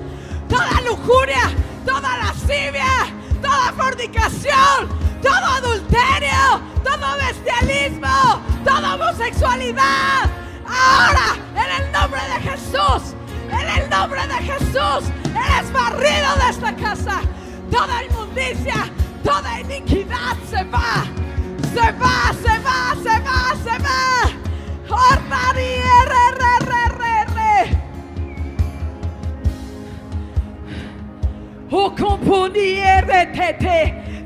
Toda 0.47 0.81
lujuria, 0.81 1.51
toda 1.85 2.17
lascivia, 2.17 3.13
toda 3.41 3.73
fornicación, 3.73 4.89
todo 5.21 5.45
adulterio, 5.57 6.61
todo 6.83 7.17
bestialismo, 7.17 8.41
toda 8.63 8.95
homosexualidad. 8.95 10.29
Ahora, 10.65 11.35
en 11.55 11.83
el 11.83 11.91
nombre 11.91 12.21
de 12.21 12.49
Jesús, 12.49 13.15
en 13.51 13.81
el 13.81 13.89
nombre 13.89 14.21
de 14.27 14.35
Jesús, 14.35 15.11
eres 15.25 15.73
barrido 15.73 16.35
de 16.35 16.49
esta 16.49 16.75
casa. 16.75 17.21
Toda 17.69 18.03
inmundicia, 18.03 18.89
toda 19.23 19.59
iniquidad 19.61 20.35
se 20.49 20.63
va. 20.65 21.05
Se 21.73 21.91
va, 21.93 22.33
se 22.41 22.59
va, 22.59 22.95
se 23.03 23.19
va, 23.19 23.55
se 23.63 23.83
va. 23.83 23.99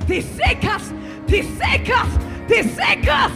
Te 0.08 0.22
secas, 0.22 0.92
te 1.26 1.44
secas, 1.44 2.08
te 2.48 2.64
secas. 2.64 3.32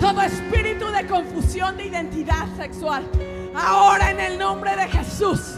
todo 0.00 0.22
espíritu 0.22 0.86
de 0.92 1.06
confusión 1.06 1.76
de 1.76 1.86
identidad 1.86 2.46
sexual. 2.56 3.04
Ahora 3.56 4.10
en 4.10 4.20
el 4.20 4.38
nombre 4.38 4.76
de 4.76 4.86
Jesús, 4.88 5.54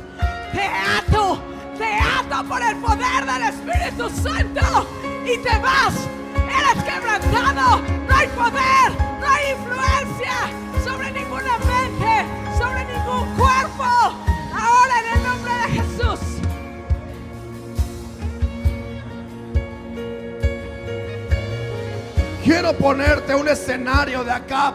te 0.53 0.63
ato, 0.63 1.43
te 1.77 1.99
ato 1.99 2.49
por 2.49 2.63
el 2.63 2.77
poder 2.77 3.27
del 3.27 3.43
Espíritu 3.43 4.09
Santo 4.23 4.89
y 5.25 5.37
te 5.39 5.59
vas. 5.59 5.95
Eres 6.47 6.85
quebrantado, 6.85 7.81
no 8.09 8.17
hay 8.17 8.29
poder, 8.29 8.93
no 9.21 9.27
hay 9.27 9.51
influencia 9.51 10.33
sobre 10.85 11.11
ninguna 11.11 11.59
mente, 11.59 12.25
sobre 12.57 12.85
ningún 12.85 13.35
cuerpo. 13.35 13.85
Ahora 14.55 15.01
en 15.01 15.19
el 15.19 15.23
nombre 15.25 15.53
de 15.53 15.69
Jesús. 15.81 16.21
Quiero 22.45 22.73
ponerte 22.75 23.35
un 23.35 23.49
escenario 23.49 24.23
de 24.23 24.33
acá. 24.33 24.73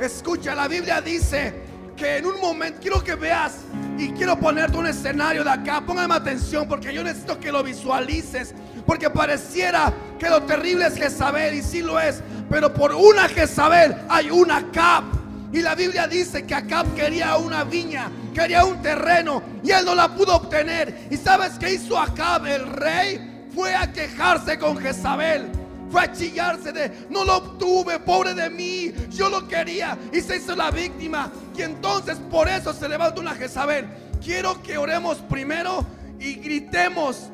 Escucha, 0.00 0.54
la 0.54 0.66
Biblia 0.66 1.00
dice 1.00 1.71
que 1.96 2.18
en 2.18 2.26
un 2.26 2.40
momento 2.40 2.78
quiero 2.80 3.02
que 3.02 3.14
veas 3.14 3.58
y 3.98 4.10
quiero 4.10 4.38
ponerte 4.38 4.76
un 4.76 4.86
escenario 4.86 5.44
de 5.44 5.50
acá. 5.50 5.82
Póngame 5.84 6.14
atención 6.14 6.66
porque 6.68 6.92
yo 6.92 7.02
necesito 7.04 7.38
que 7.38 7.52
lo 7.52 7.62
visualices. 7.62 8.54
Porque 8.86 9.10
pareciera 9.10 9.92
que 10.18 10.28
lo 10.28 10.42
terrible 10.42 10.86
es 10.86 10.96
Jezabel 10.96 11.54
y 11.54 11.62
sí 11.62 11.82
lo 11.82 12.00
es. 12.00 12.22
Pero 12.50 12.72
por 12.72 12.92
una 12.92 13.28
Jezabel 13.28 13.96
hay 14.08 14.30
una 14.30 14.58
Acab. 14.58 15.04
Y 15.52 15.60
la 15.60 15.74
Biblia 15.74 16.08
dice 16.08 16.44
que 16.46 16.54
Acab 16.54 16.94
quería 16.94 17.36
una 17.36 17.62
viña, 17.62 18.10
quería 18.34 18.64
un 18.64 18.80
terreno 18.80 19.42
y 19.62 19.70
él 19.70 19.84
no 19.84 19.94
la 19.94 20.14
pudo 20.14 20.36
obtener. 20.36 21.08
¿Y 21.10 21.16
sabes 21.16 21.52
qué 21.58 21.74
hizo 21.74 21.98
Acab, 21.98 22.46
el 22.46 22.66
rey? 22.66 23.46
Fue 23.54 23.74
a 23.74 23.92
quejarse 23.92 24.58
con 24.58 24.78
Jezabel 24.78 25.61
fue 25.92 26.00
a 26.00 26.12
chillarse 26.12 26.72
de, 26.72 27.06
no 27.10 27.22
lo 27.24 27.36
obtuve, 27.36 28.00
pobre 28.00 28.32
de 28.32 28.48
mí, 28.48 28.92
yo 29.10 29.28
lo 29.28 29.46
quería 29.46 29.98
y 30.10 30.22
se 30.22 30.38
hizo 30.38 30.56
la 30.56 30.70
víctima. 30.70 31.30
Y 31.54 31.62
entonces 31.62 32.16
por 32.30 32.48
eso 32.48 32.72
se 32.72 32.88
levanta 32.88 33.20
una 33.20 33.34
Jezabel. 33.34 33.86
Quiero 34.24 34.60
que 34.62 34.78
oremos 34.78 35.18
primero 35.18 35.84
y 36.18 36.36
gritemos, 36.36 37.28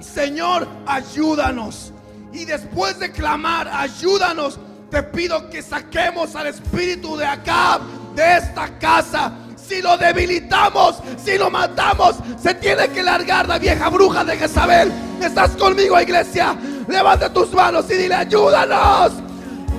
Señor, 0.00 0.68
ayúdanos. 0.86 1.92
Y 2.32 2.44
después 2.44 2.98
de 2.98 3.10
clamar, 3.10 3.68
ayúdanos, 3.68 4.58
te 4.90 5.02
pido 5.02 5.48
que 5.48 5.62
saquemos 5.62 6.36
al 6.36 6.48
espíritu 6.48 7.16
de 7.16 7.24
acá, 7.24 7.80
de 8.14 8.36
esta 8.36 8.78
casa. 8.78 9.32
Si 9.56 9.80
lo 9.80 9.96
debilitamos, 9.96 10.96
si 11.24 11.38
lo 11.38 11.48
matamos, 11.48 12.16
se 12.42 12.52
tiene 12.54 12.88
que 12.88 13.02
largar 13.02 13.48
la 13.48 13.58
vieja 13.58 13.88
bruja 13.88 14.24
de 14.24 14.36
Jezabel. 14.36 14.92
¿Estás 15.22 15.52
conmigo, 15.52 15.98
iglesia? 15.98 16.54
Levanta 16.88 17.32
tus 17.32 17.52
manos 17.52 17.90
y 17.90 17.94
dile, 17.94 18.14
ayúdanos. 18.14 19.12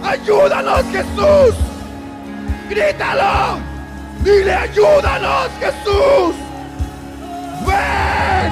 Ayúdanos, 0.04 0.84
Jesús. 0.92 1.56
Grítalo. 2.70 3.60
Dile, 4.24 4.54
ayúdanos, 4.54 5.50
Jesús. 5.60 6.36
Ven. 7.66 8.52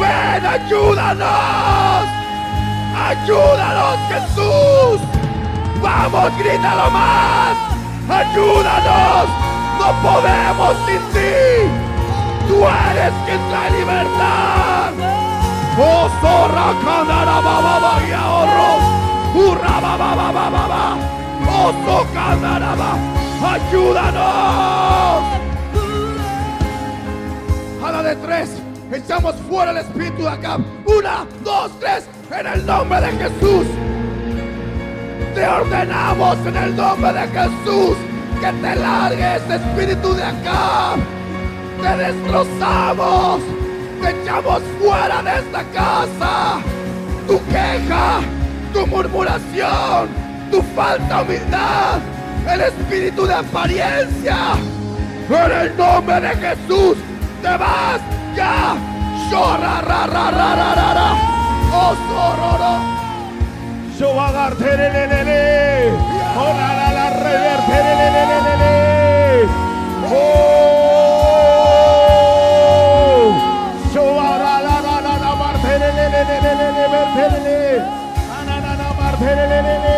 Ven, 0.00 0.46
ayúdanos. 0.46 2.08
Ayúdanos, 3.08 3.98
Jesús. 4.08 5.00
Vamos, 5.82 6.38
grítalo 6.38 6.90
más. 6.90 7.56
Ayúdanos. 8.08 9.28
No 9.78 10.02
podemos 10.02 10.76
sin 10.86 11.00
ti. 11.12 11.30
Tú 12.48 12.56
eres 12.66 13.12
quien 13.26 13.40
trae 13.48 13.70
libertad. 13.70 15.29
Oh. 15.78 16.00
Ayúdanos. 23.42 25.24
A 27.82 27.90
la 27.92 28.02
de 28.02 28.16
tres, 28.16 28.50
echamos 28.92 29.34
fuera 29.48 29.70
el 29.70 29.78
espíritu 29.78 30.22
de 30.22 30.28
acá. 30.28 30.58
Una, 30.86 31.26
dos, 31.42 31.70
tres, 31.80 32.06
en 32.30 32.46
el 32.46 32.66
nombre 32.66 33.00
de 33.00 33.12
Jesús. 33.12 33.66
Te 35.34 35.46
ordenamos 35.46 36.36
en 36.46 36.56
el 36.56 36.76
nombre 36.76 37.12
de 37.12 37.28
Jesús 37.28 37.96
que 38.40 38.52
te 38.52 38.76
largue 38.76 39.36
este 39.36 39.54
espíritu 39.56 40.14
de 40.14 40.24
acá. 40.24 40.96
Te 41.80 41.96
destrozamos. 41.96 43.40
Te 44.00 44.10
echamos 44.10 44.62
fuera 44.80 45.22
de 45.22 45.38
esta 45.38 45.62
casa. 45.72 46.60
Tu 47.26 47.38
queja, 47.46 48.20
tu 48.72 48.86
murmuración, 48.86 50.08
tu 50.50 50.62
falta 50.74 51.22
de 51.22 51.36
humildad, 51.36 51.98
el 52.48 52.60
espíritu 52.62 53.26
de 53.26 53.34
apariencia. 53.34 54.36
En 55.28 55.52
el 55.52 55.76
nombre 55.76 56.20
de 56.20 56.28
Jesús, 56.28 56.96
te 57.40 57.56
vas 57.56 58.00
ya. 58.34 58.76
Llora, 59.30 59.80
ra, 59.82 60.06
ra, 60.06 60.30
ra, 60.30 60.54
ra, 60.56 60.74
ra, 60.74 60.94
ra. 60.94 61.12
Oh, 61.72 61.94
sororo. 62.08 63.00
Yo 63.96 64.16
va 64.16 64.28
a 64.28 64.32
dar 64.32 64.54
terelelele. 64.56 65.92
Oh, 66.36 66.52
la, 66.58 66.74
la, 66.74 66.92
la, 66.92 67.10
rever, 67.10 67.60
terelelelelele. 67.68 69.48
Oh. 70.10 70.59
Na, 79.20 79.89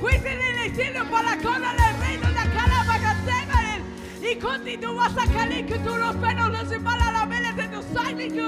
Juicio 0.00 0.22
de 0.22 0.66
exilio 0.66 1.10
para 1.10 1.36
cola 1.38 1.74
del 1.74 2.00
reino 2.00 2.28
de. 2.28 2.40
Y 4.22 4.36
continúa 4.36 5.06
a 5.06 5.66
que 5.66 5.78
tú 5.78 5.96
los 5.96 6.72
embala 6.72 7.10
la 7.10 7.26
de 7.52 7.68
tu 7.68 7.82
sangre 7.94 8.26
y 8.26 8.30
que 8.30 8.42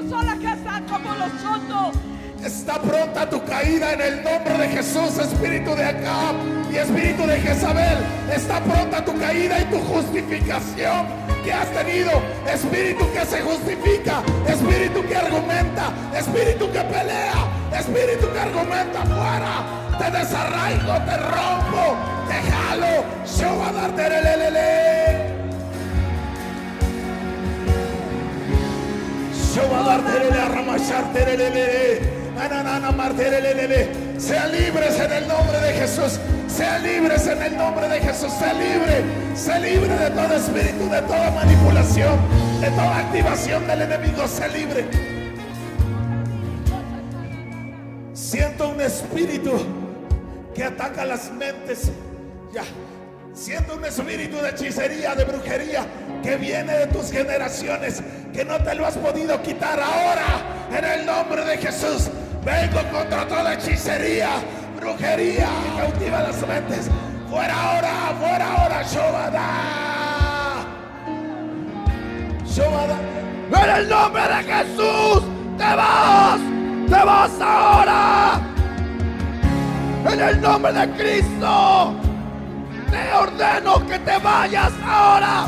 como 0.89 1.15
los 1.15 1.33
sotos. 1.41 1.97
Está 2.45 2.81
pronta 2.81 3.29
tu 3.29 3.45
caída 3.45 3.93
en 3.95 4.01
el 4.01 4.23
nombre 4.23 4.59
de 4.59 4.69
Jesús, 4.69 5.19
espíritu 5.19 5.75
de 5.75 5.85
Acab 5.85 6.37
y 6.71 6.77
espíritu 6.77 7.27
de 7.27 7.41
Jezabel. 7.41 7.99
Está 8.33 8.61
pronta 8.61 9.05
tu 9.05 9.19
caída 9.19 9.61
y 9.61 9.65
tu 9.65 9.79
justificación 9.79 11.07
que 11.43 11.53
has 11.53 11.71
tenido. 11.73 12.11
Espíritu 12.47 13.05
que 13.13 13.27
se 13.27 13.43
justifica, 13.43 14.23
espíritu 14.47 15.05
que 15.07 15.17
argumenta, 15.17 15.93
espíritu 16.17 16.71
que 16.71 16.81
pelea, 16.81 17.47
espíritu 17.77 18.33
que 18.33 18.39
argumenta 18.39 19.03
fuera. 19.07 19.82
Te 19.99 20.11
desarraigo, 20.11 20.95
te 21.05 21.17
rompo, 21.17 21.97
te 22.29 22.51
jalo. 22.51 23.05
Yo 23.39 23.55
voy 23.55 23.69
a 23.69 23.73
darte 23.73 24.07
el 24.07 24.25
lelele. 24.25 25.33
Yo 29.55 29.63
voy 29.69 29.79
a 29.79 29.83
darte 29.83 30.29
el 30.29 30.41
arramacharte 30.41 31.23
el 31.23 31.39
lelele. 31.39 32.23
Ananana, 32.41 32.91
marterelelele. 32.91 34.19
Sean 34.19 34.51
libres 34.51 34.99
en 34.99 35.13
el 35.13 35.29
nombre 35.29 35.59
de 35.61 35.73
Jesús. 35.75 36.19
Sean 36.49 36.83
libres 36.83 37.27
en 37.27 37.43
el 37.43 37.57
nombre 37.57 37.89
de 37.89 38.01
Jesús. 38.01 38.33
Sea 38.33 38.53
libre. 38.55 39.05
Sea 39.35 39.59
libre 39.59 39.95
de 39.97 40.11
todo 40.11 40.35
espíritu, 40.35 40.89
de 40.91 41.03
toda 41.03 41.31
manipulación, 41.31 42.19
de 42.61 42.71
toda 42.71 42.99
activación 42.99 43.67
del 43.67 43.83
enemigo. 43.83 44.27
Sea 44.27 44.49
libre. 44.49 44.87
Siento 48.15 48.71
un 48.71 48.81
espíritu 48.81 49.82
que 50.55 50.65
ataca 50.65 51.05
las 51.05 51.31
mentes. 51.33 51.91
Ya. 52.53 52.65
Siento 53.35 53.77
un 53.77 53.85
espíritu 53.85 54.37
de 54.37 54.51
hechicería, 54.51 55.15
de 55.15 55.25
brujería 55.25 55.87
que 56.23 56.37
viene 56.37 56.73
de 56.77 56.87
tus 56.89 57.11
generaciones, 57.11 58.03
que 58.33 58.45
no 58.45 58.63
te 58.63 58.75
lo 58.75 58.87
has 58.87 58.97
podido 58.97 59.43
quitar 59.43 59.81
ahora. 59.81 60.69
En 60.77 60.85
el 60.85 61.07
nombre 61.07 61.43
de 61.45 61.57
Jesús, 61.57 62.11
vengo 62.45 62.81
contra 62.91 63.27
toda 63.27 63.55
hechicería, 63.55 64.31
brujería 64.79 65.49
que 65.65 65.81
cautiva 65.81 66.23
las 66.23 66.47
mentes. 66.47 66.91
Fuera 67.31 67.55
ahora, 67.55 68.15
fuera 68.21 68.53
ahora, 68.53 68.83
Shobada. 68.83 69.47
Shobada. 72.45 72.99
En 73.65 73.71
el 73.71 73.89
nombre 73.89 74.23
de 74.23 74.43
Jesús, 74.43 75.23
te 75.57 75.77
vas, 75.77 76.41
te 76.87 77.05
vas 77.05 77.41
ahora. 77.41 78.52
En 80.05 80.21
el 80.21 80.41
nombre 80.41 80.73
de 80.73 80.91
Cristo, 80.93 81.95
te 82.91 83.15
ordeno 83.15 83.87
que 83.87 83.99
te 84.01 84.19
vayas 84.19 84.73
ahora. 84.85 85.47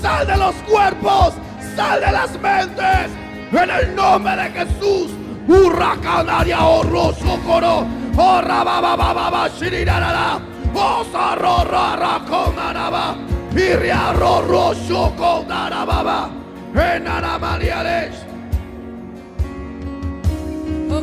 Sal 0.00 0.26
de 0.26 0.36
los 0.36 0.54
cuerpos, 0.68 1.34
sal 1.74 2.00
de 2.00 2.12
las 2.12 2.40
mentes. 2.40 3.10
En 3.52 3.70
el 3.70 3.94
nombre 3.94 4.36
de 4.36 4.50
Jesús. 4.50 5.10
Hurracanaria 5.48 6.64
oro 6.64 7.12
socorro. 7.14 7.86
Orra 8.16 8.64
baba 8.64 8.96
baba 8.96 9.12
baba 9.12 9.48
shirirara. 9.48 10.40
Osa 10.74 11.34
ro 11.36 11.64
ra 11.64 11.96
ra 11.96 12.20
konaraba. 12.28 13.16
Iria 13.52 14.12
ro 14.12 14.42
ro 14.42 14.74
shoko 14.74 15.44
darababa. 15.48 16.30
Enara 16.74 17.38
maniales. 17.38 18.14
O 20.90 21.00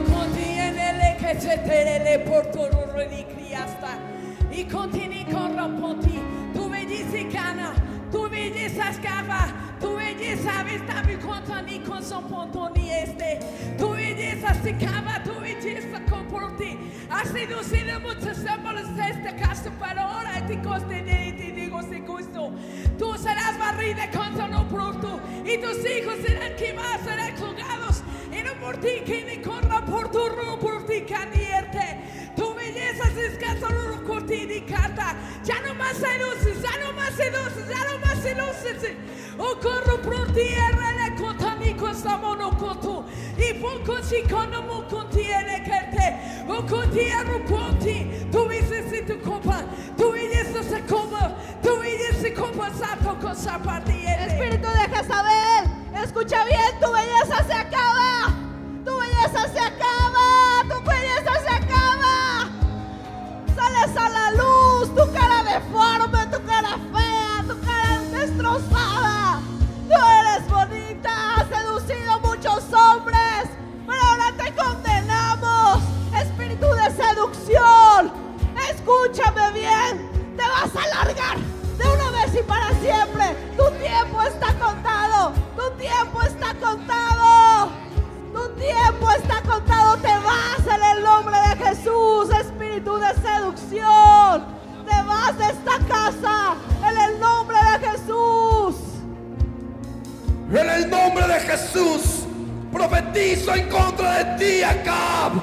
Y 4.56 4.66
continui 4.66 5.26
con 5.26 5.56
raponti. 5.56 6.20
Tu 6.54 6.72
si 7.12 7.26
cana. 7.26 7.74
Tu 8.12 8.30
vedi 8.30 8.70
sa 8.70 8.94
scava. 8.94 9.52
Tu 9.80 9.98
sa 10.44 10.64
vista 10.64 11.02
mi 11.06 11.18
contani 11.18 11.82
con 11.82 12.04
son 12.04 12.24
pontoni 12.30 12.92
este. 12.92 13.40
Tu 13.78 13.88
vedi 13.96 14.40
sa 14.40 14.54
si 14.64 14.74
cava. 14.74 15.20
Tu 15.24 15.34
sa 15.92 16.00
comporti. 16.08 16.78
Ha 17.10 17.26
seducido 17.26 18.00
muchos 18.02 18.38
símbolos 18.38 18.96
de 18.96 19.10
esta 19.10 19.36
casa 19.36 19.72
para 19.80 20.04
ahora 20.04 20.46
ti 20.46 20.58
coste 20.58 21.02
de 21.02 21.34
ti 21.34 21.52
digo 21.52 21.82
si 21.82 22.00
gusto. 22.02 22.52
Tú 23.00 23.18
serás 23.18 23.58
barrida 23.58 24.08
con 24.12 24.38
solo 24.38 24.68
pronto. 24.68 25.20
Y 25.44 25.58
tus 25.58 25.80
hijos 25.84 26.18
serán 26.26 26.56
quemados, 26.58 27.02
colgados. 27.40 27.54
Y 27.54 27.58
no 27.58 27.63
por 28.64 28.78
ti 28.78 29.02
que 29.06 29.24
ni 29.26 29.42
corra 29.42 29.84
por 29.86 30.10
tu 30.10 30.30
rumbo, 30.30 30.58
por 30.58 30.86
ti 30.86 31.02
canierte. 31.02 32.32
Tu 32.36 32.54
belleza 32.56 33.06
se 33.14 33.26
escasa 33.28 33.68
por 34.08 34.26
ti 34.26 34.46
ni 34.46 34.62
carta. 34.62 35.16
Ya 35.44 35.60
no 35.62 35.74
más 35.76 35.98
seduces, 35.98 36.62
ya 36.62 36.78
no 36.84 36.94
más 36.94 37.14
seduces, 37.14 37.68
ya 37.68 37.84
no 37.90 38.00
más 38.00 38.20
seduces. 38.20 38.96
O 39.38 39.60
corro 39.60 40.02
por 40.02 40.32
ti, 40.34 40.42
erre 40.42 41.16
contra 41.18 41.56
mi 41.56 41.74
cosa 41.74 42.18
monocoto. 42.18 43.06
Y 43.38 43.54
poco 43.56 44.00
chico 44.02 44.46
no 44.46 44.62
mo 44.62 44.88
contiene 44.88 45.64
que 45.64 45.98
te. 45.98 46.52
O 46.52 46.66
contiene 46.66 47.40
ponti. 47.50 48.28
Tu 48.32 48.50
dices 48.50 48.86
si 48.90 49.02
tu 49.02 49.20
copa, 49.22 49.64
tu 49.98 50.12
belleza 50.12 50.64
se 50.64 50.82
coma. 50.86 51.36
Tu 51.62 51.78
belleza 51.80 52.22
se 52.22 52.34
copa, 52.34 52.70
sapo 52.72 53.16
cosa 53.20 53.60
partiere. 53.60 54.26
Espíritu 54.28 54.68
de 54.70 54.96
Jezabel, 54.96 55.66
escucha 56.04 56.46
bien, 56.46 56.80
tu 56.80 56.92
belleza 56.92 57.44
se 57.46 57.54
acaba. 57.54 58.43
Tu 59.34 59.40
belleza 59.40 59.52
se 59.52 59.60
acaba. 59.60 60.64
Tu 60.70 60.82
belleza 60.84 61.34
se 61.42 61.56
acaba. 61.56 62.50
Sales 63.56 63.98
a 63.98 64.10
la 64.10 64.32
luz, 64.32 64.90
tu 64.90 65.12
cara 65.12 65.44
deforme, 65.44 66.26
tu 66.28 66.46
cara 66.46 66.78
fea, 66.94 67.44
tu 67.48 67.60
cara 67.62 68.00
destrozada. 68.12 69.42
Tú 69.90 69.96
eres 70.20 70.48
bonita, 70.48 71.10
has 71.36 71.48
seducido 71.50 72.20
muchos 72.20 72.64
hombres, 72.74 73.50
pero 73.88 74.02
ahora 74.04 74.32
te 74.38 74.54
condenamos. 74.54 75.82
Espíritu 76.16 76.68
de 76.68 76.92
seducción, 76.92 78.12
escúchame 78.70 79.52
bien, 79.52 80.10
te 80.38 80.44
vas 80.44 80.76
a 80.76 80.88
largar 81.06 81.38
de 81.40 81.86
una 81.88 82.12
vez 82.12 82.36
y 82.40 82.44
para 82.44 82.70
siempre. 82.82 83.36
Tu 83.58 83.72
tiempo 83.84 84.22
está 84.22 84.54
contado. 84.54 84.74
Tu 88.34 88.50
tiempo 88.60 89.12
está 89.12 89.42
contado, 89.44 89.98
te 89.98 90.08
vas 90.08 90.76
en 90.76 90.98
el 90.98 91.04
nombre 91.04 91.38
de 91.38 91.66
Jesús, 91.66 92.30
espíritu 92.32 92.98
de 92.98 93.14
seducción. 93.22 94.46
Te 94.90 95.04
vas 95.04 95.38
de 95.38 95.46
esta 95.46 95.78
casa 95.88 96.56
en 96.82 96.98
el 96.98 97.20
nombre 97.20 97.58
de 97.58 97.88
Jesús. 97.88 98.76
En 100.52 100.70
el 100.70 100.90
nombre 100.90 101.28
de 101.28 101.40
Jesús, 101.42 102.26
profetizo 102.72 103.54
en 103.54 103.70
contra 103.70 104.24
de 104.24 104.38
ti, 104.38 104.64
Acab, 104.64 105.34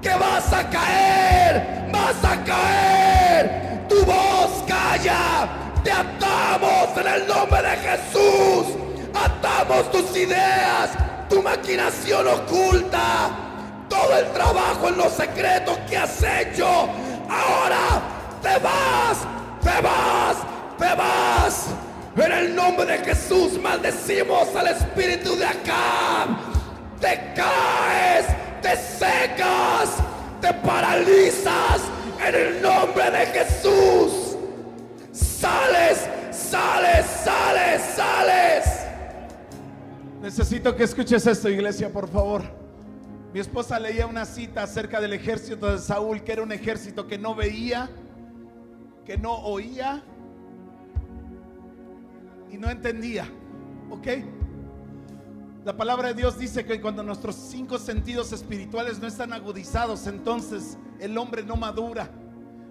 que 0.00 0.10
vas 0.10 0.52
a 0.52 0.70
caer, 0.70 1.88
vas 1.92 2.24
a 2.24 2.44
caer. 2.44 3.84
Tu 3.88 4.04
voz 4.04 4.62
calla, 4.66 5.48
te 5.82 5.90
atamos 5.90 6.96
en 6.96 7.06
el 7.06 7.26
nombre 7.26 7.62
de 7.62 7.76
Jesús. 7.78 8.76
Atamos 9.12 9.90
tus 9.90 10.16
ideas, 10.16 10.90
tu 11.28 11.42
maquinación 11.42 12.26
oculta, 12.26 13.30
todo 13.88 14.18
el 14.18 14.26
trabajo 14.32 14.88
en 14.88 14.98
lo 14.98 15.08
secreto 15.10 15.78
que 15.88 15.96
has 15.96 16.22
hecho. 16.22 16.66
Ahora 17.28 18.00
te 18.42 18.58
vas, 18.58 19.18
te 19.62 19.82
vas, 19.82 20.36
te 20.78 20.94
vas. 20.94 21.66
En 22.16 22.32
el 22.32 22.54
nombre 22.54 22.84
de 22.84 22.98
Jesús 23.04 23.60
maldecimos 23.60 24.54
al 24.56 24.68
espíritu 24.68 25.36
de 25.36 25.46
Acab. 25.46 26.28
Te 27.00 27.32
caes, 27.34 28.26
te 28.60 28.76
secas, 28.76 29.90
te 30.40 30.52
paralizas. 30.54 31.82
En 32.26 32.34
el 32.34 32.62
nombre 32.62 33.10
de 33.10 33.26
Jesús. 33.26 34.36
Sales, 35.12 36.06
sales, 36.32 37.06
sales, 37.24 37.82
sales. 37.94 38.87
Necesito 40.20 40.74
que 40.74 40.82
escuches 40.82 41.26
esto, 41.26 41.48
iglesia, 41.48 41.92
por 41.92 42.08
favor. 42.08 42.42
Mi 43.32 43.38
esposa 43.38 43.78
leía 43.78 44.06
una 44.06 44.24
cita 44.24 44.64
acerca 44.64 45.00
del 45.00 45.12
ejército 45.12 45.70
de 45.70 45.78
Saúl, 45.78 46.24
que 46.24 46.32
era 46.32 46.42
un 46.42 46.50
ejército 46.50 47.06
que 47.06 47.16
no 47.16 47.36
veía, 47.36 47.88
que 49.04 49.16
no 49.16 49.32
oía 49.32 50.02
y 52.50 52.56
no 52.56 52.68
entendía. 52.68 53.28
¿Ok? 53.90 54.08
La 55.64 55.76
palabra 55.76 56.08
de 56.08 56.14
Dios 56.14 56.36
dice 56.36 56.64
que 56.64 56.80
cuando 56.80 57.04
nuestros 57.04 57.36
cinco 57.36 57.78
sentidos 57.78 58.32
espirituales 58.32 58.98
no 58.98 59.06
están 59.06 59.32
agudizados, 59.32 60.08
entonces 60.08 60.78
el 60.98 61.16
hombre 61.16 61.44
no 61.44 61.54
madura. 61.54 62.10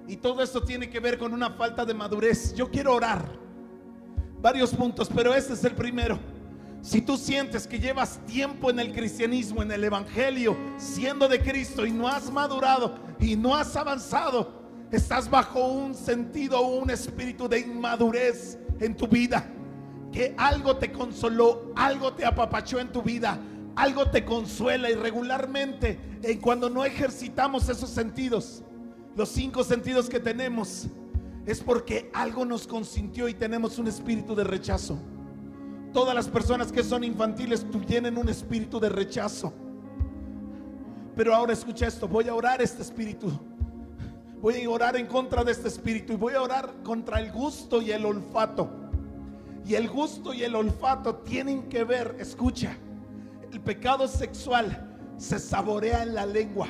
Y 0.05 0.17
todo 0.17 0.41
esto 0.41 0.63
tiene 0.63 0.89
que 0.89 0.99
ver 0.99 1.17
con 1.17 1.33
una 1.33 1.51
falta 1.51 1.85
de 1.85 1.93
madurez. 1.93 2.53
Yo 2.55 2.69
quiero 2.69 2.93
orar 2.93 3.23
varios 4.41 4.73
puntos, 4.73 5.09
pero 5.13 5.33
este 5.33 5.53
es 5.53 5.63
el 5.63 5.75
primero. 5.75 6.19
Si 6.81 7.01
tú 7.01 7.17
sientes 7.17 7.67
que 7.67 7.79
llevas 7.79 8.19
tiempo 8.25 8.69
en 8.69 8.79
el 8.79 8.93
cristianismo, 8.93 9.61
en 9.61 9.71
el 9.71 9.83
evangelio, 9.83 10.55
siendo 10.77 11.27
de 11.27 11.41
Cristo 11.41 11.85
y 11.85 11.91
no 11.91 12.07
has 12.07 12.31
madurado 12.31 12.95
y 13.19 13.35
no 13.35 13.55
has 13.55 13.75
avanzado, 13.75 14.57
estás 14.91 15.29
bajo 15.29 15.67
un 15.67 15.93
sentido 15.93 16.59
o 16.59 16.79
un 16.79 16.89
espíritu 16.89 17.49
de 17.49 17.59
inmadurez 17.59 18.57
en 18.79 18.95
tu 18.95 19.07
vida. 19.07 19.45
Que 20.11 20.33
algo 20.37 20.77
te 20.77 20.91
consoló, 20.91 21.73
algo 21.75 22.13
te 22.13 22.25
apapachó 22.25 22.79
en 22.79 22.91
tu 22.91 23.01
vida, 23.01 23.37
algo 23.75 24.09
te 24.09 24.23
consuela 24.23 24.89
y 24.89 24.95
regularmente 24.95 25.99
en 26.23 26.39
cuando 26.39 26.69
no 26.69 26.85
ejercitamos 26.85 27.67
esos 27.69 27.89
sentidos, 27.89 28.63
los 29.15 29.29
cinco 29.29 29.63
sentidos 29.63 30.09
que 30.09 30.19
tenemos, 30.19 30.87
es 31.45 31.61
porque 31.61 32.09
algo 32.13 32.45
nos 32.45 32.67
consintió 32.67 33.27
y 33.27 33.33
tenemos 33.33 33.77
un 33.77 33.87
espíritu 33.87 34.35
de 34.35 34.43
rechazo. 34.43 34.97
Todas 35.97 36.13
las 36.13 36.27
personas 36.27 36.71
que 36.71 36.83
son 36.83 37.03
infantiles 37.03 37.65
tienen 37.87 38.19
un 38.19 38.29
espíritu 38.29 38.79
de 38.79 38.87
rechazo. 38.87 39.51
Pero 41.15 41.33
ahora 41.33 41.53
escucha 41.53 41.87
esto, 41.87 42.07
voy 42.07 42.27
a 42.27 42.35
orar 42.35 42.61
este 42.61 42.83
espíritu. 42.83 43.31
Voy 44.39 44.61
a 44.61 44.69
orar 44.69 44.95
en 44.95 45.07
contra 45.07 45.43
de 45.43 45.51
este 45.51 45.69
espíritu 45.69 46.13
y 46.13 46.15
voy 46.15 46.35
a 46.35 46.43
orar 46.43 46.71
contra 46.83 47.19
el 47.19 47.31
gusto 47.31 47.81
y 47.81 47.91
el 47.91 48.05
olfato. 48.05 48.69
Y 49.65 49.73
el 49.73 49.89
gusto 49.89 50.35
y 50.35 50.43
el 50.43 50.53
olfato 50.53 51.15
tienen 51.15 51.63
que 51.63 51.83
ver, 51.83 52.15
escucha, 52.19 52.77
el 53.51 53.59
pecado 53.59 54.07
sexual 54.07 54.95
se 55.17 55.39
saborea 55.39 56.03
en 56.03 56.13
la 56.13 56.27
lengua. 56.27 56.67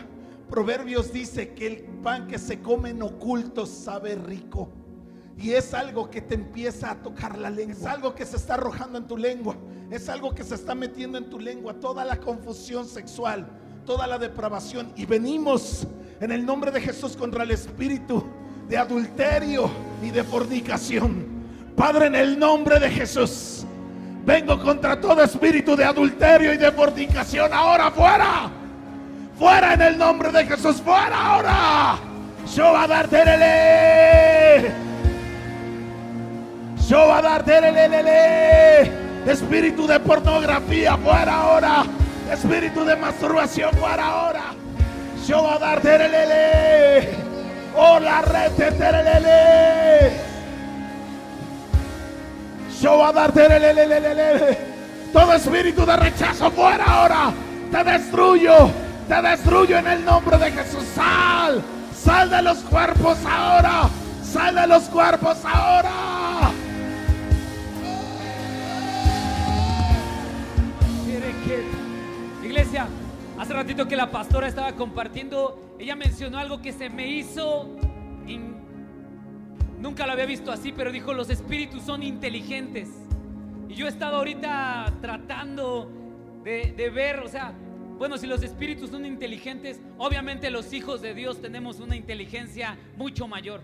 Proverbios 0.50 1.12
dice 1.12 1.54
que 1.54 1.68
el 1.68 1.84
pan 2.02 2.28
que 2.28 2.40
se 2.40 2.62
come 2.62 2.92
en 2.92 3.02
oculto 3.02 3.66
sabe 3.66 4.16
rico. 4.16 4.70
Y 5.38 5.52
es 5.52 5.74
algo 5.74 6.10
que 6.10 6.22
te 6.22 6.34
empieza 6.34 6.92
a 6.92 6.96
tocar 6.96 7.38
la 7.38 7.50
lengua. 7.50 7.76
Es 7.76 7.86
algo 7.86 8.16
que 8.16 8.26
se 8.26 8.38
está 8.38 8.56
arrojando 8.56 8.98
en 8.98 9.08
tu 9.08 9.18
lengua. 9.18 9.56
Es 9.92 10.10
algo 10.10 10.34
que 10.34 10.44
se 10.44 10.56
está 10.56 10.74
metiendo 10.74 11.18
en 11.18 11.30
tu 11.30 11.40
lengua. 11.40 11.76
Toda 11.76 12.04
la 12.04 12.18
confusión 12.18 12.88
sexual, 12.88 13.48
toda 13.86 14.08
la 14.08 14.18
depravación. 14.18 14.92
Y 14.96 15.06
venimos 15.06 15.86
en 16.20 16.32
el 16.32 16.44
nombre 16.44 16.72
de 16.72 16.82
Jesús 16.82 17.16
contra 17.16 17.44
el 17.44 17.52
espíritu 17.52 18.24
de 18.68 18.78
adulterio 18.78 19.70
y 20.02 20.10
de 20.10 20.24
fornicación. 20.24 21.38
Padre, 21.76 22.08
en 22.08 22.16
el 22.16 22.40
nombre 22.40 22.80
de 22.80 22.90
Jesús, 22.90 23.64
vengo 24.26 24.60
contra 24.60 25.00
todo 25.00 25.22
espíritu 25.22 25.76
de 25.76 25.86
adulterio 25.86 26.52
y 26.54 26.58
de 26.58 26.72
fornicación. 26.72 27.54
Ahora 27.54 27.92
fuera. 27.92 28.50
Fuera 29.38 29.76
en 29.76 29.82
el 29.84 29.98
nombre 30.00 30.32
de 30.32 30.46
Jesús. 30.48 30.82
Fuera 30.82 31.36
ahora. 31.36 32.00
Yo 32.56 32.64
va 32.74 32.84
a 32.84 32.88
darte 32.88 33.24
yo 36.88 37.08
va 37.08 37.18
a 37.18 37.22
darte 37.22 38.92
espíritu 39.28 39.86
de 39.86 40.00
pornografía 40.00 40.96
fuera 40.98 41.36
ahora, 41.36 41.84
espíritu 42.32 42.86
de 42.86 42.96
masturbación 42.96 43.72
fuera 43.74 44.06
ahora. 44.06 44.44
Yo 45.28 45.44
va 45.44 45.56
a 45.56 45.60
darte 45.60 47.10
oh 47.76 48.00
la 48.00 48.22
red 48.22 48.52
Yo 52.82 52.98
va 53.00 53.10
a 53.10 53.14
darte 53.14 53.48
todo 55.12 55.34
espíritu 55.34 55.86
de 55.86 55.98
rechazo 55.98 56.50
fuera 56.52 56.86
ahora. 56.86 57.34
Te 57.70 57.84
destruyo, 57.84 58.72
te 59.10 59.22
destruyo 59.22 59.78
en 59.78 59.88
el 59.88 60.06
nombre 60.06 60.38
de 60.38 60.52
Jesús. 60.52 60.86
Sal, 60.96 61.62
sal 61.94 62.30
de 62.30 62.42
los 62.42 62.60
cuerpos 62.60 63.18
ahora, 63.30 63.90
sal 64.24 64.56
de 64.56 64.68
los 64.68 64.84
cuerpos 64.84 65.38
ahora. 65.44 66.17
Iglesia, 72.44 72.88
hace 73.38 73.54
ratito 73.54 73.88
que 73.88 73.96
la 73.96 74.12
pastora 74.12 74.48
estaba 74.48 74.74
compartiendo, 74.74 75.76
ella 75.80 75.96
mencionó 75.96 76.38
algo 76.38 76.62
que 76.62 76.74
se 76.74 76.90
me 76.90 77.08
hizo... 77.08 77.76
Nunca 79.80 80.08
lo 80.08 80.14
había 80.14 80.26
visto 80.26 80.52
así, 80.52 80.72
pero 80.72 80.92
dijo, 80.92 81.14
los 81.14 81.30
espíritus 81.30 81.84
son 81.84 82.02
inteligentes. 82.02 82.90
Y 83.70 83.76
yo 83.76 83.86
he 83.86 83.90
estado 83.90 84.18
ahorita 84.18 84.92
tratando 85.02 85.92
de, 86.44 86.74
de 86.76 86.90
ver, 86.90 87.20
o 87.20 87.28
sea, 87.28 87.54
bueno, 87.98 88.18
si 88.18 88.26
los 88.26 88.42
espíritus 88.42 88.90
son 88.90 89.06
inteligentes, 89.06 89.80
obviamente 89.98 90.50
los 90.50 90.74
hijos 90.74 91.02
de 91.02 91.14
Dios 91.14 91.42
tenemos 91.42 91.80
una 91.80 91.96
inteligencia 91.96 92.78
mucho 92.98 93.28
mayor. 93.28 93.62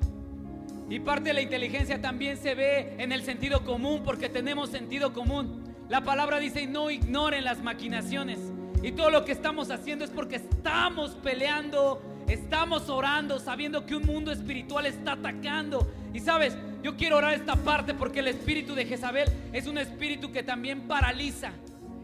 Y 0.89 0.99
parte 0.99 1.29
de 1.29 1.33
la 1.33 1.41
inteligencia 1.41 1.99
también 1.99 2.37
se 2.37 2.53
ve 2.53 2.95
en 2.99 3.11
el 3.11 3.23
sentido 3.23 3.65
común, 3.65 4.03
porque 4.05 4.29
tenemos 4.29 4.69
sentido 4.69 5.13
común. 5.13 5.62
La 5.89 6.01
palabra 6.03 6.39
dice, 6.39 6.65
no 6.65 6.89
ignoren 6.89 7.43
las 7.43 7.61
maquinaciones. 7.61 8.39
Y 8.81 8.91
todo 8.91 9.09
lo 9.09 9.25
que 9.25 9.31
estamos 9.31 9.71
haciendo 9.71 10.03
es 10.05 10.11
porque 10.11 10.37
estamos 10.37 11.11
peleando, 11.11 12.01
estamos 12.27 12.89
orando, 12.89 13.39
sabiendo 13.39 13.85
que 13.85 13.95
un 13.95 14.05
mundo 14.05 14.31
espiritual 14.31 14.85
está 14.85 15.13
atacando. 15.13 15.89
Y 16.13 16.19
sabes, 16.19 16.57
yo 16.81 16.97
quiero 16.97 17.17
orar 17.17 17.33
esta 17.33 17.55
parte 17.55 17.93
porque 17.93 18.19
el 18.19 18.27
espíritu 18.27 18.75
de 18.75 18.85
Jezabel 18.85 19.29
es 19.53 19.67
un 19.67 19.77
espíritu 19.77 20.31
que 20.31 20.43
también 20.43 20.81
paraliza. 20.81 21.51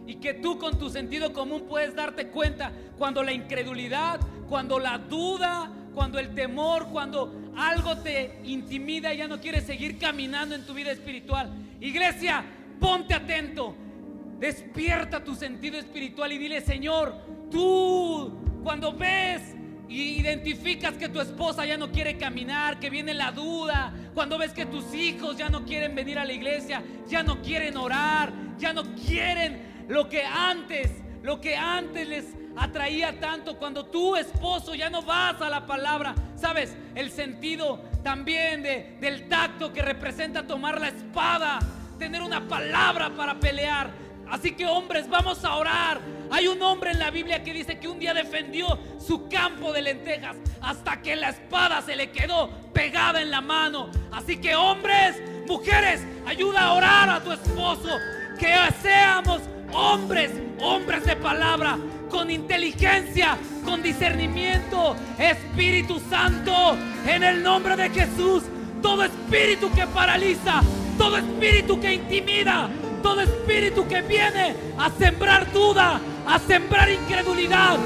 Y 0.08 0.16
que 0.16 0.34
tú 0.34 0.58
con 0.58 0.80
tu 0.80 0.90
sentido 0.90 1.34
común 1.34 1.66
puedes 1.68 1.96
darte 1.96 2.28
cuenta 2.30 2.72
cuando 2.98 3.24
la 3.24 3.32
incredulidad, 3.32 4.20
cuando 4.48 4.80
la 4.80 4.98
duda, 4.98 5.70
cuando 5.94 6.18
el 6.18 6.34
temor, 6.34 6.88
cuando 6.88 7.52
algo 7.58 7.98
te 7.98 8.40
intimida 8.46 9.14
y 9.14 9.18
ya 9.18 9.28
no 9.28 9.40
quieres 9.40 9.66
seguir 9.66 9.98
caminando 10.00 10.56
en 10.56 10.66
tu 10.66 10.74
vida 10.74 10.92
espiritual. 10.92 11.50
Iglesia, 11.82 12.44
ponte 12.80 13.14
atento. 13.14 13.76
Despierta 14.40 15.24
tu 15.24 15.36
sentido 15.36 15.78
espiritual 15.78 16.32
y 16.32 16.38
dile, 16.38 16.62
Señor, 16.62 17.14
tú 17.52 18.32
cuando 18.64 18.94
ves 18.94 19.56
y 19.90 20.20
identificas 20.20 20.94
que 20.94 21.10
tu 21.10 21.20
esposa 21.20 21.66
ya 21.66 21.78
no 21.78 21.92
quiere 21.92 22.18
caminar, 22.18 22.80
que 22.80 22.90
viene 22.90 23.14
la 23.14 23.32
duda, 23.32 23.92
cuando 24.14 24.38
ves 24.38 24.54
que 24.54 24.66
tus 24.66 24.94
hijos 24.94 25.36
ya 25.36 25.50
no 25.50 25.66
quieren 25.66 25.96
venir 25.96 26.20
a 26.20 26.26
la 26.26 26.34
iglesia, 26.34 26.84
ya 27.08 27.24
no 27.24 27.42
quieren 27.42 27.76
orar, 27.76 28.32
ya 28.58 28.72
no 28.72 28.84
quieren 28.96 29.86
lo 29.88 30.08
que 30.08 30.24
antes, 30.24 30.92
lo 31.24 31.42
que 31.42 31.56
antes 31.56 32.08
les 32.08 32.26
atraía 32.56 33.20
tanto, 33.20 33.58
cuando 33.58 33.86
tu 33.86 34.16
esposo 34.16 34.76
ya 34.76 34.90
no 34.90 35.02
vas 35.02 35.42
a 35.42 35.50
la 35.50 35.66
palabra, 35.66 36.14
sabes, 36.36 36.76
el 36.94 37.10
sentido 37.10 37.82
también 38.04 38.62
de, 38.62 38.98
del 39.02 39.28
tacto 39.28 39.74
que 39.74 39.82
representa 39.82 40.46
tomar 40.46 40.80
la 40.80 40.90
espada, 40.90 41.60
tener 42.00 42.24
una 42.24 42.48
palabra 42.48 43.10
para 43.10 43.40
pelear, 43.40 43.92
Así 44.30 44.52
que 44.52 44.66
hombres, 44.66 45.10
vamos 45.10 45.44
a 45.44 45.56
orar. 45.56 46.00
Hay 46.30 46.48
un 46.48 46.62
hombre 46.62 46.92
en 46.92 47.00
la 47.00 47.10
Biblia 47.10 47.44
que 47.44 47.52
dice 47.52 47.80
que 47.80 47.88
un 47.88 47.98
día 47.98 48.14
defendió 48.14 48.78
su 49.00 49.28
campo 49.28 49.74
de 49.74 49.82
lentejas 49.82 50.36
hasta 50.62 51.02
que 51.02 51.16
la 51.16 51.30
espada 51.30 51.82
se 51.82 51.96
le 51.96 52.12
quedó 52.12 52.50
pegada 52.72 53.22
en 53.22 53.32
la 53.32 53.42
mano. 53.42 53.90
Así 54.12 54.38
que 54.38 54.56
hombres, 54.56 55.16
mujeres, 55.48 56.02
ayuda 56.28 56.66
a 56.66 56.74
orar 56.74 57.10
a 57.10 57.24
tu 57.24 57.32
esposo. 57.32 57.90
Que 58.40 58.56
seamos 58.84 59.42
hombres, 59.74 60.32
hombres 60.62 61.06
de 61.06 61.16
palabra, 61.16 61.80
con 62.12 62.30
inteligencia, 62.30 63.36
con 63.66 63.82
discernimiento. 63.82 64.96
Espíritu 65.18 66.00
Santo, 66.08 66.78
en 67.08 67.24
el 67.24 67.42
nombre 67.42 67.76
de 67.76 67.90
Jesús, 67.90 68.44
todo 68.84 69.04
espíritu 69.04 69.72
que 69.74 69.88
paraliza, 69.88 70.62
todo 71.00 71.16
espíritu 71.16 71.80
que 71.80 71.94
intimida, 71.94 72.70
todo 73.02 73.22
espíritu 73.22 73.88
que 73.88 74.02
viene 74.02 74.54
a 74.78 74.90
sembrar 74.90 75.50
duda, 75.54 76.02
a 76.28 76.38
sembrar 76.40 76.90
incredulidad. 76.92 77.78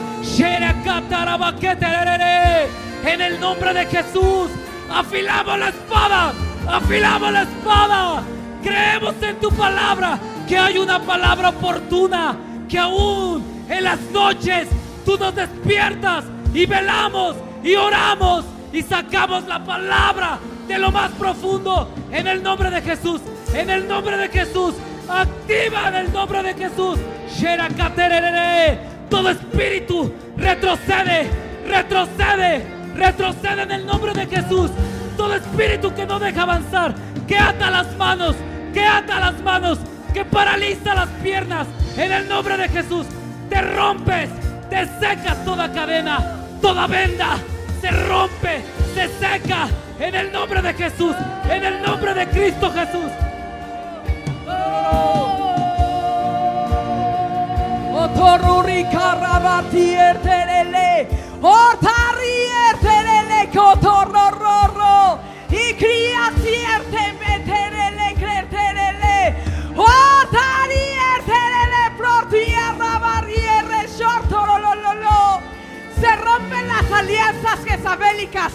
En 3.05 3.21
el 3.21 3.39
nombre 3.39 3.73
de 3.73 3.85
Jesús, 3.85 4.49
afilamos 4.91 5.59
la 5.59 5.69
espada, 5.69 6.33
afilamos 6.67 7.31
la 7.31 7.43
espada. 7.43 8.23
Creemos 8.63 9.13
en 9.21 9.39
tu 9.39 9.51
palabra, 9.51 10.17
que 10.47 10.57
hay 10.57 10.79
una 10.79 10.99
palabra 10.99 11.49
oportuna, 11.49 12.35
que 12.67 12.79
aún 12.79 13.45
en 13.69 13.83
las 13.83 14.01
noches 14.11 14.67
tú 15.05 15.17
nos 15.19 15.35
despiertas 15.35 16.25
y 16.51 16.65
velamos 16.65 17.35
y 17.63 17.75
oramos 17.75 18.43
y 18.71 18.81
sacamos 18.81 19.45
la 19.45 19.63
palabra 19.63 20.39
de 20.67 20.77
lo 20.77 20.91
más 20.91 21.11
profundo 21.11 21.89
en 22.11 22.27
el 22.27 22.41
nombre 22.41 22.69
de 22.69 22.81
Jesús, 22.81 23.21
en 23.53 23.69
el 23.69 23.87
nombre 23.87 24.17
de 24.17 24.29
Jesús. 24.29 24.75
Activa 25.09 25.89
en 25.89 25.95
el 25.95 26.13
nombre 26.13 26.41
de 26.43 26.53
Jesús. 26.53 26.97
Todo 29.09 29.29
espíritu 29.29 30.13
retrocede, 30.37 31.29
retrocede, 31.67 32.65
retrocede 32.95 33.61
en 33.63 33.71
el 33.71 33.85
nombre 33.85 34.13
de 34.13 34.25
Jesús. 34.25 34.71
Todo 35.17 35.35
espíritu 35.35 35.93
que 35.93 36.05
no 36.05 36.19
deja 36.19 36.43
avanzar, 36.43 36.95
que 37.27 37.37
ata 37.37 37.69
las 37.69 37.95
manos, 37.97 38.35
que 38.73 38.83
ata 38.83 39.19
las 39.19 39.39
manos, 39.41 39.79
que 40.13 40.25
paraliza 40.25 40.95
las 40.95 41.09
piernas. 41.21 41.67
En 41.97 42.11
el 42.11 42.27
nombre 42.27 42.57
de 42.57 42.69
Jesús, 42.69 43.05
te 43.49 43.61
rompes, 43.61 44.29
te 44.69 44.85
secas 44.99 45.43
toda 45.45 45.71
cadena, 45.71 46.19
toda 46.61 46.87
venda, 46.87 47.37
se 47.81 47.91
rompe, 47.91 48.63
se 48.95 49.07
seca. 49.19 49.67
En 49.99 50.15
el 50.15 50.31
nombre 50.31 50.61
de 50.61 50.73
Jesús, 50.73 51.15
en 51.49 51.63
el 51.63 51.81
nombre 51.81 52.13
de 52.15 52.27
Cristo 52.27 52.71
Jesús. 52.71 53.11
Otoruri 57.93 58.85
karabatier 58.85 60.17
terele, 60.17 61.07
otarier 61.41 62.75
terele 62.81 63.49
kotorororo, 63.53 65.19
ikriatier 65.49 66.81
tembeterele 66.91 68.15
kreterele, 68.15 69.35
otarier 69.77 71.19
terele 71.23 71.97
protier 71.97 72.77
rabarier 72.79 73.87
shortorololo. 73.87 75.39
Se 76.01 76.15
rompen 76.15 76.67
las 76.67 76.91
alianzas 76.91 77.63
jezabélicas. 77.63 78.53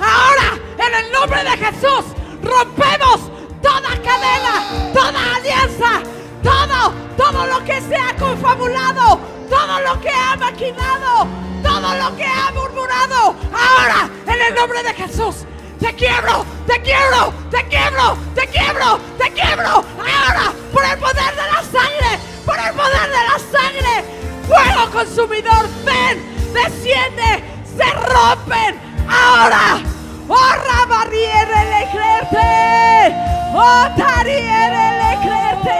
Ahora, 0.00 0.58
en 0.78 0.94
el 0.94 1.12
nombre 1.12 1.44
de 1.44 1.50
Jesús, 1.50 2.04
rompemos 2.42 3.20
toda 3.62 3.90
cadena, 4.02 4.92
toda 4.94 5.36
alianza, 5.36 6.02
todo, 6.42 6.92
todo 7.16 7.46
lo 7.46 7.64
que 7.64 7.80
se 7.82 7.96
ha 7.96 8.16
confabulado, 8.16 9.20
todo 9.48 9.80
lo 9.80 10.00
que 10.00 10.10
ha 10.10 10.36
maquinado, 10.36 11.26
todo 11.62 11.94
lo 11.94 12.16
que 12.16 12.24
ha 12.24 12.50
murmurado. 12.52 13.34
Ahora, 13.52 14.08
en 14.26 14.40
el 14.40 14.54
nombre 14.54 14.82
de 14.82 14.94
Jesús, 14.94 15.44
te 15.78 15.94
quiebro, 15.94 16.46
te 16.66 16.80
quiebro, 16.80 17.32
te 17.50 17.66
quiebro, 17.68 18.16
te 18.34 18.46
quiebro, 18.48 18.98
te 19.18 19.30
quiebro. 19.32 19.84
Ahora, 19.98 20.52
por 20.72 20.84
el 20.84 20.98
poder 20.98 21.34
de 21.36 21.46
la 21.52 21.62
sangre, 21.62 22.18
por 22.46 22.58
el 22.58 22.72
poder 22.72 23.10
de 23.10 23.24
la 23.28 23.38
sangre, 23.52 24.04
fuego 24.46 24.90
consumidor, 24.92 25.68
ven, 25.84 26.52
desciende, 26.54 27.44
se 27.76 27.90
rompen. 28.12 28.80
Ahora, 29.08 29.80
oh 30.28 30.52
rabarriere 30.68 31.64
le 31.72 31.82
creerte, 31.90 33.14
oh 33.54 33.88
tariere 33.96 34.84
le 35.00 35.12
creerte, 35.24 35.76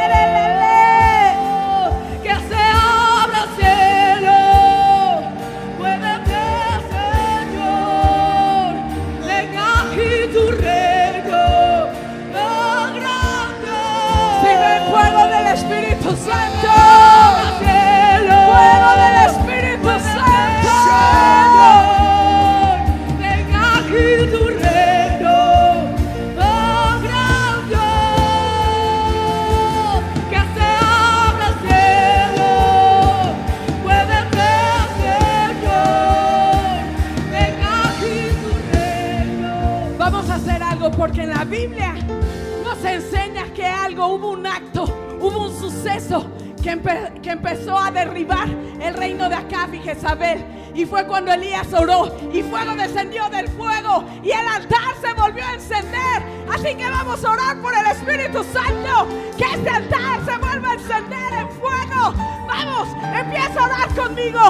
que, 46.62 46.72
empe- 46.72 47.20
que 47.20 47.30
empezó 47.30 47.78
a 47.78 47.90
derribar 47.90 48.48
el 48.80 48.94
reino 48.94 49.28
de 49.28 49.34
Acab 49.36 49.72
y 49.74 49.78
Jezabel. 49.80 50.44
Y 50.74 50.86
fue 50.86 51.04
cuando 51.06 51.32
Elías 51.32 51.72
oró 51.72 52.14
y 52.32 52.42
fuego 52.42 52.74
descendió 52.76 53.28
del 53.28 53.48
fuego 53.48 54.04
y 54.22 54.30
el 54.30 54.46
altar 54.46 54.94
se 55.00 55.12
volvió 55.14 55.44
a 55.44 55.54
encender. 55.54 56.22
Así 56.52 56.74
que 56.76 56.88
vamos 56.88 57.24
a 57.24 57.30
orar 57.32 57.56
por 57.60 57.74
el 57.74 57.86
Espíritu 57.86 58.44
Santo, 58.44 59.08
que 59.36 59.44
este 59.44 59.68
altar 59.68 60.20
se 60.24 60.36
vuelva 60.38 60.70
a 60.70 60.74
encender 60.74 61.32
en 61.40 61.48
fuego. 61.50 62.14
Vamos, 62.46 62.88
empieza 63.14 63.60
a 63.60 63.64
orar 63.64 63.88
conmigo. 63.96 64.40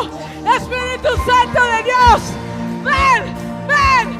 Espíritu 0.56 1.08
Santo 1.24 1.62
de 1.64 1.82
Dios, 1.84 2.22
ven, 2.84 3.34
ven, 3.66 4.18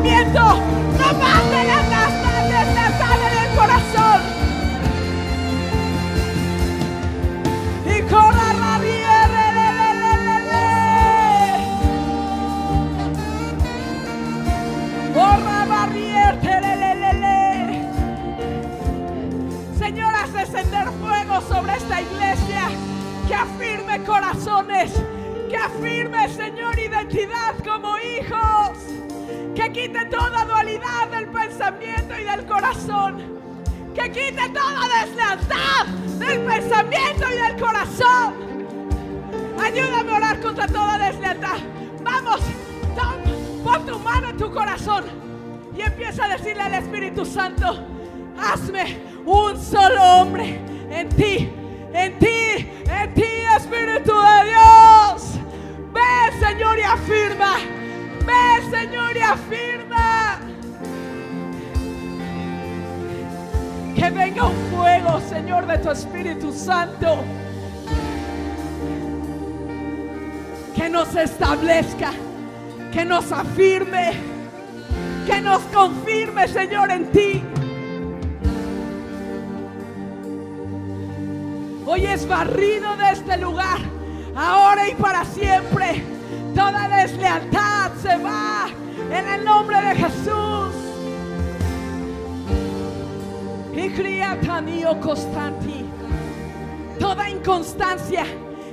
pensamiento, 0.00 0.40
tomaste 0.98 1.64
las 1.66 1.90
gastaste, 1.90 2.74
la 2.74 2.98
sale 2.98 3.28
del 3.36 3.50
corazón. 3.56 4.20
Y 7.86 7.88
corra 8.02 8.34
la 8.34 8.52
rabia, 8.52 9.26
re, 16.32 16.52
re, 16.52 17.12
re, 17.12 17.84
Señor, 19.78 20.12
haz 20.14 20.32
descender 20.32 20.86
fuego 21.00 21.40
sobre 21.48 21.72
esta 21.76 22.00
iglesia. 22.00 22.68
Que 23.26 23.34
afirme 23.34 24.04
corazones, 24.04 24.92
que 25.48 25.56
afirme, 25.56 26.28
Señor, 26.28 26.78
identidad 26.78 27.56
como 27.64 27.98
hijos 27.98 28.89
que 29.60 29.72
quite 29.72 30.04
toda 30.06 30.44
dualidad 30.46 31.08
del 31.10 31.26
pensamiento 31.28 32.14
y 32.18 32.24
del 32.24 32.46
corazón, 32.46 33.18
que 33.94 34.10
quite 34.10 34.48
toda 34.54 34.80
deslealtad 35.04 35.86
del 36.18 36.40
pensamiento 36.40 37.26
y 37.30 37.36
del 37.38 37.56
corazón. 37.60 38.34
Ayúdame 39.62 40.12
a 40.12 40.16
orar 40.16 40.40
contra 40.40 40.66
toda 40.66 40.96
deslealtad. 40.98 41.58
Vamos, 42.02 42.40
tom- 42.96 43.62
pon 43.62 43.84
tu 43.86 43.98
mano 43.98 44.30
en 44.30 44.36
tu 44.38 44.50
corazón 44.50 45.04
y 45.76 45.82
empieza 45.82 46.24
a 46.24 46.28
decirle 46.28 46.62
al 46.62 46.74
Espíritu 46.74 47.26
Santo, 47.26 47.86
hazme 48.38 48.98
un 49.26 49.60
solo 49.60 50.02
hombre 50.02 50.58
en 50.90 51.08
ti, 51.10 51.50
en 51.92 52.18
ti, 52.18 52.66
en 52.90 53.14
ti, 53.14 53.24
Espíritu 53.56 54.12
de 54.14 54.48
Dios. 54.50 55.34
Ven, 55.92 56.40
Señor, 56.40 56.78
y 56.78 56.82
afirma. 56.82 57.56
Ven, 58.26 58.70
Señor, 58.70 59.16
y 59.16 59.20
afirma. 59.20 60.38
Que 63.94 64.10
venga 64.10 64.46
un 64.46 64.56
fuego, 64.70 65.20
Señor, 65.28 65.66
de 65.66 65.78
tu 65.78 65.90
Espíritu 65.90 66.52
Santo. 66.52 67.24
Que 70.74 70.88
nos 70.88 71.14
establezca. 71.14 72.12
que 72.92 73.04
nos 73.04 73.30
afirme, 73.30 74.12
que 75.26 75.40
nos 75.40 75.60
confirme, 75.72 76.48
Señor, 76.48 76.90
en 76.90 77.10
ti. 77.12 77.42
Hoy 81.86 82.06
es 82.06 82.26
barrido 82.26 82.96
de 82.96 83.12
este 83.12 83.36
lugar, 83.36 83.78
ahora 84.34 84.88
y 84.88 84.94
para 84.94 85.24
siempre. 85.24 86.02
Toda 86.60 86.88
deslealtad 86.88 87.90
se 88.02 88.18
va 88.18 88.68
en 89.10 89.26
el 89.26 89.44
nombre 89.46 89.80
de 89.80 89.94
Jesús. 89.94 90.74
Y 93.72 93.88
criatanio 93.88 95.00
constanti. 95.00 95.86
Toda 96.98 97.30
inconstancia 97.30 98.26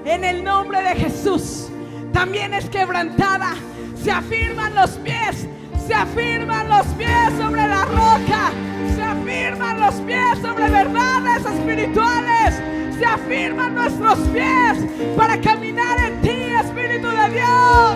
en 0.04 0.26
el 0.26 0.44
nombre 0.44 0.84
de 0.84 0.96
Jesús 0.96 1.70
también 2.12 2.54
es 2.54 2.70
quebrantada. 2.70 3.54
Se 3.96 4.12
afirman 4.12 4.76
los 4.76 4.92
pies, 4.98 5.48
se 5.88 5.94
afirman 5.94 6.68
los 6.68 6.88
pies 6.88 7.32
sobre 7.38 7.66
la 7.70 7.86
roca, 7.86 8.52
se 8.98 9.02
afirman 9.02 9.80
los 9.80 9.96
pies 10.02 10.38
sobre 10.42 10.70
verdades 10.70 11.46
espirituales, 11.46 12.62
se 12.98 13.06
afirman 13.06 13.76
nuestros 13.76 14.18
pies 14.30 14.86
para 15.16 15.40
caminar 15.40 15.98
en 16.00 16.22
ti, 16.22 16.30
Espíritu 16.30 17.08
de 17.08 17.30
Dios. 17.30 17.96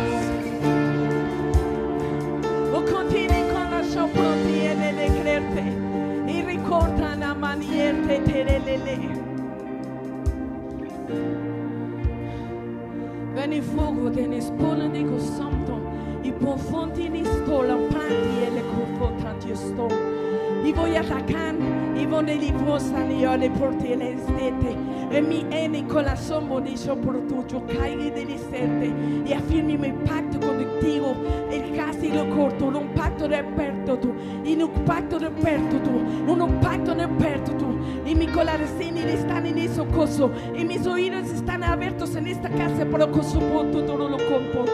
O 2.74 2.86
continúe 2.86 3.48
con 3.52 3.72
la 3.72 3.84
soprotiene 3.84 4.94
de 4.94 5.08
creerte 5.20 5.64
y 6.28 6.42
ricordan 6.44 7.24
a 7.24 7.34
manierte 7.34 8.20
terelele. 8.20 9.10
Ven 13.36 13.54
i 13.54 13.62
fuoco 13.62 14.12
te 14.12 14.28
ne 14.28 14.42
spola 14.42 14.88
di 14.88 15.06
santo 15.20 15.80
i 16.22 16.32
profondi 16.32 17.10
ni 17.10 17.24
stola 17.24 17.76
panti 17.76 18.44
e 18.46 18.52
le 18.52 18.64
confortanti 18.76 19.56
sto 19.56 20.31
i 20.64 20.72
voy 20.72 20.96
atacan 20.96 21.98
i 21.98 22.06
vone 22.06 22.36
li 22.36 22.52
posan 22.52 23.12
io 23.12 23.36
le 23.36 23.50
porti 23.50 23.92
e 23.92 23.96
le 23.96 24.16
stette 24.18 24.78
e 25.10 25.22
mi 25.22 25.46
eni 25.50 25.86
con 25.86 26.04
la 26.04 26.16
sombo 26.16 26.60
di 26.60 26.78
soprattutto 26.78 27.64
caigli 27.66 28.12
degli 28.12 28.38
sette 28.38 28.94
e 29.24 29.34
affirmi 29.34 29.74
il 29.74 29.94
patto 29.94 30.38
condivivo 30.40 31.16
e 31.50 31.56
il 31.58 31.76
castigo 31.76 32.26
corto 32.28 32.66
un 32.66 32.90
reperto 33.28 33.98
tu 33.98 34.14
in 34.44 34.62
un 34.62 34.72
reperto 35.20 35.82
tu 35.82 36.04
un 36.26 36.98
reperto 36.98 37.56
tu 37.56 37.72
y 38.06 38.16
mi 38.16 38.28
colaresini 38.28 39.02
están 39.02 39.46
en 39.46 39.58
eso 39.58 39.86
coso. 39.88 40.32
Y 40.58 40.66
mis 40.66 40.86
oídos 40.86 41.30
están 41.30 41.64
abiertos 41.64 42.16
en 42.16 42.28
esta 42.28 42.50
casa 42.50 42.86
pero 42.92 43.12
con 43.12 43.24
su 43.24 43.40
punto 43.40 43.84
todo 43.84 44.10
lo 44.10 44.18
compo. 44.18 44.66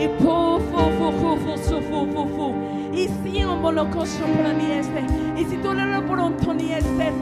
Y 0.00 0.08
po 0.22 0.60
fo 0.70 0.90
fo 0.98 1.12
fo 1.12 1.36
fo 1.36 1.56
fo 1.56 2.06
fo 2.06 2.26
fo 2.26 2.83
y 2.94 3.08
si 3.08 3.44
un 3.44 3.60
bolo 3.60 3.90
coso 3.90 4.24
para 4.36 4.52
ni 4.52 4.70
este 4.70 5.04
y 5.36 5.44
si 5.44 5.56
tú 5.56 5.72
lo 5.74 6.06
pronto 6.06 6.54
ni 6.54 6.72
este 6.72 7.12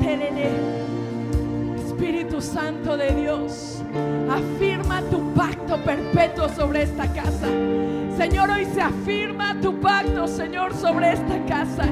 Espíritu 1.86 2.40
Santo 2.40 2.97
de 2.97 3.11
Dios, 3.12 3.82
afirma 4.31 5.01
tu 5.03 5.32
pacto 5.35 5.77
perpetuo 5.85 6.49
sobre 6.49 6.82
esta 6.82 7.07
casa. 7.12 7.47
Señor, 8.16 8.51
hoy 8.51 8.66
se 8.74 8.82
afirma 8.82 9.59
tu 9.61 9.81
pacto, 9.81 10.27
Señor, 10.27 10.74
sobre 10.74 11.12
esta 11.12 11.44
casa. 11.47 11.85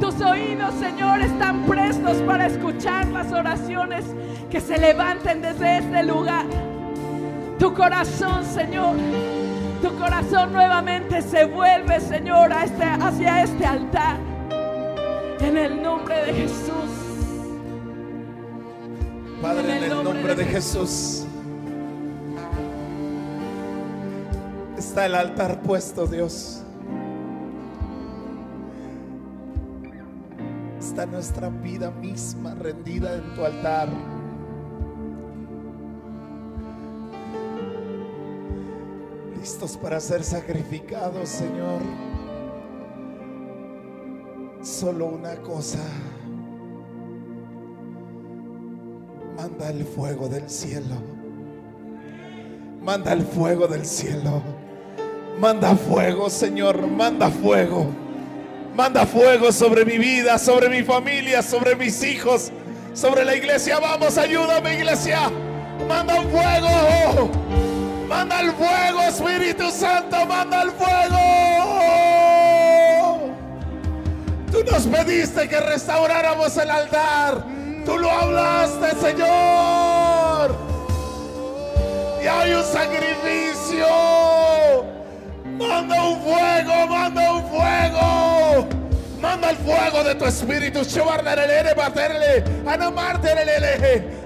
Tus 0.00 0.20
oídos, 0.20 0.74
Señor, 0.74 1.20
están 1.20 1.64
prestos 1.64 2.18
para 2.18 2.46
escuchar 2.46 3.06
las 3.08 3.32
oraciones 3.32 4.04
que 4.50 4.60
se 4.60 4.78
levanten 4.78 5.40
desde 5.40 5.78
este 5.78 6.02
lugar. 6.04 6.46
Tu 7.58 7.72
corazón, 7.72 8.44
Señor, 8.44 8.94
tu 9.84 9.94
corazón 9.98 10.50
nuevamente 10.54 11.20
se 11.20 11.44
vuelve, 11.44 12.00
Señor, 12.00 12.50
a 12.54 12.64
este, 12.64 12.84
hacia 12.84 13.42
este 13.42 13.66
altar. 13.66 14.16
En 15.40 15.58
el 15.58 15.82
nombre 15.82 16.24
de 16.24 16.32
Jesús. 16.32 16.90
Padre, 19.42 19.76
en 19.76 19.84
el 19.84 20.02
nombre 20.02 20.34
de 20.34 20.44
Jesús. 20.46 21.26
Está 24.78 25.04
el 25.04 25.14
altar 25.14 25.60
puesto, 25.60 26.06
Dios. 26.06 26.62
Está 30.78 31.04
nuestra 31.04 31.50
vida 31.50 31.90
misma 31.90 32.54
rendida 32.54 33.16
en 33.16 33.34
tu 33.34 33.44
altar. 33.44 33.88
Listos 39.44 39.76
para 39.76 40.00
ser 40.00 40.24
sacrificados, 40.24 41.28
Señor. 41.28 41.82
Solo 44.62 45.04
una 45.04 45.36
cosa. 45.42 45.80
Manda 49.36 49.68
el 49.68 49.84
fuego 49.84 50.30
del 50.30 50.48
cielo. 50.48 50.96
Manda 52.80 53.12
el 53.12 53.20
fuego 53.20 53.66
del 53.68 53.84
cielo. 53.84 54.42
Manda 55.38 55.76
fuego, 55.76 56.30
Señor. 56.30 56.86
Manda 56.86 57.28
fuego. 57.28 57.88
Manda 58.74 59.04
fuego 59.04 59.52
sobre 59.52 59.84
mi 59.84 59.98
vida, 59.98 60.38
sobre 60.38 60.70
mi 60.70 60.82
familia, 60.82 61.42
sobre 61.42 61.76
mis 61.76 62.02
hijos, 62.02 62.50
sobre 62.94 63.26
la 63.26 63.36
iglesia. 63.36 63.78
Vamos, 63.78 64.16
ayúdame, 64.16 64.76
iglesia. 64.78 65.30
Manda 65.86 66.14
fuego. 66.22 67.63
Manda 68.08 68.40
el 68.40 68.52
fuego, 68.52 69.02
Espíritu 69.02 69.70
Santo. 69.70 70.26
Manda 70.26 70.62
el 70.62 70.70
fuego. 70.72 71.18
Tú 74.52 74.62
nos 74.70 74.86
pediste 74.86 75.48
que 75.48 75.60
restauráramos 75.60 76.56
el 76.56 76.70
altar. 76.70 77.44
Tú 77.84 77.98
lo 77.98 78.10
hablaste, 78.10 78.90
Señor. 79.00 80.56
Y 82.22 82.26
hay 82.26 82.52
un 82.52 82.64
sacrificio. 82.64 83.86
Manda 85.44 86.02
un 86.04 86.20
fuego, 86.22 86.86
manda 86.88 87.32
un 87.32 87.44
fuego. 87.48 88.68
Manda 89.20 89.50
el 89.50 89.56
fuego 89.56 90.04
de 90.04 90.14
tu 90.14 90.24
espíritu. 90.26 90.84
Shabardarelele, 90.84 91.74
baterele. 91.74 92.44
Anamarterelele. 92.66 94.24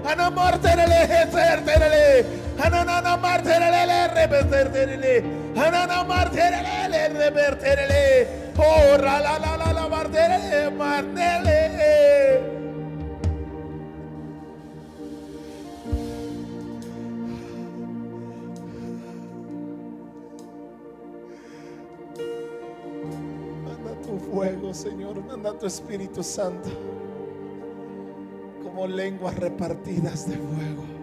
Anamarterele, 2.59 4.09
terterele. 4.13 5.23
Ananamarterele, 5.55 5.55
repeterele. 5.55 5.55
Ananamarterele, 5.55 7.09
repeterele. 7.19 8.27
Oh, 8.57 8.97
la 8.97 9.19
la 9.21 9.39
la 9.39 9.55
la 9.57 9.71
la, 9.73 9.87
marterele, 9.87 10.69
martele. 10.71 11.59
Manda 23.63 24.01
tu 24.01 24.19
fuego, 24.19 24.73
Señor. 24.73 25.23
Manda 25.25 25.57
tu 25.57 25.65
Espíritu 25.65 26.21
Santo. 26.23 26.69
Como 28.63 28.85
lenguas 28.87 29.35
repartidas 29.35 30.27
de 30.27 30.35
fuego. 30.35 30.98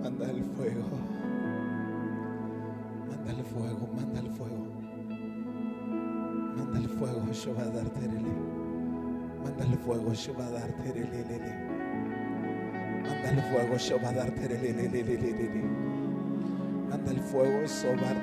Manda 0.00 0.30
el 0.30 0.44
fuego. 0.44 0.96
Manda 3.08 3.32
el 3.32 3.44
fuego, 3.44 3.88
manda 3.96 4.20
el 4.20 4.30
fuego. 4.30 4.66
Manda 6.56 6.78
el 6.78 6.88
fuego, 6.88 7.32
yo 7.32 7.54
va 7.56 7.62
a 7.62 7.70
dar 7.70 7.90
terele. 7.90 8.32
Manda 9.42 9.64
el 9.64 9.76
fuego, 9.78 10.12
yo 10.12 10.34
va 10.38 10.46
a 10.46 10.50
dar 10.50 10.72
terele. 10.84 11.52
Manda 13.02 13.30
el 13.30 13.42
fuego, 13.42 13.76
yo 13.76 14.00
va 14.00 14.08
a 14.08 14.12
dar 14.12 14.30
terele. 14.34 14.72
Manda 16.88 17.10
el 17.10 17.20
fuego, 17.20 17.64
yo 17.64 17.96
va 18.00 18.10
a 18.10 18.14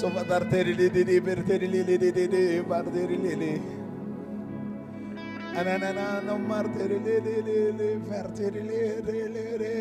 So 0.00 0.08
va 0.14 0.20
a 0.20 0.24
dar 0.24 0.44
terele, 0.48 0.90
terele, 0.90 1.20
terele. 2.92 3.60
Ananana 5.56 6.20
no 6.22 6.38
marterelelele 6.38 7.98
verterelelele. 8.08 9.74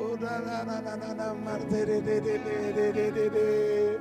Oh 0.00 0.16
na 0.20 0.38
na 0.40 0.64
na 0.64 0.80
na 0.80 0.96
na 0.96 1.14
na 1.14 1.34
marterelelelele. 1.34 3.97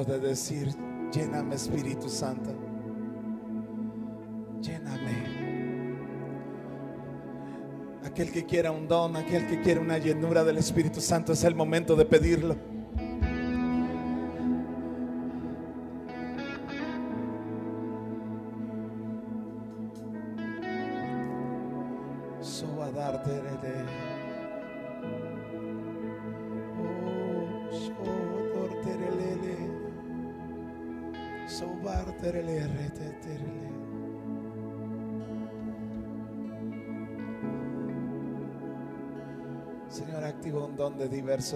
De 0.00 0.18
decir, 0.18 0.74
lléname 1.12 1.54
Espíritu 1.54 2.08
Santo. 2.08 2.50
Lléname. 4.62 5.98
Aquel 8.02 8.32
que 8.32 8.46
quiera 8.46 8.70
un 8.70 8.88
don, 8.88 9.16
aquel 9.16 9.46
que 9.46 9.60
quiera 9.60 9.82
una 9.82 9.98
llenura 9.98 10.44
del 10.44 10.56
Espíritu 10.56 11.02
Santo, 11.02 11.34
es 11.34 11.44
el 11.44 11.54
momento 11.54 11.94
de 11.94 12.06
pedirlo. 12.06 12.56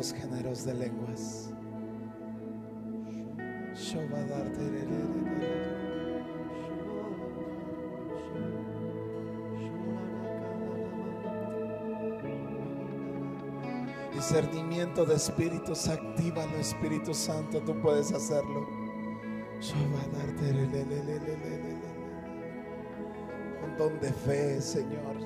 Géneros 0.05 0.64
de 0.64 0.74
lenguas. 0.74 1.51
Discernimiento 14.12 15.06
de 15.06 15.14
espíritus, 15.14 15.89
actívalo 15.89 16.56
Espíritu 16.56 17.14
Santo, 17.14 17.60
tú 17.60 17.81
puedes 17.81 18.12
hacerlo. 18.12 18.66
Un 23.64 23.77
don 23.78 23.98
de 24.01 24.12
fe, 24.12 24.60
Señor. 24.60 25.16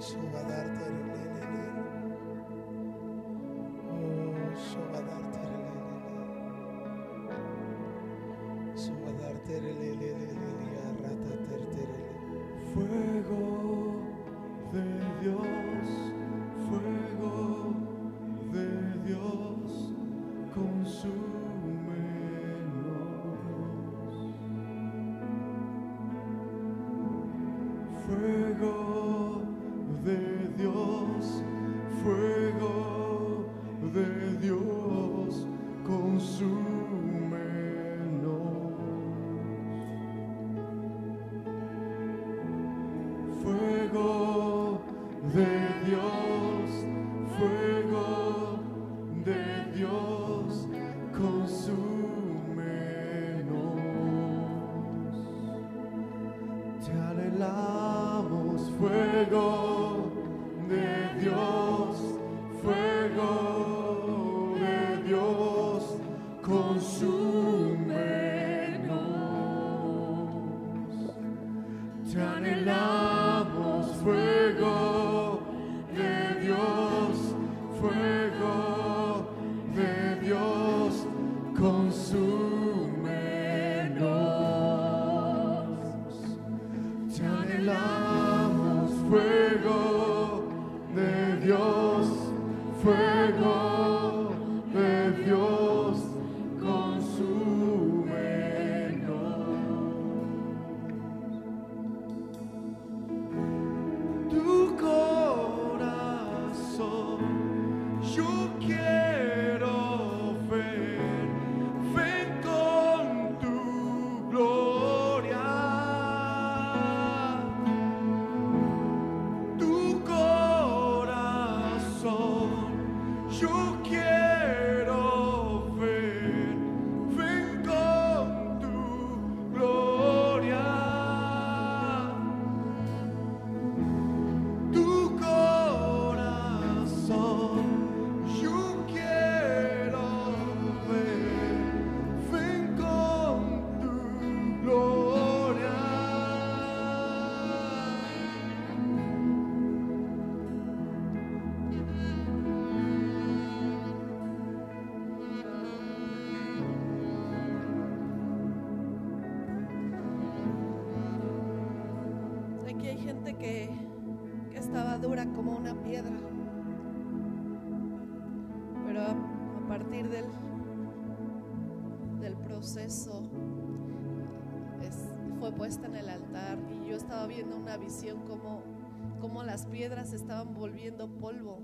Visión 177.80 178.22
como, 178.26 179.42
las 179.42 179.66
piedras 179.66 180.12
estaban 180.12 180.54
volviendo 180.54 181.08
polvo. 181.08 181.58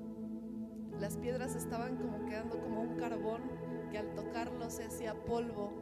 Las 0.99 1.17
piedras 1.17 1.55
estaban 1.55 1.97
como 1.97 2.25
quedando 2.27 2.59
como 2.59 2.81
un 2.81 2.97
carbón 2.97 3.43
que 3.91 3.99
al 3.99 4.15
tocarlo 4.15 4.71
se 4.71 4.85
hacía 4.85 5.15
polvo. 5.25 5.73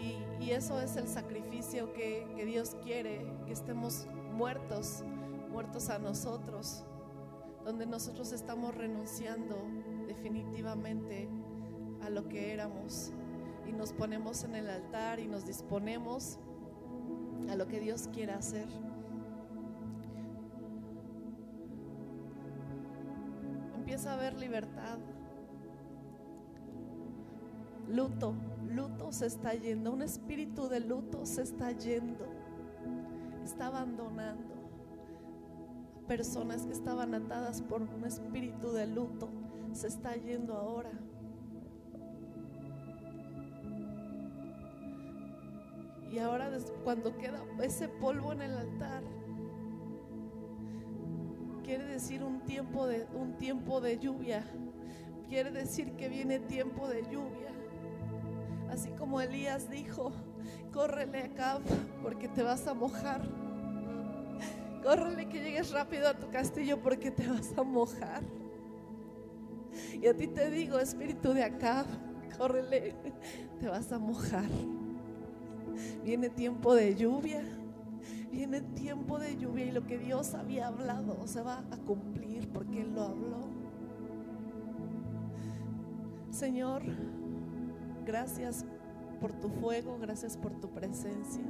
Y, 0.00 0.42
y 0.42 0.50
eso 0.50 0.80
es 0.80 0.96
el 0.96 1.06
sacrificio 1.06 1.92
que, 1.92 2.26
que 2.34 2.44
Dios 2.44 2.76
quiere, 2.82 3.24
que 3.46 3.52
estemos 3.52 4.08
muertos, 4.32 5.04
muertos 5.50 5.90
a 5.90 5.98
nosotros, 5.98 6.84
donde 7.64 7.86
nosotros 7.86 8.32
estamos 8.32 8.74
renunciando 8.74 9.56
definitivamente 10.06 11.28
a 12.02 12.10
lo 12.10 12.28
que 12.28 12.52
éramos 12.52 13.12
y 13.66 13.72
nos 13.72 13.92
ponemos 13.92 14.44
en 14.44 14.54
el 14.56 14.68
altar 14.68 15.20
y 15.20 15.26
nos 15.26 15.46
disponemos 15.46 16.38
a 17.50 17.56
lo 17.56 17.66
que 17.66 17.80
Dios 17.80 18.08
quiere 18.12 18.32
hacer. 18.32 18.66
Empieza 23.76 24.10
a 24.10 24.14
haber 24.14 24.34
libertad, 24.38 24.98
luto, 27.88 28.34
luto 28.68 29.12
se 29.12 29.26
está 29.26 29.54
yendo, 29.54 29.92
un 29.92 30.02
espíritu 30.02 30.68
de 30.68 30.80
luto 30.80 31.26
se 31.26 31.42
está 31.42 31.70
yendo, 31.72 32.26
está 33.44 33.66
abandonando 33.66 34.54
personas 36.06 36.66
que 36.66 36.72
estaban 36.72 37.14
atadas 37.14 37.62
por 37.62 37.82
un 37.82 38.04
espíritu 38.04 38.72
de 38.72 38.86
luto, 38.86 39.28
se 39.72 39.88
está 39.88 40.14
yendo 40.16 40.54
ahora. 40.54 40.90
Y 46.14 46.20
ahora 46.20 46.48
cuando 46.84 47.16
queda 47.16 47.42
ese 47.60 47.88
polvo 47.88 48.32
en 48.32 48.42
el 48.42 48.56
altar, 48.56 49.02
quiere 51.64 51.86
decir 51.86 52.22
un 52.22 52.40
tiempo 52.42 52.86
de 52.86 53.04
un 53.14 53.36
tiempo 53.36 53.80
de 53.80 53.98
lluvia. 53.98 54.44
Quiere 55.28 55.50
decir 55.50 55.96
que 55.96 56.08
viene 56.08 56.38
tiempo 56.38 56.86
de 56.86 57.02
lluvia. 57.10 57.50
Así 58.70 58.90
como 58.90 59.20
Elías 59.20 59.68
dijo, 59.68 60.12
córrele 60.72 61.20
acá 61.20 61.58
porque 62.00 62.28
te 62.28 62.44
vas 62.44 62.64
a 62.68 62.74
mojar. 62.74 63.22
Córrele 64.84 65.28
que 65.28 65.42
llegues 65.42 65.72
rápido 65.72 66.08
a 66.08 66.14
tu 66.14 66.30
castillo 66.30 66.80
porque 66.80 67.10
te 67.10 67.26
vas 67.26 67.58
a 67.58 67.64
mojar. 67.64 68.22
Y 70.00 70.06
a 70.06 70.14
ti 70.14 70.28
te 70.28 70.48
digo, 70.48 70.78
espíritu 70.78 71.32
de 71.32 71.42
acá, 71.42 71.84
córrele, 72.38 72.94
te 73.58 73.66
vas 73.66 73.90
a 73.90 73.98
mojar. 73.98 74.44
Viene 76.04 76.30
tiempo 76.30 76.74
de 76.74 76.94
lluvia, 76.94 77.42
viene 78.30 78.60
tiempo 78.60 79.18
de 79.18 79.36
lluvia 79.36 79.66
y 79.66 79.72
lo 79.72 79.86
que 79.86 79.98
Dios 79.98 80.34
había 80.34 80.68
hablado 80.68 81.26
se 81.26 81.42
va 81.42 81.64
a 81.70 81.76
cumplir 81.78 82.48
porque 82.48 82.82
Él 82.82 82.94
lo 82.94 83.02
habló. 83.02 83.48
Señor, 86.30 86.82
gracias 88.04 88.64
por 89.20 89.32
tu 89.32 89.48
fuego, 89.48 89.98
gracias 90.00 90.36
por 90.36 90.52
tu 90.60 90.68
presencia. 90.68 91.44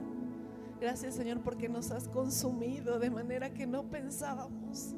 Gracias 0.81 1.15
Señor 1.15 1.41
porque 1.41 1.69
nos 1.69 1.91
has 1.91 2.09
consumido 2.09 2.99
de 2.99 3.11
manera 3.11 3.55
que 3.55 3.67
no 3.67 3.85
pensábamos. 3.85 4.95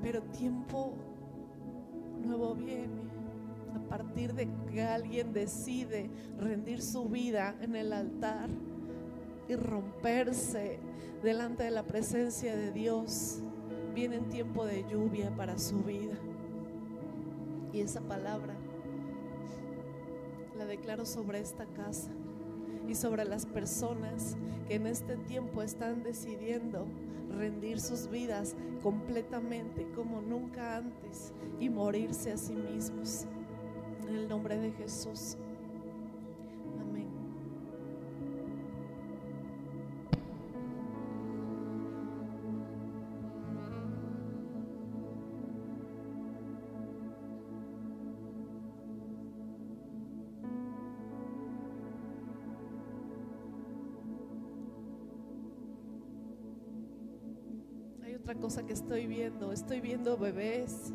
Pero 0.00 0.22
tiempo 0.22 0.94
nuevo 2.24 2.54
viene 2.54 3.07
a 3.74 3.88
partir 3.88 4.34
de 4.34 4.48
que 4.70 4.82
alguien 4.82 5.32
decide 5.32 6.10
rendir 6.38 6.82
su 6.82 7.08
vida 7.08 7.56
en 7.60 7.76
el 7.76 7.92
altar 7.92 8.48
y 9.48 9.56
romperse 9.56 10.78
delante 11.22 11.64
de 11.64 11.70
la 11.70 11.84
presencia 11.84 12.56
de 12.56 12.72
Dios. 12.72 13.42
Viene 13.94 14.16
en 14.16 14.28
tiempo 14.28 14.64
de 14.64 14.84
lluvia 14.88 15.34
para 15.34 15.58
su 15.58 15.82
vida. 15.82 16.14
Y 17.72 17.80
esa 17.80 18.00
palabra 18.00 18.54
la 20.56 20.66
declaro 20.66 21.06
sobre 21.06 21.40
esta 21.40 21.66
casa 21.66 22.10
y 22.88 22.94
sobre 22.94 23.24
las 23.24 23.46
personas 23.46 24.36
que 24.66 24.74
en 24.74 24.86
este 24.86 25.16
tiempo 25.16 25.62
están 25.62 26.02
decidiendo 26.02 26.86
rendir 27.36 27.80
sus 27.80 28.08
vidas 28.08 28.56
completamente 28.82 29.86
como 29.94 30.20
nunca 30.20 30.76
antes 30.76 31.32
y 31.60 31.68
morirse 31.68 32.32
a 32.32 32.36
sí 32.36 32.54
mismos. 32.54 33.26
En 34.08 34.14
el 34.14 34.26
nombre 34.26 34.56
de 34.56 34.72
Jesús. 34.72 35.36
Amén. 36.80 37.10
Hay 58.02 58.14
otra 58.14 58.34
cosa 58.36 58.64
que 58.64 58.72
estoy 58.72 59.06
viendo. 59.06 59.52
Estoy 59.52 59.82
viendo 59.82 60.16
bebés. 60.16 60.94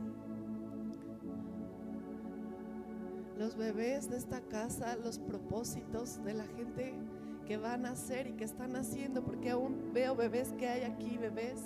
Bebés 3.57 4.09
de 4.09 4.17
esta 4.17 4.41
casa, 4.41 4.95
los 4.95 5.19
propósitos 5.19 6.23
de 6.23 6.33
la 6.33 6.45
gente 6.45 6.93
que 7.45 7.57
van 7.57 7.85
a 7.85 7.91
hacer 7.91 8.27
y 8.27 8.33
que 8.33 8.43
están 8.43 8.75
haciendo, 8.75 9.23
porque 9.23 9.51
aún 9.51 9.91
veo 9.93 10.15
bebés 10.15 10.53
que 10.53 10.67
hay 10.67 10.83
aquí, 10.83 11.17
bebés. 11.17 11.59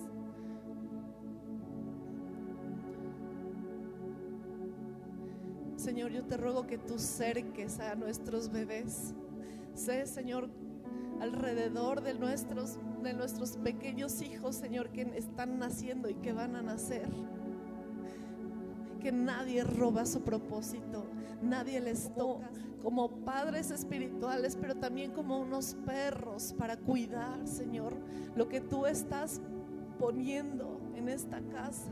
Señor, 5.77 6.11
yo 6.11 6.25
te 6.25 6.37
ruego 6.37 6.67
que 6.67 6.77
tú 6.77 6.97
cerques 6.97 7.79
a 7.79 7.95
nuestros 7.95 8.51
bebés. 8.51 9.13
Sé, 9.73 10.05
Señor, 10.07 10.49
alrededor 11.21 12.01
de 12.01 12.15
nuestros, 12.15 12.79
de 13.03 13.13
nuestros 13.13 13.57
pequeños 13.57 14.21
hijos, 14.21 14.55
Señor, 14.55 14.89
que 14.89 15.03
están 15.15 15.59
naciendo 15.59 16.09
y 16.09 16.15
que 16.15 16.33
van 16.33 16.55
a 16.55 16.61
nacer. 16.61 17.07
Que 18.99 19.11
nadie 19.11 19.63
roba 19.63 20.05
su 20.05 20.21
propósito, 20.21 21.05
nadie 21.41 21.79
les 21.79 22.13
toca 22.13 22.49
como 22.81 23.09
padres 23.25 23.71
espirituales, 23.71 24.55
pero 24.59 24.75
también 24.75 25.11
como 25.11 25.39
unos 25.39 25.75
perros 25.85 26.53
para 26.57 26.77
cuidar, 26.77 27.47
Señor, 27.47 27.97
lo 28.35 28.47
que 28.47 28.61
tú 28.61 28.85
estás 28.85 29.41
poniendo 29.99 30.79
en 30.95 31.09
esta 31.09 31.41
casa. 31.41 31.91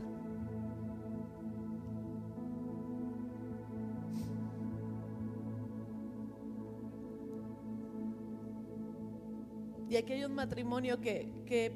Y 9.88 9.96
aquí 9.96 10.14
hay 10.14 10.24
un 10.24 10.34
matrimonio 10.34 11.00
que, 11.00 11.32
que 11.46 11.72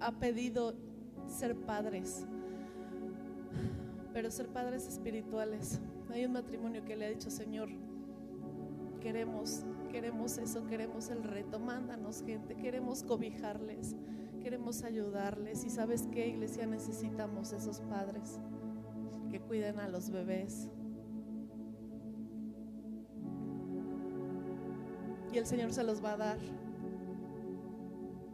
ha 0.00 0.12
pedido 0.12 0.74
ser 1.26 1.56
padres, 1.56 2.26
pero 4.18 4.32
ser 4.32 4.48
padres 4.48 4.88
espirituales. 4.88 5.78
Hay 6.10 6.24
un 6.24 6.32
matrimonio 6.32 6.84
que 6.84 6.96
le 6.96 7.06
ha 7.06 7.08
dicho, 7.08 7.30
Señor, 7.30 7.68
queremos, 9.00 9.62
queremos 9.92 10.38
eso, 10.38 10.66
queremos 10.66 11.08
el 11.10 11.22
reto, 11.22 11.60
mándanos 11.60 12.24
gente, 12.26 12.56
queremos 12.56 13.04
cobijarles, 13.04 13.94
queremos 14.42 14.82
ayudarles. 14.82 15.64
Y 15.64 15.70
sabes 15.70 16.08
qué, 16.10 16.26
iglesia, 16.26 16.66
necesitamos 16.66 17.52
esos 17.52 17.78
padres 17.82 18.40
que 19.30 19.38
cuiden 19.38 19.78
a 19.78 19.86
los 19.86 20.10
bebés. 20.10 20.68
Y 25.32 25.38
el 25.38 25.46
Señor 25.46 25.72
se 25.72 25.84
los 25.84 26.04
va 26.04 26.14
a 26.14 26.16
dar 26.16 26.38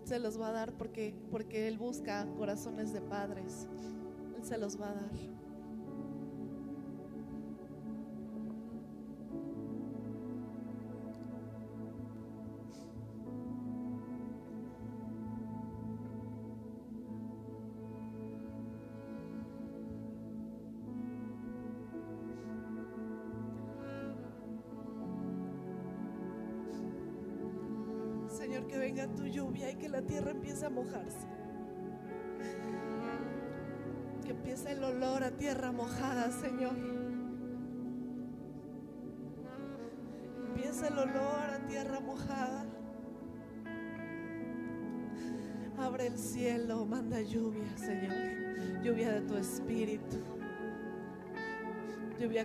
se 0.05 0.19
los 0.19 0.41
va 0.41 0.49
a 0.49 0.53
dar 0.53 0.73
porque, 0.73 1.15
porque 1.31 1.69
Él 1.69 1.77
busca 1.77 2.27
corazones 2.39 2.95
de 2.95 3.03
padres. 3.03 3.69
Él 4.39 4.45
se 4.45 4.57
los 4.57 4.81
va 4.81 4.89
a 4.89 4.95
dar. 4.95 5.44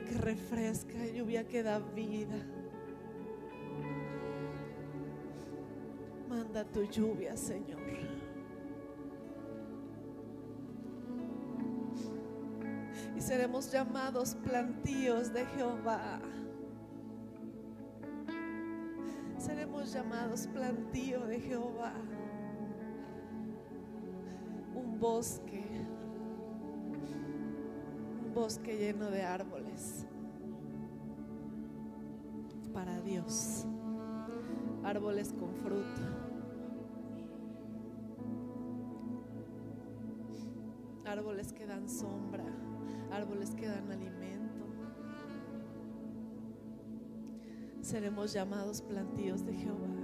Que 0.10 0.18
refresca, 0.18 0.98
lluvia 1.14 1.44
que 1.44 1.62
da 1.62 1.80
vida. 1.80 2.36
Manda 6.28 6.66
tu 6.66 6.84
lluvia, 6.84 7.38
Señor. 7.38 7.80
Y 13.16 13.22
seremos 13.22 13.72
llamados 13.72 14.36
plantíos 14.36 15.32
de 15.32 15.46
Jehová. 15.46 16.20
Seremos 19.38 19.94
llamados 19.94 20.48
plantío 20.48 21.26
de 21.28 21.40
Jehová. 21.40 21.94
Un 24.74 25.00
bosque 25.00 25.69
bosque 28.30 28.78
lleno 28.78 29.10
de 29.10 29.24
árboles 29.24 30.06
para 32.74 33.00
Dios, 33.02 33.66
árboles 34.84 35.34
con 35.34 35.54
fruta. 35.56 36.16
Árboles 41.06 41.52
que 41.54 41.66
dan 41.66 41.90
sombra, 41.90 42.46
árboles 43.12 43.56
que 43.56 43.68
dan 43.68 43.92
alimento. 43.92 44.66
Seremos 47.82 48.32
llamados 48.32 48.84
plantíos 48.84 49.44
de 49.44 49.54
Jehová. 49.54 49.99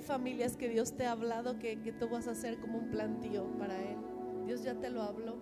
Hay 0.00 0.06
familias 0.06 0.56
que 0.56 0.70
Dios 0.70 0.94
te 0.94 1.04
ha 1.04 1.12
hablado 1.12 1.58
que, 1.58 1.82
que 1.82 1.92
tú 1.92 2.08
vas 2.08 2.26
a 2.26 2.34
ser 2.34 2.58
como 2.58 2.78
un 2.78 2.88
plantío 2.88 3.44
para 3.58 3.76
Él. 3.76 3.98
Dios 4.46 4.62
ya 4.62 4.74
te 4.74 4.88
lo 4.88 5.02
habló. 5.02 5.36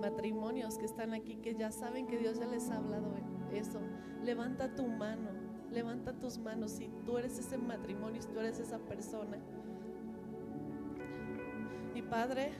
Matrimonios 0.00 0.78
que 0.78 0.86
están 0.86 1.12
aquí 1.12 1.36
que 1.36 1.54
ya 1.54 1.70
saben 1.70 2.06
que 2.06 2.16
Dios 2.16 2.38
ya 2.38 2.46
les 2.46 2.70
ha 2.70 2.78
hablado 2.78 3.12
eso. 3.52 3.80
Levanta 4.22 4.74
tu 4.74 4.86
mano, 4.86 5.28
levanta 5.70 6.14
tus 6.14 6.38
manos 6.38 6.70
si 6.70 6.88
tú 7.04 7.18
eres 7.18 7.38
ese 7.38 7.58
matrimonio, 7.58 8.22
si 8.22 8.28
tú 8.28 8.40
eres 8.40 8.58
esa 8.60 8.78
persona. 8.78 9.36
Y 11.94 12.00
Padre, 12.00 12.52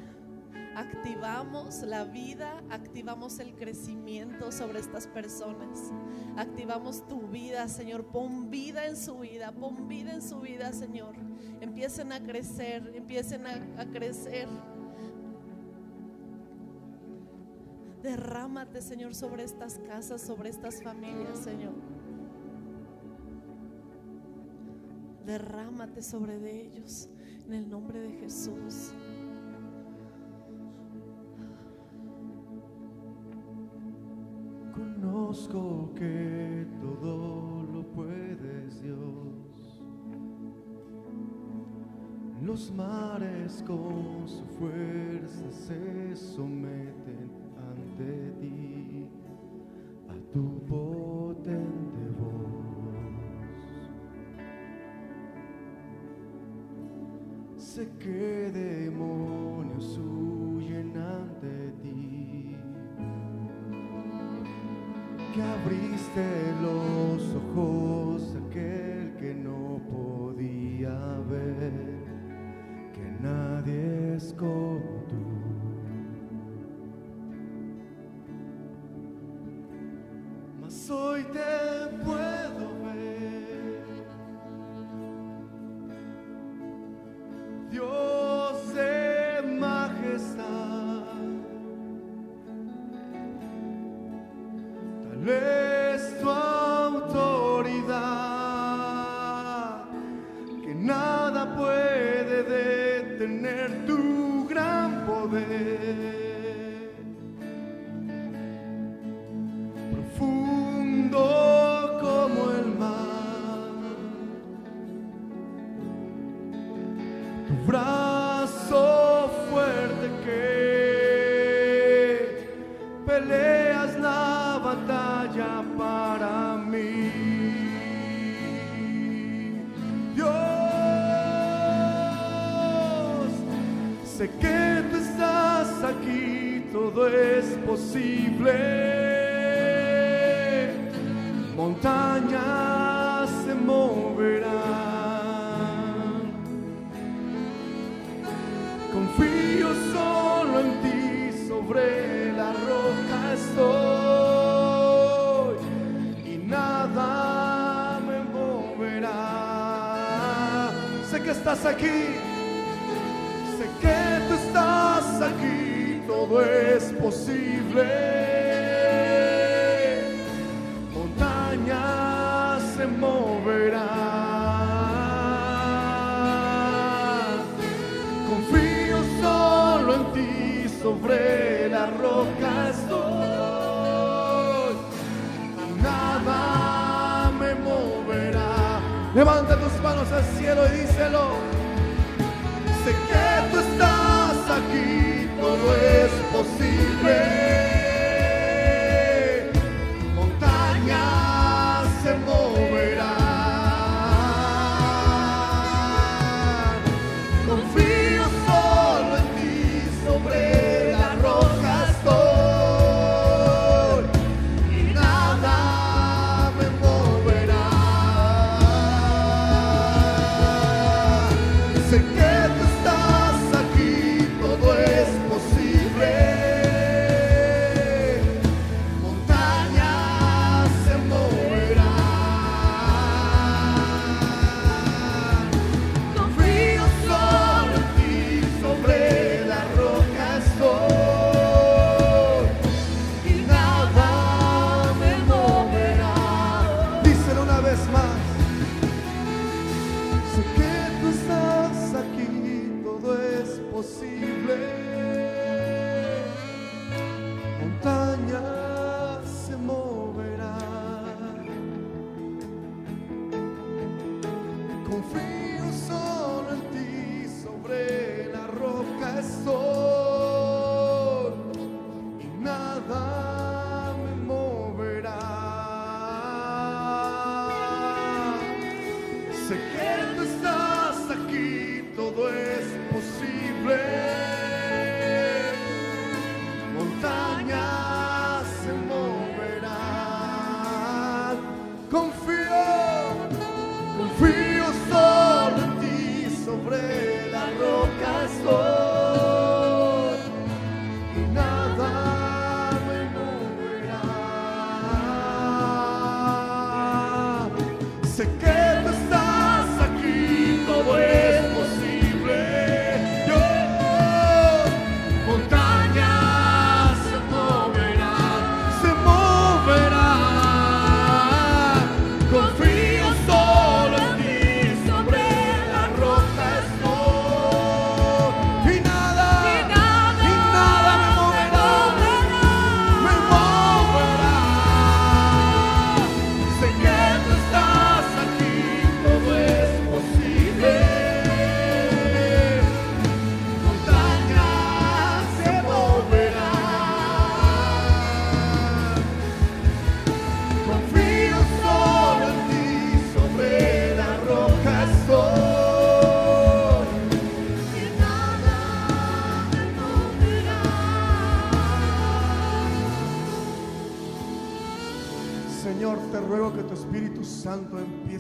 activamos 0.75 1.83
la 1.83 2.05
vida, 2.05 2.63
activamos 2.71 3.39
el 3.39 3.55
crecimiento 3.55 4.51
sobre 4.53 4.81
estas 4.81 5.07
personas. 5.07 5.93
Activamos 6.37 7.07
tu 7.07 7.29
vida, 7.29 7.69
Señor. 7.69 8.07
Pon 8.07 8.51
vida 8.51 8.87
en 8.87 8.97
su 8.97 9.19
vida, 9.19 9.53
pon 9.53 9.89
vida 9.89 10.13
en 10.13 10.23
su 10.23 10.41
vida, 10.41 10.73
Señor. 10.73 11.15
Empiecen 11.61 12.13
a 12.13 12.21
crecer, 12.21 12.93
empiecen 12.95 13.47
a, 13.47 13.87
crecer. 13.93 14.49
Derrámate, 18.03 18.83
Señor, 18.83 19.15
sobre 19.15 19.45
estas 19.45 19.79
casas, 19.79 20.21
sobre 20.21 20.51
estas 20.51 20.83
familias, 20.83 21.39
Señor. 21.39 21.75
Derrámate 25.25 26.03
sobre 26.03 26.37
ellos 26.67 27.09
en 27.47 27.55
el 27.55 27.71
nombre 27.71 28.01
de 28.01 28.13
Jesús. 28.19 28.93
Conozco 35.35 35.91
que 35.97 36.65
todo 36.81 37.67
lo 37.73 37.83
puedes, 37.91 38.81
Dios. 38.81 39.83
Los 42.41 42.71
mares 42.71 43.65
con 43.67 44.29
su 44.29 44.45
fuerza 44.57 45.51
se 45.51 46.15
someten 46.15 47.33
ante 47.59 48.31
ti, 48.31 48.34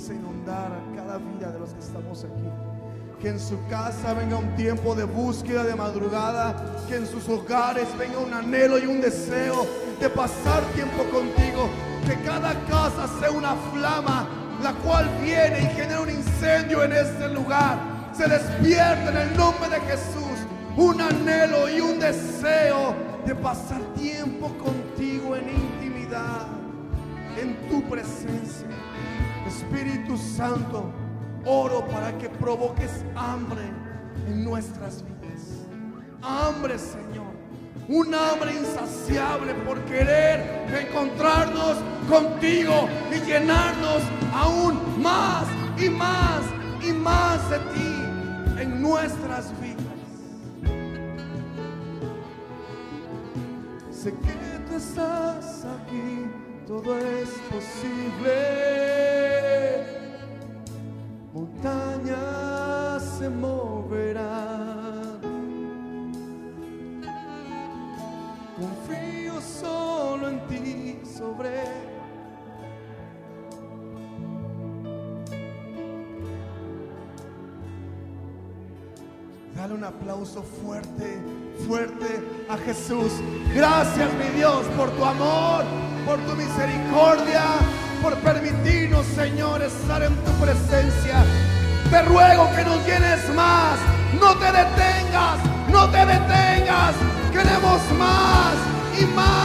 A 0.04 0.94
cada 0.94 1.16
vida 1.16 1.50
de 1.50 1.58
los 1.58 1.70
que 1.70 1.80
estamos 1.80 2.24
aquí. 2.24 2.44
Que 3.22 3.30
en 3.30 3.40
su 3.40 3.56
casa 3.68 4.12
venga 4.12 4.36
un 4.36 4.54
tiempo 4.54 4.94
de 4.94 5.04
búsqueda 5.04 5.64
de 5.64 5.74
madrugada. 5.74 6.54
Que 6.86 6.96
en 6.96 7.06
sus 7.06 7.26
hogares 7.26 7.88
venga 7.98 8.18
un 8.18 8.34
anhelo 8.34 8.78
y 8.78 8.84
un 8.84 9.00
deseo 9.00 9.66
de 9.98 10.10
pasar 10.10 10.62
tiempo 10.74 11.04
contigo. 11.04 11.70
Que 12.06 12.20
cada 12.22 12.52
casa 12.66 13.08
sea 13.18 13.30
una 13.30 13.54
flama, 13.72 14.28
la 14.62 14.74
cual 14.74 15.08
viene 15.22 15.60
y 15.62 15.74
genera 15.74 16.02
un 16.02 16.10
incendio 16.10 16.84
en 16.84 16.92
este 16.92 17.30
lugar. 17.30 17.78
Se 18.12 18.28
despierta 18.28 19.08
en 19.10 19.16
el 19.16 19.36
nombre 19.38 19.70
de 19.70 19.80
Jesús 19.80 20.38
un 20.76 21.00
anhelo 21.00 21.70
y 21.70 21.80
un 21.80 21.98
deseo 21.98 22.94
de 23.24 23.34
pasar 23.34 23.80
tiempo 23.94 24.48
contigo 24.58 25.34
en 25.34 25.48
intimidad, 25.48 26.46
en 27.40 27.56
tu 27.70 27.82
presencia. 27.88 28.68
Espíritu 29.46 30.16
Santo, 30.16 30.90
oro 31.44 31.86
para 31.88 32.16
que 32.18 32.28
provoques 32.28 33.04
hambre 33.14 33.62
en 34.28 34.44
nuestras 34.44 35.02
vidas. 35.02 35.66
Hambre, 36.22 36.78
Señor. 36.78 37.34
Un 37.86 38.14
hambre 38.14 38.54
insaciable 38.54 39.52
por 39.66 39.78
querer 39.84 40.40
encontrarnos 40.88 41.76
contigo 42.08 42.88
y 43.14 43.20
llenarnos 43.26 44.02
aún 44.32 45.02
más 45.02 45.46
y 45.78 45.90
más 45.90 46.42
y 46.82 46.92
más 46.92 47.50
de 47.50 47.58
ti 47.58 48.62
en 48.62 48.80
nuestras 48.80 49.52
vidas. 49.60 49.84
Sé 53.90 54.12
que 54.12 54.58
tú 54.68 54.76
estás 54.76 55.64
aquí, 55.64 56.26
todo 56.66 56.98
es 56.98 57.28
posible. 57.50 58.36
Montañas 61.32 63.02
se 63.18 63.28
moverán. 63.28 65.20
Confío 68.56 69.40
solo 69.40 70.28
en 70.28 70.46
ti 70.48 71.00
sobre. 71.04 71.93
Dale 79.64 79.76
un 79.76 79.84
aplauso 79.84 80.44
fuerte, 80.62 81.22
fuerte 81.66 82.22
a 82.50 82.58
Jesús. 82.58 83.10
Gracias, 83.54 84.12
mi 84.12 84.36
Dios, 84.36 84.62
por 84.76 84.90
tu 84.90 85.02
amor, 85.02 85.64
por 86.04 86.18
tu 86.18 86.36
misericordia, 86.36 87.44
por 88.02 88.14
permitirnos, 88.16 89.06
Señor, 89.06 89.62
estar 89.62 90.02
en 90.02 90.14
tu 90.16 90.32
presencia. 90.32 91.24
Te 91.88 92.02
ruego 92.02 92.46
que 92.54 92.62
nos 92.62 92.86
llenes 92.86 93.34
más. 93.34 93.78
No 94.20 94.36
te 94.36 94.52
detengas, 94.52 95.38
no 95.72 95.88
te 95.88 96.04
detengas. 96.04 96.94
Queremos 97.32 97.80
más 97.98 98.54
y 99.00 99.06
más 99.16 99.44